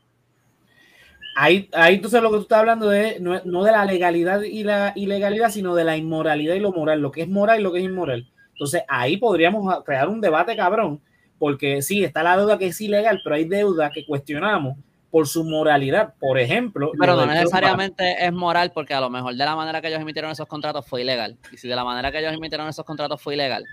Ahí, 1.37 1.69
ahí 1.73 1.97
entonces 1.97 2.23
lo 2.23 2.31
que 2.31 2.37
tú 2.37 2.43
estás 2.43 2.61
hablando 2.61 2.89
de 2.89 3.19
no, 3.21 3.41
no, 3.45 3.65
de 3.65 3.73
la 3.73 3.85
legalidad 3.85 4.43
y 4.43 4.63
la 4.63 4.93
ilegalidad, 4.95 5.51
sino 5.51 5.75
de 5.75 5.85
la 5.85 5.97
inmoralidad 5.97 6.55
y 6.55 6.61
lo 6.61 6.73
moral, 6.73 7.01
lo 7.01 7.11
que 7.11 7.23
es 7.23 7.29
moral 7.29 7.61
y 7.61 7.63
lo 7.63 7.73
que 7.73 7.79
es 7.81 7.85
inmoral. 7.85 8.29
Entonces 8.53 8.83
ahí 8.89 9.17
podríamos 9.17 9.83
crear 9.85 10.09
un 10.09 10.21
debate 10.21 10.57
cabrón, 10.57 11.01
porque 11.39 11.83
sí, 11.83 12.05
está 12.05 12.23
la 12.23 12.37
deuda 12.37 12.59
que 12.59 12.67
es 12.67 12.81
ilegal, 12.81 13.21
pero 13.25 13.37
hay 13.37 13.45
deuda 13.47 13.91
que 13.91 14.07
cuestionamos 14.07 14.77
por 15.11 15.29
su 15.29 15.45
moralidad, 15.45 16.15
por 16.19 16.39
ejemplo. 16.39 16.93
Pero 16.99 17.17
no 17.17 17.27
necesariamente 17.27 18.25
es 18.25 18.33
moral, 18.33 18.73
porque 18.73 18.95
a 18.95 19.01
lo 19.01 19.11
mejor 19.11 19.35
de 19.35 19.45
la 19.45 19.55
manera 19.55 19.81
que 19.81 19.89
ellos 19.89 20.01
emitieron 20.01 20.31
esos 20.31 20.47
contratos 20.47 20.87
fue 20.87 21.03
ilegal. 21.03 21.37
Y 21.53 21.57
si 21.57 21.69
de 21.69 21.77
la 21.77 21.85
manera 21.85 22.11
que 22.11 22.19
ellos 22.19 22.33
emitieron 22.33 22.69
esos 22.69 22.85
contratos 22.85 23.21
fue 23.21 23.35
ilegal, 23.35 23.65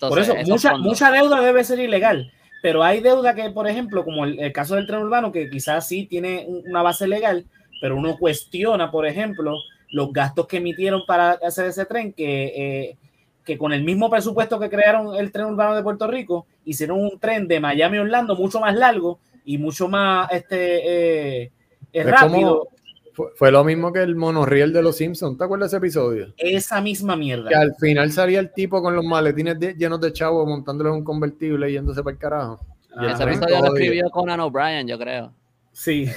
por 0.00 0.18
eso, 0.18 0.34
mucha, 0.46 0.76
mucha 0.76 1.10
deuda 1.10 1.40
debe 1.40 1.64
ser 1.64 1.80
ilegal, 1.80 2.32
pero 2.62 2.84
hay 2.84 3.00
deuda 3.00 3.34
que, 3.34 3.50
por 3.50 3.68
ejemplo, 3.68 4.04
como 4.04 4.24
el, 4.24 4.52
caso 4.52 4.76
del 4.76 4.86
tren 4.86 5.02
urbano, 5.02 5.32
que 5.32 5.50
quizás 5.50 5.86
sí 5.86 6.06
tiene 6.06 6.46
una 6.48 6.80
base 6.80 7.08
legal, 7.08 7.44
pero 7.80 7.96
uno 7.96 8.16
cuestiona, 8.16 8.90
por 8.90 9.04
ejemplo, 9.04 9.56
los 9.90 10.12
gastos 10.12 10.46
que 10.46 10.58
emitieron 10.58 11.02
para 11.04 11.32
hacer 11.32 11.66
ese 11.66 11.84
tren, 11.86 12.12
que, 12.12 12.44
eh, 12.44 12.96
que 13.44 13.58
con 13.58 13.72
el 13.72 13.82
mismo 13.82 14.08
presupuesto 14.08 14.60
que 14.60 14.70
crearon 14.70 15.16
el 15.16 15.32
tren 15.32 15.46
urbano 15.46 15.74
de 15.74 15.82
Puerto 15.82 16.06
Rico, 16.06 16.46
hicieron 16.64 17.00
un 17.00 17.18
tren 17.18 17.48
de 17.48 17.58
Miami 17.58 17.98
a 17.98 18.02
Orlando 18.02 18.36
mucho 18.36 18.60
más 18.60 18.76
largo 18.76 19.18
y 19.44 19.58
mucho 19.58 19.88
más 19.88 20.30
este, 20.30 21.42
eh, 21.44 21.50
rápido. 21.92 22.68
Fue, 23.12 23.52
lo 23.52 23.62
mismo 23.62 23.92
que 23.92 24.02
el 24.02 24.16
monorriel 24.16 24.72
de 24.72 24.82
los 24.82 24.96
Simpsons. 24.96 25.36
¿Te 25.36 25.44
acuerdas 25.44 25.70
de 25.70 25.76
ese 25.76 25.84
episodio? 25.84 26.32
Esa 26.38 26.80
misma 26.80 27.14
mierda. 27.14 27.50
Que 27.50 27.54
al 27.54 27.74
final 27.74 28.10
salía 28.10 28.40
el 28.40 28.52
tipo 28.52 28.80
con 28.80 28.96
los 28.96 29.04
maletines 29.04 29.58
llenos 29.76 30.00
de 30.00 30.12
chavos 30.12 30.48
montándole 30.48 30.90
un 30.90 31.04
convertible 31.04 31.68
y 31.68 31.74
yéndose 31.74 32.02
para 32.02 32.14
el 32.14 32.18
carajo. 32.18 32.66
y 33.00 33.06
ese 33.06 33.22
episodio 33.24 33.60
lo 33.60 33.66
escribió 33.66 34.10
Conan 34.10 34.40
O'Brien, 34.40 34.88
yo 34.88 34.98
creo. 34.98 35.32
Sí. 35.72 36.08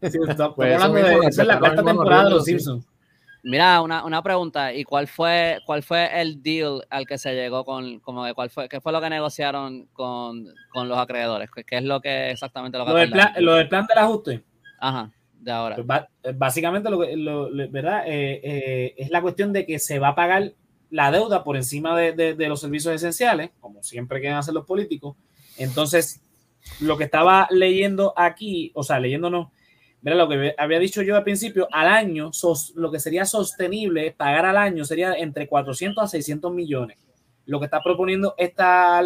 Este. 0.00 0.10
sí 0.10 0.18
pues 0.54 0.74
hablando 0.74 0.98
de, 0.98 1.26
esa 1.26 1.42
es 1.42 1.48
la 1.48 1.58
cuarta 1.58 1.82
temporada 1.82 2.24
de 2.24 2.30
los 2.30 2.44
Simpsons. 2.44 2.86
Mira, 3.42 3.80
una, 3.80 4.04
una, 4.04 4.22
pregunta, 4.22 4.72
¿y 4.72 4.82
cuál 4.82 5.06
fue, 5.06 5.60
cuál 5.66 5.82
fue 5.82 6.20
el 6.20 6.42
deal 6.42 6.82
al 6.90 7.06
que 7.06 7.16
se 7.16 7.32
llegó 7.32 7.64
con, 7.64 8.00
como 8.00 8.24
de 8.24 8.34
cuál 8.34 8.50
fue, 8.50 8.68
qué 8.68 8.80
fue 8.80 8.92
lo 8.92 9.00
que 9.00 9.08
negociaron 9.08 9.86
con, 9.92 10.46
con 10.70 10.88
los 10.88 10.98
acreedores? 10.98 11.48
¿Qué, 11.50 11.76
es 11.76 11.84
lo 11.84 12.00
que 12.00 12.30
exactamente 12.30 12.76
lo 12.76 12.86
que 12.86 12.90
lo 12.90 12.96
del, 12.96 13.10
plan, 13.10 13.32
lo 13.38 13.54
del 13.54 13.68
plan 13.68 13.86
del 13.86 13.98
ajuste? 13.98 14.42
Ajá 14.80 15.12
ahora. 15.50 15.76
Pues 15.76 16.00
eh, 16.22 16.32
básicamente, 16.34 16.90
lo, 16.90 17.04
lo, 17.50 17.70
¿verdad? 17.70 18.04
Eh, 18.06 18.40
eh, 18.42 18.94
es 18.96 19.10
la 19.10 19.22
cuestión 19.22 19.52
de 19.52 19.66
que 19.66 19.78
se 19.78 19.98
va 19.98 20.08
a 20.08 20.14
pagar 20.14 20.52
la 20.90 21.10
deuda 21.10 21.44
por 21.44 21.56
encima 21.56 21.96
de, 21.98 22.34
los 22.48 22.60
servicios 22.60 22.94
esenciales, 22.94 23.50
como 23.60 23.82
siempre 23.82 24.20
quieren 24.20 24.38
hacer 24.38 24.54
los 24.54 24.66
políticos. 24.66 25.16
Entonces, 25.58 26.22
lo 26.80 26.96
que 26.96 27.04
estaba 27.04 27.48
leyendo 27.50 28.12
aquí, 28.16 28.70
o 28.74 28.82
sea, 28.82 29.00
leyéndonos, 29.00 29.48
mira, 30.02 30.16
lo 30.16 30.28
que 30.28 30.54
había 30.56 30.78
dicho 30.78 31.02
yo 31.02 31.16
al 31.16 31.24
principio, 31.24 31.68
al 31.72 31.88
año, 31.88 32.30
lo 32.74 32.90
que 32.90 33.00
sería 33.00 33.24
sostenible 33.24 34.12
pagar 34.12 34.46
al 34.46 34.56
año 34.56 34.84
sería 34.84 35.14
entre 35.14 35.48
400 35.48 36.04
a 36.04 36.06
600 36.06 36.52
millones. 36.52 36.98
Lo 37.46 37.58
que 37.58 37.66
está 37.66 37.82
proponiendo 37.82 38.34
esta, 38.38 39.00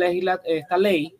esta 0.44 0.78
ley 0.78 1.16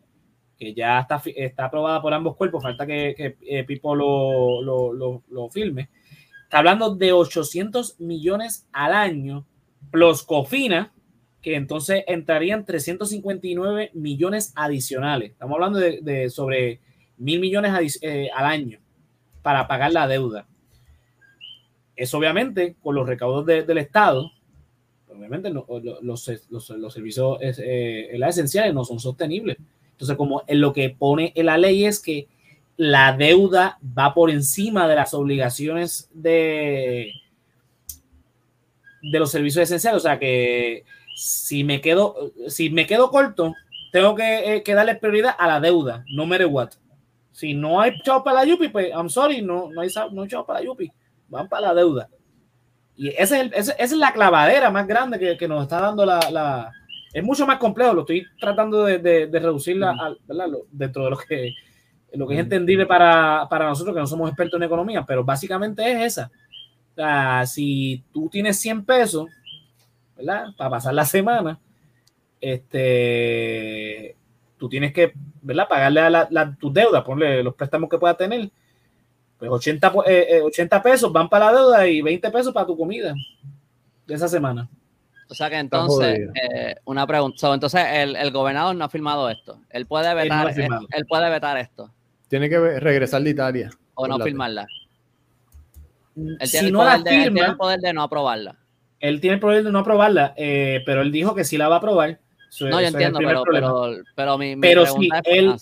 que 0.61 0.75
ya 0.75 0.99
está, 0.99 1.19
está 1.35 1.65
aprobada 1.65 2.03
por 2.03 2.13
ambos 2.13 2.35
cuerpos, 2.35 2.61
falta 2.61 2.85
que, 2.85 3.15
que 3.17 3.35
eh, 3.41 3.63
Pipo 3.63 3.95
lo, 3.95 4.61
lo, 4.61 5.23
lo, 5.27 5.49
filme. 5.49 5.89
Está 6.43 6.59
hablando 6.59 6.93
de 6.93 7.13
800 7.13 7.99
millones 7.99 8.67
al 8.71 8.93
año, 8.93 9.47
plus 9.89 10.21
Cofina, 10.21 10.93
que 11.41 11.55
entonces 11.55 12.03
entrarían 12.05 12.63
359 12.63 13.89
millones 13.95 14.53
adicionales. 14.55 15.31
Estamos 15.31 15.55
hablando 15.55 15.79
de, 15.79 16.29
sobre 16.29 16.79
mil 17.17 17.39
millones 17.39 17.97
eh, 18.03 18.29
al 18.31 18.45
año 18.45 18.81
para 19.41 19.67
pagar 19.67 19.91
la 19.93 20.07
deuda. 20.07 20.47
Es 21.95 22.13
obviamente 22.13 22.75
con 22.83 22.93
los 22.93 23.07
recaudos 23.07 23.47
del 23.47 23.79
Estado, 23.79 24.31
obviamente 25.07 25.49
los, 25.49 25.65
los, 26.03 26.69
los, 26.69 26.93
servicios 26.93 27.39
eh, 27.41 28.11
esenciales 28.27 28.75
no 28.75 28.85
son 28.85 28.99
sostenibles. 28.99 29.57
Entonces, 30.01 30.17
como 30.17 30.41
en 30.47 30.61
lo 30.61 30.73
que 30.73 30.89
pone 30.89 31.31
en 31.35 31.45
la 31.45 31.59
ley 31.59 31.85
es 31.85 31.99
que 31.99 32.27
la 32.75 33.15
deuda 33.15 33.77
va 33.95 34.15
por 34.15 34.31
encima 34.31 34.87
de 34.87 34.95
las 34.95 35.13
obligaciones 35.13 36.09
de, 36.11 37.13
de 39.03 39.19
los 39.19 39.29
servicios 39.29 39.61
esenciales. 39.61 39.97
O 39.97 40.01
sea 40.01 40.17
que 40.17 40.85
si 41.15 41.63
me 41.63 41.81
quedo, 41.81 42.31
si 42.47 42.71
me 42.71 42.87
quedo 42.87 43.11
corto, 43.11 43.53
tengo 43.91 44.15
que, 44.15 44.55
eh, 44.55 44.73
darle 44.73 44.95
prioridad 44.95 45.35
a 45.37 45.45
la 45.45 45.59
deuda, 45.59 46.03
no 46.11 46.25
matter 46.25 46.47
what. 46.47 46.71
Si 47.31 47.53
no 47.53 47.79
hay 47.79 48.01
chavo 48.01 48.23
para 48.23 48.37
la 48.37 48.45
Yupi, 48.45 48.69
pues 48.69 48.89
I'm 48.89 49.07
sorry, 49.07 49.43
no, 49.43 49.69
no 49.71 49.81
hay, 49.81 49.89
no 50.13 50.25
chavo 50.25 50.47
para 50.47 50.61
la 50.61 50.65
Yupi, 50.65 50.91
van 51.27 51.47
para 51.47 51.67
la 51.67 51.73
deuda. 51.75 52.09
Y 52.95 53.09
esa 53.09 53.39
es, 53.39 53.51
esa 53.53 53.73
es 53.77 53.91
la 53.91 54.13
clavadera 54.13 54.71
más 54.71 54.87
grande 54.87 55.37
que, 55.37 55.47
nos 55.47 55.61
está 55.61 55.79
dando 55.79 56.07
la, 56.07 56.71
es 57.13 57.23
mucho 57.23 57.45
más 57.45 57.57
complejo, 57.57 57.93
lo 57.93 58.01
estoy 58.01 58.25
tratando 58.39 58.85
de, 58.85 58.99
de, 58.99 59.39
reducirla 59.39 60.15
dentro 60.71 61.03
de 61.03 61.09
lo 61.09 61.17
que, 61.17 61.53
lo 62.13 62.27
que 62.27 62.35
es 62.35 62.39
entendible 62.39 62.85
para, 62.85 63.47
para, 63.49 63.67
nosotros 63.67 63.93
que 63.93 63.99
no 63.99 64.07
somos 64.07 64.29
expertos 64.29 64.57
en 64.57 64.63
economía, 64.63 65.05
pero 65.05 65.23
básicamente 65.23 65.89
es 65.91 66.13
esa. 66.13 66.31
O 66.91 66.95
sea, 66.95 67.45
si 67.45 68.03
tú 68.13 68.29
tienes 68.29 68.59
100 68.59 68.85
pesos, 68.85 69.29
¿verdad? 70.15 70.47
Para 70.57 70.69
pasar 70.69 70.93
la 70.93 71.05
semana, 71.05 71.59
este, 72.39 74.15
tú 74.57 74.69
tienes 74.69 74.93
que, 74.93 75.13
¿verdad? 75.41 75.67
Pagarle 75.67 75.99
a 76.01 76.09
la, 76.09 76.55
tus 76.59 76.73
deudas, 76.73 77.03
ponle 77.03 77.43
los 77.43 77.55
préstamos 77.55 77.89
que 77.89 77.97
puedas 77.97 78.17
tener. 78.17 78.49
Pues 79.37 79.51
80, 79.51 79.93
80 80.43 80.77
eh, 80.77 80.79
pesos 80.81 81.11
van 81.11 81.27
para 81.27 81.47
la 81.47 81.59
deuda 81.59 81.87
y 81.87 82.01
20 82.01 82.29
pesos 82.29 82.53
para 82.53 82.67
tu 82.67 82.77
comida 82.77 83.13
de 84.05 84.13
esa 84.13 84.27
semana. 84.27 84.69
O 85.31 85.33
sea 85.33 85.49
que 85.49 85.55
entonces, 85.55 86.29
eh, 86.35 86.75
una 86.83 87.07
pregunta. 87.07 87.53
entonces, 87.53 87.81
el, 87.89 88.31
gobernador 88.31 88.75
no 88.75 88.83
ha 88.83 88.89
firmado 88.89 89.29
esto. 89.29 89.61
Él 89.69 89.85
puede 89.85 90.13
vetar, 90.13 90.53
él, 90.59 91.05
puede 91.07 91.29
vetar 91.29 91.57
esto. 91.57 91.89
Tiene 92.27 92.49
que 92.49 92.59
regresar 92.81 93.21
de 93.23 93.29
Italia. 93.29 93.69
O 93.93 94.09
no 94.09 94.19
firmarla. 94.19 94.67
Él 96.17 96.37
tiene, 96.51 96.67
el 96.67 96.73
poder 96.73 97.03
de, 97.03 97.09
tiene 97.11 97.45
el 97.45 97.55
poder 97.55 97.79
de 97.79 97.93
no 97.93 98.03
aprobarla. 98.03 98.57
Él 98.99 99.21
tiene 99.21 99.35
el 99.35 99.39
poder 99.39 99.63
de 99.63 99.71
no 99.71 99.79
aprobarla, 99.79 100.33
eh, 100.35 100.83
pero 100.85 101.01
él 101.01 101.13
dijo 101.13 101.33
que 101.33 101.45
sí 101.45 101.57
la 101.57 101.69
va 101.69 101.75
a 101.75 101.77
aprobar. 101.77 102.19
no, 102.59 102.81
yo 102.81 102.87
entiendo, 102.87 103.19
pero, 103.19 103.43
pero, 104.13 104.37
mi, 104.37 104.57
pero 104.57 104.85
si 104.85 105.07
él, 105.23 105.55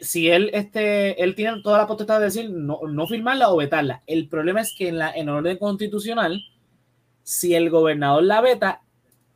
si 0.00 0.30
él, 0.30 0.48
este, 0.54 1.22
él 1.22 1.34
tiene 1.34 1.60
toda 1.60 1.76
la 1.76 1.86
potestad 1.86 2.20
de 2.20 2.24
decir 2.24 2.50
no, 2.50 2.80
no 2.88 3.06
firmarla 3.06 3.50
o 3.50 3.58
vetarla. 3.58 4.02
El 4.06 4.28
problema 4.28 4.62
es 4.62 4.74
que 4.74 4.88
en, 4.88 4.98
la, 4.98 5.10
en 5.10 5.28
orden 5.28 5.58
constitucional, 5.58 6.42
si 7.22 7.54
el 7.54 7.68
gobernador 7.68 8.22
la 8.22 8.40
veta, 8.40 8.80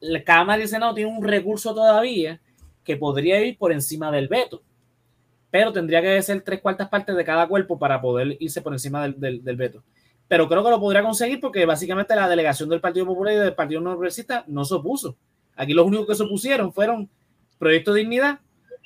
la 0.00 0.22
Cámara 0.22 0.58
y 0.58 0.62
el 0.62 0.68
Senado 0.68 0.94
tienen 0.94 1.16
un 1.16 1.24
recurso 1.24 1.74
todavía 1.74 2.40
que 2.84 2.96
podría 2.96 3.44
ir 3.44 3.58
por 3.58 3.72
encima 3.72 4.10
del 4.10 4.28
veto, 4.28 4.62
pero 5.50 5.72
tendría 5.72 6.00
que 6.00 6.22
ser 6.22 6.40
tres 6.42 6.60
cuartas 6.60 6.88
partes 6.88 7.16
de 7.16 7.24
cada 7.24 7.46
cuerpo 7.46 7.78
para 7.78 8.00
poder 8.00 8.36
irse 8.40 8.62
por 8.62 8.72
encima 8.72 9.08
del, 9.08 9.40
veto. 9.40 9.82
Pero 10.26 10.48
creo 10.48 10.62
que 10.62 10.70
lo 10.70 10.80
podría 10.80 11.02
conseguir 11.02 11.40
porque 11.40 11.64
básicamente 11.66 12.14
la 12.14 12.28
delegación 12.28 12.68
del 12.68 12.80
Partido 12.80 13.06
Popular 13.06 13.34
y 13.34 13.36
del 13.38 13.54
Partido 13.54 13.80
No 13.80 13.90
Progresista 13.92 14.44
no 14.46 14.64
se 14.64 14.74
opuso. 14.74 15.16
Aquí 15.56 15.72
los 15.72 15.86
únicos 15.86 16.06
que 16.06 16.14
se 16.14 16.22
opusieron 16.22 16.72
fueron 16.72 17.08
Proyecto 17.58 17.94
Dignidad, 17.94 18.40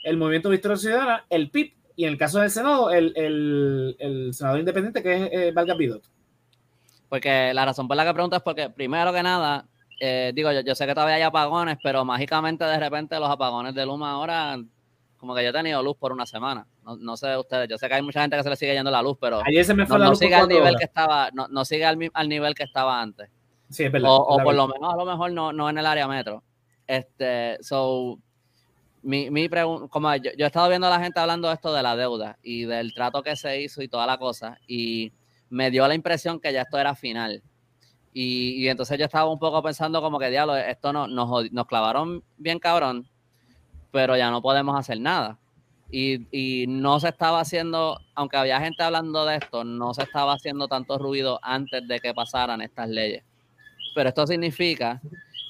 el 0.04 0.16
Movimiento 0.16 0.50
Victoria 0.50 0.76
Ciudadana, 0.76 1.26
el 1.28 1.50
PIB 1.50 1.72
y 1.96 2.04
en 2.04 2.10
el 2.10 2.18
caso 2.18 2.40
del 2.40 2.50
Senado, 2.50 2.90
el, 2.90 3.94
senador 4.32 4.60
independiente 4.60 5.02
que 5.02 5.14
es 5.14 5.54
eh, 5.56 5.74
Pidot. 5.76 6.02
Porque 7.08 7.52
la 7.52 7.66
razón 7.66 7.86
por 7.86 7.96
la 7.96 8.06
que 8.06 8.14
pregunto 8.14 8.36
es 8.36 8.42
porque, 8.42 8.70
primero 8.70 9.12
que 9.12 9.22
nada, 9.22 9.66
eh, 10.04 10.32
digo, 10.34 10.50
yo, 10.50 10.74
sé 10.74 10.84
que 10.84 10.94
todavía 10.94 11.14
hay 11.14 11.22
apagones, 11.22 11.78
pero 11.80 12.04
mágicamente 12.04 12.64
de 12.64 12.76
repente 12.76 13.20
los 13.20 13.30
apagones 13.30 13.72
de 13.72 13.86
Luma 13.86 14.10
ahora, 14.10 14.58
como 15.16 15.32
que 15.32 15.44
yo 15.44 15.50
he 15.50 15.52
tenido 15.52 15.80
luz 15.80 15.96
por 15.96 16.10
una 16.10 16.26
semana. 16.26 16.66
No, 16.82 17.16
sé 17.16 17.36
ustedes, 17.36 17.68
yo 17.68 17.78
sé 17.78 17.86
que 17.86 17.94
hay 17.94 18.02
mucha 18.02 18.20
gente 18.20 18.36
que 18.36 18.42
se 18.42 18.50
le 18.50 18.56
sigue 18.56 18.74
yendo 18.74 18.90
la 18.90 19.00
luz, 19.00 19.16
pero 19.20 19.38
no, 19.38 20.14
sigue 20.16 20.34
al 20.34 20.48
nivel 20.48 20.74
que 20.76 20.86
estaba, 20.86 21.30
no, 21.30 21.64
sigue 21.64 21.84
al, 21.84 22.28
nivel 22.28 22.52
que 22.52 22.64
estaba 22.64 23.00
antes. 23.00 23.30
Sí, 23.70 23.84
es 23.84 23.92
verdad. 23.92 24.10
O, 24.10 24.38
por 24.42 24.56
lo 24.56 24.66
menos 24.66 24.92
a 24.92 24.96
lo 24.96 25.04
mejor 25.04 25.30
no, 25.30 25.52
no 25.52 25.70
en 25.70 25.78
el 25.78 25.86
área 25.86 26.08
metro. 26.08 26.42
Este, 26.84 27.58
so, 27.60 28.18
mi, 29.02 29.30
mi 29.30 29.48
pregunta, 29.48 29.86
como 29.86 30.12
yo, 30.16 30.32
yo, 30.36 30.46
he 30.46 30.48
estado 30.48 30.68
viendo 30.68 30.88
a 30.88 30.90
la 30.90 30.98
gente 30.98 31.20
hablando 31.20 31.46
de 31.46 31.54
esto 31.54 31.72
de 31.72 31.84
la 31.84 31.94
deuda 31.94 32.40
y 32.42 32.64
del 32.64 32.92
trato 32.92 33.22
que 33.22 33.36
se 33.36 33.62
hizo 33.62 33.82
y 33.82 33.86
toda 33.86 34.04
la 34.04 34.18
cosa, 34.18 34.58
y 34.66 35.12
me 35.48 35.70
dio 35.70 35.86
la 35.86 35.94
impresión 35.94 36.40
que 36.40 36.52
ya 36.52 36.62
esto 36.62 36.76
era 36.76 36.96
final. 36.96 37.40
Y, 38.12 38.68
entonces 38.68 38.98
yo 38.98 39.06
estaba 39.06 39.30
un 39.30 39.38
poco 39.38 39.62
pensando 39.62 40.02
como 40.02 40.18
que, 40.18 40.28
diablo, 40.28 40.56
esto 40.56 40.92
no, 40.92 41.06
nos, 41.06 41.50
nos 41.50 41.66
clavaron 41.66 42.22
bien 42.36 42.58
cabrón, 42.58 43.08
pero 43.90 44.16
ya 44.16 44.30
no 44.30 44.42
podemos 44.42 44.78
hacer 44.78 45.00
nada. 45.00 45.38
Y, 45.90 46.26
y, 46.30 46.66
no 46.66 47.00
se 47.00 47.08
estaba 47.08 47.40
haciendo, 47.40 47.98
aunque 48.14 48.36
había 48.36 48.60
gente 48.60 48.82
hablando 48.82 49.24
de 49.24 49.36
esto, 49.36 49.64
no 49.64 49.94
se 49.94 50.02
estaba 50.02 50.34
haciendo 50.34 50.68
tanto 50.68 50.98
ruido 50.98 51.38
antes 51.42 51.86
de 51.86 52.00
que 52.00 52.14
pasaran 52.14 52.60
estas 52.60 52.88
leyes. 52.88 53.24
Pero 53.94 54.08
esto 54.08 54.26
significa 54.26 55.00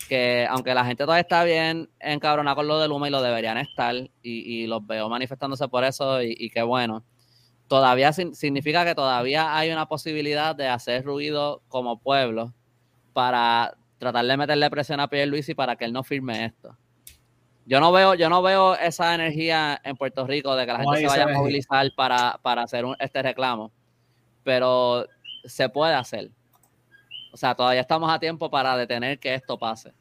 que 0.08 0.46
aunque 0.48 0.74
la 0.74 0.84
gente 0.84 1.04
todavía 1.04 1.22
está 1.22 1.44
bien 1.44 1.88
encabronada 2.00 2.56
con 2.56 2.66
lo 2.66 2.78
de 2.78 2.88
Luma 2.88 3.08
y 3.08 3.10
lo 3.10 3.22
deberían 3.22 3.58
estar, 3.58 3.94
y, 3.94 4.10
y 4.22 4.66
los 4.66 4.84
veo 4.86 5.08
manifestándose 5.08 5.68
por 5.68 5.84
eso, 5.84 6.22
y, 6.22 6.34
y 6.36 6.50
qué 6.50 6.62
bueno, 6.62 7.04
todavía 7.72 8.12
significa 8.12 8.84
que 8.84 8.94
todavía 8.94 9.56
hay 9.56 9.70
una 9.70 9.86
posibilidad 9.86 10.54
de 10.54 10.68
hacer 10.68 11.06
ruido 11.06 11.62
como 11.68 11.98
pueblo 11.98 12.52
para 13.14 13.78
tratar 13.96 14.26
de 14.26 14.36
meterle 14.36 14.68
presión 14.68 15.00
a 15.00 15.08
Pierre 15.08 15.28
Luis 15.28 15.48
y 15.48 15.54
para 15.54 15.74
que 15.76 15.86
él 15.86 15.92
no 15.94 16.02
firme 16.02 16.44
esto. 16.44 16.76
Yo 17.64 17.80
no 17.80 17.90
veo, 17.90 18.12
yo 18.12 18.28
no 18.28 18.42
veo 18.42 18.74
esa 18.74 19.14
energía 19.14 19.80
en 19.84 19.96
Puerto 19.96 20.26
Rico 20.26 20.54
de 20.54 20.66
que 20.66 20.72
la 20.74 20.80
gente 20.80 20.98
se 20.98 21.06
vaya 21.06 21.24
a 21.24 21.28
movilizar 21.28 21.90
para, 21.96 22.38
hacer 22.62 22.84
este 22.98 23.22
reclamo, 23.22 23.72
pero 24.44 25.06
se 25.42 25.66
puede 25.70 25.94
hacer. 25.94 26.30
O 27.32 27.38
sea, 27.38 27.54
todavía 27.54 27.80
estamos 27.80 28.12
a 28.12 28.18
tiempo 28.18 28.50
para 28.50 28.76
detener 28.76 29.18
que 29.18 29.32
esto 29.32 29.58
pase. 29.58 29.94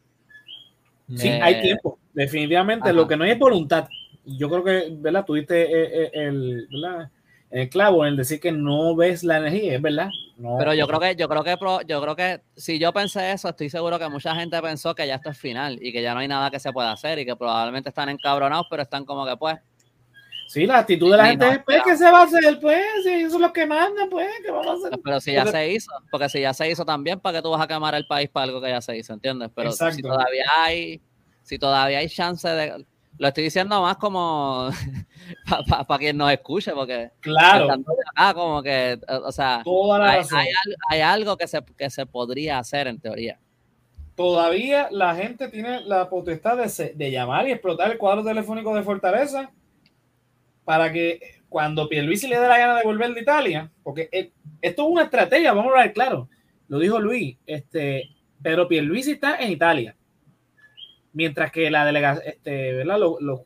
Sí, 1.15 1.29
hay 1.29 1.53
eh, 1.53 1.61
tiempo. 1.61 1.97
Definitivamente, 2.11 2.91
lo 2.91 3.07
que 3.07 3.15
no 3.15 3.23
hay 3.23 3.31
es 3.31 3.39
voluntad. 3.39 3.87
Yo 4.25 4.49
creo 4.49 4.61
que, 4.61 4.89
¿verdad? 4.91 5.23
Tuviste 5.23 5.61
eh, 5.61 6.03
eh, 6.03 6.11
el, 6.15 6.67
¿verdad? 6.69 7.09
El 7.51 7.69
clavo 7.69 8.05
en 8.05 8.15
decir 8.15 8.39
que 8.39 8.51
no 8.51 8.95
ves 8.95 9.23
la 9.23 9.37
energía, 9.37 9.75
es 9.75 9.81
verdad. 9.81 10.09
Pero 10.57 10.73
yo 10.73 10.87
creo 10.87 10.99
que, 10.99 11.15
yo 11.15 11.27
creo 11.27 11.43
que, 11.43 11.57
yo 11.85 12.01
creo 12.01 12.15
que 12.15 12.41
si 12.55 12.79
yo 12.79 12.93
pensé 12.93 13.31
eso, 13.33 13.49
estoy 13.49 13.69
seguro 13.69 13.99
que 13.99 14.07
mucha 14.07 14.33
gente 14.35 14.59
pensó 14.61 14.95
que 14.95 15.05
ya 15.05 15.15
esto 15.15 15.29
es 15.29 15.37
final 15.37 15.77
y 15.81 15.91
que 15.91 16.01
ya 16.01 16.13
no 16.13 16.21
hay 16.21 16.27
nada 16.27 16.49
que 16.49 16.59
se 16.59 16.71
pueda 16.71 16.93
hacer 16.93 17.19
y 17.19 17.25
que 17.25 17.35
probablemente 17.35 17.89
están 17.89 18.09
encabronados, 18.09 18.65
pero 18.69 18.81
están 18.83 19.05
como 19.05 19.25
que 19.25 19.35
pues. 19.35 19.57
Sí, 20.47 20.65
la 20.65 20.79
actitud 20.79 21.11
de 21.11 21.17
la 21.17 21.27
gente 21.27 21.47
es, 21.47 21.59
pues, 21.63 21.81
¿qué 21.83 21.95
se 21.95 22.11
va 22.11 22.21
a 22.21 22.23
hacer? 22.23 22.59
Pues, 22.59 22.83
si 23.03 23.09
eso 23.09 23.35
es 23.35 23.41
lo 23.41 23.53
que 23.53 23.65
manda, 23.65 24.07
pues, 24.09 24.27
¿qué 24.43 24.51
vamos 24.51 24.67
a 24.67 24.87
hacer? 24.87 24.99
Pero 25.01 25.21
si 25.21 25.31
ya 25.31 25.45
se 25.45 25.71
hizo, 25.71 25.91
porque 26.09 26.27
si 26.27 26.41
ya 26.41 26.53
se 26.53 26.69
hizo 26.69 26.83
también, 26.83 27.19
¿para 27.19 27.37
qué 27.37 27.41
tú 27.41 27.51
vas 27.51 27.61
a 27.61 27.67
quemar 27.67 27.95
el 27.95 28.05
país 28.05 28.29
para 28.29 28.45
algo 28.45 28.61
que 28.61 28.69
ya 28.69 28.81
se 28.81 28.97
hizo, 28.97 29.13
entiendes? 29.13 29.49
Pero 29.55 29.71
si 29.71 30.01
todavía 30.01 30.45
hay, 30.57 31.01
si 31.43 31.57
todavía 31.57 31.99
hay 31.99 32.09
chance 32.09 32.49
de, 32.49 32.85
lo 33.21 33.27
estoy 33.27 33.43
diciendo 33.43 33.79
más 33.83 33.97
como 33.97 34.71
para 35.87 35.99
quien 35.99 36.17
nos 36.17 36.31
escuche, 36.31 36.71
porque 36.71 37.11
claro, 37.19 37.67
como 38.33 38.63
que, 38.63 38.99
o 39.07 39.31
sea, 39.31 39.63
hay, 40.89 41.01
algo 41.01 41.37
que 41.37 41.45
se, 41.45 41.63
que 41.77 41.91
se 41.91 42.07
podría 42.07 42.57
hacer 42.57 42.87
en 42.87 42.99
teoría. 42.99 43.39
Todavía 44.15 44.87
la 44.89 45.13
gente 45.13 45.49
tiene 45.49 45.81
la 45.81 46.09
potestad 46.09 46.57
de, 46.57 46.93
de 46.95 47.11
llamar 47.11 47.47
y 47.47 47.51
explotar 47.51 47.91
el 47.91 47.99
cuadro 47.99 48.23
telefónico 48.23 48.73
de 48.73 48.81
Fortaleza 48.81 49.51
para 50.65 50.91
que 50.91 51.43
cuando 51.47 51.87
Pierluisi 51.87 52.27
le 52.27 52.39
dé 52.39 52.47
la 52.47 52.57
gana 52.57 52.75
de 52.79 52.83
volver 52.83 53.13
de 53.13 53.21
Italia, 53.21 53.71
porque 53.83 54.09
esto 54.63 54.81
es 54.81 54.89
una 54.89 55.03
estrategia, 55.03 55.53
vamos 55.53 55.71
a 55.75 55.81
ver 55.81 55.93
claro, 55.93 56.27
lo 56.67 56.79
dijo 56.79 56.99
Luis, 56.99 57.37
este, 57.45 58.09
pero 58.41 58.67
Pierluisi 58.67 59.11
está 59.11 59.35
en 59.35 59.51
Italia 59.51 59.95
mientras 61.13 61.51
que 61.51 61.69
la 61.69 61.85
delegación, 61.85 62.25
este, 62.27 62.73
¿verdad? 62.73 62.97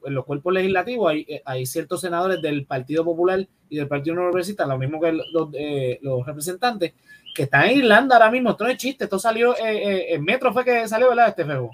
en 0.05 0.13
los 0.13 0.25
cuerpos 0.25 0.53
legislativos 0.53 1.11
hay, 1.11 1.25
eh, 1.27 1.41
hay, 1.45 1.65
ciertos 1.65 2.01
senadores 2.01 2.41
del 2.41 2.65
Partido 2.65 3.03
Popular 3.03 3.45
y 3.69 3.77
del 3.77 3.87
Partido 3.87 4.15
Universitario, 4.15 4.73
lo 4.73 4.79
mismo 4.79 5.01
que 5.01 5.11
los, 5.11 5.49
eh, 5.53 5.99
los, 6.01 6.25
representantes, 6.25 6.93
que 7.33 7.43
están 7.43 7.65
en 7.65 7.79
Irlanda 7.79 8.15
ahora 8.15 8.31
mismo. 8.31 8.51
Esto 8.51 8.63
no 8.63 8.69
es 8.69 8.77
chiste, 8.77 9.05
esto 9.05 9.19
salió 9.19 9.55
eh, 9.57 10.13
en 10.13 10.23
Metro, 10.23 10.53
fue 10.53 10.63
que 10.63 10.87
salió, 10.87 11.09
¿verdad? 11.09 11.29
Este 11.29 11.45
feo. 11.45 11.71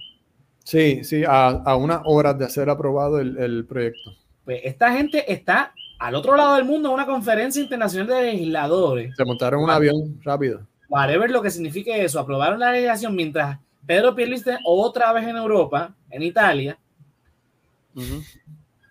Sí, 0.64 1.04
sí, 1.04 1.24
a, 1.28 1.48
a 1.48 1.76
unas 1.76 2.02
horas 2.06 2.38
de 2.38 2.50
ser 2.50 2.70
aprobado 2.70 3.20
el, 3.20 3.38
el, 3.38 3.66
proyecto. 3.66 4.16
Pues 4.46 4.62
esta 4.64 4.94
gente 4.94 5.32
está 5.32 5.74
al 6.00 6.16
otro 6.16 6.36
lado 6.36 6.56
del 6.56 6.66
mundo 6.66 6.90
en 6.90 6.96
una 6.96 7.06
conferencia 7.06 7.62
internacional 7.62 8.08
de 8.08 8.32
legisladores. 8.32 9.16
Se 9.16 9.26
montaron 9.26 9.64
un 9.64 9.70
avión 9.70 10.20
rápido. 10.24 10.68
Whatever 10.90 11.30
lo 11.32 11.42
que 11.42 11.50
signifique 11.50 12.04
eso, 12.04 12.20
aprobaron 12.20 12.60
la 12.60 12.72
legislación 12.72 13.16
mientras 13.16 13.60
Pedro 13.86 14.16
Pierluisi 14.16 14.52
otra 14.64 15.12
vez 15.14 15.28
en 15.28 15.36
Europa, 15.36 15.94
en 16.10 16.24
Italia, 16.24 16.78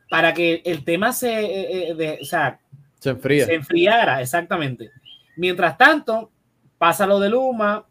para 0.09 0.35
que 0.35 0.63
el 0.65 0.85
tema 0.85 1.13
se, 1.13 1.29
eh, 1.29 1.91
eh, 1.99 2.19
o 2.21 2.25
sea, 2.25 2.59
se, 2.99 3.11
enfría. 3.11 3.47
se 3.47 3.55
enfriara, 3.55 4.21
exactamente. 4.21 4.91
Mientras 5.37 5.79
tanto, 5.79 6.31
pasa 6.77 7.07
lo 7.07 7.21
de 7.21 7.31
Luma, 7.31 7.87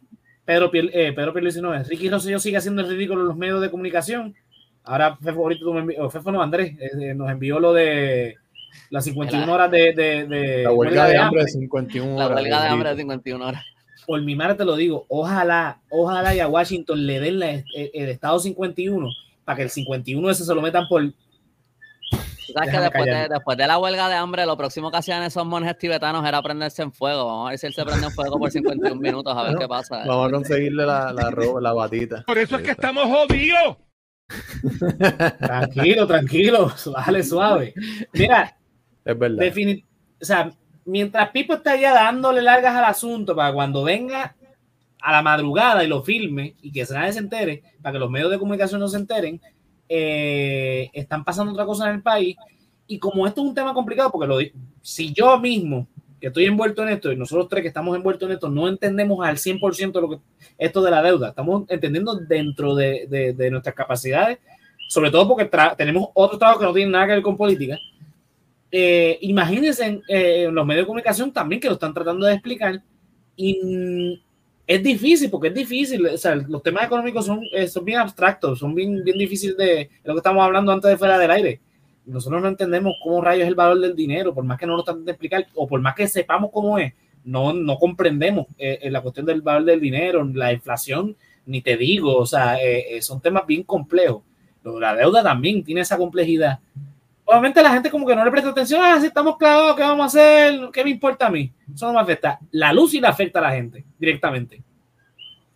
Pedro, 0.46 0.70
Pier, 0.70 0.90
eh, 0.94 1.14
Pedro 1.14 1.34
Pierluisi 1.34 1.62
no 1.62 1.74
es, 1.74 1.88
Ricky 1.88 2.10
Rosselló 2.10 2.40
sigue 2.40 2.58
haciendo 2.58 2.82
el 2.82 2.90
ridículo 2.90 3.22
en 3.22 3.28
los 3.28 3.38
medios 3.38 3.62
de 3.62 3.72
comunicación. 3.72 4.36
Ahora, 4.84 5.16
Fefo, 5.18 5.42
ahorita 5.42 5.62
tú 5.62 5.74
me 5.74 5.82
envió, 5.82 6.10
Fefo 6.10 6.32
no, 6.32 6.42
Andrés, 6.42 6.76
nos 7.16 7.30
envió 7.30 7.60
lo 7.60 7.74
de 7.74 8.36
las 8.90 9.04
51 9.06 9.52
horas 9.52 9.72
de, 9.72 9.94
de, 9.94 10.64
la 10.64 10.72
huelga 10.72 11.08
de, 11.08 11.18
hambre 11.18 11.44
de 11.44 11.50
51 11.50 12.16
horas. 12.16 12.30
La 12.30 12.36
huelga 12.36 12.64
de 12.64 12.70
hambre 12.70 12.90
de 12.90 12.96
51 12.98 13.48
horas 13.48 13.64
por 14.10 14.20
mi 14.24 14.36
madre 14.36 14.56
te 14.56 14.66
lo 14.66 14.76
digo, 14.76 15.06
ojalá, 15.08 15.82
ojalá 15.92 16.34
y 16.34 16.40
a 16.40 16.48
Washington 16.48 17.06
le 17.06 17.20
den 17.20 17.44
el, 17.44 18.10
estado 18.10 18.40
51 18.40 19.08
para 19.46 19.58
que 19.58 19.62
el 19.62 19.70
51 19.70 20.32
ese 20.32 20.46
se 20.46 20.56
lo 20.56 20.64
metan 20.64 20.88
por... 20.88 21.04
¿Sabes 22.52 22.72
que 22.72 22.80
después 22.80 23.06
de, 23.06 23.28
después 23.30 23.56
de, 23.56 23.68
la 23.68 23.78
huelga 23.78 24.10
de 24.10 24.16
hambre, 24.16 24.48
lo 24.48 24.58
próximo 24.58 24.90
que 24.90 24.98
hacían 24.98 25.22
esos 25.22 25.46
monjes 25.46 25.78
tibetanos 25.78 26.28
era 26.28 26.42
prenderse 26.42 26.82
en 26.82 26.92
fuego? 26.92 27.28
Vamos 27.28 27.46
a 27.46 27.50
ver 27.52 27.60
si 27.60 27.68
él 27.68 27.74
se 27.76 27.86
prende 27.86 28.08
en 28.08 28.12
fuego 28.12 28.40
por 28.40 28.50
51 28.50 28.96
minutos, 29.00 29.38
a 29.38 29.44
ver 29.44 29.58
qué 29.60 29.68
pasa. 29.68 30.04
Vamos 30.08 30.28
a 30.28 30.32
conseguirle 30.32 30.88
la, 30.88 31.14
la, 31.14 31.30
la 31.62 31.74
batita. 31.74 32.24
Por 32.26 32.40
eso 32.40 32.56
es 32.56 32.64
que 32.64 32.72
estamos 32.72 33.04
jodidos. 33.04 33.78
tranquilo, 35.38 36.08
tranquilo, 36.08 36.70
suave, 36.76 37.24
suave. 37.24 37.74
Mira, 38.14 38.58
es 39.06 39.20
verdad. 39.20 39.54
O 40.20 40.26
sea, 40.26 40.52
mientras 40.90 41.30
Pipo 41.30 41.54
está 41.54 41.76
ya 41.76 41.94
dándole 41.94 42.42
largas 42.42 42.76
al 42.76 42.86
asunto 42.86 43.36
para 43.36 43.54
cuando 43.54 43.84
venga 43.84 44.36
a 45.02 45.12
la 45.12 45.22
madrugada 45.22 45.84
y 45.84 45.88
lo 45.88 46.04
filme 46.04 46.56
y 46.62 46.72
que 46.72 46.86
nadie 46.92 47.14
se 47.14 47.20
entere, 47.20 47.64
para 47.82 47.94
que 47.94 48.00
los 48.00 48.10
medios 48.10 48.32
de 48.32 48.40
comunicación 48.40 48.82
no 48.82 48.88
se 48.88 48.98
enteren, 48.98 49.40
eh, 49.88 50.90
están 50.94 51.24
pasando 51.24 51.54
otra 51.54 51.66
cosa 51.66 51.90
en 51.90 51.96
el 51.96 52.02
país. 52.02 52.36
Y 52.88 53.00
como 53.00 53.28
esto 53.28 53.42
es 53.42 53.48
un 53.48 53.56
tema 53.56 53.74
complicado, 53.74 54.12
porque 54.12 54.28
lo, 54.28 54.40
si 54.82 55.14
yo 55.14 55.40
mismo, 55.40 55.88
que 56.20 56.28
estoy 56.28 56.46
envuelto 56.46 56.84
en 56.84 56.90
esto, 56.90 57.12
y 57.12 57.16
nosotros 57.16 57.48
tres 57.48 57.62
que 57.62 57.68
estamos 57.70 57.96
envueltos 57.96 58.28
en 58.28 58.34
esto, 58.34 58.50
no 58.50 58.68
entendemos 58.68 59.26
al 59.26 59.38
100% 59.38 60.02
lo 60.02 60.10
que, 60.10 60.18
esto 60.58 60.82
de 60.82 60.92
la 60.92 61.02
deuda, 61.02 61.30
estamos 61.30 61.64
entendiendo 61.70 62.16
dentro 62.16 62.76
de, 62.76 63.34
de, 63.36 63.52
nuestras 63.52 63.76
capacidades, 63.76 64.40
sobre 64.90 65.12
todo 65.12 65.28
porque 65.28 65.50
tenemos 65.78 66.10
otro 66.14 66.38
trabajo 66.38 66.60
que 66.60 66.66
no 66.66 66.74
tiene 66.74 66.92
nada 66.92 67.06
que 67.06 67.14
ver 67.14 67.22
con 67.22 67.38
política. 67.38 67.78
Eh, 68.72 69.18
imagínense 69.22 70.02
eh, 70.08 70.48
los 70.52 70.66
medios 70.66 70.84
de 70.84 70.88
comunicación 70.88 71.32
también 71.32 71.60
que 71.60 71.68
lo 71.68 71.74
están 71.74 71.94
tratando 71.94 72.28
de 72.28 72.34
explicar 72.34 72.82
y 73.36 74.22
es 74.70 74.84
difícil, 74.84 75.32
porque 75.32 75.48
es 75.48 75.54
difícil, 75.56 76.06
o 76.06 76.16
sea, 76.16 76.36
los 76.36 76.62
temas 76.62 76.84
económicos 76.84 77.26
son, 77.26 77.42
eh, 77.54 77.68
son 77.68 77.84
bien 77.84 77.98
abstractos, 77.98 78.60
son 78.60 78.76
bien, 78.76 79.04
bien 79.04 79.18
difíciles 79.18 79.58
de, 79.58 79.90
lo 80.04 80.14
que 80.14 80.20
estamos 80.20 80.44
hablando 80.44 80.72
antes 80.72 80.92
de 80.92 80.96
fuera 80.96 81.18
del 81.18 81.32
aire. 81.32 81.60
Nosotros 82.06 82.40
no 82.40 82.50
entendemos 82.50 82.94
cómo 83.04 83.20
rayos 83.20 83.44
es 83.44 83.48
el 83.48 83.56
valor 83.56 83.80
del 83.80 83.96
dinero, 83.96 84.32
por 84.32 84.44
más 84.44 84.60
que 84.60 84.68
no 84.68 84.78
lo 84.78 84.84
traten 84.84 85.06
de 85.06 85.12
explicar, 85.12 85.48
o 85.56 85.68
por 85.68 85.82
más 85.82 85.96
que 85.96 86.08
sepamos 86.08 86.52
cómo 86.54 86.78
es, 86.78 86.94
no, 87.24 87.52
no 87.52 87.80
comprendemos 87.80 88.46
eh, 88.60 88.78
eh, 88.84 88.92
la 88.92 89.02
cuestión 89.02 89.26
del 89.26 89.42
valor 89.42 89.66
del 89.66 89.82
dinero, 89.82 90.24
la 90.36 90.54
inflación, 90.54 91.18
ni 91.48 91.64
te 91.64 91.76
digo, 91.76 92.16
o 92.16 92.28
sea, 92.28 92.56
son 93.02 93.22
temas 93.22 93.48
bien 93.48 93.64
complejos. 93.64 94.22
La 94.64 94.96
deuda 94.96 95.24
también 95.24 95.64
tiene 95.64 95.82
esa 95.82 95.98
complejidad. 95.98 96.60
Obviamente 97.32 97.62
la 97.62 97.70
gente 97.70 97.92
como 97.92 98.08
que 98.08 98.16
no 98.16 98.26
le 98.26 98.32
presta 98.32 98.50
atención, 98.50 98.82
ah, 98.84 99.00
si 99.00 99.06
estamos 99.06 99.38
clavados, 99.38 99.76
¿qué 99.76 99.84
vamos 99.84 100.02
a 100.02 100.08
hacer? 100.08 100.70
¿Qué 100.74 100.84
me 100.84 100.90
importa 100.90 101.28
a 101.28 101.30
mí? 101.30 101.54
Eso 101.72 101.86
no 101.86 101.94
me 101.94 102.00
afecta. 102.00 102.40
La 102.50 102.74
luz 102.74 102.90
sí 102.90 103.00
le 103.00 103.06
afecta 103.06 103.38
a 103.38 103.44
la 103.44 103.52
gente 103.52 103.86
directamente. 104.00 104.64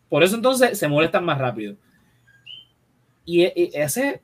Por 0.07 0.21
eso 0.21 0.35
entonces 0.35 0.77
se 0.77 0.87
molestan 0.87 1.25
más 1.25 1.39
rápido. 1.39 1.75
Y, 3.25 3.43
ese, 3.75 4.21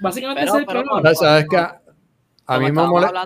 básicamente 0.00 0.42
es 0.42 0.52
el 0.52 0.66
problema. 0.66 1.14
¿Sabes 1.14 1.46
que 1.48 1.58
A, 1.58 2.58
mí 2.58 2.72
me 2.72 2.82
molesta. 2.82 3.24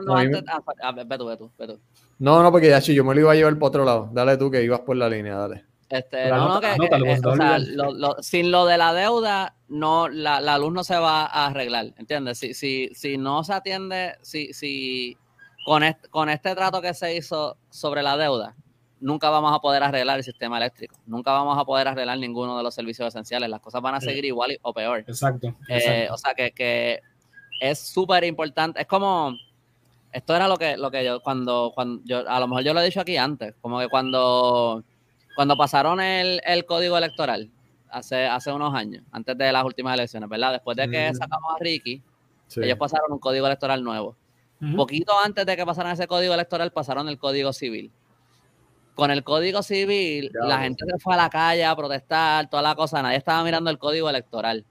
No, 2.19 2.43
no, 2.43 2.53
porque 2.53 2.69
ya 2.69 2.81
yo 2.81 3.03
me 3.03 3.15
lo 3.15 3.21
iba 3.23 3.33
a 3.33 3.35
llevar 3.35 3.59
por 3.59 3.69
otro 3.69 3.87
lado. 3.87 4.11
Dale 4.13 4.37
tú 4.37 4.51
que 4.51 4.63
ibas 4.63 4.81
por 4.81 4.99
la 4.99 5.09
línea, 5.09 5.37
dale. 5.37 5.65
Este, 5.95 6.29
no, 6.29 6.55
no, 6.55 6.61
que, 6.61 6.67
eh, 6.67 7.21
o 7.25 7.37
sea, 7.37 7.59
sin 8.21 8.51
lo 8.51 8.67
de 8.67 8.77
la 8.79 8.93
deuda, 8.93 9.55
no, 9.69 10.09
la, 10.09 10.41
la, 10.41 10.59
luz 10.59 10.73
no 10.73 10.83
se 10.83 10.97
va 10.97 11.25
a 11.25 11.47
arreglar, 11.47 11.95
¿entiendes? 11.99 12.39
Si, 12.39 12.53
si, 12.53 12.91
si 12.95 13.17
no 13.17 13.45
se 13.45 13.53
atiende, 13.53 14.17
si, 14.21 14.53
si 14.53 15.17
con, 15.65 15.85
este, 15.85 16.09
con 16.09 16.29
este 16.29 16.53
trato 16.57 16.83
que 16.83 16.93
se 16.95 17.15
hizo 17.15 17.57
sobre 17.71 18.03
la 18.03 18.17
deuda, 18.17 18.57
nunca 18.99 19.31
vamos 19.31 19.55
a 19.55 19.61
poder 19.61 19.85
arreglar 19.85 20.19
el 20.19 20.25
sistema 20.25 20.57
eléctrico, 20.57 20.97
nunca 21.07 21.31
vamos 21.31 21.57
a 21.57 21.65
poder 21.65 21.87
arreglar 21.87 22.19
ninguno 22.19 22.57
de 22.57 22.65
los 22.65 22.75
servicios 22.75 23.07
esenciales, 23.07 23.49
las 23.49 23.61
cosas 23.61 23.81
van 23.81 23.95
a 23.95 24.01
seguir 24.01 24.25
igual 24.25 24.59
o 24.63 24.75
peor. 24.75 25.05
Exacto. 25.07 25.55
Eh, 25.69 26.09
o 26.11 26.19
sea 26.19 26.35
que, 26.35 26.51
que 26.51 27.03
es 27.61 27.79
súper 27.79 28.25
importante, 28.25 28.81
es 28.81 28.89
como, 28.89 29.33
esto 30.11 30.35
era 30.35 30.49
lo 30.49 30.57
que, 30.57 30.77
lo 30.77 30.91
que 30.91 31.05
yo, 31.05 31.21
cuando, 31.21 31.71
cuando 31.73 32.03
yo, 32.05 32.29
a 32.29 32.41
lo 32.41 32.49
mejor 32.49 32.65
yo 32.65 32.75
lo 32.75 32.81
he 32.81 32.85
dicho 32.85 33.01
aquí 33.01 33.17
antes, 33.17 33.55
como 33.61 33.79
que 33.79 33.89
cuando 33.89 34.83
cuando 35.35 35.57
pasaron 35.57 36.01
el, 36.01 36.65
código 36.67 36.97
electoral, 36.97 37.51
hace, 37.91 38.27
hace 38.27 38.53
unos 38.53 38.75
años, 38.75 39.05
antes 39.11 39.37
de 39.37 39.53
las 39.53 39.65
últimas 39.65 39.95
elecciones, 39.95 40.29
¿verdad? 40.29 40.53
Después 40.53 40.77
de 40.77 40.89
que 40.89 41.15
sacamos 41.15 41.55
a 41.55 41.59
Ricky, 41.63 42.03
ellos 42.57 42.79
pasaron 42.79 43.13
un 43.13 43.19
código 43.19 43.47
electoral 43.47 43.83
nuevo. 43.83 44.17
Un 44.61 44.77
Poquito 44.77 45.13
antes 45.23 45.45
de 45.45 45.57
que 45.57 45.67
pasaran 45.67 45.93
ese 45.93 46.07
código 46.07 46.33
electoral, 46.33 46.73
pasaron 46.73 47.09
el 47.09 47.19
código 47.19 47.53
civil. 47.53 47.91
Con 48.95 49.11
el 49.11 49.25
código 49.25 49.63
civil, 49.63 50.31
la 50.33 50.61
gente 50.61 50.85
se 50.87 50.99
fue 50.99 51.15
a 51.15 51.17
la 51.17 51.29
calle 51.29 51.65
a 51.65 51.75
protestar, 51.75 52.49
toda 52.49 52.63
la 52.63 52.75
cosa, 52.75 53.03
nadie 53.03 53.19
estaba 53.19 53.43
mirando 53.43 53.71
el 53.71 53.79
código 53.79 54.09
electoral. 54.09 54.65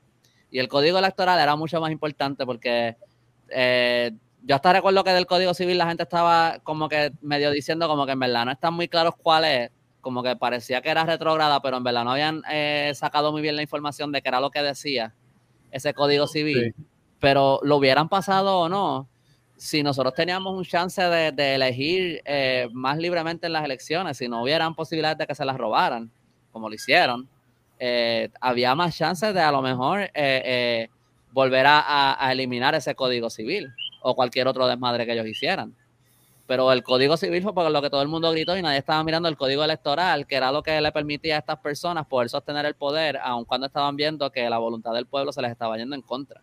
Y 0.49 0.59
el 0.59 0.67
código 0.67 0.97
electoral 0.97 1.39
era 1.39 1.55
mucho 1.55 1.81
más 1.81 1.91
importante 1.91 2.45
porque 2.45 2.95
eh, 3.49 4.11
yo 4.43 4.55
hasta 4.55 4.73
recuerdo 4.73 5.03
que 5.03 5.11
del 5.11 5.25
código 5.25 5.53
civil 5.53 5.77
la 5.77 5.87
gente 5.87 6.03
estaba 6.03 6.59
como 6.63 6.89
que 6.89 7.11
medio 7.21 7.51
diciendo 7.51 7.87
como 7.87 8.05
que 8.05 8.13
en 8.13 8.19
verdad 8.19 8.45
no 8.45 8.51
están 8.51 8.73
muy 8.73 8.87
claros 8.87 9.15
cuál 9.21 9.45
es, 9.45 9.71
como 10.03 10.21
que 10.21 10.35
parecía 10.35 10.81
que 10.81 10.89
era 10.89 11.05
retrógrada, 11.05 11.61
pero 11.61 11.77
en 11.77 11.83
verdad 11.83 12.03
no 12.03 12.11
habían 12.11 12.43
eh, 12.51 12.91
sacado 12.93 13.31
muy 13.31 13.41
bien 13.41 13.55
la 13.55 13.61
información 13.61 14.11
de 14.11 14.21
qué 14.21 14.27
era 14.27 14.41
lo 14.41 14.51
que 14.51 14.61
decía 14.61 15.15
ese 15.71 15.93
código 15.93 16.27
civil. 16.27 16.75
Pero 17.19 17.61
lo 17.63 17.77
hubieran 17.77 18.09
pasado 18.09 18.59
o 18.59 18.69
no, 18.69 19.07
si 19.55 19.81
nosotros 19.81 20.13
teníamos 20.13 20.55
un 20.55 20.65
chance 20.65 21.01
de, 21.01 21.55
elegir 21.55 22.21
eh, 22.25 22.67
más 22.73 22.97
libremente 22.97 23.47
en 23.47 23.53
las 23.53 23.63
elecciones, 23.63 24.17
si 24.17 24.27
no 24.27 24.43
hubieran 24.43 24.75
posibilidades 24.75 25.19
de 25.19 25.25
que 25.25 25.35
se 25.35 25.45
las 25.45 25.57
robaran, 25.57 26.11
como 26.51 26.67
lo 26.67 26.75
hicieron, 26.75 27.29
eh, 27.79 28.29
había 28.41 28.75
más 28.75 28.97
chances 28.97 29.33
de 29.33 29.39
a 29.39 29.51
lo 29.51 29.61
mejor 29.61 30.11
volver 31.31 31.65
a 31.65 32.29
eliminar 32.29 32.75
ese 32.75 32.93
código 32.93 33.29
civil 33.29 33.73
o 34.01 34.15
cualquier 34.15 34.47
otro 34.49 34.67
desmadre 34.67 35.05
que 35.05 35.13
ellos 35.13 35.27
hicieran 35.27 35.73
pero 36.45 36.71
el 36.71 36.83
código 36.83 37.15
civil 37.15 37.41
fue 37.41 37.53
por 37.53 37.69
lo 37.69 37.81
que 37.81 37.89
todo 37.89 38.01
el 38.01 38.07
mundo 38.07 38.31
gritó 38.31 38.57
y 38.57 38.61
nadie 38.61 38.79
estaba 38.79 39.03
mirando 39.03 39.29
el 39.29 39.37
código 39.37 39.63
electoral, 39.63 40.27
que 40.27 40.35
era 40.35 40.51
lo 40.51 40.61
que 40.61 40.79
le 40.81 40.91
permitía 40.91 41.37
a 41.37 41.39
estas 41.39 41.59
personas 41.59 42.05
poder 42.05 42.29
sostener 42.29 42.65
el 42.65 42.75
poder, 42.75 43.17
aun 43.23 43.45
cuando 43.45 43.67
estaban 43.67 43.95
viendo 43.95 44.29
que 44.31 44.49
la 44.49 44.57
voluntad 44.57 44.93
del 44.93 45.05
pueblo 45.05 45.31
se 45.31 45.41
les 45.41 45.51
estaba 45.51 45.77
yendo 45.77 45.95
en 45.95 46.01
contra. 46.01 46.41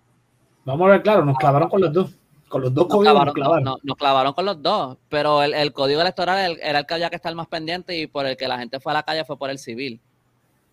Vamos 0.64 0.88
a 0.88 0.92
ver, 0.92 1.02
claro, 1.02 1.24
nos 1.24 1.36
clavaron 1.36 1.68
con 1.68 1.80
los 1.80 1.92
dos. 1.92 2.14
Con 2.48 2.62
los 2.62 2.74
dos 2.74 2.88
nos 2.88 2.96
códigos 2.96 3.12
clavaron, 3.12 3.26
nos 3.26 3.34
clavaron. 3.34 3.78
nos 3.82 3.96
clavaron 3.96 4.32
con 4.32 4.44
los 4.44 4.62
dos, 4.62 4.96
pero 5.08 5.42
el, 5.42 5.72
código 5.72 6.00
electoral 6.00 6.58
era 6.60 6.80
el 6.80 6.86
que 6.86 6.94
había 6.94 7.10
que 7.10 7.16
estar 7.16 7.32
más 7.34 7.46
pendiente 7.46 7.96
y 7.96 8.08
por 8.08 8.26
el 8.26 8.36
que 8.36 8.48
la 8.48 8.58
gente 8.58 8.80
fue 8.80 8.90
a 8.92 8.94
la 8.94 9.02
calle 9.04 9.24
fue 9.24 9.36
por 9.36 9.50
el 9.50 9.58
civil. 9.58 10.00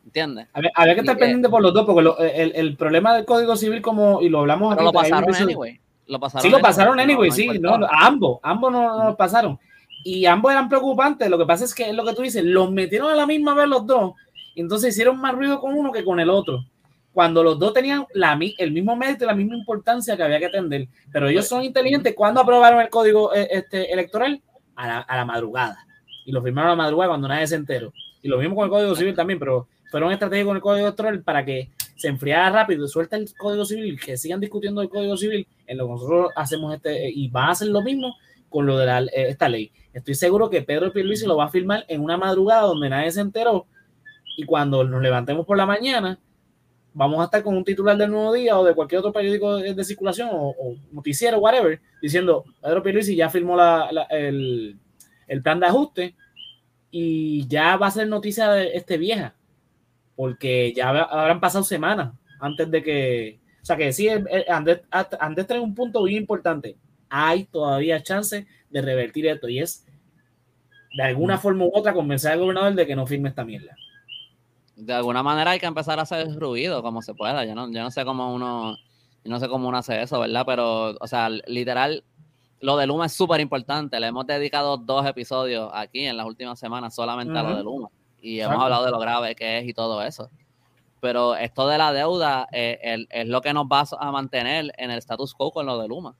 ¿Entiendes? 0.06 0.48
Había, 0.54 0.96
que 0.96 1.02
estar 1.02 1.18
pendiente 1.18 1.50
por 1.50 1.62
los 1.62 1.74
dos, 1.74 1.86
porque 1.86 2.10
el, 2.56 2.78
problema 2.78 3.14
del 3.14 3.26
código 3.26 3.58
civil, 3.58 3.82
como, 3.82 4.22
y 4.22 4.30
lo 4.30 4.40
hablamos 4.40 4.74
pero 4.74 4.86
lo 4.86 4.94
pasaron 4.94 5.36
anyway 5.36 5.80
sí, 6.39 6.49
lo 6.49 6.60
pasaron 6.60 6.99
anyway, 6.99 7.32
sí, 7.32 7.47
no, 7.60 7.80
ambos, 7.91 8.39
ambos 8.43 8.72
no, 8.72 9.10
lo 9.10 9.18
pasaron. 9.18 9.60
Y 10.03 10.26
ambos 10.26 10.51
eran 10.51 10.70
preocupantes. 10.70 11.30
Lo 11.30 11.38
que 11.38 11.45
pasa 11.45 11.66
es 11.66 11.76
que 11.76 11.89
es 11.89 11.95
lo 11.95 12.05
que 12.05 12.14
tú 12.14 12.22
dices, 12.22 12.43
los 12.43 12.72
metieron 12.72 13.12
a 13.12 13.16
la 13.16 13.26
misma 13.26 13.53
vez 13.53 13.68
los 13.68 13.86
dos. 13.86 14.14
Entonces 14.55 14.93
hicieron 14.93 15.20
más 15.20 15.36
ruido 15.36 15.60
con 15.60 15.74
uno 15.74 15.91
que 15.91 16.03
con 16.03 16.20
el 16.20 16.30
otro. 16.30 16.64
Cuando 17.14 17.43
los 17.43 17.58
dos 17.60 17.74
tenían 17.74 18.05
la, 18.14 18.39
el 18.58 18.72
mismo 18.72 18.95
mérito 18.95 19.24
y 19.24 19.28
la 19.28 19.34
misma 19.34 19.55
importancia 19.55 20.16
que 20.16 20.24
había 20.24 20.39
que 20.39 20.45
atender. 20.45 20.88
Pero 21.12 21.28
ellos 21.28 21.47
son 21.47 21.64
inteligentes. 21.64 22.14
¿Cuándo 22.16 22.41
aprobaron 22.41 22.80
el 22.80 22.89
código 22.89 23.34
eh, 23.34 23.47
este, 23.51 23.91
electoral? 23.91 24.41
A 24.76 24.88
la, 24.88 24.99
a 24.99 25.18
la 25.18 25.26
madrugada. 25.26 25.86
Y 26.26 26.32
lo 26.32 26.43
firmaron 26.43 26.70
a 26.70 26.74
la 26.74 26.84
madrugada 26.84 27.10
cuando 27.10 27.28
nadie 27.28 27.47
se 27.47 27.55
enteró. 27.55 27.91
Y 28.22 28.28
lo 28.28 28.38
mismo 28.38 28.55
con 28.55 28.66
el 28.66 28.70
código 28.70 28.95
civil 28.95 29.16
también, 29.16 29.39
pero 29.39 29.68
fueron 29.89 30.12
estratégicos 30.12 30.49
con 30.49 30.55
el 30.58 30.62
código 30.62 30.88
electoral 30.88 31.24
para 31.24 31.43
que 31.43 31.72
se 31.98 32.08
enfriara 32.08 32.50
rápido, 32.52 32.88
suelta 32.88 33.18
el 33.18 33.34
código 33.36 33.66
civil, 33.66 34.00
que 34.00 34.18
sigan 34.18 34.39
discutiendo 34.39 34.82
el 34.82 34.89
código 34.89 35.18
civil, 35.18 35.48
en 35.66 35.78
lo 35.78 35.88
que 35.88 35.93
nosotros 35.93 36.32
hacemos 36.36 36.76
este, 36.76 37.10
y 37.10 37.28
va 37.28 37.45
a 37.45 37.52
hacer 37.52 37.68
lo 37.68 37.82
mismo 37.82 38.16
con 38.50 38.66
lo 38.66 38.78
de 38.78 38.86
la, 38.86 39.02
eh, 39.02 39.30
esta 39.30 39.50
ley. 39.50 39.72
Estoy 39.93 40.16
seguro 40.16 40.50
que 40.50 40.62
Pedro 40.62 40.93
Pierluisi 40.93 41.26
lo 41.26 41.38
va 41.38 41.45
a 41.45 41.50
firmar 41.50 41.84
en 41.88 42.02
una 42.02 42.18
madrugada 42.18 42.62
donde 42.62 42.89
nadie 42.89 43.12
se 43.12 43.22
enteró 43.22 43.66
y 44.38 44.43
cuando 44.43 44.84
nos 44.84 45.02
levantemos 45.02 45.45
por 45.45 45.58
la 45.58 45.66
mañana 45.66 46.20
vamos 46.93 47.20
a 47.20 47.26
estar 47.26 47.43
con 47.43 47.58
un 47.58 47.64
titular 47.64 47.98
del 47.98 48.12
Nuevo 48.12 48.34
Día 48.34 48.58
o 48.58 48.64
de 48.64 48.76
cualquier 48.76 49.00
otro 49.00 49.12
periódico 49.12 49.58
de, 49.58 49.84
circulación 49.84 50.30
o, 50.32 50.56
noticiero, 50.91 51.39
whatever, 51.39 51.80
diciendo 52.02 52.45
Pedro 52.62 52.84
Pierluisi 52.84 53.16
ya 53.16 53.30
firmó 53.30 53.58
el, 54.10 54.78
el 55.28 55.41
plan 55.41 55.60
de 55.60 55.66
ajuste 55.66 56.16
y 56.91 57.48
ya 57.48 57.76
va 57.76 57.88
a 57.88 57.91
ser 57.91 58.08
noticia 58.08 58.52
de 58.52 58.76
este 58.76 58.98
vieja 58.98 59.37
porque 60.18 60.74
ya 60.76 60.89
habrán 60.89 61.39
pasado 61.39 61.63
semanas 61.63 62.11
antes 62.41 62.70
de 62.70 62.84
que, 62.84 63.39
o 63.61 63.65
sea 63.65 63.78
que 63.78 63.93
sí, 63.93 64.09
Andrés, 64.49 64.82
Andrés 65.20 65.47
trae 65.47 65.59
un 65.59 65.76
punto 65.76 66.01
muy 66.01 66.18
importante, 66.18 66.76
hay 67.07 67.45
todavía 67.45 68.01
chance 68.01 68.47
de 68.70 68.82
revertir 68.82 69.28
esto 69.28 69.47
y 69.47 69.59
es 69.59 69.86
de 70.97 71.03
alguna 71.03 71.38
mm. 71.38 71.39
forma 71.39 71.65
u 71.65 71.72
otra 71.72 71.93
convencer 71.93 72.32
al 72.32 72.39
gobernador 72.39 72.74
de 72.74 72.88
que 72.88 72.95
no 72.95 73.05
firme 73.05 73.30
esta 73.30 73.45
mierda. 73.45 73.76
De 74.76 74.93
alguna 74.93 75.22
manera 75.22 75.51
hay 75.51 75.59
que 75.59 75.68
empezar 75.68 75.99
a 75.99 76.03
hacer 76.03 76.36
ruido 76.36 76.82
como 76.82 77.03
se 77.03 77.13
pueda. 77.13 77.45
Yo 77.45 77.53
no, 77.53 77.72
yo 77.72 77.82
no 77.82 77.91
sé 77.91 78.03
cómo 78.03 78.34
uno, 78.34 78.76
no 79.24 79.39
sé 79.39 79.47
cómo 79.47 79.68
uno 79.68 79.78
hace 79.78 80.01
eso, 80.01 80.20
¿verdad? 80.20 80.43
Pero, 80.47 80.95
o 80.99 81.07
sea, 81.07 81.30
literal, 81.30 82.03
lo 82.59 82.78
de 82.78 82.88
Luma 82.88 83.05
es 83.05 83.13
súper 83.13 83.39
importante. 83.39 83.99
Le 83.99 84.07
hemos 84.07 84.26
dedicado 84.26 84.78
dos 84.78 85.05
episodios 85.05 85.70
aquí 85.74 86.05
en 86.05 86.18
las 86.18 86.26
últimas 86.26 86.59
semanas 86.59 86.95
solamente 86.95 87.38
a 87.38 87.43
lo 87.43 87.57
de 87.57 87.63
Luma 87.63 87.89
y 88.22 88.39
hemos 88.39 88.61
hablado 88.61 88.86
de 88.86 88.91
lo 88.91 88.99
grave 88.99 89.36
que 89.36 89.59
es 89.59 89.65
y 89.68 89.74
todo 89.74 90.01
eso. 90.03 90.30
Pero 90.99 91.36
esto 91.36 91.68
de 91.68 91.78
la 91.78 91.93
deuda 91.93 92.47
eh, 92.51 93.05
es 93.09 93.28
lo 93.28 93.41
que 93.41 93.53
nos 93.53 93.65
va 93.65 93.86
a 93.99 94.11
mantener 94.11 94.72
en 94.78 94.91
el 94.91 94.97
status 94.97 95.34
quo 95.34 95.51
con 95.51 95.65
lo 95.65 95.80
de 95.80 95.88
Luma. 95.88 96.15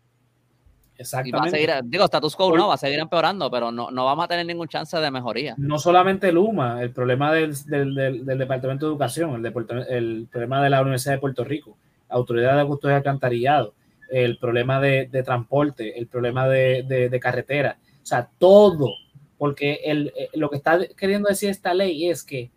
Exactamente. 0.98 1.82
digo, 1.84 2.06
status 2.06 2.36
quo 2.36 2.56
no, 2.58 2.70
va 2.70 2.74
a 2.74 2.78
seguir 2.78 3.00
empeorando, 3.00 3.52
pero 3.52 3.72
no, 3.72 3.92
no 3.92 4.06
vamos 4.06 4.26
a 4.26 4.28
tener 4.28 4.46
ningún 4.46 4.68
chance 4.68 4.98
de 4.98 5.12
mejoría. 5.12 5.56
No 5.58 5.78
solamente 5.78 6.32
Luma, 6.32 6.82
el 6.82 6.92
problema 6.92 7.32
del, 7.34 7.54
del, 7.66 7.94
del, 8.26 8.38
Departamento 8.38 8.86
de 8.86 8.92
Educación, 8.92 9.36
el, 9.36 9.86
el, 9.90 10.28
problema 10.32 10.64
de 10.64 10.70
la 10.70 10.82
Universidad 10.82 11.14
de 11.14 11.20
Puerto 11.20 11.44
Rico, 11.44 11.78
autoridad 12.10 12.58
de 12.58 12.66
custodia 12.66 12.94
de 12.94 12.98
alcantarillado, 12.98 13.74
el 14.10 14.38
problema 14.38 14.80
de, 14.80 15.08
transporte, 15.24 16.00
el 16.00 16.08
problema 16.08 16.48
de, 16.48 17.20
carretera, 17.22 17.78
o 18.02 18.06
sea, 18.06 18.30
todo, 18.38 18.90
porque 19.38 19.82
el, 19.86 20.14
eh, 20.16 20.30
lo 20.34 20.50
que 20.50 20.58
está 20.58 20.80
queriendo 20.96 21.30
decir 21.30 21.50
esta 21.50 21.74
ley 21.74 22.10
es 22.10 22.24
que 22.24 22.52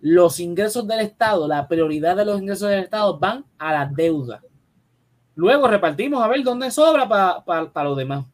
los 0.00 0.40
ingresos 0.40 0.86
del 0.86 1.00
Estado, 1.00 1.48
la 1.48 1.66
prioridad 1.66 2.16
de 2.16 2.24
los 2.24 2.40
ingresos 2.40 2.68
del 2.68 2.84
Estado 2.84 3.18
van 3.18 3.44
a 3.58 3.72
la 3.72 3.86
deuda. 3.86 4.42
Luego 5.34 5.68
repartimos 5.68 6.22
a 6.22 6.28
ver 6.28 6.42
dónde 6.42 6.70
sobra 6.70 7.08
para 7.08 7.44
para 7.44 7.88
los 7.88 7.96
demás. 7.96 8.26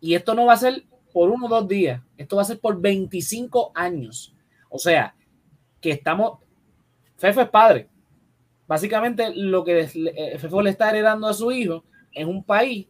Y 0.00 0.14
esto 0.14 0.34
no 0.34 0.46
va 0.46 0.54
a 0.54 0.58
ser 0.58 0.84
por 1.12 1.30
uno 1.30 1.46
o 1.46 1.48
dos 1.48 1.66
días, 1.66 2.00
esto 2.16 2.36
va 2.36 2.42
a 2.42 2.46
ser 2.46 2.60
por 2.60 2.80
25 2.80 3.72
años. 3.74 4.34
O 4.68 4.78
sea, 4.78 5.14
que 5.80 5.90
estamos, 5.90 6.38
Fefo 7.16 7.40
es 7.40 7.48
padre. 7.48 7.88
Básicamente 8.66 9.34
lo 9.34 9.64
que 9.64 9.88
eh, 9.94 10.38
Fefo 10.38 10.60
le 10.62 10.70
está 10.70 10.90
heredando 10.90 11.26
a 11.26 11.34
su 11.34 11.50
hijo 11.50 11.84
en 12.12 12.28
un 12.28 12.44
país 12.44 12.86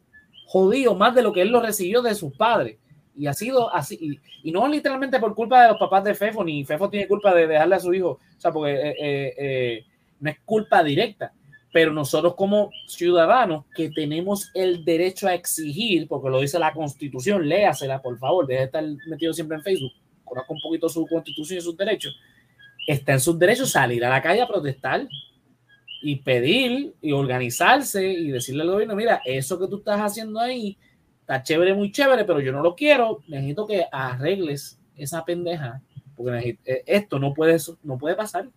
jodido 0.47 0.95
más 0.95 1.15
de 1.15 1.23
lo 1.23 1.33
que 1.33 1.43
él 1.43 1.49
lo 1.49 1.61
recibió 1.61 2.03
de 2.03 2.15
sus 2.15 2.37
padres. 2.37 2.79
Y 3.19 3.27
ha 3.27 3.35
sido 3.35 3.75
así, 3.75 4.21
y, 4.45 4.53
no 4.53 4.69
literalmente 4.69 5.19
por 5.19 5.35
culpa 5.35 5.63
de 5.63 5.69
los 5.71 5.79
papás 5.79 6.05
de 6.05 6.15
Fefo, 6.15 6.45
ni 6.45 6.65
Fefo 6.65 6.89
tiene 6.89 7.09
culpa 7.09 7.35
de 7.35 7.49
dejarle 7.49 7.75
a 7.75 7.81
su 7.81 7.93
hijo, 7.93 8.11
o 8.11 8.41
sea, 8.41 8.53
porque 8.53 8.73
eh, 8.73 9.35
eh, 9.37 9.87
no 10.21 10.31
es 10.31 10.39
culpa 10.45 10.85
directa, 10.85 11.33
pero 11.73 11.93
nosotros 11.93 12.37
como 12.37 12.71
ciudadanos 12.87 13.65
que 13.75 13.91
tenemos 13.91 14.51
el 14.55 14.85
derecho 14.85 15.27
a 15.27 15.35
exigir, 15.35 16.07
porque 16.07 16.31
lo 16.31 16.41
dice 16.41 16.61
la 16.61 16.73
constitución, 16.73 17.49
léasela 17.49 18.01
por 18.01 18.17
favor, 18.19 18.47
deje 18.47 18.61
de 18.61 18.67
estar 18.67 18.85
metido 19.09 19.33
siempre 19.33 19.57
en 19.57 19.65
Facebook, 19.65 19.93
conozca 20.25 20.53
un 20.53 20.61
poquito 20.61 20.89
su 20.89 21.05
constitución 21.07 21.59
y 21.59 21.63
sus 21.63 21.77
derechos, 21.77 22.17
está 22.87 23.15
en 23.15 23.21
sus 23.21 23.37
derechos 23.37 23.71
salir 23.71 24.05
a 24.05 24.11
la 24.11 24.23
calle 24.23 24.43
a 24.43 24.47
protestar 24.47 25.09
y 26.03 26.17
pedir 26.17 26.95
y 27.03 27.11
organizarse 27.11 28.13
y 28.13 28.29
decirle 28.29 28.63
al 28.63 28.71
gobierno, 28.71 28.95
mira, 28.95 29.21
eso 29.25 29.59
que 29.59 29.67
tú 29.67 29.79
estás 29.79 30.01
haciendo 30.01 30.39
ahí 30.39 30.79
está 31.29 31.43
chévere, 31.43 31.75
muy 31.75 31.93
chévere, 31.93 32.25
pero 32.25 32.41
yo 32.41 32.53
no 32.53 32.63
lo 32.63 32.75
quiero, 32.75 33.21
necesito 33.29 33.67
que 33.67 33.85
arregles 33.93 34.81
esa 34.97 35.27
pendeja, 35.27 35.83
porque 36.17 36.59
eh, 36.65 36.83
esto 36.87 37.19
no 37.19 37.35
puede, 37.35 37.59
no 37.83 37.99
puede 37.99 38.17
pasar. 38.17 38.49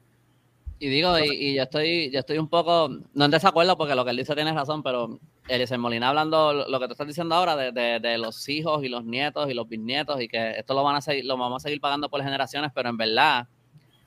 Y 0.79 0.87
digo, 0.87 1.19
y, 1.19 1.53
yo 1.53 1.63
estoy, 1.63 2.09
yo 2.11 2.19
estoy 2.19 2.37
un 2.37 2.47
poco, 2.47 2.89
no 3.13 3.25
en 3.25 3.31
desacuerdo 3.31 3.77
porque 3.77 3.93
lo 3.93 4.05
que 4.05 4.11
él 4.11 4.17
dice 4.17 4.35
tiene 4.35 4.53
razón, 4.53 4.83
pero 4.83 5.19
Eliezer 5.49 5.77
Molina 5.79 6.07
hablando 6.07 6.53
lo 6.53 6.79
que 6.79 6.85
tú 6.87 6.93
estás 6.93 7.07
diciendo 7.07 7.35
ahora 7.35 7.57
de, 7.57 7.99
de, 7.99 8.17
los 8.17 8.47
hijos 8.47 8.81
y 8.85 8.87
los 8.87 9.03
nietos 9.03 9.49
y 9.49 9.53
los 9.53 9.67
bisnietos 9.67 10.21
y 10.21 10.29
que 10.29 10.51
esto 10.51 10.73
lo 10.73 10.81
van 10.81 10.95
a 10.95 11.01
seguir, 11.01 11.25
lo 11.25 11.35
vamos 11.35 11.61
a 11.61 11.67
seguir 11.67 11.81
pagando 11.81 12.09
por 12.09 12.23
generaciones, 12.23 12.71
pero 12.73 12.87
en 12.87 12.95
verdad, 12.95 13.49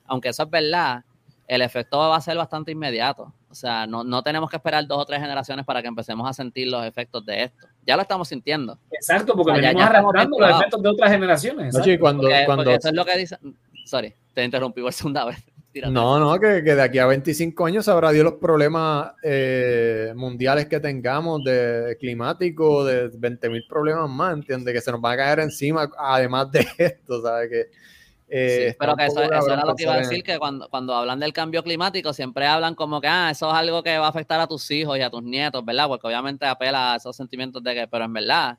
aunque 0.05 0.29
eso 0.29 0.41
es 0.41 0.49
verdad, 0.49 1.05
el 1.47 1.61
efecto 1.61 1.97
va 1.97 2.15
a 2.15 2.21
ser 2.21 2.37
bastante 2.37 2.71
inmediato. 2.71 3.33
O 3.49 3.55
sea, 3.55 3.87
no, 3.87 4.03
no, 4.03 4.21
tenemos 4.23 4.49
que 4.49 4.57
esperar 4.57 4.85
dos 4.85 4.99
o 4.99 5.05
tres 5.05 5.21
generaciones 5.21 5.65
para 5.65 5.81
que 5.81 5.87
empecemos 5.87 6.29
a 6.29 6.33
sentir 6.33 6.67
los 6.67 6.85
efectos 6.85 7.25
de 7.25 7.43
esto. 7.43 7.67
Ya 7.85 7.95
lo 7.95 8.01
estamos 8.01 8.27
sintiendo. 8.27 8.77
Exacto, 8.91 9.35
porque 9.35 9.53
venimos 9.53 9.83
arrastrando 9.83 10.39
los 10.39 10.49
efectos 10.49 10.81
de 10.81 10.89
otras 10.89 11.11
generaciones. 11.11 11.75
cuando, 11.99 12.27
cuando... 12.45 12.69
eso 12.71 12.89
es 12.89 12.93
lo 12.93 13.05
que 13.05 13.17
dice. 13.17 13.37
Sorry, 13.85 14.13
te 14.33 14.43
interrumpí 14.43 14.81
por 14.81 14.93
segunda 14.93 15.25
vez. 15.25 15.37
No, 15.91 16.19
no, 16.19 16.39
que, 16.39 16.63
que, 16.63 16.73
de 16.73 16.81
aquí 16.81 16.99
a 16.99 17.05
25 17.05 17.65
años 17.65 17.89
habrá 17.89 18.11
dio 18.11 18.23
los 18.23 18.35
problemas 18.35 19.11
eh, 19.21 20.13
mundiales 20.15 20.67
que 20.67 20.79
tengamos 20.79 21.43
de 21.43 21.97
climático, 21.99 22.85
de 22.85 23.09
20 23.09 23.49
mil 23.49 23.65
problemas 23.67 24.09
más, 24.09 24.35
¿entiendes? 24.35 24.73
Que 24.73 24.79
se 24.79 24.91
nos 24.93 25.03
va 25.03 25.11
a 25.11 25.17
caer 25.17 25.41
encima, 25.41 25.89
además 25.97 26.49
de 26.49 26.65
esto, 26.77 27.21
¿sabes? 27.21 27.49
Que 27.49 27.65
eh, 28.37 28.69
sí, 28.71 28.75
pero 28.77 28.97
que 28.97 29.05
eso, 29.05 29.21
era 29.23 29.63
lo 29.63 29.75
que 29.75 29.83
iba 29.83 29.93
a 29.93 29.97
decir, 29.99 30.21
que 30.21 30.37
cuando, 30.37 30.67
cuando 30.67 30.93
hablan 30.93 31.21
del 31.21 31.31
cambio 31.31 31.63
climático 31.63 32.11
siempre 32.11 32.45
hablan 32.45 32.75
como 32.75 32.99
que, 32.99 33.07
ah, 33.07 33.29
eso 33.31 33.47
es 33.47 33.55
algo 33.55 33.81
que 33.81 33.97
va 33.97 34.07
a 34.07 34.09
afectar 34.09 34.41
a 34.41 34.47
tus 34.47 34.69
hijos 34.71 34.97
y 34.97 35.01
a 35.01 35.09
tus 35.09 35.23
nietos, 35.23 35.63
¿verdad? 35.63 35.87
Porque 35.87 36.05
obviamente 36.05 36.45
apela 36.45 36.91
a 36.91 36.95
esos 36.97 37.15
sentimientos 37.15 37.63
de 37.63 37.73
que, 37.73 37.87
pero 37.87 38.03
en 38.03 38.11
verdad, 38.11 38.57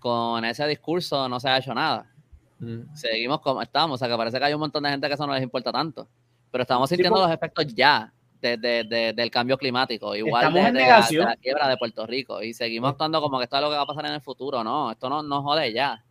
con 0.00 0.44
ese 0.44 0.66
discurso 0.66 1.28
no 1.28 1.38
se 1.38 1.48
ha 1.48 1.58
hecho 1.58 1.72
nada. 1.72 2.10
Mm. 2.58 2.96
Seguimos 2.96 3.40
como 3.40 3.62
estamos, 3.62 3.94
o 3.94 3.98
sea, 3.98 4.08
que 4.08 4.16
parece 4.16 4.40
que 4.40 4.44
hay 4.44 4.54
un 4.54 4.60
montón 4.60 4.82
de 4.82 4.90
gente 4.90 5.06
que 5.06 5.14
eso 5.14 5.24
no 5.24 5.34
les 5.34 5.42
importa 5.44 5.70
tanto, 5.70 6.08
pero 6.50 6.62
estamos 6.62 6.88
sintiendo 6.88 7.20
los 7.20 7.30
efectos 7.30 7.66
ya 7.68 8.12
de, 8.40 8.56
de, 8.56 9.12
del 9.14 9.30
cambio 9.30 9.56
climático, 9.56 10.16
igual 10.16 10.52
de, 10.52 10.72
la, 10.72 11.36
quiebra 11.40 11.68
de 11.68 11.76
Puerto 11.76 12.08
Rico, 12.08 12.42
y 12.42 12.54
seguimos 12.54 12.90
actuando 12.90 13.20
como 13.20 13.38
que 13.38 13.44
esto 13.44 13.54
es 13.54 13.62
lo 13.62 13.70
que 13.70 13.76
va 13.76 13.82
a 13.82 13.86
pasar 13.86 14.06
en 14.06 14.14
el 14.14 14.20
futuro, 14.20 14.64
no, 14.64 14.90
esto 14.90 15.08
no 15.08 15.22
nos 15.22 15.44
jode 15.44 15.72
ya. 15.72 16.02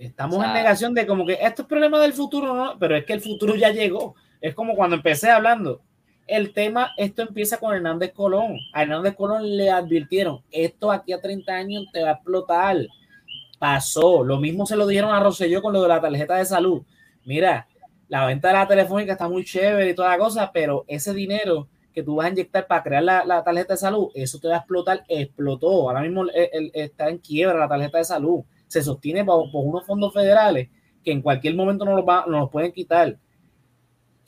Estamos 0.00 0.42
en 0.42 0.54
negación 0.54 0.94
de 0.94 1.06
como 1.06 1.26
que 1.26 1.34
esto 1.42 1.60
es 1.60 1.68
problema 1.68 2.00
del 2.00 2.14
futuro, 2.14 2.54
no, 2.54 2.78
pero 2.78 2.96
es 2.96 3.04
que 3.04 3.12
el 3.12 3.20
futuro 3.20 3.54
ya 3.54 3.68
llegó. 3.68 4.14
Es 4.40 4.54
como 4.54 4.74
cuando 4.74 4.96
empecé 4.96 5.28
hablando. 5.28 5.82
El 6.26 6.54
tema, 6.54 6.92
esto 6.96 7.20
empieza 7.20 7.58
con 7.58 7.74
Hernández 7.74 8.14
Colón. 8.14 8.56
A 8.72 8.82
Hernández 8.82 9.14
Colón 9.14 9.58
le 9.58 9.70
advirtieron, 9.70 10.40
esto 10.50 10.90
aquí 10.90 11.12
a 11.12 11.20
30 11.20 11.52
años 11.52 11.84
te 11.92 12.02
va 12.02 12.08
a 12.08 12.12
explotar. 12.14 12.78
Pasó. 13.58 14.24
Lo 14.24 14.38
mismo 14.40 14.64
se 14.64 14.74
lo 14.74 14.86
dijeron 14.86 15.12
a 15.12 15.20
Rosselló 15.20 15.60
con 15.60 15.74
lo 15.74 15.82
de 15.82 15.88
la 15.88 16.00
tarjeta 16.00 16.36
de 16.36 16.46
salud. 16.46 16.80
Mira, 17.26 17.68
la 18.08 18.24
venta 18.24 18.48
de 18.48 18.54
la 18.54 18.66
telefónica 18.66 19.12
está 19.12 19.28
muy 19.28 19.44
chévere 19.44 19.90
y 19.90 19.94
toda 19.94 20.08
la 20.08 20.18
cosa, 20.18 20.50
pero 20.50 20.86
ese 20.88 21.12
dinero 21.12 21.68
que 21.92 22.02
tú 22.02 22.14
vas 22.14 22.28
a 22.28 22.30
inyectar 22.30 22.66
para 22.66 22.82
crear 22.82 23.02
la, 23.02 23.44
tarjeta 23.44 23.74
de 23.74 23.80
salud, 23.80 24.08
eso 24.14 24.38
te 24.38 24.48
va 24.48 24.54
a 24.54 24.58
explotar. 24.60 25.04
Explotó. 25.08 25.90
Ahora 25.90 26.00
mismo 26.00 26.24
está 26.72 27.10
en 27.10 27.18
quiebra 27.18 27.58
la 27.58 27.68
tarjeta 27.68 27.98
de 27.98 28.04
salud 28.04 28.44
se 28.70 28.82
sostiene 28.82 29.24
por, 29.24 29.48
unos 29.52 29.84
fondos 29.84 30.14
federales 30.14 30.68
que 31.02 31.10
en 31.10 31.22
cualquier 31.22 31.56
momento 31.56 31.84
nos 31.84 32.04
los, 32.28 32.50
pueden 32.50 32.70
quitar. 32.70 33.08
O 33.10 33.16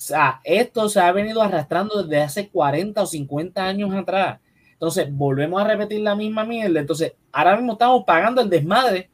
sea, 0.04 0.40
esto 0.42 0.88
se 0.88 0.98
ha 0.98 1.12
venido 1.12 1.40
arrastrando 1.40 2.02
desde 2.02 2.22
hace 2.22 2.48
40 2.48 3.02
o 3.02 3.06
50 3.06 3.64
años 3.64 3.94
atrás. 3.94 4.40
Entonces, 4.72 5.06
volvemos 5.12 5.62
a 5.62 5.68
repetir 5.68 6.00
la 6.00 6.16
misma 6.16 6.44
mierda. 6.44 6.80
Entonces, 6.80 7.14
ahora 7.30 7.54
mismo 7.54 7.74
estamos 7.74 8.02
pagando 8.04 8.40
el 8.40 8.50
desmadre 8.50 9.10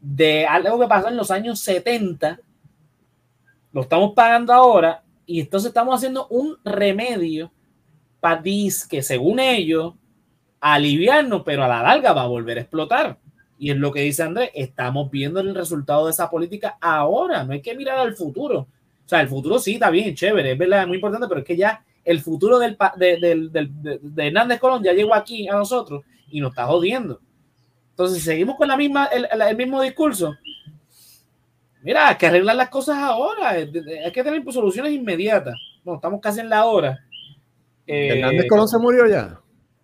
de 0.00 0.46
algo 0.46 0.78
que 0.78 0.86
pasó 0.86 1.08
en 1.08 1.16
los 1.16 1.32
años 1.32 1.58
70. 1.58 2.38
Lo 3.72 3.80
estamos 3.80 4.12
pagando 4.14 4.52
ahora 4.52 5.02
y 5.26 5.40
entonces 5.40 5.70
estamos 5.70 5.96
haciendo 5.96 6.28
un 6.28 6.58
remedio 6.64 7.50
para 8.20 8.40
que 8.40 9.02
según 9.02 9.40
ellos, 9.40 9.94
aliviarnos, 10.60 11.42
pero 11.44 11.64
a 11.64 11.68
la 11.68 11.82
larga 11.82 12.12
va 12.12 12.22
a 12.22 12.28
volver 12.28 12.58
a 12.58 12.60
explotar. 12.60 13.18
Y 13.60 13.70
es 13.70 13.76
lo 13.76 13.92
que 13.92 14.00
dice 14.00 14.22
Andrés, 14.22 14.50
estamos 14.54 15.10
viendo 15.10 15.38
el 15.38 15.54
resultado 15.54 16.06
de 16.06 16.12
esa 16.12 16.30
política 16.30 16.78
ahora, 16.80 17.44
no 17.44 17.52
hay 17.52 17.60
que 17.60 17.74
mirar 17.74 17.98
al 17.98 18.16
futuro. 18.16 18.60
O 18.60 18.68
sea, 19.04 19.20
el 19.20 19.28
futuro 19.28 19.58
sí 19.58 19.74
está 19.74 19.90
bien, 19.90 20.14
chévere, 20.14 20.52
es 20.52 20.58
verdad, 20.58 20.86
muy 20.86 20.96
importante, 20.96 21.28
pero 21.28 21.40
es 21.40 21.46
que 21.46 21.58
ya 21.58 21.84
el 22.02 22.20
futuro 22.20 22.58
del, 22.58 22.78
de, 22.96 24.26
Hernández 24.26 24.58
Colón 24.60 24.82
ya 24.82 24.94
llegó 24.94 25.14
aquí 25.14 25.46
a 25.46 25.52
nosotros 25.52 26.02
y 26.30 26.40
nos 26.40 26.52
está 26.52 26.64
jodiendo. 26.64 27.20
Entonces, 27.90 28.22
seguimos 28.22 28.56
con 28.56 28.66
la 28.66 28.78
misma, 28.78 29.10
el, 29.12 29.56
mismo 29.58 29.82
discurso. 29.82 30.34
Mira, 31.82 32.08
hay 32.08 32.16
que 32.16 32.28
arreglar 32.28 32.56
las 32.56 32.70
cosas 32.70 32.96
ahora, 32.96 33.50
hay 33.50 33.70
que 33.70 34.24
tener 34.24 34.42
soluciones 34.50 34.90
inmediatas. 34.90 35.54
Bueno, 35.84 35.96
estamos 35.96 36.18
casi 36.22 36.40
en 36.40 36.48
la 36.48 36.64
hora. 36.64 36.98
¿Hernández 37.86 38.46
Colón 38.48 38.68
se 38.68 38.78
murió 38.78 39.06
ya? 39.06 39.38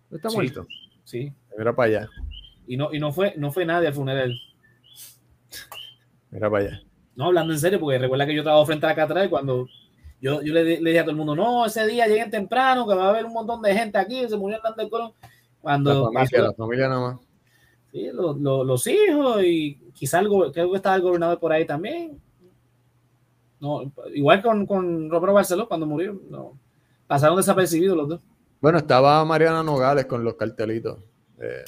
¿Está 0.09 0.31
muerto? 0.31 0.65
Sí. 1.03 1.31
Mira 1.55 1.75
para 1.75 1.89
allá. 1.89 2.09
Y 2.67 2.77
no, 2.77 2.93
y 2.93 2.99
no 2.99 3.11
fue, 3.11 3.33
no 3.37 3.51
fue 3.51 3.65
nadie 3.65 3.87
al 3.87 3.93
funeral. 3.93 4.37
Mira 6.29 6.49
para 6.49 6.65
allá. 6.65 6.81
No, 7.15 7.25
hablando 7.25 7.53
en 7.53 7.59
serio, 7.59 7.79
porque 7.79 7.97
recuerda 7.97 8.27
que 8.27 8.35
yo 8.35 8.41
estaba 8.41 8.63
frente 8.65 8.85
a 8.85 8.89
la 8.89 8.95
catedral 8.95 9.25
y 9.25 9.29
cuando 9.29 9.67
yo, 10.19 10.41
yo 10.41 10.53
le, 10.53 10.63
le, 10.63 10.89
dije 10.89 10.99
a 10.99 11.03
todo 11.03 11.11
el 11.11 11.17
mundo, 11.17 11.35
no, 11.35 11.65
ese 11.65 11.85
día 11.87 12.07
lleguen 12.07 12.29
temprano, 12.29 12.87
que 12.87 12.95
va 12.95 13.05
a 13.05 13.09
haber 13.09 13.25
un 13.25 13.33
montón 13.33 13.61
de 13.61 13.73
gente 13.73 13.97
aquí, 13.97 14.27
se 14.27 14.37
murió 14.37 14.59
el 14.77 14.89
Colón. 14.89 15.13
Cuando 15.61 16.11
la 16.11 16.19
familia, 16.19 16.41
la 16.41 16.53
familia 16.53 16.87
nada 16.89 17.01
más. 17.01 17.19
Sí, 17.91 18.09
los, 18.13 18.37
los, 18.37 18.87
hijos 18.87 19.43
y 19.43 19.75
quizá 19.93 20.19
algo, 20.19 20.51
creo 20.51 20.69
que 20.69 20.77
estaba 20.77 20.95
el 20.95 21.01
gobernador 21.01 21.39
por 21.39 21.51
ahí 21.51 21.65
también. 21.65 22.19
No, 23.59 23.91
igual 24.13 24.41
con, 24.41 24.65
con 24.65 25.09
Romero 25.09 25.33
Barceló 25.33 25.67
cuando 25.67 25.85
murió, 25.85 26.19
no, 26.29 26.59
pasaron 27.07 27.37
desapercibidos 27.37 27.97
los 27.97 28.09
dos. 28.09 28.21
Bueno, 28.59 28.79
estaba 28.79 29.23
Mariana 29.23 29.63
Nogales 29.63 30.05
con 30.05 30.23
los 30.23 30.35
cartelitos. 30.35 30.99
Eh, 31.39 31.63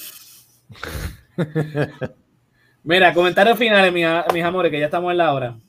Mira, 2.84 3.14
comentarios 3.14 3.58
finales, 3.58 3.94
mis, 3.94 4.44
amores, 4.44 4.72
que 4.72 4.80
ya 4.80 4.86
estamos 4.86 5.12
en 5.12 5.18
la 5.18 5.34
hora. 5.34 5.60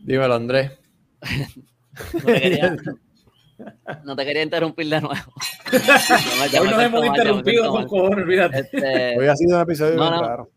Dímelo, 0.00 0.34
Andrés. 0.34 0.72
no, 4.04 4.16
te 4.16 4.24
quería, 4.24 4.42
interrumpir 4.44 4.88
de 4.88 5.00
nuevo. 5.00 5.32
Hoy 6.60 6.70
nos 6.70 6.82
hemos 6.82 7.06
interrumpido 7.06 7.70
con 7.70 7.86
cojones, 7.86 8.24
olvídate. 8.24 8.60
Este, 8.60 9.18
Hoy 9.18 9.26
ha 9.26 9.36
sido 9.36 9.56
un 9.56 9.62
episodio 9.62 9.96
claro. 9.96 10.50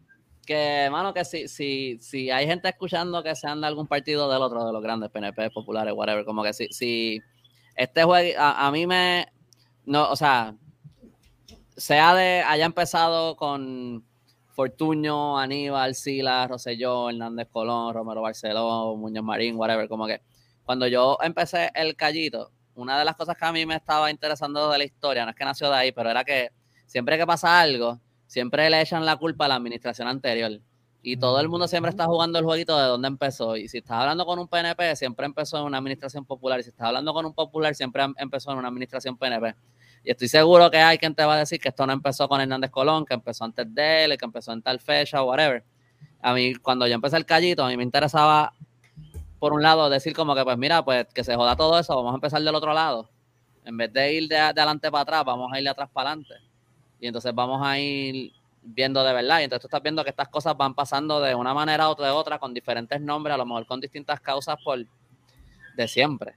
Que, 0.45 0.89
mano, 0.91 1.13
que 1.13 1.23
si, 1.23 1.47
si, 1.47 1.97
si 1.99 2.29
hay 2.29 2.45
gente 2.45 2.67
escuchando 2.67 3.23
que 3.23 3.35
sean 3.35 3.61
de 3.61 3.67
algún 3.67 3.87
partido 3.87 4.31
del 4.31 4.41
otro, 4.41 4.65
de 4.65 4.73
los 4.73 4.81
grandes 4.81 5.09
PNP, 5.09 5.51
populares, 5.51 5.93
whatever, 5.93 6.25
como 6.25 6.43
que 6.43 6.53
si, 6.53 6.67
si 6.71 7.21
este 7.75 8.03
juego, 8.03 8.39
a, 8.39 8.67
a 8.67 8.71
mí 8.71 8.85
me, 8.87 9.27
no, 9.85 10.09
o 10.09 10.15
sea, 10.15 10.55
sea 11.75 12.15
de 12.15 12.41
haya 12.41 12.65
empezado 12.65 13.35
con 13.35 14.05
Fortuño, 14.49 15.39
Aníbal, 15.39 15.95
Silas, 15.95 16.49
Roselló, 16.49 17.09
Hernández 17.09 17.47
Colón, 17.51 17.93
Romero 17.93 18.21
Barceló, 18.21 18.95
Muñoz 18.95 19.23
Marín, 19.23 19.55
whatever, 19.55 19.87
como 19.87 20.07
que 20.07 20.21
cuando 20.63 20.87
yo 20.87 21.17
empecé 21.21 21.71
el 21.73 21.95
callito, 21.95 22.51
una 22.75 22.97
de 22.99 23.05
las 23.05 23.15
cosas 23.15 23.37
que 23.37 23.45
a 23.45 23.51
mí 23.51 23.65
me 23.65 23.75
estaba 23.75 24.11
interesando 24.11 24.69
de 24.69 24.77
la 24.77 24.83
historia, 24.83 25.25
no 25.25 25.31
es 25.31 25.35
que 25.35 25.45
nació 25.45 25.69
de 25.69 25.75
ahí, 25.75 25.91
pero 25.91 26.09
era 26.09 26.23
que 26.23 26.51
siempre 26.85 27.17
que 27.17 27.25
pasa 27.25 27.59
algo, 27.59 27.99
siempre 28.27 28.69
le 28.69 28.81
echan 28.81 29.05
la 29.05 29.15
culpa 29.17 29.45
a 29.45 29.47
la 29.47 29.55
administración 29.55 30.07
anterior. 30.07 30.61
Y 31.03 31.17
todo 31.17 31.39
el 31.39 31.49
mundo 31.49 31.67
siempre 31.67 31.89
está 31.89 32.05
jugando 32.05 32.37
el 32.37 32.45
jueguito 32.45 32.77
de 32.77 32.85
dónde 32.85 33.07
empezó. 33.07 33.57
Y 33.57 33.67
si 33.67 33.79
estás 33.79 33.97
hablando 33.97 34.25
con 34.25 34.37
un 34.37 34.47
PNP, 34.47 34.95
siempre 34.95 35.25
empezó 35.25 35.57
en 35.57 35.63
una 35.63 35.79
administración 35.79 36.25
popular. 36.25 36.59
Y 36.59 36.63
si 36.63 36.69
estás 36.69 36.87
hablando 36.87 37.11
con 37.13 37.25
un 37.25 37.33
popular, 37.33 37.73
siempre 37.73 38.03
em, 38.03 38.13
empezó 38.17 38.51
en 38.51 38.59
una 38.59 38.67
administración 38.67 39.17
PNP. 39.17 39.55
Y 40.03 40.11
estoy 40.11 40.27
seguro 40.27 40.71
que 40.71 40.77
hay 40.77 40.97
quien 40.97 41.13
te 41.13 41.23
va 41.23 41.35
a 41.35 41.37
decir 41.39 41.59
que 41.59 41.69
esto 41.69 41.85
no 41.85 41.93
empezó 41.93 42.27
con 42.27 42.41
Hernández 42.41 42.71
Colón, 42.71 43.05
que 43.05 43.13
empezó 43.13 43.45
antes 43.45 43.73
de 43.73 44.05
él, 44.05 44.17
que 44.17 44.25
empezó 44.25 44.51
en 44.51 44.61
tal 44.61 44.79
fecha 44.79 45.21
o 45.21 45.29
whatever. 45.29 45.63
A 46.21 46.33
mí, 46.33 46.55
cuando 46.55 46.87
yo 46.87 46.95
empecé 46.95 47.17
el 47.17 47.25
callito, 47.25 47.63
a 47.63 47.69
mí 47.69 47.77
me 47.77 47.83
interesaba, 47.83 48.53
por 49.39 49.53
un 49.53 49.61
lado, 49.61 49.89
decir 49.89 50.15
como 50.15 50.35
que, 50.35 50.43
pues 50.43 50.57
mira, 50.57 50.83
pues 50.83 51.05
que 51.13 51.23
se 51.23 51.35
joda 51.35 51.55
todo 51.55 51.77
eso, 51.77 51.95
vamos 51.95 52.13
a 52.13 52.15
empezar 52.15 52.41
del 52.41 52.55
otro 52.55 52.73
lado. 52.73 53.09
En 53.63 53.77
vez 53.77 53.93
de 53.93 54.13
ir 54.13 54.27
de, 54.27 54.35
de 54.35 54.41
adelante 54.41 54.89
para 54.89 55.03
atrás, 55.03 55.23
vamos 55.25 55.51
a 55.53 55.59
ir 55.59 55.63
de 55.63 55.69
atrás 55.69 55.89
para 55.91 56.11
adelante. 56.11 56.35
Y 56.99 57.07
entonces 57.07 57.33
vamos 57.33 57.61
a 57.63 57.79
ir 57.79 58.31
viendo 58.63 59.03
de 59.03 59.13
verdad. 59.13 59.39
Y 59.39 59.43
entonces 59.43 59.61
tú 59.61 59.67
estás 59.67 59.83
viendo 59.83 60.03
que 60.03 60.09
estas 60.09 60.29
cosas 60.29 60.55
van 60.57 60.73
pasando 60.73 61.21
de 61.21 61.35
una 61.35 61.53
manera 61.53 61.89
o 61.89 61.95
de 61.95 62.09
otra, 62.09 62.39
con 62.39 62.53
diferentes 62.53 62.99
nombres, 63.01 63.35
a 63.35 63.37
lo 63.37 63.45
mejor 63.45 63.65
con 63.65 63.79
distintas 63.79 64.19
causas 64.19 64.57
por 64.63 64.79
de 65.75 65.87
siempre. 65.87 66.35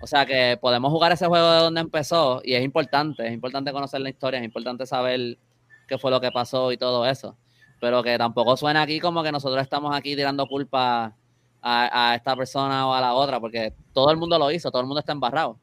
O 0.00 0.06
sea 0.06 0.24
que 0.26 0.58
podemos 0.60 0.92
jugar 0.92 1.12
ese 1.12 1.26
juego 1.26 1.50
de 1.50 1.58
donde 1.58 1.80
empezó 1.80 2.40
y 2.44 2.54
es 2.54 2.64
importante, 2.64 3.26
es 3.26 3.32
importante 3.32 3.72
conocer 3.72 4.00
la 4.00 4.10
historia, 4.10 4.38
es 4.38 4.44
importante 4.44 4.86
saber 4.86 5.38
qué 5.86 5.98
fue 5.98 6.10
lo 6.10 6.20
que 6.20 6.30
pasó 6.30 6.70
y 6.72 6.76
todo 6.76 7.06
eso. 7.06 7.36
Pero 7.80 8.02
que 8.02 8.16
tampoco 8.18 8.56
suena 8.56 8.82
aquí 8.82 9.00
como 9.00 9.22
que 9.22 9.32
nosotros 9.32 9.62
estamos 9.62 9.94
aquí 9.96 10.16
tirando 10.16 10.46
culpa 10.46 11.14
a, 11.62 12.10
a 12.10 12.14
esta 12.14 12.36
persona 12.36 12.86
o 12.88 12.94
a 12.94 13.00
la 13.00 13.14
otra, 13.14 13.40
porque 13.40 13.74
todo 13.92 14.10
el 14.10 14.16
mundo 14.16 14.38
lo 14.38 14.50
hizo, 14.50 14.70
todo 14.70 14.80
el 14.80 14.86
mundo 14.86 15.00
está 15.00 15.12
embarrado. 15.12 15.58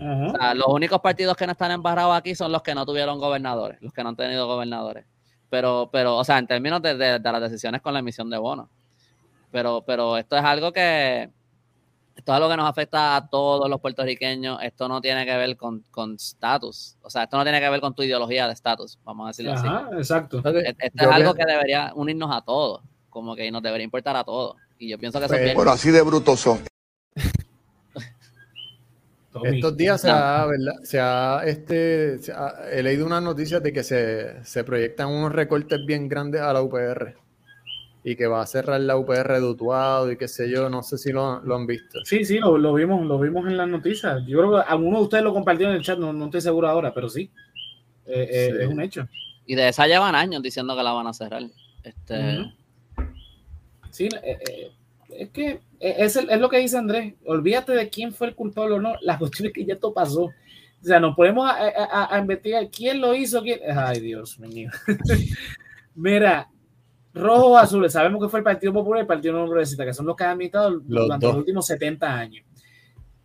O 0.00 0.30
sea, 0.30 0.54
los 0.54 0.68
únicos 0.68 1.00
partidos 1.00 1.36
que 1.36 1.44
no 1.46 1.52
están 1.52 1.72
embarrados 1.72 2.16
aquí 2.16 2.34
son 2.34 2.52
los 2.52 2.62
que 2.62 2.74
no 2.74 2.86
tuvieron 2.86 3.18
gobernadores, 3.18 3.82
los 3.82 3.92
que 3.92 4.02
no 4.02 4.10
han 4.10 4.16
tenido 4.16 4.46
gobernadores. 4.46 5.06
Pero, 5.50 5.88
pero, 5.92 6.16
o 6.16 6.24
sea, 6.24 6.38
en 6.38 6.46
términos 6.46 6.80
de, 6.82 6.96
de, 6.96 7.18
las 7.18 7.40
decisiones 7.40 7.82
con 7.82 7.94
la 7.94 7.98
emisión 7.98 8.30
de 8.30 8.38
bonos. 8.38 8.68
Pero, 9.50 9.82
pero 9.84 10.16
esto 10.16 10.36
es 10.36 10.44
algo 10.44 10.72
que, 10.72 11.30
esto 12.18 12.32
es 12.32 12.36
algo 12.36 12.50
que 12.50 12.56
nos 12.56 12.68
afecta 12.68 13.14
a 13.14 13.28
todos 13.28 13.70
los 13.70 13.80
puertorriqueños. 13.80 14.58
Esto 14.60 14.88
no 14.88 15.00
tiene 15.00 15.24
que 15.24 15.36
ver 15.36 15.56
con 15.56 15.84
estatus. 16.16 16.96
O 17.00 17.08
sea, 17.08 17.22
esto 17.22 17.36
no 17.36 17.44
tiene 17.44 17.60
que 17.60 17.70
ver 17.70 17.80
con 17.80 17.94
tu 17.94 18.02
ideología 18.02 18.48
de 18.48 18.54
estatus, 18.54 18.98
vamos 19.04 19.26
a 19.26 19.28
decirlo 19.28 19.52
Ajá, 19.52 19.86
así. 19.86 19.98
Exacto. 19.98 20.38
Esto 20.38 20.58
es 20.58 21.06
algo 21.06 21.34
que 21.34 21.44
debería 21.46 21.92
unirnos 21.94 22.34
a 22.34 22.40
todos, 22.40 22.82
como 23.08 23.36
que 23.36 23.48
nos 23.52 23.62
debería 23.62 23.84
importar 23.84 24.16
a 24.16 24.24
todos. 24.24 24.56
Y 24.78 24.88
yo 24.88 24.98
pienso 24.98 25.20
que 25.20 25.26
eso 25.26 25.36
es 25.36 25.54
Bueno, 25.54 25.70
así 25.70 25.92
de 25.92 26.02
brutos 26.02 26.40
son. 26.40 26.58
Estos 29.44 29.76
días 29.76 30.00
se 30.00 30.10
ha, 30.10 30.44
¿verdad? 30.46 30.74
Se 30.82 30.98
ha, 30.98 31.42
este, 31.44 32.18
se 32.18 32.32
ha, 32.32 32.68
he 32.72 32.82
leído 32.82 33.06
unas 33.06 33.22
noticias 33.22 33.62
de 33.62 33.72
que 33.72 33.84
se, 33.84 34.44
se, 34.44 34.64
proyectan 34.64 35.06
unos 35.08 35.30
recortes 35.30 35.86
bien 35.86 36.08
grandes 36.08 36.40
a 36.40 36.52
la 36.52 36.62
UPR 36.62 37.14
y 38.04 38.16
que 38.16 38.26
va 38.26 38.42
a 38.42 38.46
cerrar 38.46 38.80
la 38.80 38.96
UPR 38.96 39.40
de 39.40 39.44
Utuado 39.44 40.10
y 40.10 40.16
qué 40.16 40.28
sé 40.28 40.50
yo, 40.50 40.70
no 40.70 40.82
sé 40.82 40.98
si 40.98 41.12
lo, 41.12 41.40
lo 41.40 41.56
han 41.56 41.66
visto. 41.66 41.98
Sí, 42.04 42.24
sí, 42.24 42.38
lo, 42.38 42.56
lo, 42.56 42.74
vimos, 42.74 43.04
lo 43.04 43.18
vimos 43.18 43.46
en 43.46 43.56
las 43.56 43.68
noticias. 43.68 44.22
Yo 44.26 44.38
creo 44.38 44.52
que 44.52 44.70
alguno 44.70 44.98
de 44.98 45.04
ustedes 45.04 45.24
lo 45.24 45.34
compartió 45.34 45.68
en 45.68 45.76
el 45.76 45.82
chat, 45.82 45.98
no, 45.98 46.12
no 46.12 46.26
estoy 46.26 46.40
seguro 46.40 46.68
ahora, 46.68 46.94
pero 46.94 47.08
sí, 47.08 47.30
eh, 48.06 48.28
eh, 48.30 48.50
sí. 48.52 48.62
es 48.62 48.68
un 48.68 48.80
hecho. 48.80 49.08
Y 49.46 49.54
de 49.54 49.68
esa 49.68 49.86
llevan 49.86 50.14
años 50.14 50.42
diciendo 50.42 50.76
que 50.76 50.82
la 50.82 50.92
van 50.92 51.06
a 51.06 51.12
cerrar. 51.12 51.42
Este... 51.82 52.14
Uh 52.14 52.42
-huh. 52.42 52.54
Sí, 53.90 54.08
eh, 54.22 54.70
es 55.10 55.30
que 55.30 55.60
es, 55.80 56.16
el, 56.16 56.30
es, 56.30 56.38
lo 56.38 56.48
que 56.48 56.58
dice 56.58 56.76
Andrés. 56.76 57.14
Olvídate 57.24 57.72
de 57.72 57.88
quién 57.88 58.12
fue 58.12 58.28
el 58.28 58.34
culpable 58.34 58.74
o 58.74 58.80
no. 58.80 58.94
La 59.00 59.18
cuestión 59.18 59.48
es 59.48 59.52
que 59.52 59.64
ya 59.64 59.74
esto 59.74 59.92
pasó. 59.92 60.24
O 60.24 60.84
sea, 60.84 61.00
nos 61.00 61.16
ponemos 61.16 61.50
a, 61.50 61.56
a, 61.56 62.14
a 62.14 62.18
investigar 62.18 62.68
quién 62.70 63.00
lo 63.00 63.14
hizo. 63.14 63.42
Quién... 63.42 63.58
Ay, 63.76 64.00
Dios 64.00 64.38
mío. 64.38 64.70
Mira, 65.94 66.48
rojos 67.18 67.46
o 67.46 67.58
azules. 67.58 67.92
Sabemos 67.92 68.22
que 68.22 68.28
fue 68.28 68.40
el 68.40 68.44
Partido 68.44 68.72
Popular 68.72 68.98
y 68.98 69.02
el 69.02 69.06
Partido 69.06 69.34
No 69.34 69.46
Progresista, 69.46 69.84
que 69.84 69.94
son 69.94 70.06
los 70.06 70.16
que 70.16 70.24
han 70.24 70.30
administrado 70.30 70.70
los 70.70 70.84
durante 70.86 71.26
dos. 71.26 71.34
los 71.34 71.40
últimos 71.40 71.66
70 71.66 72.18
años. 72.18 72.44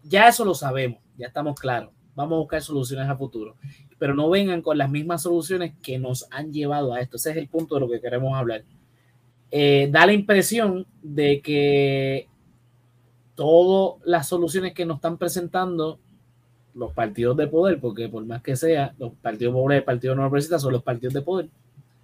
Ya 0.04 0.28
eso 0.28 0.44
lo 0.44 0.54
sabemos. 0.54 1.00
Ya 1.18 1.28
estamos 1.28 1.60
claros. 1.60 1.92
Vamos 2.16 2.36
a 2.36 2.40
buscar 2.40 2.62
soluciones 2.62 3.08
a 3.08 3.16
futuro. 3.16 3.56
Pero 3.98 4.14
no 4.16 4.30
vengan 4.30 4.62
con 4.62 4.78
las 4.78 4.90
mismas 4.90 5.24
soluciones 5.24 5.74
que 5.82 5.98
nos 5.98 6.28
han 6.32 6.52
llevado 6.52 6.94
a 6.94 7.02
esto. 7.02 7.18
Ese 7.18 7.32
es 7.32 7.38
el 7.38 7.48
punto 7.48 7.76
de 7.76 7.82
lo 7.82 7.90
que 7.90 8.02
queremos 8.02 8.38
hablar. 8.38 8.64
Eh, 9.52 9.88
da 9.92 10.06
la 10.06 10.14
impresión 10.14 10.86
de 11.02 11.42
que 11.42 12.28
todas 13.36 14.02
las 14.06 14.28
soluciones 14.28 14.74
que 14.74 14.86
nos 14.86 14.96
están 14.96 15.18
presentando 15.18 16.00
los 16.76 16.92
partidos 16.92 17.38
de 17.38 17.48
poder, 17.48 17.80
porque 17.80 18.10
por 18.10 18.26
más 18.26 18.42
que 18.42 18.56
sea, 18.56 18.94
los 18.98 19.14
partidos 19.14 19.54
pobres 19.54 19.78
y 19.78 19.80
el 19.80 19.84
Partido 19.84 20.16
No 20.16 20.24
Progresista 20.24 20.60
son 20.60 20.74
los 20.74 20.84
partidos 20.84 21.14
de 21.14 21.22
poder. 21.22 21.50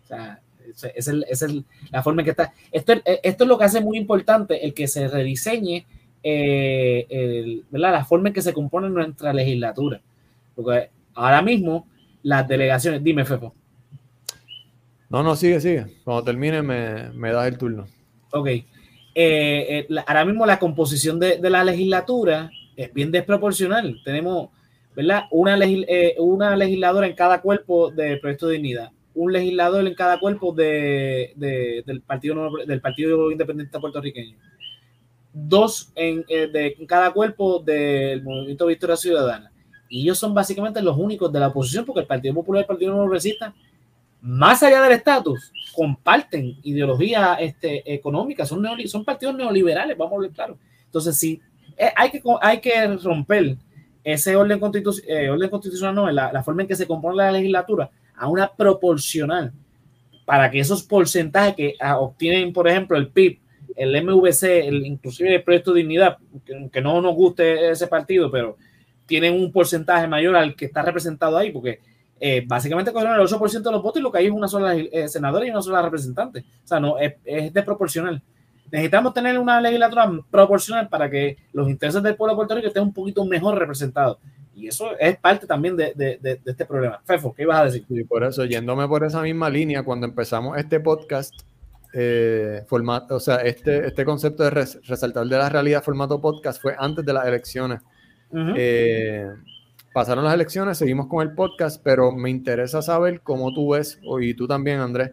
O 0.03 0.07
sea, 0.07 0.41
esa 0.69 0.87
es, 0.89 1.07
el, 1.07 1.25
es 1.29 1.41
el, 1.41 1.65
la 1.91 2.03
forma 2.03 2.21
en 2.21 2.25
que 2.25 2.31
está. 2.31 2.53
Esto, 2.71 2.93
esto 3.05 3.43
es 3.43 3.47
lo 3.47 3.57
que 3.57 3.65
hace 3.65 3.81
muy 3.81 3.97
importante, 3.97 4.65
el 4.65 4.73
que 4.73 4.87
se 4.87 5.07
rediseñe 5.07 5.85
eh, 6.23 7.05
el, 7.09 7.65
¿verdad? 7.69 7.91
la 7.93 8.05
forma 8.05 8.29
en 8.29 8.33
que 8.33 8.41
se 8.41 8.53
compone 8.53 8.89
nuestra 8.89 9.33
legislatura. 9.33 10.01
Porque 10.55 10.89
ahora 11.13 11.41
mismo 11.41 11.87
las 12.23 12.47
delegaciones, 12.47 13.03
dime, 13.03 13.25
Fepo. 13.25 13.53
No, 15.09 15.23
no, 15.23 15.35
sigue, 15.35 15.59
sigue. 15.59 15.85
Cuando 16.03 16.23
termine 16.23 16.61
me, 16.61 17.09
me 17.13 17.31
das 17.31 17.47
el 17.47 17.57
turno. 17.57 17.87
Ok. 18.31 18.47
Eh, 18.47 18.65
eh, 19.15 19.85
la, 19.89 20.01
ahora 20.01 20.25
mismo 20.25 20.45
la 20.45 20.59
composición 20.59 21.19
de, 21.19 21.37
de, 21.37 21.49
la 21.49 21.63
legislatura 21.63 22.51
es 22.75 22.93
bien 22.93 23.11
desproporcional. 23.11 23.99
Tenemos, 24.03 24.49
¿verdad? 24.95 25.23
Una, 25.31 25.57
legis, 25.57 25.85
eh, 25.87 26.15
una 26.19 26.55
legisladora 26.55 27.07
en 27.07 27.15
cada 27.15 27.41
cuerpo 27.41 27.89
del 27.89 28.19
proyecto 28.19 28.47
de 28.47 28.53
dignidad, 28.53 28.91
un 29.15 29.33
legislador 29.33 29.85
en 29.85 29.95
cada 29.95 30.19
cuerpo 30.19 30.53
de, 30.53 31.33
de, 31.35 31.83
del, 31.85 32.01
partido, 32.01 32.49
del 32.65 32.81
Partido 32.81 33.31
Independiente 33.31 33.79
Puertorriqueño, 33.79 34.37
dos 35.33 35.91
en, 35.95 36.23
eh, 36.27 36.47
de, 36.47 36.75
en 36.79 36.85
cada 36.85 37.11
cuerpo 37.11 37.59
del 37.59 38.23
Movimiento 38.23 38.65
Victoria 38.65 38.95
Ciudadana. 38.95 39.51
Y 39.89 40.01
ellos 40.01 40.19
son 40.19 40.33
básicamente 40.33 40.81
los 40.81 40.97
únicos 40.97 41.31
de 41.33 41.39
la 41.39 41.47
oposición, 41.47 41.85
porque 41.85 42.01
el 42.01 42.07
Partido 42.07 42.33
Popular 42.35 42.59
y 42.59 42.63
el 42.63 42.67
Partido 42.67 42.93
No 42.93 43.03
Progresista 43.03 43.53
más 44.21 44.61
allá 44.63 44.81
del 44.81 44.93
estatus, 44.93 45.51
comparten 45.73 46.57
ideología 46.63 47.35
este, 47.35 47.93
económica, 47.93 48.45
son, 48.45 48.65
son 48.87 49.05
partidos 49.05 49.35
neoliberales, 49.35 49.97
vamos 49.97 50.17
a 50.17 50.21
ver 50.21 50.31
claro. 50.31 50.57
Entonces, 50.85 51.17
sí, 51.17 51.41
eh, 51.77 51.91
hay, 51.95 52.11
que, 52.11 52.21
hay 52.41 52.59
que 52.59 52.97
romper 52.97 53.55
ese 54.03 54.35
orden, 54.35 54.59
constitu 54.59 54.93
eh, 55.07 55.29
orden 55.29 55.49
constitucional, 55.49 55.95
no, 55.95 56.11
la, 56.11 56.33
la, 56.33 56.43
forma 56.43 56.63
en 56.63 56.67
que 56.67 56.75
se 56.75 56.87
compone 56.87 57.17
la 57.17 57.31
legislatura, 57.31 57.89
a 58.19 58.27
una 58.27 58.51
proporcional, 58.51 59.53
para 60.25 60.51
que 60.51 60.59
esos 60.59 60.83
porcentajes 60.83 61.55
que 61.55 61.75
a, 61.79 61.97
obtienen, 61.97 62.53
por 62.53 62.67
ejemplo, 62.67 62.97
el 62.97 63.07
PIB, 63.07 63.39
el 63.75 64.03
MVC, 64.03 64.43
el, 64.67 64.85
inclusive 64.85 65.35
el 65.35 65.43
Proyecto 65.43 65.73
de 65.73 65.79
Dignidad, 65.79 66.17
que, 66.45 66.69
que 66.71 66.81
no 66.81 67.01
nos 67.01 67.15
guste 67.15 67.71
ese 67.71 67.87
partido, 67.87 68.29
pero 68.29 68.57
tienen 69.05 69.33
un 69.33 69.51
porcentaje 69.51 70.07
mayor 70.07 70.35
al 70.35 70.55
que 70.55 70.65
está 70.65 70.81
representado 70.81 71.37
ahí, 71.37 71.51
porque 71.51 71.79
eh, 72.19 72.43
básicamente 72.45 72.91
cogieron 72.91 73.19
el 73.19 73.25
8% 73.25 73.61
de 73.61 73.71
los 73.71 73.81
votos 73.81 73.99
y 73.99 74.03
lo 74.03 74.11
que 74.11 74.17
hay 74.17 74.25
es 74.25 74.31
una 74.31 74.47
sola 74.47 74.75
eh, 74.75 75.07
senadora 75.07 75.45
y 75.45 75.49
una 75.49 75.61
sola 75.61 75.81
representante. 75.81 76.41
O 76.63 76.67
sea, 76.67 76.79
no, 76.79 76.99
es, 76.99 77.15
es 77.23 77.53
desproporcional. 77.53 78.21
Necesitamos 78.71 79.13
tener 79.13 79.39
una 79.39 79.59
legislatura 79.61 80.11
proporcional 80.29 80.89
para 80.89 81.09
que 81.09 81.37
los 81.53 81.69
intereses 81.69 82.03
del 82.03 82.15
pueblo 82.15 82.33
de 82.33 82.37
Puerto 82.37 82.55
Rico 82.55 82.67
estén 82.67 82.83
un 82.83 82.93
poquito 82.93 83.25
mejor 83.25 83.57
representados. 83.57 84.17
Y 84.59 84.67
eso 84.67 84.97
es 84.99 85.17
parte 85.17 85.47
también 85.47 85.77
de, 85.77 85.93
de, 85.95 86.17
de, 86.21 86.35
de 86.35 86.51
este 86.51 86.65
problema. 86.65 87.01
Fefo, 87.05 87.33
¿qué 87.33 87.43
ibas 87.43 87.59
a 87.59 87.65
decir? 87.65 87.85
Y 87.89 88.03
por 88.03 88.23
eso, 88.23 88.43
yéndome 88.45 88.87
por 88.87 89.03
esa 89.05 89.21
misma 89.21 89.49
línea, 89.49 89.83
cuando 89.83 90.05
empezamos 90.05 90.57
este 90.57 90.79
podcast, 90.79 91.33
eh, 91.93 92.63
formato, 92.67 93.15
o 93.15 93.19
sea, 93.19 93.37
este, 93.37 93.87
este 93.87 94.05
concepto 94.05 94.43
de 94.43 94.49
res, 94.51 94.79
resaltar 94.87 95.25
de 95.25 95.37
la 95.37 95.49
realidad 95.49 95.83
formato 95.83 96.21
podcast 96.21 96.61
fue 96.61 96.75
antes 96.77 97.05
de 97.05 97.13
las 97.13 97.25
elecciones. 97.25 97.81
Uh 98.31 98.37
-huh. 98.37 98.53
eh, 98.57 99.27
pasaron 99.93 100.23
las 100.23 100.33
elecciones, 100.33 100.77
seguimos 100.77 101.07
con 101.07 101.27
el 101.27 101.33
podcast, 101.33 101.81
pero 101.83 102.11
me 102.11 102.29
interesa 102.29 102.81
saber 102.81 103.21
cómo 103.21 103.53
tú 103.53 103.71
ves, 103.73 103.99
y 104.21 104.33
tú 104.33 104.47
también, 104.47 104.79
Andrés, 104.79 105.11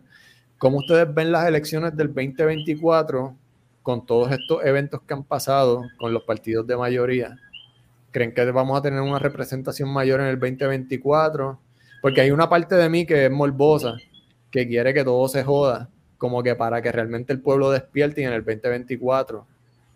cómo 0.59 0.79
ustedes 0.79 1.13
ven 1.15 1.33
las 1.33 1.47
elecciones 1.47 1.97
del 1.97 2.09
2024 2.09 3.35
con 3.83 4.05
todos 4.05 4.33
estos 4.33 4.65
eventos 4.65 5.01
que 5.03 5.15
han 5.15 5.23
pasado 5.23 5.83
con 5.99 6.13
los 6.13 6.25
partidos 6.25 6.67
de 6.67 6.77
mayoría. 6.77 7.39
¿Creen 8.17 8.33
que 8.33 8.51
vamos 8.51 8.79
a 8.79 8.81
tener 8.81 8.99
una 9.03 9.19
representación 9.19 9.91
mayor 9.91 10.21
en 10.21 10.29
el 10.29 10.41
2024? 10.41 11.61
Porque 12.01 12.23
hay 12.23 12.31
una 12.31 12.49
parte 12.49 12.75
de 12.75 12.89
mí 12.89 13.05
que 13.05 13.27
es 13.27 13.31
morbosa, 13.31 13.99
que 14.51 14.67
quiere 14.67 14.95
que 14.95 15.05
todo 15.05 15.29
se 15.29 15.45
joda, 15.45 15.91
como 16.17 16.43
que 16.43 16.55
para 16.55 16.81
que 16.81 16.91
realmente 16.91 17.35
el 17.35 17.43
pueblo 17.43 17.71
despierte 17.71 18.23
y 18.23 18.25
en 18.25 18.33
el 18.33 18.43
2024 18.43 19.47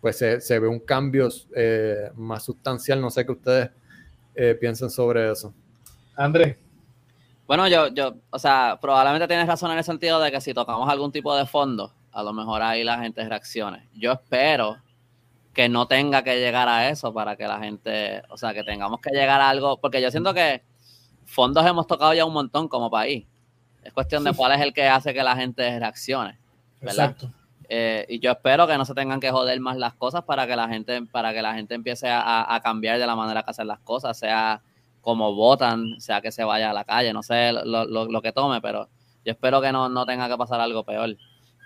pues 0.01 0.19
se, 0.19 0.39
se 0.39 0.59
ve 0.59 0.67
un 0.67 0.81
cambio 0.81 1.29
eh, 1.55 2.11
más 2.15 2.43
sustancial. 2.43 3.01
No 3.01 3.09
sé 3.09 3.25
qué 3.25 3.31
ustedes 3.31 3.71
eh, 4.35 4.55
piensan 4.59 4.91
sobre 4.91 5.31
eso. 5.31 5.51
Andrés. 6.15 6.57
Bueno, 7.47 7.67
yo, 7.67 7.87
yo, 7.87 8.17
o 8.29 8.37
sea, 8.37 8.77
probablemente 8.79 9.27
tienes 9.27 9.47
razón 9.47 9.71
en 9.71 9.79
el 9.79 9.83
sentido 9.83 10.21
de 10.21 10.31
que 10.31 10.41
si 10.41 10.53
tocamos 10.53 10.87
algún 10.87 11.11
tipo 11.11 11.35
de 11.35 11.47
fondo, 11.47 11.91
a 12.11 12.21
lo 12.21 12.33
mejor 12.33 12.61
ahí 12.61 12.83
la 12.83 12.99
gente 12.99 13.27
reaccione. 13.27 13.89
Yo 13.95 14.11
espero 14.11 14.77
que 15.53 15.67
no 15.67 15.87
tenga 15.87 16.23
que 16.23 16.39
llegar 16.39 16.69
a 16.69 16.89
eso 16.89 17.13
para 17.13 17.35
que 17.35 17.47
la 17.47 17.59
gente, 17.59 18.21
o 18.29 18.37
sea, 18.37 18.53
que 18.53 18.63
tengamos 18.63 19.01
que 19.01 19.11
llegar 19.11 19.41
a 19.41 19.49
algo, 19.49 19.77
porque 19.77 20.01
yo 20.01 20.09
siento 20.11 20.33
que 20.33 20.63
fondos 21.25 21.65
hemos 21.65 21.87
tocado 21.87 22.13
ya 22.13 22.25
un 22.25 22.33
montón 22.33 22.67
como 22.67 22.89
país. 22.89 23.25
Es 23.83 23.93
cuestión 23.93 24.23
de 24.23 24.33
cuál 24.33 24.53
es 24.53 24.61
el 24.61 24.73
que 24.73 24.87
hace 24.87 25.13
que 25.13 25.23
la 25.23 25.35
gente 25.35 25.79
reaccione, 25.79 26.39
¿verdad? 26.79 27.11
Exacto. 27.11 27.31
Eh, 27.73 28.05
y 28.09 28.19
yo 28.19 28.31
espero 28.31 28.67
que 28.67 28.77
no 28.77 28.83
se 28.83 28.93
tengan 28.93 29.21
que 29.21 29.31
joder 29.31 29.57
más 29.61 29.77
las 29.77 29.93
cosas 29.93 30.23
para 30.23 30.45
que 30.45 30.57
la 30.57 30.67
gente, 30.67 31.01
para 31.03 31.33
que 31.33 31.41
la 31.41 31.53
gente 31.53 31.73
empiece 31.73 32.09
a, 32.09 32.59
cambiar 32.61 32.99
de 32.99 33.07
la 33.07 33.15
manera 33.15 33.43
que 33.43 33.51
hacen 33.51 33.67
las 33.67 33.79
cosas, 33.79 34.19
sea 34.19 34.61
como 34.99 35.33
votan, 35.33 35.99
sea 35.99 36.21
que 36.21 36.31
se 36.31 36.43
vaya 36.43 36.69
a 36.69 36.73
la 36.73 36.83
calle, 36.83 37.13
no 37.13 37.23
sé 37.23 37.53
lo, 37.53 37.85
lo, 37.85 38.21
que 38.21 38.33
tome, 38.33 38.59
pero 38.59 38.89
yo 39.23 39.31
espero 39.31 39.61
que 39.61 39.71
no, 39.71 39.87
no 39.87 40.05
tenga 40.05 40.27
que 40.27 40.37
pasar 40.37 40.59
algo 40.59 40.83
peor. 40.83 41.15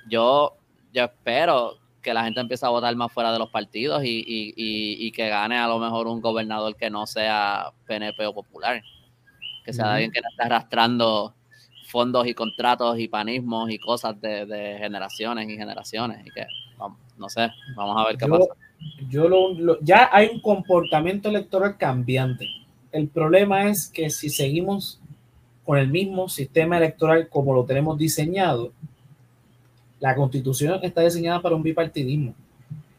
Yo, 0.07 0.55
yo 0.93 1.05
espero 1.05 1.79
que 2.05 2.13
la 2.13 2.23
gente 2.23 2.39
empiece 2.39 2.63
a 2.63 2.69
votar 2.69 2.95
más 2.95 3.11
fuera 3.11 3.33
de 3.33 3.39
los 3.39 3.49
partidos 3.49 4.03
y, 4.05 5.11
que 5.11 5.27
gane 5.27 5.57
a 5.57 5.67
lo 5.67 5.79
mejor 5.79 6.05
un 6.05 6.21
gobernador 6.21 6.75
que 6.75 6.91
no 6.91 7.07
sea 7.07 7.71
PNP 7.87 8.27
o 8.27 8.33
popular, 8.33 8.83
que 9.65 9.73
sea 9.73 9.93
alguien 9.93 10.11
que 10.11 10.21
no 10.21 10.29
esté 10.29 10.43
arrastrando 10.43 11.33
fondos 11.87 12.27
y 12.27 12.35
contratos 12.35 12.99
y 12.99 13.07
panismos 13.07 13.71
y 13.71 13.79
cosas 13.79 14.21
de, 14.21 14.77
generaciones 14.79 15.49
y 15.49 15.57
generaciones 15.57 16.25
y 16.25 16.29
que 16.29 16.45
no 17.17 17.29
sé, 17.29 17.49
vamos 17.75 17.95
a 17.97 18.07
ver 18.07 18.17
qué 18.17 18.27
pasa. 18.27 18.45
Yo 19.09 19.27
lo, 19.27 19.79
ya 19.79 20.09
hay 20.11 20.29
un 20.31 20.41
comportamiento 20.41 21.29
electoral 21.29 21.77
cambiante. 21.77 22.47
El 22.91 23.07
problema 23.07 23.67
es 23.69 23.87
que 23.87 24.11
si 24.11 24.29
seguimos 24.29 24.99
con 25.63 25.79
el 25.79 25.87
mismo 25.87 26.29
sistema 26.29 26.77
electoral 26.77 27.29
como 27.29 27.55
lo 27.55 27.65
tenemos 27.65 27.97
diseñado, 27.97 28.73
la 30.05 30.13
constitución 30.13 30.79
está 30.83 31.01
diseñada 31.01 31.41
para 31.41 31.55
un 31.55 31.63
bipartidismo. 31.63 32.35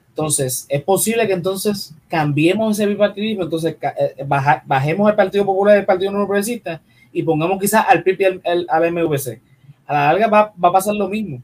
Entonces, 0.09 0.67
es 0.69 0.83
posible 0.83 1.25
que 1.29 1.35
entonces 1.35 1.95
cambiemos 2.09 2.77
ese 2.77 2.89
bipartidismo, 2.89 3.45
entonces 3.45 3.77
eh, 3.81 4.27
bajemos 4.27 5.09
el 5.09 5.15
Partido 5.15 5.47
Popular 5.47 5.77
y 5.77 5.81
el 5.81 5.87
Partido 5.87 6.11
No 6.11 6.27
Progresista 6.27 6.83
y 7.13 7.23
pongamos 7.23 7.61
quizás 7.61 7.85
al 7.89 8.03
PIB 8.03 8.21
y 8.21 8.25
al, 8.25 8.93
MVC. 8.93 9.41
A 9.87 9.95
la 9.95 10.13
larga 10.13 10.27
va, 10.27 10.69
a 10.69 10.73
pasar 10.73 10.97
lo 10.97 11.09
mismo. 11.09 11.41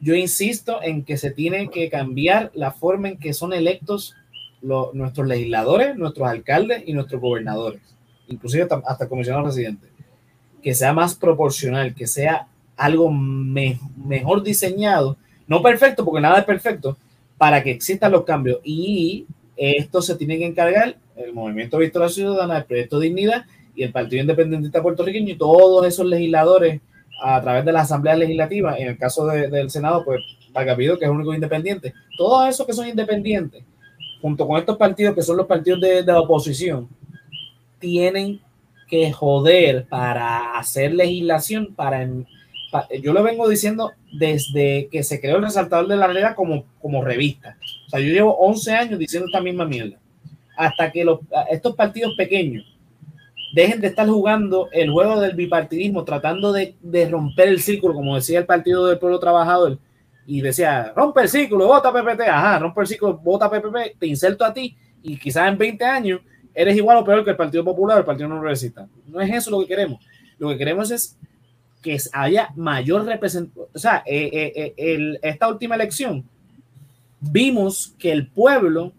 Yo 0.00 0.14
insisto 0.14 0.82
en 0.82 1.02
que 1.02 1.16
se 1.16 1.30
tiene 1.30 1.70
que 1.70 1.88
cambiar 1.88 2.50
la 2.52 2.70
forma 2.70 3.08
en 3.08 3.16
que 3.16 3.32
son 3.32 3.54
electos 3.54 4.16
nuestros 4.60 5.26
legisladores, 5.26 5.96
nuestros 5.96 6.28
alcaldes 6.28 6.82
y 6.84 6.92
nuestros 6.92 7.22
gobernadores, 7.22 7.80
inclusive 8.26 8.64
hasta, 8.64 8.82
hasta 8.86 9.08
comisionado 9.08 9.46
residente. 9.46 9.86
Que 10.62 10.74
sea 10.74 10.92
más 10.92 11.14
proporcional, 11.14 11.94
que 11.94 12.06
sea 12.06 12.48
algo 12.78 13.10
mejor 13.10 14.42
diseñado, 14.42 15.16
no 15.46 15.60
perfecto, 15.60 16.04
porque 16.04 16.20
nada 16.20 16.38
es 16.38 16.44
perfecto, 16.44 16.96
para 17.36 17.62
que 17.62 17.72
existan 17.72 18.12
los 18.12 18.24
cambios. 18.24 18.60
Y 18.64 19.26
esto 19.56 20.00
se 20.00 20.14
tiene 20.14 20.38
que 20.38 20.46
encargar 20.46 20.96
el 21.16 21.32
Movimiento 21.32 21.78
Victoria 21.78 22.08
Ciudadana, 22.08 22.58
el 22.58 22.64
Proyecto 22.64 23.00
Dignidad 23.00 23.44
y 23.74 23.82
el 23.82 23.92
Partido 23.92 24.22
Independentista 24.22 24.82
Puertorriqueño 24.82 25.32
y 25.32 25.36
todos 25.36 25.86
esos 25.86 26.06
legisladores 26.06 26.80
a 27.20 27.40
través 27.40 27.64
de 27.64 27.72
la 27.72 27.80
Asamblea 27.80 28.14
Legislativa, 28.14 28.78
en 28.78 28.88
el 28.88 28.98
caso 28.98 29.26
del 29.26 29.70
Senado, 29.70 30.04
pues 30.04 30.20
Pido, 30.76 30.98
que 30.98 31.04
es 31.04 31.10
el 31.10 31.16
único 31.16 31.34
independiente, 31.34 31.94
todos 32.16 32.48
esos 32.48 32.66
que 32.66 32.72
son 32.72 32.88
independientes, 32.88 33.62
junto 34.20 34.46
con 34.46 34.58
estos 34.58 34.76
partidos 34.76 35.14
que 35.14 35.22
son 35.22 35.36
los 35.36 35.46
partidos 35.46 35.80
de, 35.80 36.02
de 36.02 36.12
la 36.12 36.20
oposición, 36.20 36.88
tienen 37.78 38.40
que 38.88 39.12
joder 39.12 39.86
para 39.86 40.58
hacer 40.58 40.94
legislación, 40.94 41.74
para 41.74 42.02
yo 43.02 43.12
lo 43.12 43.22
vengo 43.22 43.48
diciendo 43.48 43.92
desde 44.12 44.88
que 44.90 45.02
se 45.02 45.20
creó 45.20 45.36
el 45.36 45.44
resaltador 45.44 45.88
de 45.88 45.96
la 45.96 46.06
realidad 46.06 46.34
como, 46.34 46.64
como 46.80 47.02
revista. 47.02 47.56
O 47.86 47.90
sea, 47.90 48.00
yo 48.00 48.12
llevo 48.12 48.36
11 48.38 48.72
años 48.74 48.98
diciendo 48.98 49.26
esta 49.26 49.40
misma 49.40 49.64
mierda. 49.64 49.98
Hasta 50.56 50.90
que 50.90 51.06
estos 51.50 51.74
partidos 51.76 52.14
pequeños 52.16 52.66
dejen 53.52 53.80
de 53.80 53.86
estar 53.86 54.06
jugando 54.08 54.68
el 54.72 54.90
juego 54.90 55.20
del 55.20 55.34
bipartidismo, 55.34 56.04
tratando 56.04 56.52
de, 56.52 56.74
de, 56.82 57.08
romper 57.08 57.48
el 57.48 57.60
círculo, 57.60 57.94
como 57.94 58.16
decía 58.16 58.40
el 58.40 58.46
Partido 58.46 58.86
del 58.86 58.98
Pueblo 58.98 59.18
Trabajador, 59.18 59.78
y 60.26 60.42
decía, 60.42 60.92
rompe 60.94 61.22
el 61.22 61.28
círculo, 61.28 61.66
vota 61.66 61.90
PPT, 61.90 62.22
ajá, 62.28 62.58
rompe 62.58 62.82
el 62.82 62.86
círculo, 62.86 63.16
vota 63.16 63.48
PPP, 63.48 63.98
te 63.98 64.06
inserto 64.06 64.44
a 64.44 64.52
ti, 64.52 64.76
y 65.02 65.18
quizás 65.18 65.48
en 65.48 65.56
20 65.56 65.84
años 65.84 66.20
eres 66.54 66.76
igual 66.76 66.98
o 66.98 67.04
peor 67.04 67.24
que 67.24 67.30
el 67.30 67.36
Partido 67.36 67.64
Popular 67.64 67.98
el 67.98 68.04
Partido 68.04 68.28
No 68.28 68.38
Progresista. 68.38 68.88
No 69.06 69.20
es 69.20 69.32
eso 69.32 69.50
lo 69.50 69.60
que 69.60 69.68
queremos. 69.68 70.04
Lo 70.38 70.48
que 70.48 70.58
queremos 70.58 70.90
es 70.90 71.16
que 71.82 71.96
haya 72.12 72.50
mayor 72.56 73.04
representación. 73.04 73.68
O 73.72 73.78
sea, 73.78 74.02
eh, 74.04 74.30
eh, 74.32 74.74
eh, 74.76 75.18
esta 75.22 75.48
última 75.48 75.74
elección 75.74 76.24
vimos 77.20 77.94
que 77.98 78.12
el 78.12 78.28
pueblo 78.28 78.92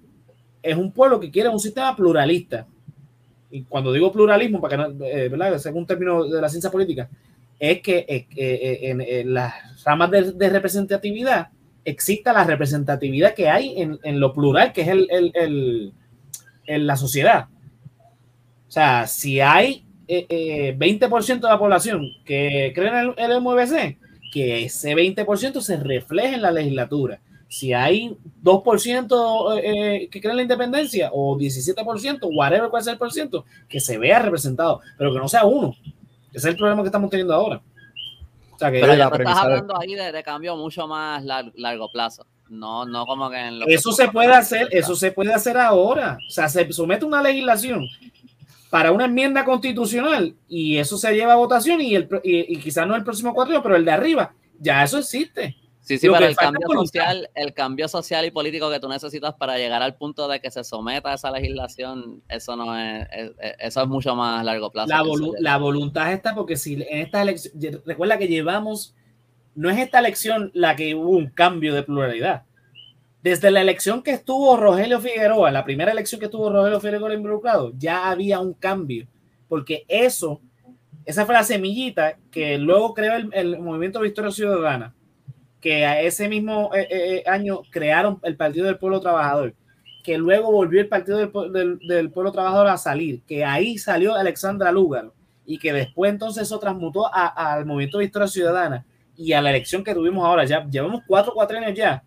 es 0.61 0.75
un 0.75 0.91
pueblo 0.91 1.19
que 1.19 1.31
quiere 1.31 1.49
un 1.49 1.59
sistema 1.59 1.95
pluralista. 1.95 2.65
Y 3.51 3.63
cuando 3.63 3.91
digo 3.91 4.11
pluralismo, 4.11 4.61
para 4.61 4.77
que 4.77 4.93
no, 4.93 4.99
¿verdad? 4.99 5.57
según 5.57 5.85
término 5.85 6.25
de 6.25 6.41
la 6.41 6.49
ciencia 6.49 6.69
política, 6.69 7.09
es 7.57 7.81
que 7.81 8.27
en, 8.29 9.33
las 9.33 9.83
ramas 9.83 10.11
de, 10.11 10.49
representatividad 10.49 11.47
exista 11.83 12.31
la 12.31 12.43
representatividad 12.43 13.33
que 13.33 13.49
hay 13.49 13.73
en, 13.81 14.19
lo 14.19 14.33
plural, 14.33 14.71
que 14.71 14.81
es 14.81 14.87
el, 14.87 15.93
el, 16.67 16.87
la 16.87 16.95
sociedad. 16.95 17.47
O 18.67 18.71
sea, 18.71 19.07
si 19.07 19.41
hay 19.41 19.83
20% 20.09 21.29
eh, 21.29 21.35
de 21.35 21.47
la 21.47 21.59
población 21.59 22.11
que 22.25 22.71
cree 22.73 23.13
en 23.15 23.31
el, 23.31 23.41
MVC, 23.41 23.97
que 24.31 24.65
ese 24.65 24.95
20% 24.95 25.61
se 25.61 25.77
refleje 25.77 26.35
en 26.35 26.41
la 26.41 26.51
legislatura. 26.51 27.19
Si 27.47 27.73
hay 27.73 28.15
2% 28.43 29.57
eh, 29.57 29.61
eh, 30.03 30.09
que 30.09 30.19
creen 30.19 30.31
en 30.31 30.37
la 30.37 30.41
independencia 30.43 31.09
o 31.13 31.37
17%, 31.37 32.29
whatever 32.35 32.69
puede 32.69 32.83
ser 32.83 32.93
el 32.93 32.99
por 32.99 33.11
ciento, 33.11 33.45
que 33.67 33.79
se 33.79 33.97
vea 33.97 34.19
representado, 34.19 34.81
pero 34.97 35.13
que 35.13 35.19
no 35.19 35.27
sea 35.27 35.45
uno. 35.45 35.75
Ese 36.29 36.37
es 36.37 36.45
el 36.45 36.57
problema 36.57 36.81
que 36.81 36.87
estamos 36.87 37.09
teniendo 37.09 37.33
ahora. 37.33 37.61
O 38.53 38.59
sea, 38.59 38.71
que 38.71 38.81
pero 38.81 38.93
ya 38.93 39.07
estás 39.07 39.37
hablando 39.37 39.79
ahí 39.79 39.95
de, 39.95 40.23
cambio 40.23 40.55
mucho 40.57 40.87
más 40.87 41.23
largo 41.23 41.91
plazo. 41.91 42.25
No, 42.49 42.83
no 42.85 43.05
como 43.05 43.29
que 43.29 43.37
en 43.37 43.59
lo 43.59 43.67
Eso 43.67 43.91
se 43.91 44.07
puede 44.09 44.33
hacer, 44.33 44.67
eso 44.71 44.95
se 44.95 45.11
puede 45.11 45.33
hacer 45.33 45.55
ahora. 45.57 46.17
O 46.27 46.31
sea, 46.31 46.49
se 46.49 46.71
somete 46.73 47.05
una 47.05 47.21
legislación 47.21 47.87
para 48.69 48.91
una 48.91 49.05
enmienda 49.05 49.43
constitucional 49.43 50.35
y 50.47 50.77
eso 50.77 50.97
se 50.97 51.13
lleva 51.13 51.33
a 51.33 51.37
votación 51.37 51.81
y, 51.81 51.95
el, 51.95 52.07
y, 52.23 52.57
quizás 52.57 52.87
no 52.87 52.95
el 52.95 53.03
próximo 53.03 53.33
cuatro, 53.33 53.61
pero 53.63 53.75
el 53.75 53.85
de 53.85 53.91
arriba, 53.91 54.33
ya 54.59 54.83
eso 54.83 54.99
existe. 54.99 55.55
Sí, 55.81 55.97
sí, 55.97 56.07
pero 56.07 56.27
el 56.27 56.35
cambio 56.35 56.67
social, 56.67 57.29
el 57.33 57.53
cambio 57.55 57.87
social 57.87 58.23
y 58.23 58.29
político 58.29 58.69
que 58.69 58.79
tú 58.79 58.87
necesitas 58.87 59.33
para 59.33 59.57
llegar 59.57 59.81
al 59.81 59.95
punto 59.95 60.27
de 60.27 60.39
que 60.39 60.51
se 60.51 60.63
someta 60.63 61.11
a 61.11 61.15
esa 61.15 61.31
legislación, 61.31 62.21
eso 62.29 62.55
no 62.55 62.77
es, 62.77 63.07
eso 63.57 63.81
es 63.81 63.87
mucho 63.87 64.15
más 64.15 64.45
largo 64.45 64.69
plazo. 64.71 64.89
La, 64.89 65.03
la 65.39 65.57
voluntad 65.57 66.13
está 66.13 66.35
porque 66.35 66.57
si 66.57 66.75
en 66.75 66.99
esta 66.99 67.23
elección, 67.23 67.81
recuerda 67.87 68.19
que 68.19 68.27
llevamos, 68.27 68.93
no 69.55 69.71
es 69.71 69.79
esta 69.79 69.97
elección 69.97 70.51
la 70.53 70.75
que 70.75 70.93
hubo 70.93 71.09
un 71.09 71.31
cambio 71.31 71.73
de 71.73 71.81
pluralidad. 71.81 72.43
Desde 73.21 73.51
la 73.51 73.59
elección 73.61 74.01
que 74.01 74.11
estuvo 74.11 74.55
Rogelio 74.55 75.01
Figueroa, 75.01 75.51
la 75.51 75.65
primera 75.65 75.91
elección 75.91 76.19
que 76.19 76.25
estuvo 76.25 76.49
Rogelio 76.49 76.79
Figueroa 76.79 77.13
involucrado, 77.13 77.73
ya 77.77 78.09
había 78.09 78.39
un 78.39 78.53
cambio, 78.53 79.07
porque 79.49 79.83
eso, 79.89 80.41
esa 81.03 81.25
fue 81.25 81.35
la 81.35 81.43
semillita 81.43 82.17
que 82.31 82.57
luego 82.57 82.93
creó 82.93 83.15
el, 83.15 83.59
movimiento 83.59 83.99
Victoria 83.99 84.31
Ciudadana, 84.31 84.95
que 85.59 85.85
a 85.85 86.01
ese 86.01 86.29
mismo 86.29 86.71
eh, 86.73 86.87
eh, 86.89 87.23
eh, 87.25 87.29
año 87.29 87.63
crearon 87.69 88.19
el 88.23 88.37
Partido 88.37 88.67
del 88.67 88.77
Pueblo 88.77 89.01
Trabajador, 89.01 89.53
que 90.01 90.17
luego 90.17 90.49
volvió 90.49 90.79
el 90.79 90.87
Partido 90.87 91.17
del, 91.17 92.11
Pueblo 92.11 92.31
Trabajador 92.31 92.67
a 92.67 92.77
salir, 92.77 93.21
que 93.27 93.43
ahí 93.43 93.77
salió 93.77 94.15
Alexandra 94.15 94.71
Lúgaro, 94.71 95.13
y 95.45 95.57
que 95.57 95.73
después 95.73 96.09
entonces 96.09 96.43
eso 96.43 96.57
transmutó 96.57 97.13
al 97.13 97.65
movimiento 97.65 97.97
Victoria 97.97 98.29
Ciudadana 98.29 98.85
y 99.17 99.33
a 99.33 99.41
la 99.41 99.49
elección 99.49 99.83
que 99.83 99.93
tuvimos 99.93 100.23
ahora. 100.23 100.45
Ya 100.45 100.65
llevamos 100.65 101.01
cuatro, 101.05 101.33
años 101.57 101.73
ya 101.75 102.03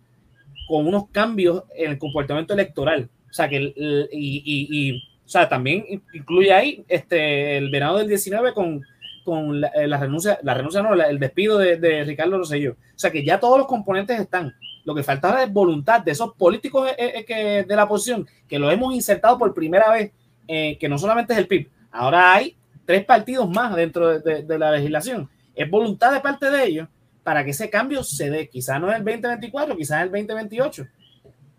con 0.66 0.86
unos 0.86 1.08
cambios 1.10 1.64
en 1.74 1.92
el 1.92 1.98
comportamiento 1.98 2.54
electoral. 2.54 3.08
O 3.30 3.32
sea, 3.32 3.48
que 3.48 3.72
y, 4.12 5.02
o 5.24 5.28
sea, 5.28 5.48
también 5.48 5.84
incluye 6.12 6.52
ahí 6.52 6.84
este, 6.88 7.56
el 7.56 7.70
verano 7.70 7.96
del 7.96 8.08
19 8.08 8.52
con, 8.52 8.82
con 9.24 9.60
la, 9.60 9.68
eh, 9.68 9.86
renuncia, 9.86 10.38
la 10.42 10.54
renuncia 10.54 10.82
no, 10.82 10.94
el 10.94 11.18
despido 11.18 11.58
de, 11.58 12.04
Ricardo 12.04 12.38
Rosselló. 12.38 12.72
O 12.72 12.98
sea, 12.98 13.10
que 13.10 13.24
ya 13.24 13.40
todos 13.40 13.58
los 13.58 13.66
componentes 13.66 14.20
están. 14.20 14.54
Lo 14.84 14.94
que 14.94 15.02
falta 15.02 15.42
es 15.42 15.52
voluntad 15.52 16.00
de 16.00 16.10
esos 16.10 16.34
políticos 16.34 16.90
eh, 16.98 17.24
eh, 17.28 17.64
de 17.66 17.76
la 17.76 17.84
oposición, 17.84 18.26
que 18.48 18.58
lo 18.58 18.70
hemos 18.70 18.94
insertado 18.94 19.38
por 19.38 19.54
primera 19.54 19.90
vez, 19.92 20.12
que 20.46 20.88
no 20.88 20.98
solamente 20.98 21.32
es 21.32 21.38
el 21.38 21.46
PIB, 21.46 21.70
ahora 21.92 22.34
hay 22.34 22.54
tres 22.84 23.06
partidos 23.06 23.48
más 23.48 23.74
dentro 23.74 24.18
de, 24.18 24.42
de 24.42 24.58
la 24.58 24.72
legislación. 24.72 25.30
Es 25.54 25.70
voluntad 25.70 26.12
de 26.12 26.20
parte 26.20 26.50
de 26.50 26.66
ellos 26.66 26.88
para 27.22 27.44
que 27.44 27.50
ese 27.50 27.70
cambio 27.70 28.02
se 28.02 28.30
dé. 28.30 28.48
Quizás 28.48 28.80
no 28.80 28.90
es 28.90 28.98
el 28.98 29.04
2024, 29.04 29.76
quizás 29.76 29.98
es 29.98 30.02
el 30.04 30.10
2028. 30.10 30.86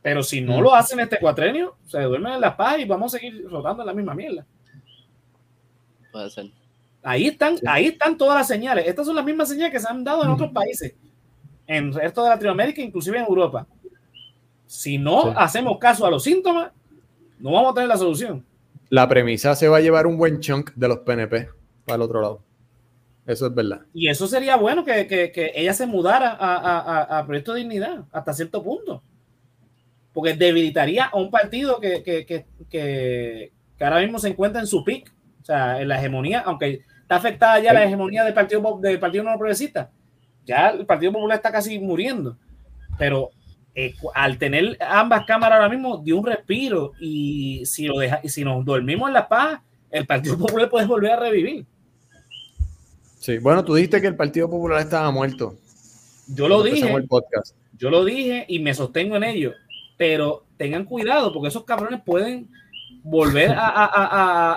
Pero 0.02 0.22
si 0.22 0.42
no 0.42 0.60
lo 0.62 0.76
hacen 0.76 1.00
este 1.00 1.18
cuatrenio, 1.20 1.78
se 1.86 2.02
duermen 2.02 2.34
en 2.34 2.42
la 2.42 2.58
paz 2.58 2.78
y 2.80 2.86
vamos 2.86 3.14
a 3.14 3.18
seguir 3.18 3.48
rotando 3.50 3.84
en 3.84 3.88
la 3.88 3.94
misma 3.94 4.14
mierda. 4.14 4.46
Puede 6.12 6.30
ser. 6.30 6.48
Ahí 7.02 7.28
están, 7.28 7.56
ahí 7.66 7.88
están 7.88 8.18
todas 8.18 8.38
las 8.38 8.48
señales. 8.48 8.88
Estas 8.88 9.06
son 9.06 9.16
las 9.16 9.26
mismas 9.26 9.50
señales 9.50 9.72
que 9.74 9.80
se 9.80 9.88
han 9.90 10.04
dado 10.04 10.24
en 10.24 10.30
otros 10.30 10.52
países, 10.52 10.94
en 11.68 11.86
el 11.88 11.94
resto 11.94 12.24
de 12.24 12.30
Latinoamérica, 12.30 12.82
inclusive 12.82 13.18
en 13.18 13.26
Europa. 13.26 13.66
Si 14.66 14.98
no 14.98 15.24
Sí. 15.24 15.30
hacemos 15.38 15.78
caso 15.80 16.06
a 16.06 16.12
los 16.12 16.24
síntomas, 16.24 16.72
no 17.40 17.52
vamos 17.52 17.72
a 17.72 17.74
tener 17.76 17.90
la 17.90 17.98
solución. 17.98 18.46
La 18.90 19.08
premisa 19.08 19.56
se 19.56 19.68
va 19.68 19.78
a 19.78 19.82
llevar 19.82 20.06
un 20.08 20.18
buen 20.18 20.40
chunk 20.40 20.72
de 20.76 20.88
los 20.88 21.00
PNP 21.00 21.50
para 21.86 21.96
el 21.96 22.02
otro 22.04 22.22
lado. 22.22 22.42
Eso 23.26 23.48
es 23.48 23.56
verdad. 23.56 23.82
Y 23.94 24.10
eso 24.10 24.28
sería 24.28 24.56
bueno 24.58 24.84
que, 24.84 25.08
que- 25.08 25.32
que 25.32 25.52
ella 25.56 25.74
se 25.74 25.86
mudara 25.88 26.30
a, 26.32 26.56
a- 26.58 26.80
a- 26.80 27.20
a 27.20 27.26
Proyecto 27.26 27.54
de 27.54 27.60
Dignidad 27.62 28.04
hasta 28.12 28.34
cierto 28.34 28.62
punto. 28.64 29.02
Porque 30.12 30.34
debilitaría 30.34 31.06
a 31.06 31.18
un 31.18 31.32
partido 31.32 31.80
que, 31.80 32.04
que- 32.04 32.26
que- 32.26 32.46
que- 32.70 33.52
que 33.78 33.84
ahora 33.84 34.02
mismo 34.02 34.20
se 34.20 34.28
encuentra 34.30 34.62
en 34.62 34.68
su 34.68 34.84
pic. 34.84 35.12
O 35.42 35.46
sea, 35.46 35.82
en 35.82 35.88
la 35.88 35.98
hegemonía, 35.98 36.42
aunque 36.42 36.82
está 37.02 37.16
afectada 37.16 37.60
ya 37.60 37.74
la 37.74 37.84
hegemonía 37.84 38.24
del 38.24 38.34
Partido, 38.34 38.80
del 38.82 39.00
partido 39.00 39.24
No 39.24 39.38
Progresista. 39.38 39.90
Ya 40.46 40.70
el 40.70 40.86
Partido 40.86 41.12
Popular 41.14 41.38
está 41.38 41.52
casi 41.52 41.80
muriendo. 41.80 42.38
Pero 42.98 43.32
eh, 43.76 43.94
al 44.14 44.38
tener 44.38 44.78
ambas 44.80 45.26
cámaras 45.26 45.58
ahora 45.58 45.70
mismo, 45.70 45.98
dio 45.98 46.18
un 46.18 46.26
respiro. 46.28 46.92
Y 47.00 47.66
si, 47.66 47.88
lo 47.88 47.98
deja, 48.00 48.20
y 48.24 48.30
si 48.30 48.44
nos 48.44 48.64
dormimos 48.64 49.08
en 49.10 49.14
la 49.16 49.28
paz, 49.28 49.60
el 49.90 50.06
Partido 50.06 50.38
Popular 50.38 50.70
puede 50.70 50.86
volver 50.86 51.12
a 51.12 51.20
revivir. 51.20 51.66
Sí. 53.24 53.38
Bueno, 53.38 53.64
tú 53.64 53.74
dijiste 53.74 54.02
que 54.02 54.08
el 54.08 54.18
Partido 54.18 54.50
Popular 54.50 54.82
estaba 54.82 55.10
muerto. 55.12 55.56
Yo 56.28 56.50
lo 56.50 56.62
dije. 56.62 56.76
empezamos 56.80 57.02
el 57.04 57.08
podcast. 57.08 57.56
Yo 57.78 57.90
lo 57.90 58.04
dije 58.04 58.44
y 58.50 58.60
me 58.60 58.74
sostengo 58.74 59.16
en 59.16 59.24
ello, 59.24 59.54
pero 59.98 60.44
tengan 60.58 60.84
cuidado 60.84 61.32
porque 61.32 61.48
esos 61.48 61.64
cabrones 61.64 62.02
pueden 62.06 62.50
volver 63.02 63.52
a, 63.52 63.66
a- 63.68 63.86
a- 63.86 64.06
a- 64.06 64.54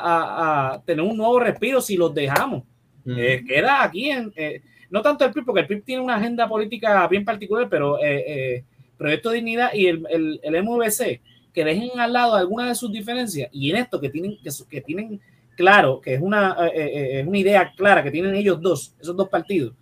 a- 0.70 0.74
a 0.74 0.82
tener 0.82 1.04
un 1.04 1.16
nuevo 1.16 1.38
respiro 1.38 1.80
si 1.80 1.96
los 1.96 2.12
dejamos. 2.12 2.64
Eh, 3.06 3.44
queda 3.46 3.84
aquí 3.84 4.10
en, 4.10 4.32
eh, 4.34 4.62
no 4.90 5.00
tanto 5.00 5.24
el 5.24 5.32
PIB, 5.32 5.44
porque 5.44 5.60
el 5.60 5.66
PIB 5.68 5.84
tiene 5.84 6.02
una 6.02 6.16
agenda 6.16 6.48
política 6.48 7.06
bien 7.06 7.24
particular, 7.24 7.68
pero 7.70 7.98
eh, 8.02 8.24
eh, 8.56 8.64
Proyecto 8.98 9.30
de 9.30 9.36
Dignidad 9.36 9.72
y 9.74 9.86
el, 9.86 10.04
el, 10.10 10.40
el 10.42 10.62
MVC, 10.64 11.20
que 11.52 11.64
dejen 11.64 12.00
al 12.00 12.12
lado 12.12 12.34
algunas 12.34 12.66
de 12.68 12.74
sus 12.74 12.90
diferencias 12.90 13.48
y 13.52 13.70
en 13.70 13.76
esto 13.76 14.00
que 14.00 14.10
tienen, 14.10 14.36
que, 14.42 14.50
que 14.68 14.80
tienen 14.80 15.20
claro, 15.56 16.00
que 16.00 16.14
es 16.14 16.20
una, 16.22 16.56
eh, 16.66 16.70
eh, 16.74 17.20
es 17.20 17.26
una 17.26 17.38
idea 17.38 17.72
clara 17.76 18.02
que 18.04 18.10
tienen 18.12 18.34
ellos 18.36 18.60
dos, 18.60 18.94
esos 19.00 19.16
dos 19.16 19.28
partidos, 19.28 19.72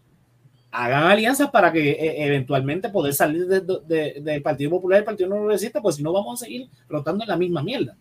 hagan 0.71 1.05
alianzas 1.05 1.51
para 1.51 1.71
que 1.71 1.91
eh, 1.91 2.25
eventualmente 2.27 2.89
poder 2.89 3.13
salir 3.15 3.47
de- 3.47 3.61
de- 3.61 4.21
del 4.21 4.43
Partido 4.43 4.71
Popular 4.71 4.97
y 4.97 5.01
del 5.01 5.05
Partido 5.05 5.29
No 5.29 5.37
Progresista, 5.37 5.81
pues 5.83 5.97
si 5.97 6.03
no 6.03 6.13
vamos 6.13 6.41
a 6.41 6.45
seguir 6.47 6.69
rotando 6.89 7.23
en 7.25 7.29
la 7.29 7.37
misma 7.37 7.63
mierda. 7.63 7.95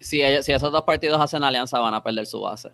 Si, 0.00 0.22
ellos- 0.22 0.44
si 0.44 0.52
esos 0.52 0.70
dos 0.72 0.82
partidos 0.82 1.20
hacen 1.20 1.42
alianza, 1.44 1.78
van 1.78 1.94
a 1.94 2.02
perder 2.02 2.26
su 2.26 2.40
base. 2.40 2.70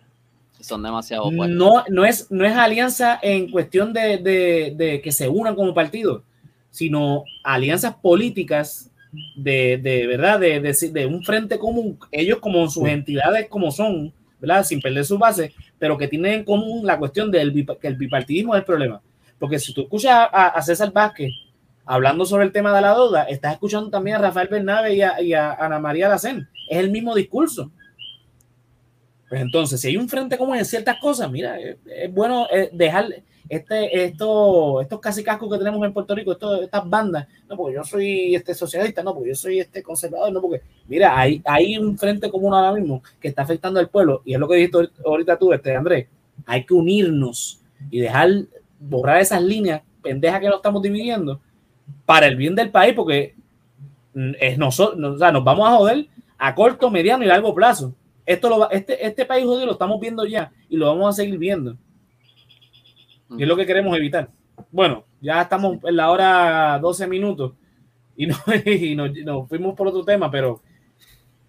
Son 0.61 0.83
demasiado 0.83 1.23
opuestos. 1.25 1.49
No, 1.57 1.83
no, 1.89 2.03
es, 2.05 2.29
no 2.31 2.45
es 2.45 2.53
alianza 2.55 3.17
en 3.21 3.49
cuestión 3.49 3.93
de, 3.93 4.17
de- 4.17 4.73
de 4.75 5.01
que 5.01 5.11
se 5.11 5.27
unan 5.29 5.55
como 5.55 5.73
partido, 5.73 6.23
sino 6.71 7.23
alianzas 7.43 7.95
políticas 7.95 8.89
de, 9.35 9.77
de 9.77 10.07
verdad, 10.07 10.39
de, 10.39 10.59
de- 10.59 10.89
de 10.91 11.05
un 11.05 11.23
frente 11.23 11.57
común, 11.57 11.97
ellos 12.11 12.39
como 12.39 12.69
sus 12.69 12.87
entidades 12.87 13.47
como 13.49 13.71
son, 13.71 14.13
¿verdad? 14.39 14.63
Sin 14.63 14.81
perder 14.81 15.05
su 15.05 15.17
base, 15.17 15.53
pero 15.77 15.97
que 15.97 16.07
tienen 16.07 16.33
en 16.33 16.43
común 16.43 16.85
la 16.85 16.97
cuestión 16.97 17.31
del 17.31 17.51
que 17.79 17.87
el 17.87 17.95
bipartidismo 17.95 18.55
es 18.55 18.59
el 18.59 18.65
problema. 18.65 19.01
Porque 19.37 19.59
si 19.59 19.73
tú 19.73 19.81
escuchas 19.81 20.11
a, 20.31 20.47
a 20.49 20.61
César 20.61 20.91
Vázquez 20.91 21.31
hablando 21.85 22.25
sobre 22.25 22.45
el 22.45 22.51
tema 22.51 22.73
de 22.75 22.81
la 22.81 22.93
deuda, 22.93 23.23
estás 23.23 23.53
escuchando 23.53 23.89
también 23.89 24.17
a 24.17 24.19
Rafael 24.19 24.47
Bernabe 24.49 24.93
y 24.93 25.01
a, 25.01 25.21
y 25.21 25.33
a 25.33 25.53
Ana 25.53 25.79
María 25.79 26.07
Lacén. 26.09 26.47
Es 26.69 26.77
el 26.77 26.91
mismo 26.91 27.15
discurso. 27.15 27.71
Pues 29.29 29.41
entonces, 29.41 29.79
si 29.79 29.89
hay 29.89 29.97
un 29.97 30.09
frente 30.09 30.37
común 30.37 30.57
en 30.57 30.65
ciertas 30.65 30.97
cosas, 30.99 31.29
mira, 31.31 31.59
es, 31.59 31.77
bueno 32.11 32.47
eh, 32.51 32.69
dejar 32.73 33.05
este, 33.47 34.03
esto, 34.05 34.81
estos 34.81 34.99
casi 34.99 35.23
cascos 35.23 35.51
que 35.51 35.57
tenemos 35.57 35.83
en 35.85 35.93
Puerto 35.93 36.15
Rico, 36.15 36.31
esto- 36.31 36.61
estas 36.61 36.87
bandas, 36.89 37.27
no, 37.47 37.55
porque 37.55 37.75
yo 37.75 37.83
soy 37.83 38.35
este 38.35 38.53
socialista, 38.53 39.03
no, 39.03 39.13
porque 39.13 39.29
yo 39.29 39.35
soy 39.35 39.59
este 39.59 39.81
conservador, 39.83 40.31
no, 40.31 40.41
porque, 40.41 40.61
mira, 40.87 41.17
hay, 41.19 41.41
hay 41.45 41.77
un 41.77 41.97
frente 41.97 42.29
común 42.29 42.53
ahora 42.53 42.73
mismo 42.73 43.01
que 43.19 43.27
está 43.27 43.43
afectando 43.43 43.79
al 43.79 43.89
pueblo, 43.89 44.21
y 44.25 44.33
es 44.33 44.39
lo 44.39 44.47
que 44.47 44.55
dijiste 44.55 44.77
ahorita- 44.77 45.01
ahorita 45.05 45.37
tú, 45.37 45.53
este, 45.53 45.75
Andrés, 45.75 46.07
hay 46.45 46.65
que 46.65 46.73
unirnos 46.73 47.61
y 47.91 47.99
dejar 47.99 48.29
borrar 48.79 49.19
esas 49.21 49.41
líneas 49.43 49.81
pendejas 50.01 50.39
que 50.39 50.47
nos 50.47 50.55
estamos 50.57 50.81
dividiendo 50.81 51.39
para 52.05 52.27
el 52.27 52.35
bien 52.35 52.55
del 52.55 52.69
país, 52.71 52.93
porque 52.95 53.35
mm, 54.13 54.31
es 54.39 54.57
nosotros, 54.57 55.15
o 55.15 55.17
sea, 55.17 55.31
nos 55.31 55.43
vamos 55.43 55.67
a 55.67 55.75
joder 55.75 56.07
a 56.37 56.55
corto, 56.55 56.89
mediano 56.89 57.23
y 57.23 57.27
largo 57.27 57.53
plazo. 57.53 57.93
Esto 58.29 58.47
lo 58.47 58.59
va- 58.59 58.67
este, 58.71 59.03
este 59.05 59.25
país 59.25 59.43
jodido 59.43 59.65
lo 59.65 59.71
estamos 59.71 59.99
viendo 59.99 60.23
ya 60.25 60.51
y 60.69 60.77
lo 60.77 60.85
vamos 60.85 61.09
a 61.09 61.21
seguir 61.23 61.39
viendo. 61.39 61.75
Es 63.37 63.47
lo 63.47 63.55
que 63.55 63.65
queremos 63.65 63.95
evitar. 63.97 64.29
Bueno, 64.71 65.05
ya 65.19 65.41
estamos 65.41 65.77
en 65.83 65.95
la 65.95 66.11
hora 66.11 66.77
12 66.79 67.07
minutos 67.07 67.53
y, 68.15 68.27
no, 68.27 68.35
y 68.65 68.95
nos, 68.95 69.11
nos 69.25 69.49
fuimos 69.49 69.75
por 69.75 69.87
otro 69.87 70.03
tema, 70.03 70.29
pero 70.29 70.61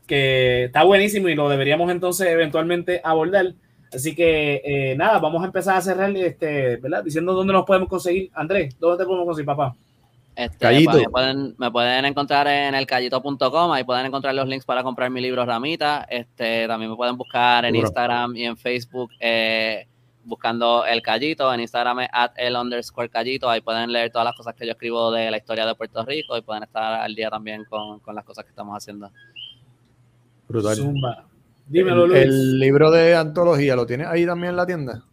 que 0.07 0.65
está 0.65 0.85
buenísimo 0.85 1.29
y 1.29 1.35
lo 1.35 1.49
deberíamos 1.49 1.91
entonces 1.91 2.27
eventualmente 2.29 3.01
abordar. 3.05 3.55
Así 3.93 4.15
que 4.15 4.63
eh, 4.65 4.95
nada, 4.97 5.19
vamos 5.19 5.43
a 5.43 5.47
empezar 5.47 5.77
a 5.77 5.81
cerrar 5.83 6.17
este, 6.17 6.77
¿verdad? 6.77 7.03
Diciendo 7.05 7.33
dónde 7.35 7.53
nos 7.53 7.65
podemos 7.67 7.89
conseguir. 7.89 8.31
Andrés, 8.35 8.75
¿dónde 8.79 9.03
te 9.03 9.07
podemos 9.07 9.27
conseguir, 9.27 9.47
papá? 9.47 9.77
Este, 10.41 10.57
Callito. 10.57 10.93
pues, 10.93 11.03
me, 11.03 11.11
pueden, 11.11 11.55
me 11.59 11.71
pueden 11.71 12.05
encontrar 12.07 12.47
en 12.47 12.75
el 12.75 12.87
callito.com, 12.87 13.73
ahí 13.73 13.85
pueden 13.85 14.07
encontrar 14.07 14.35
los 14.35 14.49
links 14.49 14.65
para 14.65 14.83
comprar 14.83 15.11
mi 15.11 15.21
libro 15.21 15.45
Ramita. 15.45 16.07
Este, 16.09 16.67
también 16.67 16.91
me 16.91 16.97
pueden 16.97 17.19
buscar 17.19 17.67
en. 17.67 17.77
Instagram 17.77 18.35
y 18.35 18.45
en 18.47 18.57
Facebook 18.57 19.11
eh, 19.21 19.87
buscando 20.25 20.87
el 20.87 21.03
Callito. 21.03 21.53
En 21.53 21.61
Instagram 21.61 22.01
es 22.01 22.09
at 22.11 22.33
el 22.37 22.57
underscore 22.57 23.11
Callito. 23.11 23.51
Ahí 23.51 23.61
pueden 23.61 23.93
leer 23.93 24.11
todas 24.11 24.25
las 24.25 24.35
cosas 24.35 24.55
que 24.55 24.65
yo 24.65 24.73
escribo 24.73 25.13
de 25.13 25.31
la 25.31 25.37
historia 25.37 25.67
de 25.67 25.75
Puerto 25.75 26.03
Rico 26.07 26.35
y 26.39 26.41
pueden 26.41 26.63
estar 26.63 27.03
al 27.03 27.15
día 27.15 27.29
también 27.29 27.67
con, 27.67 28.01
con 28.01 28.15
las 28.15 28.25
cosas 28.25 28.45
que 28.45 28.51
estamos 28.51 28.75
haciendo. 28.75 29.11
Brutal. 30.49 30.75
Zumba. 30.75 31.27
Dímelo, 31.67 32.05
el, 32.05 32.11
Luis. 32.11 32.23
el 32.23 32.59
libro 32.59 32.91
de 32.91 33.15
antología, 33.15 33.77
¿lo 33.77 33.85
tienes 33.85 34.07
ahí 34.07 34.25
también 34.25 34.53
en 34.53 34.57
la 34.57 34.67
tienda? 34.67 35.05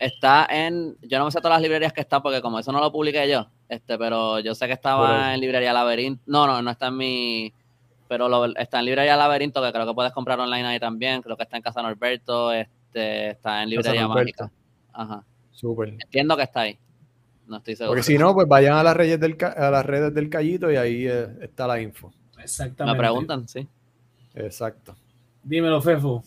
Está 0.00 0.46
en, 0.50 0.96
yo 1.02 1.18
no 1.18 1.26
me 1.26 1.30
sé 1.30 1.40
todas 1.40 1.56
las 1.56 1.62
librerías 1.62 1.92
que 1.92 2.00
está 2.00 2.20
porque 2.22 2.40
como 2.40 2.58
eso 2.58 2.72
no 2.72 2.80
lo 2.80 2.90
publiqué 2.90 3.28
yo, 3.30 3.46
este, 3.68 3.98
pero 3.98 4.40
yo 4.40 4.54
sé 4.54 4.66
que 4.66 4.72
estaba 4.72 5.34
en 5.34 5.40
librería 5.40 5.72
Laberinto. 5.74 6.22
No, 6.26 6.46
no, 6.46 6.62
no 6.62 6.70
está 6.70 6.86
en 6.88 6.96
mi, 6.96 7.52
pero 8.08 8.26
lo- 8.26 8.46
está 8.56 8.78
en 8.78 8.86
librería 8.86 9.14
Laberinto 9.16 9.62
que 9.62 9.70
creo 9.70 9.86
que 9.86 9.92
puedes 9.92 10.12
comprar 10.12 10.40
online 10.40 10.66
ahí 10.66 10.80
también. 10.80 11.20
Creo 11.20 11.36
que 11.36 11.42
está 11.42 11.58
en 11.58 11.62
Casa 11.62 11.82
Norberto, 11.82 12.50
este, 12.50 13.30
está 13.32 13.62
en 13.62 13.68
librería. 13.68 14.08
Mágica. 14.08 14.50
Ajá. 14.92 15.22
Súper. 15.52 15.90
Entiendo 15.90 16.34
que 16.36 16.44
está 16.44 16.60
ahí. 16.62 16.78
No 17.46 17.58
estoy 17.58 17.76
seguro. 17.76 17.90
Porque 17.90 18.02
si 18.02 18.16
no, 18.16 18.32
pues 18.32 18.48
vayan 18.48 18.74
a 18.78 18.82
las 18.82 18.96
redes 18.96 19.20
del, 19.20 19.36
a 19.42 19.70
las 19.70 19.84
redes 19.84 20.14
del 20.14 20.30
Callito 20.30 20.70
y 20.70 20.76
ahí 20.76 21.06
eh, 21.06 21.26
está 21.42 21.66
la 21.66 21.78
info. 21.80 22.10
Exactamente. 22.42 22.96
me 22.96 22.98
preguntan, 22.98 23.46
sí. 23.46 23.68
Exacto. 24.34 24.96
Dímelo, 25.42 25.82
Fefo. 25.82 26.22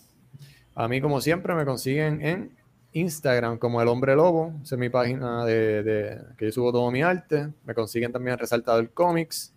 A 0.76 0.88
mí, 0.88 1.02
como 1.02 1.22
siempre, 1.22 1.56
me 1.56 1.66
consiguen 1.66 2.24
en 2.26 2.56
Instagram 2.94 3.58
como 3.58 3.82
El 3.82 3.88
Hombre 3.88 4.16
Lobo. 4.16 4.54
Esa 4.64 4.76
es 4.76 4.80
mi 4.80 4.90
página 4.90 5.46
de, 5.46 5.84
de- 5.84 6.22
que 6.38 6.46
yo 6.46 6.52
subo 6.52 6.72
todo 6.72 6.90
mi 6.92 7.02
arte. 7.02 7.50
Me 7.66 7.74
consiguen 7.74 8.12
también 8.12 8.34
en 8.34 8.40
Resaltador 8.40 8.90
Comics. 8.92 9.54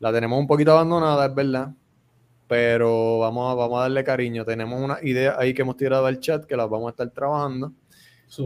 La 0.00 0.12
tenemos 0.12 0.38
un 0.38 0.46
poquito 0.46 0.72
abandonada, 0.72 1.26
es 1.26 1.34
verdad. 1.34 1.70
Pero 2.46 3.18
vamos 3.18 3.52
a, 3.52 3.54
vamos 3.54 3.78
a 3.78 3.82
darle 3.82 4.02
cariño. 4.04 4.44
Tenemos 4.44 4.80
una 4.80 4.98
idea 5.02 5.36
ahí 5.38 5.52
que 5.52 5.62
hemos 5.62 5.76
tirado 5.76 6.06
al 6.06 6.18
chat 6.20 6.44
que 6.46 6.56
las 6.56 6.68
vamos 6.68 6.86
a 6.88 6.90
estar 6.90 7.10
trabajando. 7.10 7.72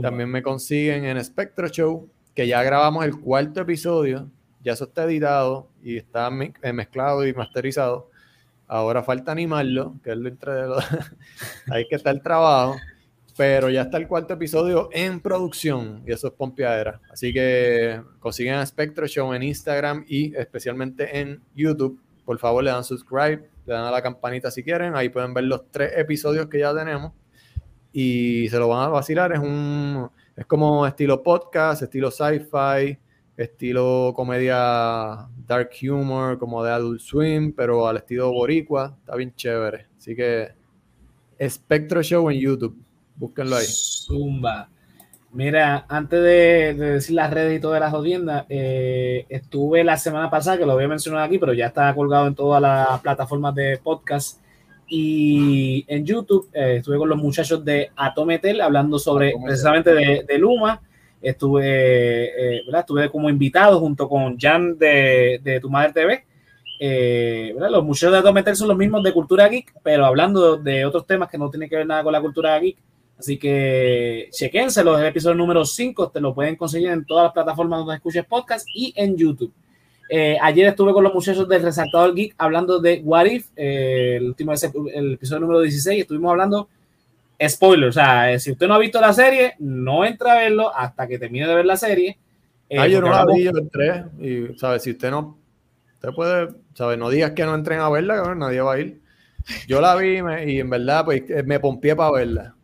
También 0.02 0.28
me 0.28 0.43
consiguen 0.43 1.05
en 1.05 1.23
Spectro 1.24 1.69
Show, 1.69 2.09
que 2.35 2.47
ya 2.47 2.62
grabamos 2.62 3.05
el 3.05 3.19
cuarto 3.20 3.60
episodio. 3.60 4.28
Ya 4.64 4.73
eso 4.73 4.85
está 4.85 5.05
editado 5.05 5.69
y 5.82 5.97
está 5.98 6.31
eh, 6.62 6.73
mezclado 6.73 7.27
y 7.27 7.32
masterizado. 7.32 8.10
Ahora 8.69 9.02
falta 9.02 9.32
animarlo, 9.32 9.94
que 10.02 10.10
es 10.12 10.16
lo 10.16 10.28
entre 10.28 10.52
de 10.52 10.66
los- 10.69 10.85
Hay 11.70 11.86
que 11.89 11.97
estar 11.97 12.14
el 12.14 12.23
trabajo. 12.23 12.77
Pero 13.37 13.71
ya 13.71 13.83
está 13.83 13.97
el 13.97 14.07
cuarto 14.07 14.35
episodio 14.35 14.91
en 14.93 15.21
producción 15.21 16.03
y 16.07 16.13
eso 16.13 16.29
es 16.29 16.35
pompeadera. 16.35 17.01
Así 17.11 17.33
que 17.33 18.03
consiguen 18.21 18.55
a 18.55 18.67
Spectro 18.67 19.07
Show 19.07 19.33
en 19.33 19.43
Instagram 19.43 20.05
y 20.07 20.35
especialmente 20.37 21.19
en 21.19 21.43
YouTube. 21.55 21.99
Por 22.25 22.39
favor, 22.39 22.63
le 22.63 22.71
dan 22.71 22.85
subscribe, 22.85 23.49
le 23.67 23.73
dan 23.73 23.85
a 23.85 23.91
la 23.91 24.03
campanita 24.03 24.51
si 24.51 24.63
quieren. 24.63 24.95
Ahí 24.95 25.09
pueden 25.09 25.33
ver 25.33 25.45
los 25.45 25.71
tres 25.71 25.93
episodios 25.97 26.47
que 26.49 26.59
ya 26.59 26.75
tenemos 26.75 27.13
y 27.93 28.49
se 28.49 28.59
lo 28.59 28.69
van 28.69 28.85
a 28.85 28.89
vacilar. 28.89 29.33
Es 29.33 29.39
un 29.39 30.11
es 30.37 30.47
como 30.47 30.87
estilo 30.87 31.23
podcast, 31.23 31.83
estilo 31.83 32.11
sci-fi, 32.11 32.99
estilo 33.37 34.13
comedia 34.15 35.29
dark 35.47 35.71
humor, 35.83 36.39
como 36.39 36.65
de 36.65 36.73
Adult 36.73 37.01
Swim, 37.01 37.53
pero 37.53 37.87
al 37.87 37.99
estilo 37.99 38.33
boricua. 38.33 38.97
Está 39.01 39.17
bien 39.17 39.35
chévere. 39.35 39.89
Así 39.97 40.17
que 40.17 40.49
Spectro 41.49 42.03
Show 42.03 42.31
en 42.31 42.39
YouTube. 42.39 42.77
Búsquenlo 43.23 43.57
ahí. 43.57 43.66
Zumba. 43.66 44.69
Mira, 45.32 45.86
antes 45.89 46.20
de, 46.20 46.74
de 46.74 46.90
decir 46.94 47.15
las 47.15 47.31
redes 47.31 47.57
y 47.57 47.61
todas 47.61 47.81
las 47.81 47.90
jodiendas, 47.90 48.44
eh, 48.51 49.24
estuve 49.28 49.82
la 49.85 49.97
semana 49.97 50.28
pasada, 50.28 50.59
que 50.59 50.66
lo 50.66 50.73
había 50.73 50.89
mencionado 50.89 51.24
aquí, 51.24 51.39
pero 51.39 51.55
ya 51.55 51.66
está 51.69 51.94
colgado 51.94 52.27
en 52.27 52.35
todas 52.35 52.61
las 52.61 53.01
plataformas 53.01 53.55
de 53.55 53.78
podcast 53.82 54.40
y 54.89 55.85
en 55.89 56.05
YouTube. 56.05 56.49
eh, 56.53 56.77
estuve 56.78 56.99
con 56.99 57.09
los 57.09 57.16
muchachos 57.19 57.65
de 57.65 57.90
Atometel 57.97 58.61
hablando 58.61 58.99
sobre 58.99 59.28
Atometel. 59.28 59.47
precisamente 59.49 59.94
de, 59.94 60.24
de 60.28 60.39
Luma. 60.39 60.81
Estuve, 61.23 62.57
eh, 62.57 62.62
¿verdad? 62.66 62.81
estuve 62.81 63.09
como 63.09 63.31
invitado 63.31 63.78
junto 63.78 64.09
con 64.09 64.36
Jan 64.39 64.77
de, 64.77 65.40
de 65.43 65.61
Tu 65.61 65.70
Madre 65.70 65.93
TV, 65.93 66.24
Eh, 66.85 67.55
los 67.70 67.85
museos 67.85 68.12
de 68.12 68.20
Dometer 68.20 68.57
son 68.57 68.66
los 68.69 68.77
mismos 68.77 69.05
de 69.05 69.12
cultura 69.12 69.47
geek, 69.49 69.73
pero 69.85 70.05
hablando 70.05 70.57
de 70.57 70.85
otros 70.85 71.07
temas 71.07 71.31
que 71.31 71.39
no 71.39 71.49
tienen 71.49 71.69
que 71.70 71.77
ver 71.77 71.86
nada 71.86 72.03
con 72.03 72.12
la 72.12 72.20
cultura 72.20 72.59
geek. 72.59 72.77
Así 73.23 73.39
que 73.39 74.28
chequénselo, 74.32 74.99
el 74.99 75.07
episodio 75.07 75.36
número 75.36 75.65
5, 75.65 76.11
te 76.11 76.20
lo 76.20 76.35
pueden 76.35 76.57
conseguir 76.57 76.89
en 76.89 77.05
todas 77.05 77.27
las 77.27 77.32
plataformas 77.32 77.78
donde 77.78 77.94
escuches 77.94 78.24
podcast 78.24 78.66
y 78.74 78.93
en 78.97 79.16
YouTube. 79.16 79.53
Eh, 80.11 80.36
ayer 80.43 80.66
estuve 80.66 80.93
con 80.93 81.05
los 81.05 81.15
muchachos 81.15 81.49
del 81.49 81.62
Resaltador 81.62 82.16
Geek 82.16 82.35
hablando 82.36 82.81
de 82.81 83.01
What 83.05 83.27
If, 83.27 83.47
eh, 83.55 84.16
el 84.16 84.24
último 84.24 84.53
el 84.93 85.12
episodio 85.12 85.39
número 85.39 85.61
16, 85.61 86.01
estuvimos 86.01 86.32
hablando 86.32 86.69
spoiler, 87.49 87.90
o 87.90 87.93
sea, 87.93 88.36
si 88.40 88.51
usted 88.51 88.66
no 88.66 88.74
ha 88.74 88.78
visto 88.81 89.01
la 89.01 89.12
serie, 89.12 89.55
no 89.61 90.05
entra 90.05 90.32
a 90.32 90.39
verlo 90.39 90.77
hasta 90.77 91.07
que 91.07 91.20
termine 91.20 91.47
de 91.47 91.55
ver 91.55 91.66
la 91.66 91.77
serie. 91.77 92.19
ah, 92.77 92.89
yo 92.89 93.01
no 93.01 93.09
la 93.09 93.24
vi, 93.24 93.44
yo 93.44 93.53
entré, 93.57 94.05
y, 94.19 94.59
¿sabes? 94.59 94.82
Si 94.82 94.90
usted 94.90 95.12
no, 95.12 95.39
usted 95.94 96.09
puede, 96.09 96.49
¿sabes? 96.74 96.99
No 96.99 97.09
digas 97.09 97.31
que 97.31 97.44
no 97.44 97.55
entren 97.55 97.78
a 97.78 97.89
verla, 97.89 98.35
nadie 98.35 98.61
va 98.62 98.74
a 98.74 98.81
ir. 98.81 99.01
Yo 99.69 99.81
la 99.81 99.94
vi 99.94 100.19
y 100.44 100.59
en 100.59 100.70
verdad, 100.70 101.05
pues, 101.05 101.23
me 101.47 101.61
pompié 101.61 101.94
para 101.94 102.11
verla. 102.11 102.57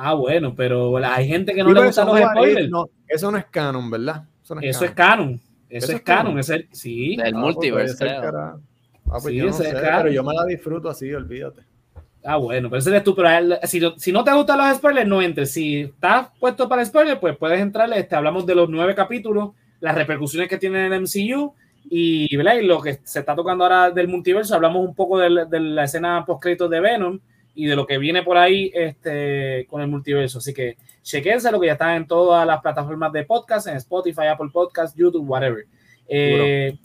Ah, 0.00 0.14
bueno, 0.14 0.54
pero 0.54 0.96
hay 0.98 1.26
gente 1.26 1.52
que 1.52 1.64
no 1.64 1.72
le 1.72 1.86
gustan 1.86 2.06
los 2.06 2.20
spoilers. 2.20 2.70
eso 3.08 3.32
no 3.32 3.36
es 3.36 3.46
canon, 3.46 3.90
¿verdad? 3.90 4.22
Eso, 4.62 4.84
es 4.84 4.92
canon. 4.92 5.40
Eso, 5.68 5.90
es 5.90 6.02
canon. 6.02 6.38
Es 6.38 6.48
el, 6.50 6.68
sí. 6.70 7.16
Del 7.16 7.26
ah, 7.26 7.30
pues, 7.32 7.34
multiverso. 7.34 8.04
Ah, 8.04 8.54
pues 9.10 9.24
sí, 9.24 9.34
yo 9.34 9.46
no 9.46 9.52
sé, 9.52 9.72
pero 9.72 10.08
yo 10.08 10.22
me 10.22 10.34
la 10.34 10.44
disfruto 10.44 10.88
así, 10.88 11.12
olvídate. 11.12 11.62
Ah, 12.24 12.36
bueno, 12.36 12.70
pero 12.70 12.78
ese 12.78 12.90
eres 12.90 13.02
tú. 13.02 13.12
Pero 13.16 13.56
si, 13.64 13.82
si, 13.96 14.12
no 14.12 14.22
te 14.22 14.32
gustan 14.32 14.58
los 14.58 14.76
spoilers, 14.76 15.08
no 15.08 15.20
entres. 15.20 15.50
Si 15.50 15.80
estás 15.80 16.28
puesto 16.38 16.68
para 16.68 16.84
spoilers, 16.84 17.18
pues 17.18 17.36
puedes 17.36 17.58
entrar. 17.60 17.92
Este, 17.92 18.14
hablamos 18.14 18.46
de 18.46 18.54
los 18.54 18.70
nueve 18.70 18.94
capítulos, 18.94 19.50
las 19.80 19.96
repercusiones 19.96 20.48
que 20.48 20.58
tiene 20.58 20.86
el 20.86 21.00
MCU 21.00 21.54
y, 21.90 22.32
y 22.32 22.62
lo 22.62 22.80
que 22.80 23.00
se 23.02 23.18
está 23.18 23.34
tocando 23.34 23.64
ahora 23.64 23.90
del 23.90 24.06
multiverso. 24.06 24.54
Hablamos 24.54 24.86
un 24.86 24.94
poco 24.94 25.18
de, 25.18 25.46
de 25.46 25.58
la 25.58 25.82
escena 25.82 26.24
post-créditos 26.24 26.70
de 26.70 26.80
Venom 26.80 27.18
y 27.58 27.66
de 27.66 27.74
lo 27.74 27.88
que 27.88 27.98
viene 27.98 28.22
por 28.22 28.36
ahí 28.36 28.70
este, 28.72 29.66
con 29.68 29.82
el 29.82 29.88
multiverso. 29.88 30.38
Así 30.38 30.54
que 30.54 30.76
chequense 31.02 31.50
lo 31.50 31.58
que 31.58 31.66
ya 31.66 31.72
está 31.72 31.96
en 31.96 32.06
todas 32.06 32.46
las 32.46 32.60
plataformas 32.60 33.12
de 33.12 33.24
podcast, 33.24 33.66
en 33.66 33.76
Spotify, 33.78 34.26
Apple 34.28 34.50
Podcast, 34.52 34.96
YouTube, 34.96 35.28
whatever. 35.28 35.66
Eh, 36.06 36.78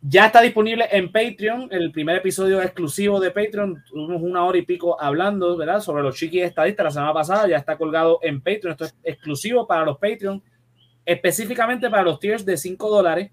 ya 0.00 0.26
está 0.26 0.40
disponible 0.40 0.86
en 0.92 1.10
Patreon, 1.10 1.66
el 1.72 1.90
primer 1.90 2.18
episodio 2.18 2.62
exclusivo 2.62 3.18
de 3.18 3.32
Patreon. 3.32 3.82
Tuvimos 3.88 4.22
una 4.22 4.44
hora 4.44 4.56
y 4.56 4.62
pico 4.62 5.02
hablando, 5.02 5.56
¿verdad? 5.56 5.80
Sobre 5.80 6.04
los 6.04 6.14
chiquis 6.14 6.44
estadistas 6.44 6.84
la 6.84 6.90
semana 6.92 7.12
pasada. 7.12 7.48
Ya 7.48 7.56
está 7.56 7.76
colgado 7.76 8.20
en 8.22 8.40
Patreon. 8.40 8.70
Esto 8.70 8.84
es 8.84 8.94
exclusivo 9.02 9.66
para 9.66 9.84
los 9.84 9.98
Patreon, 9.98 10.40
específicamente 11.04 11.90
para 11.90 12.04
los 12.04 12.20
tiers 12.20 12.46
de 12.46 12.56
5 12.56 12.88
dólares. 12.88 13.32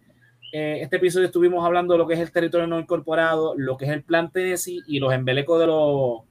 Eh, 0.55 0.83
este 0.83 0.97
episodio 0.97 1.25
estuvimos 1.25 1.65
hablando 1.65 1.95
de 1.95 1.97
lo 1.97 2.05
que 2.05 2.13
es 2.13 2.19
el 2.19 2.31
territorio 2.31 2.67
no 2.67 2.79
incorporado, 2.79 3.55
lo 3.57 3.75
que 3.75 3.85
es 3.85 3.91
el 3.91 4.03
plan 4.03 4.29
Tennessee 4.31 4.83
y 4.85 4.99
los 4.99 5.11
embelecos 5.11 5.59
de 5.59 5.65
los, 5.65 6.21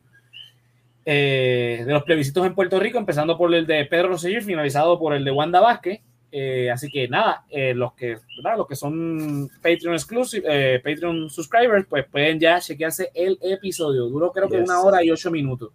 eh, 1.05 1.83
de 1.85 1.93
los 1.93 2.05
plebiscitos 2.05 2.47
en 2.47 2.55
Puerto 2.55 2.79
Rico, 2.79 2.99
empezando 2.99 3.37
por 3.37 3.53
el 3.53 3.67
de 3.67 3.85
Pedro 3.87 4.11
Rosselló 4.11 4.39
y 4.39 4.43
finalizado 4.43 4.97
por 5.01 5.13
el 5.13 5.25
de 5.25 5.33
Wanda 5.33 5.59
Vázquez. 5.59 6.03
Eh, 6.31 6.71
así 6.71 6.89
que 6.89 7.09
nada, 7.09 7.45
los 7.75 7.95
que 7.95 8.17
los 8.57 8.69
que 8.69 8.77
son 8.77 9.51
Patreon 9.61 9.95
exclusive, 9.95 10.79
Patreon 10.79 11.29
subscribers, 11.29 11.87
pues 11.91 12.07
pueden 12.07 12.39
ya 12.39 12.61
chequearse 12.61 13.11
el 13.15 13.37
episodio. 13.43 14.05
Duró 14.05 14.31
creo 14.31 14.49
que 14.49 14.59
una 14.59 14.83
hora 14.83 15.03
y 15.03 15.11
ocho 15.11 15.33
minutos. 15.33 15.73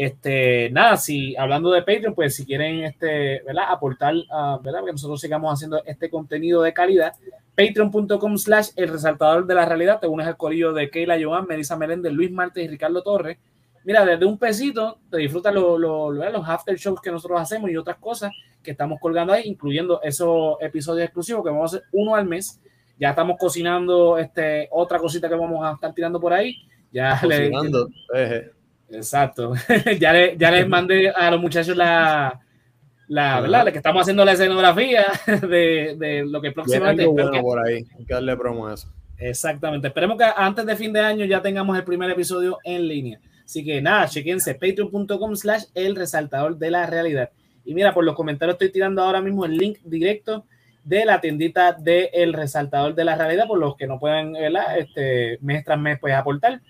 Este, 0.00 0.70
nada, 0.70 0.96
si 0.96 1.34
hablando 1.34 1.72
de 1.72 1.80
Patreon, 1.80 2.14
pues 2.14 2.36
si 2.36 2.46
quieren 2.46 2.84
este, 2.84 3.42
¿verdad? 3.44 3.64
aportar, 3.68 4.14
uh, 4.14 4.62
¿verdad? 4.62 4.84
que 4.84 4.92
nosotros 4.92 5.20
sigamos 5.20 5.52
haciendo 5.52 5.82
este 5.84 6.08
contenido 6.08 6.62
de 6.62 6.72
calidad, 6.72 7.14
patreon.com 7.56 8.38
slash 8.38 8.68
el 8.76 8.90
resaltador 8.90 9.44
de 9.44 9.56
la 9.56 9.64
realidad, 9.64 9.98
te 9.98 10.06
unes 10.06 10.28
al 10.28 10.36
corillo 10.36 10.72
de 10.72 10.88
Keila 10.88 11.18
Joan, 11.20 11.48
Melissa 11.48 11.76
Meléndez, 11.76 12.12
Luis 12.12 12.30
Martes 12.30 12.64
y 12.64 12.68
Ricardo 12.68 13.02
Torres. 13.02 13.38
Mira, 13.82 14.04
desde 14.04 14.24
un 14.24 14.38
pesito 14.38 15.00
te 15.10 15.16
disfrutas 15.16 15.52
los 15.52 16.48
after 16.48 16.76
shows 16.76 17.00
que 17.00 17.10
nosotros 17.10 17.40
hacemos 17.40 17.68
y 17.68 17.76
otras 17.76 17.96
cosas 17.96 18.30
que 18.62 18.70
estamos 18.70 19.00
colgando 19.00 19.32
ahí, 19.32 19.42
incluyendo 19.46 20.00
esos 20.00 20.58
episodios 20.60 21.06
exclusivos 21.06 21.42
que 21.42 21.50
vamos 21.50 21.74
a 21.74 21.76
hacer 21.78 21.88
uno 21.90 22.14
al 22.14 22.24
mes. 22.24 22.60
Ya 23.00 23.10
estamos 23.10 23.36
cocinando 23.36 24.16
este, 24.16 24.68
otra 24.70 25.00
cosita 25.00 25.28
que 25.28 25.34
vamos 25.34 25.66
a 25.66 25.72
estar 25.72 25.92
tirando 25.92 26.20
por 26.20 26.32
ahí. 26.32 26.54
Ya 26.92 27.18
cocinando. 27.20 27.88
Exacto. 28.90 29.54
ya, 29.98 30.34
ya 30.34 30.50
les 30.50 30.68
mandé 30.68 31.10
a 31.10 31.30
los 31.30 31.40
muchachos 31.40 31.76
la, 31.76 32.40
la, 33.08 33.40
¿verdad? 33.40 33.64
La 33.64 33.72
que 33.72 33.78
estamos 33.78 34.02
haciendo 34.02 34.24
la 34.24 34.32
escenografía 34.32 35.06
de, 35.26 35.96
de 35.98 36.24
lo 36.26 36.40
que 36.40 36.52
próximamente. 36.52 37.06
Bueno 37.06 37.40
por 37.40 37.64
ahí, 37.64 37.86
hay 37.98 38.04
que 38.04 38.14
darle 38.14 38.36
promo 38.36 38.66
a 38.66 38.74
eso. 38.74 38.92
Exactamente. 39.18 39.88
Esperemos 39.88 40.16
que 40.16 40.24
antes 40.36 40.64
de 40.64 40.76
fin 40.76 40.92
de 40.92 41.00
año 41.00 41.24
ya 41.24 41.42
tengamos 41.42 41.76
el 41.76 41.84
primer 41.84 42.10
episodio 42.10 42.58
en 42.64 42.86
línea. 42.86 43.20
Así 43.44 43.64
que 43.64 43.80
nada, 43.80 44.06
chequense 44.06 44.54
patreon.com 44.54 45.34
slash 45.34 45.64
el 45.74 45.96
resaltador 45.96 46.58
de 46.58 46.70
la 46.70 46.86
realidad. 46.86 47.30
Y 47.64 47.74
mira, 47.74 47.92
por 47.92 48.04
los 48.04 48.14
comentarios 48.14 48.54
estoy 48.54 48.70
tirando 48.70 49.02
ahora 49.02 49.20
mismo 49.20 49.44
el 49.44 49.56
link 49.56 49.78
directo 49.84 50.44
de 50.88 51.04
la 51.04 51.20
tiendita 51.20 51.72
de 51.72 52.08
El 52.14 52.32
Resaltador 52.32 52.94
de 52.94 53.04
la 53.04 53.14
Realidad, 53.14 53.46
por 53.46 53.58
los 53.58 53.76
que 53.76 53.86
no 53.86 53.98
pueden, 53.98 54.32
¿verdad? 54.32 54.78
Este, 54.78 55.38
mes 55.42 55.62
tras 55.62 55.78
mes, 55.78 55.98
pues 56.00 56.14
aportar. 56.14 56.62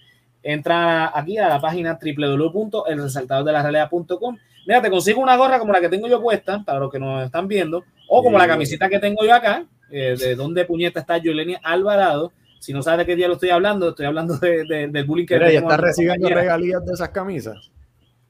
Entra 0.43 1.19
aquí 1.19 1.39
a 1.39 1.49
la 1.49 1.61
página 1.61 1.99
www.elresaltadordelarealidad.com 2.01 4.37
Mira, 4.69 4.83
te 4.83 4.91
consigo 4.91 5.23
una 5.23 5.35
gorra 5.35 5.59
como 5.59 5.73
la 5.73 5.81
que 5.81 5.89
tengo 5.89 6.09
yo 6.09 6.21
puesta, 6.21 6.63
para 6.63 6.79
los 6.79 6.93
que 6.93 6.99
nos 6.99 7.25
están 7.25 7.49
viendo, 7.49 7.85
o 8.07 8.23
como 8.23 8.37
la 8.37 8.47
camiseta 8.47 8.91
que 8.91 8.99
tengo 8.99 9.25
yo 9.25 9.35
acá, 9.35 9.65
eh, 9.91 10.15
de 10.19 10.35
dónde 10.35 10.67
puñeta 10.67 11.01
está 11.01 11.17
Yolenia 11.17 11.59
Alvarado. 11.63 12.35
Si 12.59 12.75
no 12.75 12.83
sabes 12.83 12.99
de 12.99 13.07
qué 13.07 13.17
día 13.17 13.29
lo 13.29 13.35
estoy 13.35 13.49
hablando, 13.49 13.89
estoy 13.89 14.05
hablando 14.05 14.37
de, 14.37 14.89
del 14.91 15.05
bullying 15.07 15.25
que 15.25 15.39
Mira, 15.39 15.49
está 15.49 15.79
recibiendo 15.79 16.29
regalías 16.29 16.85
de 16.85 16.93
esas 16.93 17.09
camisas. 17.09 17.71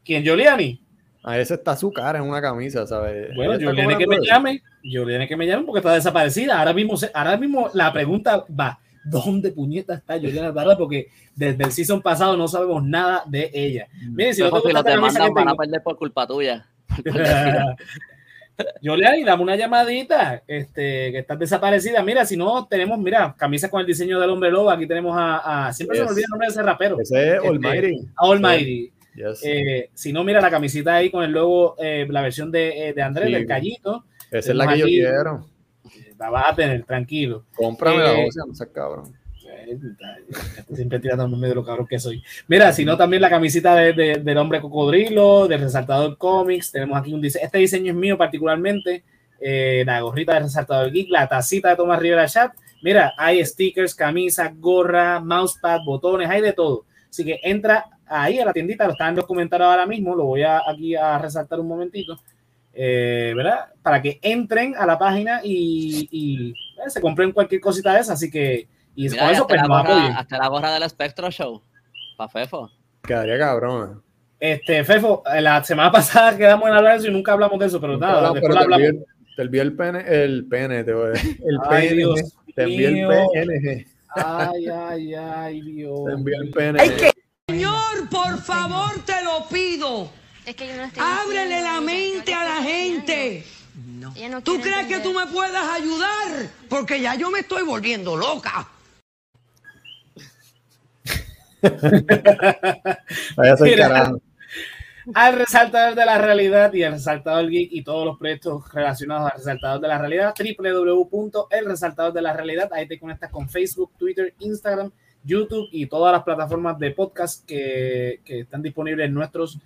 ¿Quién, 0.04 0.22
Yoliani? 0.22 0.80
A 1.24 1.40
ese 1.40 1.54
está 1.54 1.74
su 1.74 1.92
cara 1.92 2.20
en 2.20 2.26
una 2.26 2.40
camisa, 2.40 2.86
¿sabes? 2.86 3.34
Bueno, 3.34 3.58
Yoliani 3.58 3.96
que 3.96 4.06
me 4.06 4.20
llame, 4.20 4.62
Yoliani 4.84 5.26
que 5.26 5.36
me 5.36 5.44
llame 5.44 5.64
porque 5.64 5.80
está 5.80 5.92
desaparecida. 5.92 6.60
Ahora 6.60 6.72
mismo, 6.72 6.94
ahora 7.14 7.36
mismo 7.36 7.68
la 7.74 7.92
pregunta 7.92 8.44
va, 8.48 8.78
¿dónde 9.04 9.50
puñeta 9.52 9.94
está 9.94 10.14
Juliana 10.14 10.48
Alvarado? 10.48 10.78
Porque 10.78 11.08
desde 11.34 11.64
el 11.64 11.72
season 11.72 12.02
pasado 12.02 12.36
no 12.36 12.48
sabemos 12.48 12.84
nada 12.84 13.22
de 13.26 13.50
ella. 13.52 13.88
Mm. 13.92 14.14
Miren, 14.14 14.34
si 14.34 14.42
no 14.42 14.50
te, 14.50 14.72
gusta 14.72 14.82
demandan 14.82 15.34
van 15.34 15.48
a 15.48 15.54
perder 15.54 15.82
por 15.82 15.96
culpa 15.96 16.26
tuya. 16.26 16.66
Julián, 18.82 19.24
dame 19.24 19.42
una 19.42 19.56
llamadita, 19.56 20.42
este, 20.46 21.12
que 21.12 21.18
estás 21.18 21.38
desaparecida. 21.38 22.02
Mira, 22.02 22.24
si 22.24 22.36
no 22.36 22.66
tenemos, 22.66 22.98
mira, 22.98 23.34
camisas 23.38 23.70
con 23.70 23.80
el 23.80 23.86
diseño 23.86 24.18
del 24.18 24.30
hombre 24.30 24.50
lobo. 24.50 24.70
Aquí 24.70 24.86
tenemos 24.86 25.14
a, 25.16 25.72
siempre 25.72 25.98
se 25.98 26.04
me 26.04 26.10
olvida 26.10 26.24
el 26.24 26.30
nombre 26.30 26.46
de 26.46 26.50
ese 26.50 26.62
rapero. 26.62 27.00
Ese 27.00 27.36
es 27.36 27.44
Almighty. 27.44 27.94
Este, 27.94 28.10
Almighty. 28.16 28.92
Eh, 29.44 29.90
si 29.94 30.12
no, 30.12 30.24
mira 30.24 30.40
la 30.40 30.50
camisita 30.50 30.96
ahí 30.96 31.10
con 31.10 31.24
el 31.24 31.32
logo, 31.32 31.76
eh, 31.78 32.06
la 32.08 32.22
versión 32.22 32.50
de, 32.50 32.88
eh, 32.88 32.92
de 32.92 33.02
Andrés, 33.02 33.30
del 33.30 33.46
Callito. 33.46 34.04
Esa 34.30 34.50
es 34.50 34.56
la 34.56 34.72
que 34.72 34.78
yo 34.78 34.86
quiero 34.86 35.46
la 36.18 36.30
vas 36.30 36.52
a 36.52 36.54
tener, 36.54 36.84
tranquilo. 36.84 37.44
Cómprame 37.56 37.98
la 37.98 38.12
eh, 38.12 38.28
no 38.46 38.54
seas 38.54 38.70
cabrón. 38.70 39.14
Siempre 40.74 40.98
tirando 41.00 41.28
medio 41.28 41.48
de 41.48 41.54
lo 41.56 41.64
cabrón 41.64 41.86
que 41.86 41.98
soy. 41.98 42.22
Mira, 42.46 42.72
si 42.72 42.84
no, 42.84 42.96
también 42.96 43.22
la 43.22 43.30
camisita 43.30 43.74
de, 43.74 43.92
del 43.92 44.38
hombre 44.38 44.60
cocodrilo, 44.60 45.46
del 45.46 45.60
resaltador 45.60 46.16
cómics. 46.16 46.72
Tenemos 46.72 46.98
aquí 46.98 47.12
un 47.12 47.20
diseño. 47.20 47.44
Este 47.44 47.58
diseño 47.58 47.92
es 47.92 47.98
mío 47.98 48.16
particularmente. 48.16 49.04
Eh, 49.40 49.84
la 49.86 50.00
gorrita 50.00 50.34
del 50.34 50.44
resaltador 50.44 50.90
geek, 50.90 51.10
la 51.10 51.28
tacita 51.28 51.70
de 51.70 51.76
Tomás 51.76 52.00
Rivera 52.00 52.26
Chat. 52.26 52.52
Mira, 52.82 53.14
hay 53.16 53.44
stickers, 53.44 53.94
camisas, 53.94 54.52
gorra, 54.58 55.20
mousepad, 55.20 55.80
botones, 55.84 56.28
hay 56.28 56.40
de 56.40 56.52
todo. 56.52 56.84
Así 57.08 57.24
que 57.24 57.40
entra 57.42 57.86
ahí 58.06 58.38
a 58.38 58.44
la 58.44 58.52
tiendita, 58.52 58.86
lo 58.86 58.92
están 58.92 59.10
en 59.10 59.16
los 59.16 59.26
comentarios 59.26 59.68
ahora 59.68 59.86
mismo, 59.86 60.14
lo 60.14 60.24
voy 60.24 60.42
a, 60.42 60.62
aquí 60.66 60.94
a 60.94 61.18
resaltar 61.18 61.60
un 61.60 61.68
momentito. 61.68 62.18
Eh, 62.72 63.32
¿verdad? 63.36 63.72
Para 63.82 64.00
que 64.00 64.18
entren 64.22 64.76
a 64.76 64.86
la 64.86 64.98
página 64.98 65.40
y, 65.42 66.52
eh, 66.52 66.90
se 66.90 67.00
compren 67.00 67.32
cualquier 67.32 67.60
cosita 67.60 67.94
de 67.94 68.00
esa. 68.00 68.12
Así 68.12 68.30
que, 68.30 68.68
y 68.94 69.08
con 69.08 69.30
eso, 69.30 69.46
pues 69.46 69.60
Hasta 69.60 70.38
la 70.38 70.48
gorra 70.48 70.72
del 70.72 70.88
Spectro 70.88 71.30
Show, 71.30 71.62
para 72.16 72.28
Fefo. 72.28 72.70
Quedaría 73.02 73.38
cabrón. 73.38 74.02
Este, 74.38 74.84
Fefo, 74.84 75.22
la 75.40 75.64
semana 75.64 75.90
pasada 75.92 76.36
quedamos 76.36 76.68
en 76.68 76.74
hablar 76.74 76.92
de 76.92 76.98
eso 76.98 77.08
y 77.08 77.12
nunca 77.12 77.32
hablamos 77.32 77.58
de 77.58 77.66
eso, 77.66 77.80
pero 77.80 77.98
nada, 77.98 78.32
después 78.32 78.54
te, 78.54 78.62
hablamos. 78.62 79.04
te 79.36 79.42
envié 79.42 79.60
el 79.62 79.74
pene, 79.74 80.04
el 80.06 80.46
pene, 80.46 80.84
te 80.84 80.92
voy 80.92 81.06
a 81.06 81.10
decir. 81.10 81.40
El 81.44 81.58
ay, 81.68 81.96
Dios 81.96 82.38
te 82.54 82.62
envié 82.64 82.86
el 82.88 83.06
PNG. 83.06 83.86
Ay, 84.10 84.66
ay, 84.66 85.14
ay, 85.14 85.60
Dios. 85.62 86.04
Te 86.06 86.12
envié 86.12 86.36
el 86.36 86.50
PNG. 86.50 86.80
Ay, 86.80 86.90
que... 86.90 87.12
Señor, 87.48 88.08
por 88.10 88.38
favor, 88.38 88.90
te 89.04 89.24
lo 89.24 89.46
pido 89.48 90.10
Ábrele 90.98 91.60
la 91.60 91.80
mente 91.80 92.32
a 92.32 92.44
la 92.44 92.62
gente. 92.62 93.44
¿Tú 94.42 94.58
crees 94.60 94.86
que 94.86 95.00
tú 95.00 95.12
me 95.12 95.26
puedas 95.26 95.68
ayudar? 95.68 96.48
Porque 96.70 97.00
ya 97.00 97.14
yo 97.16 97.30
me 97.30 97.40
estoy 97.40 97.64
volviendo 97.64 98.16
loca. 98.16 98.66
Vaya 103.36 103.52
a 103.52 103.76
carajo. 103.76 104.20
al 105.12 105.36
resaltador 105.36 105.96
de 105.96 106.06
la 106.06 106.18
realidad 106.18 106.72
y 106.72 106.84
al 106.84 106.92
resaltador 106.92 107.50
geek 107.50 107.72
y 107.72 107.82
todos 107.82 108.06
los 108.06 108.16
proyectos 108.16 108.72
relacionados 108.72 109.32
al 109.32 109.38
resaltador 109.38 109.80
de 109.80 109.88
la 109.88 109.98
realidad. 109.98 110.34
www.elresaltador 110.38 112.12
de 112.14 112.22
la 112.22 112.32
realidad. 112.32 112.70
Ahí 112.72 112.88
te 112.88 112.98
conectas 112.98 113.30
con 113.30 113.50
Facebook, 113.50 113.90
Twitter, 113.98 114.32
Instagram, 114.38 114.90
YouTube 115.24 115.68
y 115.72 115.86
todas 115.86 116.12
las 116.12 116.22
plataformas 116.22 116.78
de 116.78 116.92
podcast 116.92 117.44
que, 117.44 118.20
que 118.24 118.40
están 118.40 118.62
disponibles 118.62 119.06
en 119.06 119.14
nuestros 119.14 119.58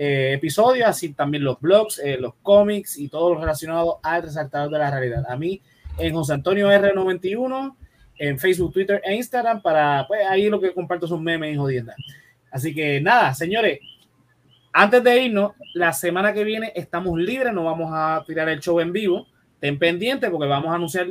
eh, 0.00 0.34
episodios, 0.34 0.86
así 0.88 1.12
también 1.12 1.42
los 1.42 1.60
blogs, 1.60 1.98
eh, 1.98 2.18
los 2.20 2.34
cómics 2.40 2.96
y 2.96 3.08
todo 3.08 3.34
lo 3.34 3.40
relacionado 3.40 3.98
al 4.04 4.22
resaltador 4.22 4.70
de 4.70 4.78
la 4.78 4.92
realidad. 4.92 5.24
A 5.28 5.36
mí 5.36 5.60
en 5.98 6.14
José 6.14 6.34
Antonio 6.34 6.70
R91 6.70 7.74
en 8.16 8.38
Facebook, 8.38 8.72
Twitter 8.72 9.02
e 9.04 9.16
Instagram 9.16 9.60
para, 9.60 10.04
pues 10.06 10.24
ahí 10.24 10.48
lo 10.48 10.60
que 10.60 10.72
comparto 10.72 11.08
son 11.08 11.24
memes 11.24 11.52
y 11.52 11.56
jodiendas. 11.56 11.96
Así 12.48 12.72
que 12.72 13.00
nada, 13.00 13.34
señores, 13.34 13.80
antes 14.72 15.02
de 15.02 15.24
irnos, 15.24 15.54
la 15.74 15.92
semana 15.92 16.32
que 16.32 16.44
viene 16.44 16.72
estamos 16.76 17.18
libres, 17.18 17.52
no 17.52 17.64
vamos 17.64 17.90
a 17.92 18.22
tirar 18.24 18.48
el 18.48 18.60
show 18.60 18.78
en 18.78 18.92
vivo. 18.92 19.26
Ten 19.58 19.80
pendiente 19.80 20.30
porque 20.30 20.46
vamos 20.46 20.70
a 20.70 20.76
anunciar, 20.76 21.08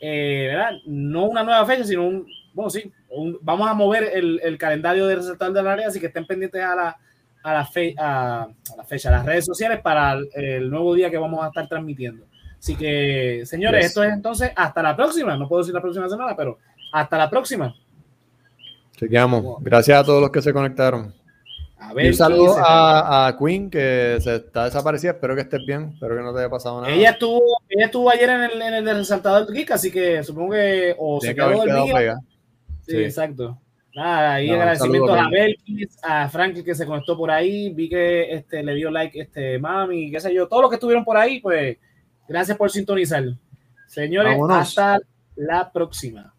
eh, 0.00 0.46
¿verdad? 0.48 0.74
No 0.86 1.24
una 1.24 1.42
nueva 1.42 1.66
fecha, 1.66 1.82
sino 1.82 2.06
un, 2.06 2.24
bueno, 2.54 2.70
sí, 2.70 2.92
vamos 3.40 3.68
a 3.68 3.74
mover 3.74 4.12
el, 4.14 4.58
calendario 4.58 5.08
de 5.08 5.16
resaltar 5.16 5.52
de 5.52 5.60
la 5.60 5.72
área, 5.72 5.88
así 5.88 5.98
que 5.98 6.06
estén 6.06 6.24
pendientes 6.24 6.62
a 6.62 6.76
la, 6.76 6.98
a 7.42 7.52
la, 7.52 7.64
fe, 7.64 7.94
a, 7.98 8.48
la 8.76 8.84
fecha, 8.84 9.08
a 9.08 9.12
las 9.12 9.26
redes 9.26 9.44
sociales 9.44 9.80
para 9.80 10.18
el, 10.34 10.70
nuevo 10.70 10.94
día 10.94 11.10
que 11.10 11.18
vamos 11.18 11.44
a 11.44 11.48
estar 11.48 11.68
transmitiendo. 11.68 12.26
Así 12.58 12.74
que, 12.74 13.42
señores, 13.44 13.86
esto 13.86 14.02
es 14.02 14.12
entonces 14.12 14.50
hasta 14.56 14.82
la 14.82 14.96
próxima. 14.96 15.36
No 15.36 15.48
puedo 15.48 15.62
decir 15.62 15.74
la 15.74 15.80
próxima 15.80 16.08
semana, 16.08 16.34
pero 16.36 16.58
hasta 16.92 17.16
la 17.16 17.30
próxima. 17.30 17.74
Chequeamos. 18.96 19.62
Gracias 19.62 20.00
a 20.00 20.04
todos 20.04 20.20
los 20.20 20.30
que 20.30 20.42
se 20.42 20.52
conectaron. 20.52 21.14
un 21.94 22.14
saludo 22.14 22.56
a, 22.58 23.36
Queen 23.38 23.70
que 23.70 24.18
se 24.20 24.36
está 24.36 24.64
desaparecida. 24.64 25.12
Espero 25.12 25.36
que 25.36 25.42
estés 25.42 25.64
bien. 25.64 25.90
Espero 25.94 26.16
que 26.16 26.22
no 26.22 26.32
te 26.32 26.40
haya 26.40 26.50
pasado 26.50 26.80
nada. 26.80 26.92
Ella 26.92 27.10
estuvo, 27.10 27.60
ella 27.68 27.86
estuvo 27.86 28.10
ayer 28.10 28.28
en 28.28 28.42
el, 28.42 28.62
en 28.62 28.88
el 28.88 28.96
resaltador 28.96 29.52
Geek, 29.52 29.70
así 29.70 29.92
que 29.92 30.24
supongo 30.24 30.54
que 30.54 30.96
o 30.98 31.20
se 31.20 31.34
quedó 31.34 31.64
dormida. 31.64 32.18
Sí, 32.84 32.92
sí, 32.92 33.04
exacto. 33.04 33.60
Nada, 33.98 34.34
ahí 34.34 34.48
no, 34.48 34.62
a 34.62 35.28
Belkis, 35.28 35.98
a 36.04 36.28
Franklin 36.28 36.64
que 36.64 36.76
se 36.76 36.86
conectó 36.86 37.16
por 37.16 37.32
ahí, 37.32 37.74
vi 37.74 37.88
que 37.88 38.32
este, 38.32 38.62
le 38.62 38.76
dio 38.76 38.92
like 38.92 39.20
este 39.20 39.58
mami, 39.58 40.12
qué 40.12 40.20
sé 40.20 40.32
yo, 40.32 40.46
todos 40.46 40.62
los 40.62 40.70
que 40.70 40.76
estuvieron 40.76 41.04
por 41.04 41.16
ahí, 41.16 41.40
pues 41.40 41.78
gracias 42.28 42.56
por 42.56 42.70
sintonizar. 42.70 43.24
Señores, 43.88 44.38
hasta 44.50 45.00
la 45.34 45.72
próxima. 45.72 46.32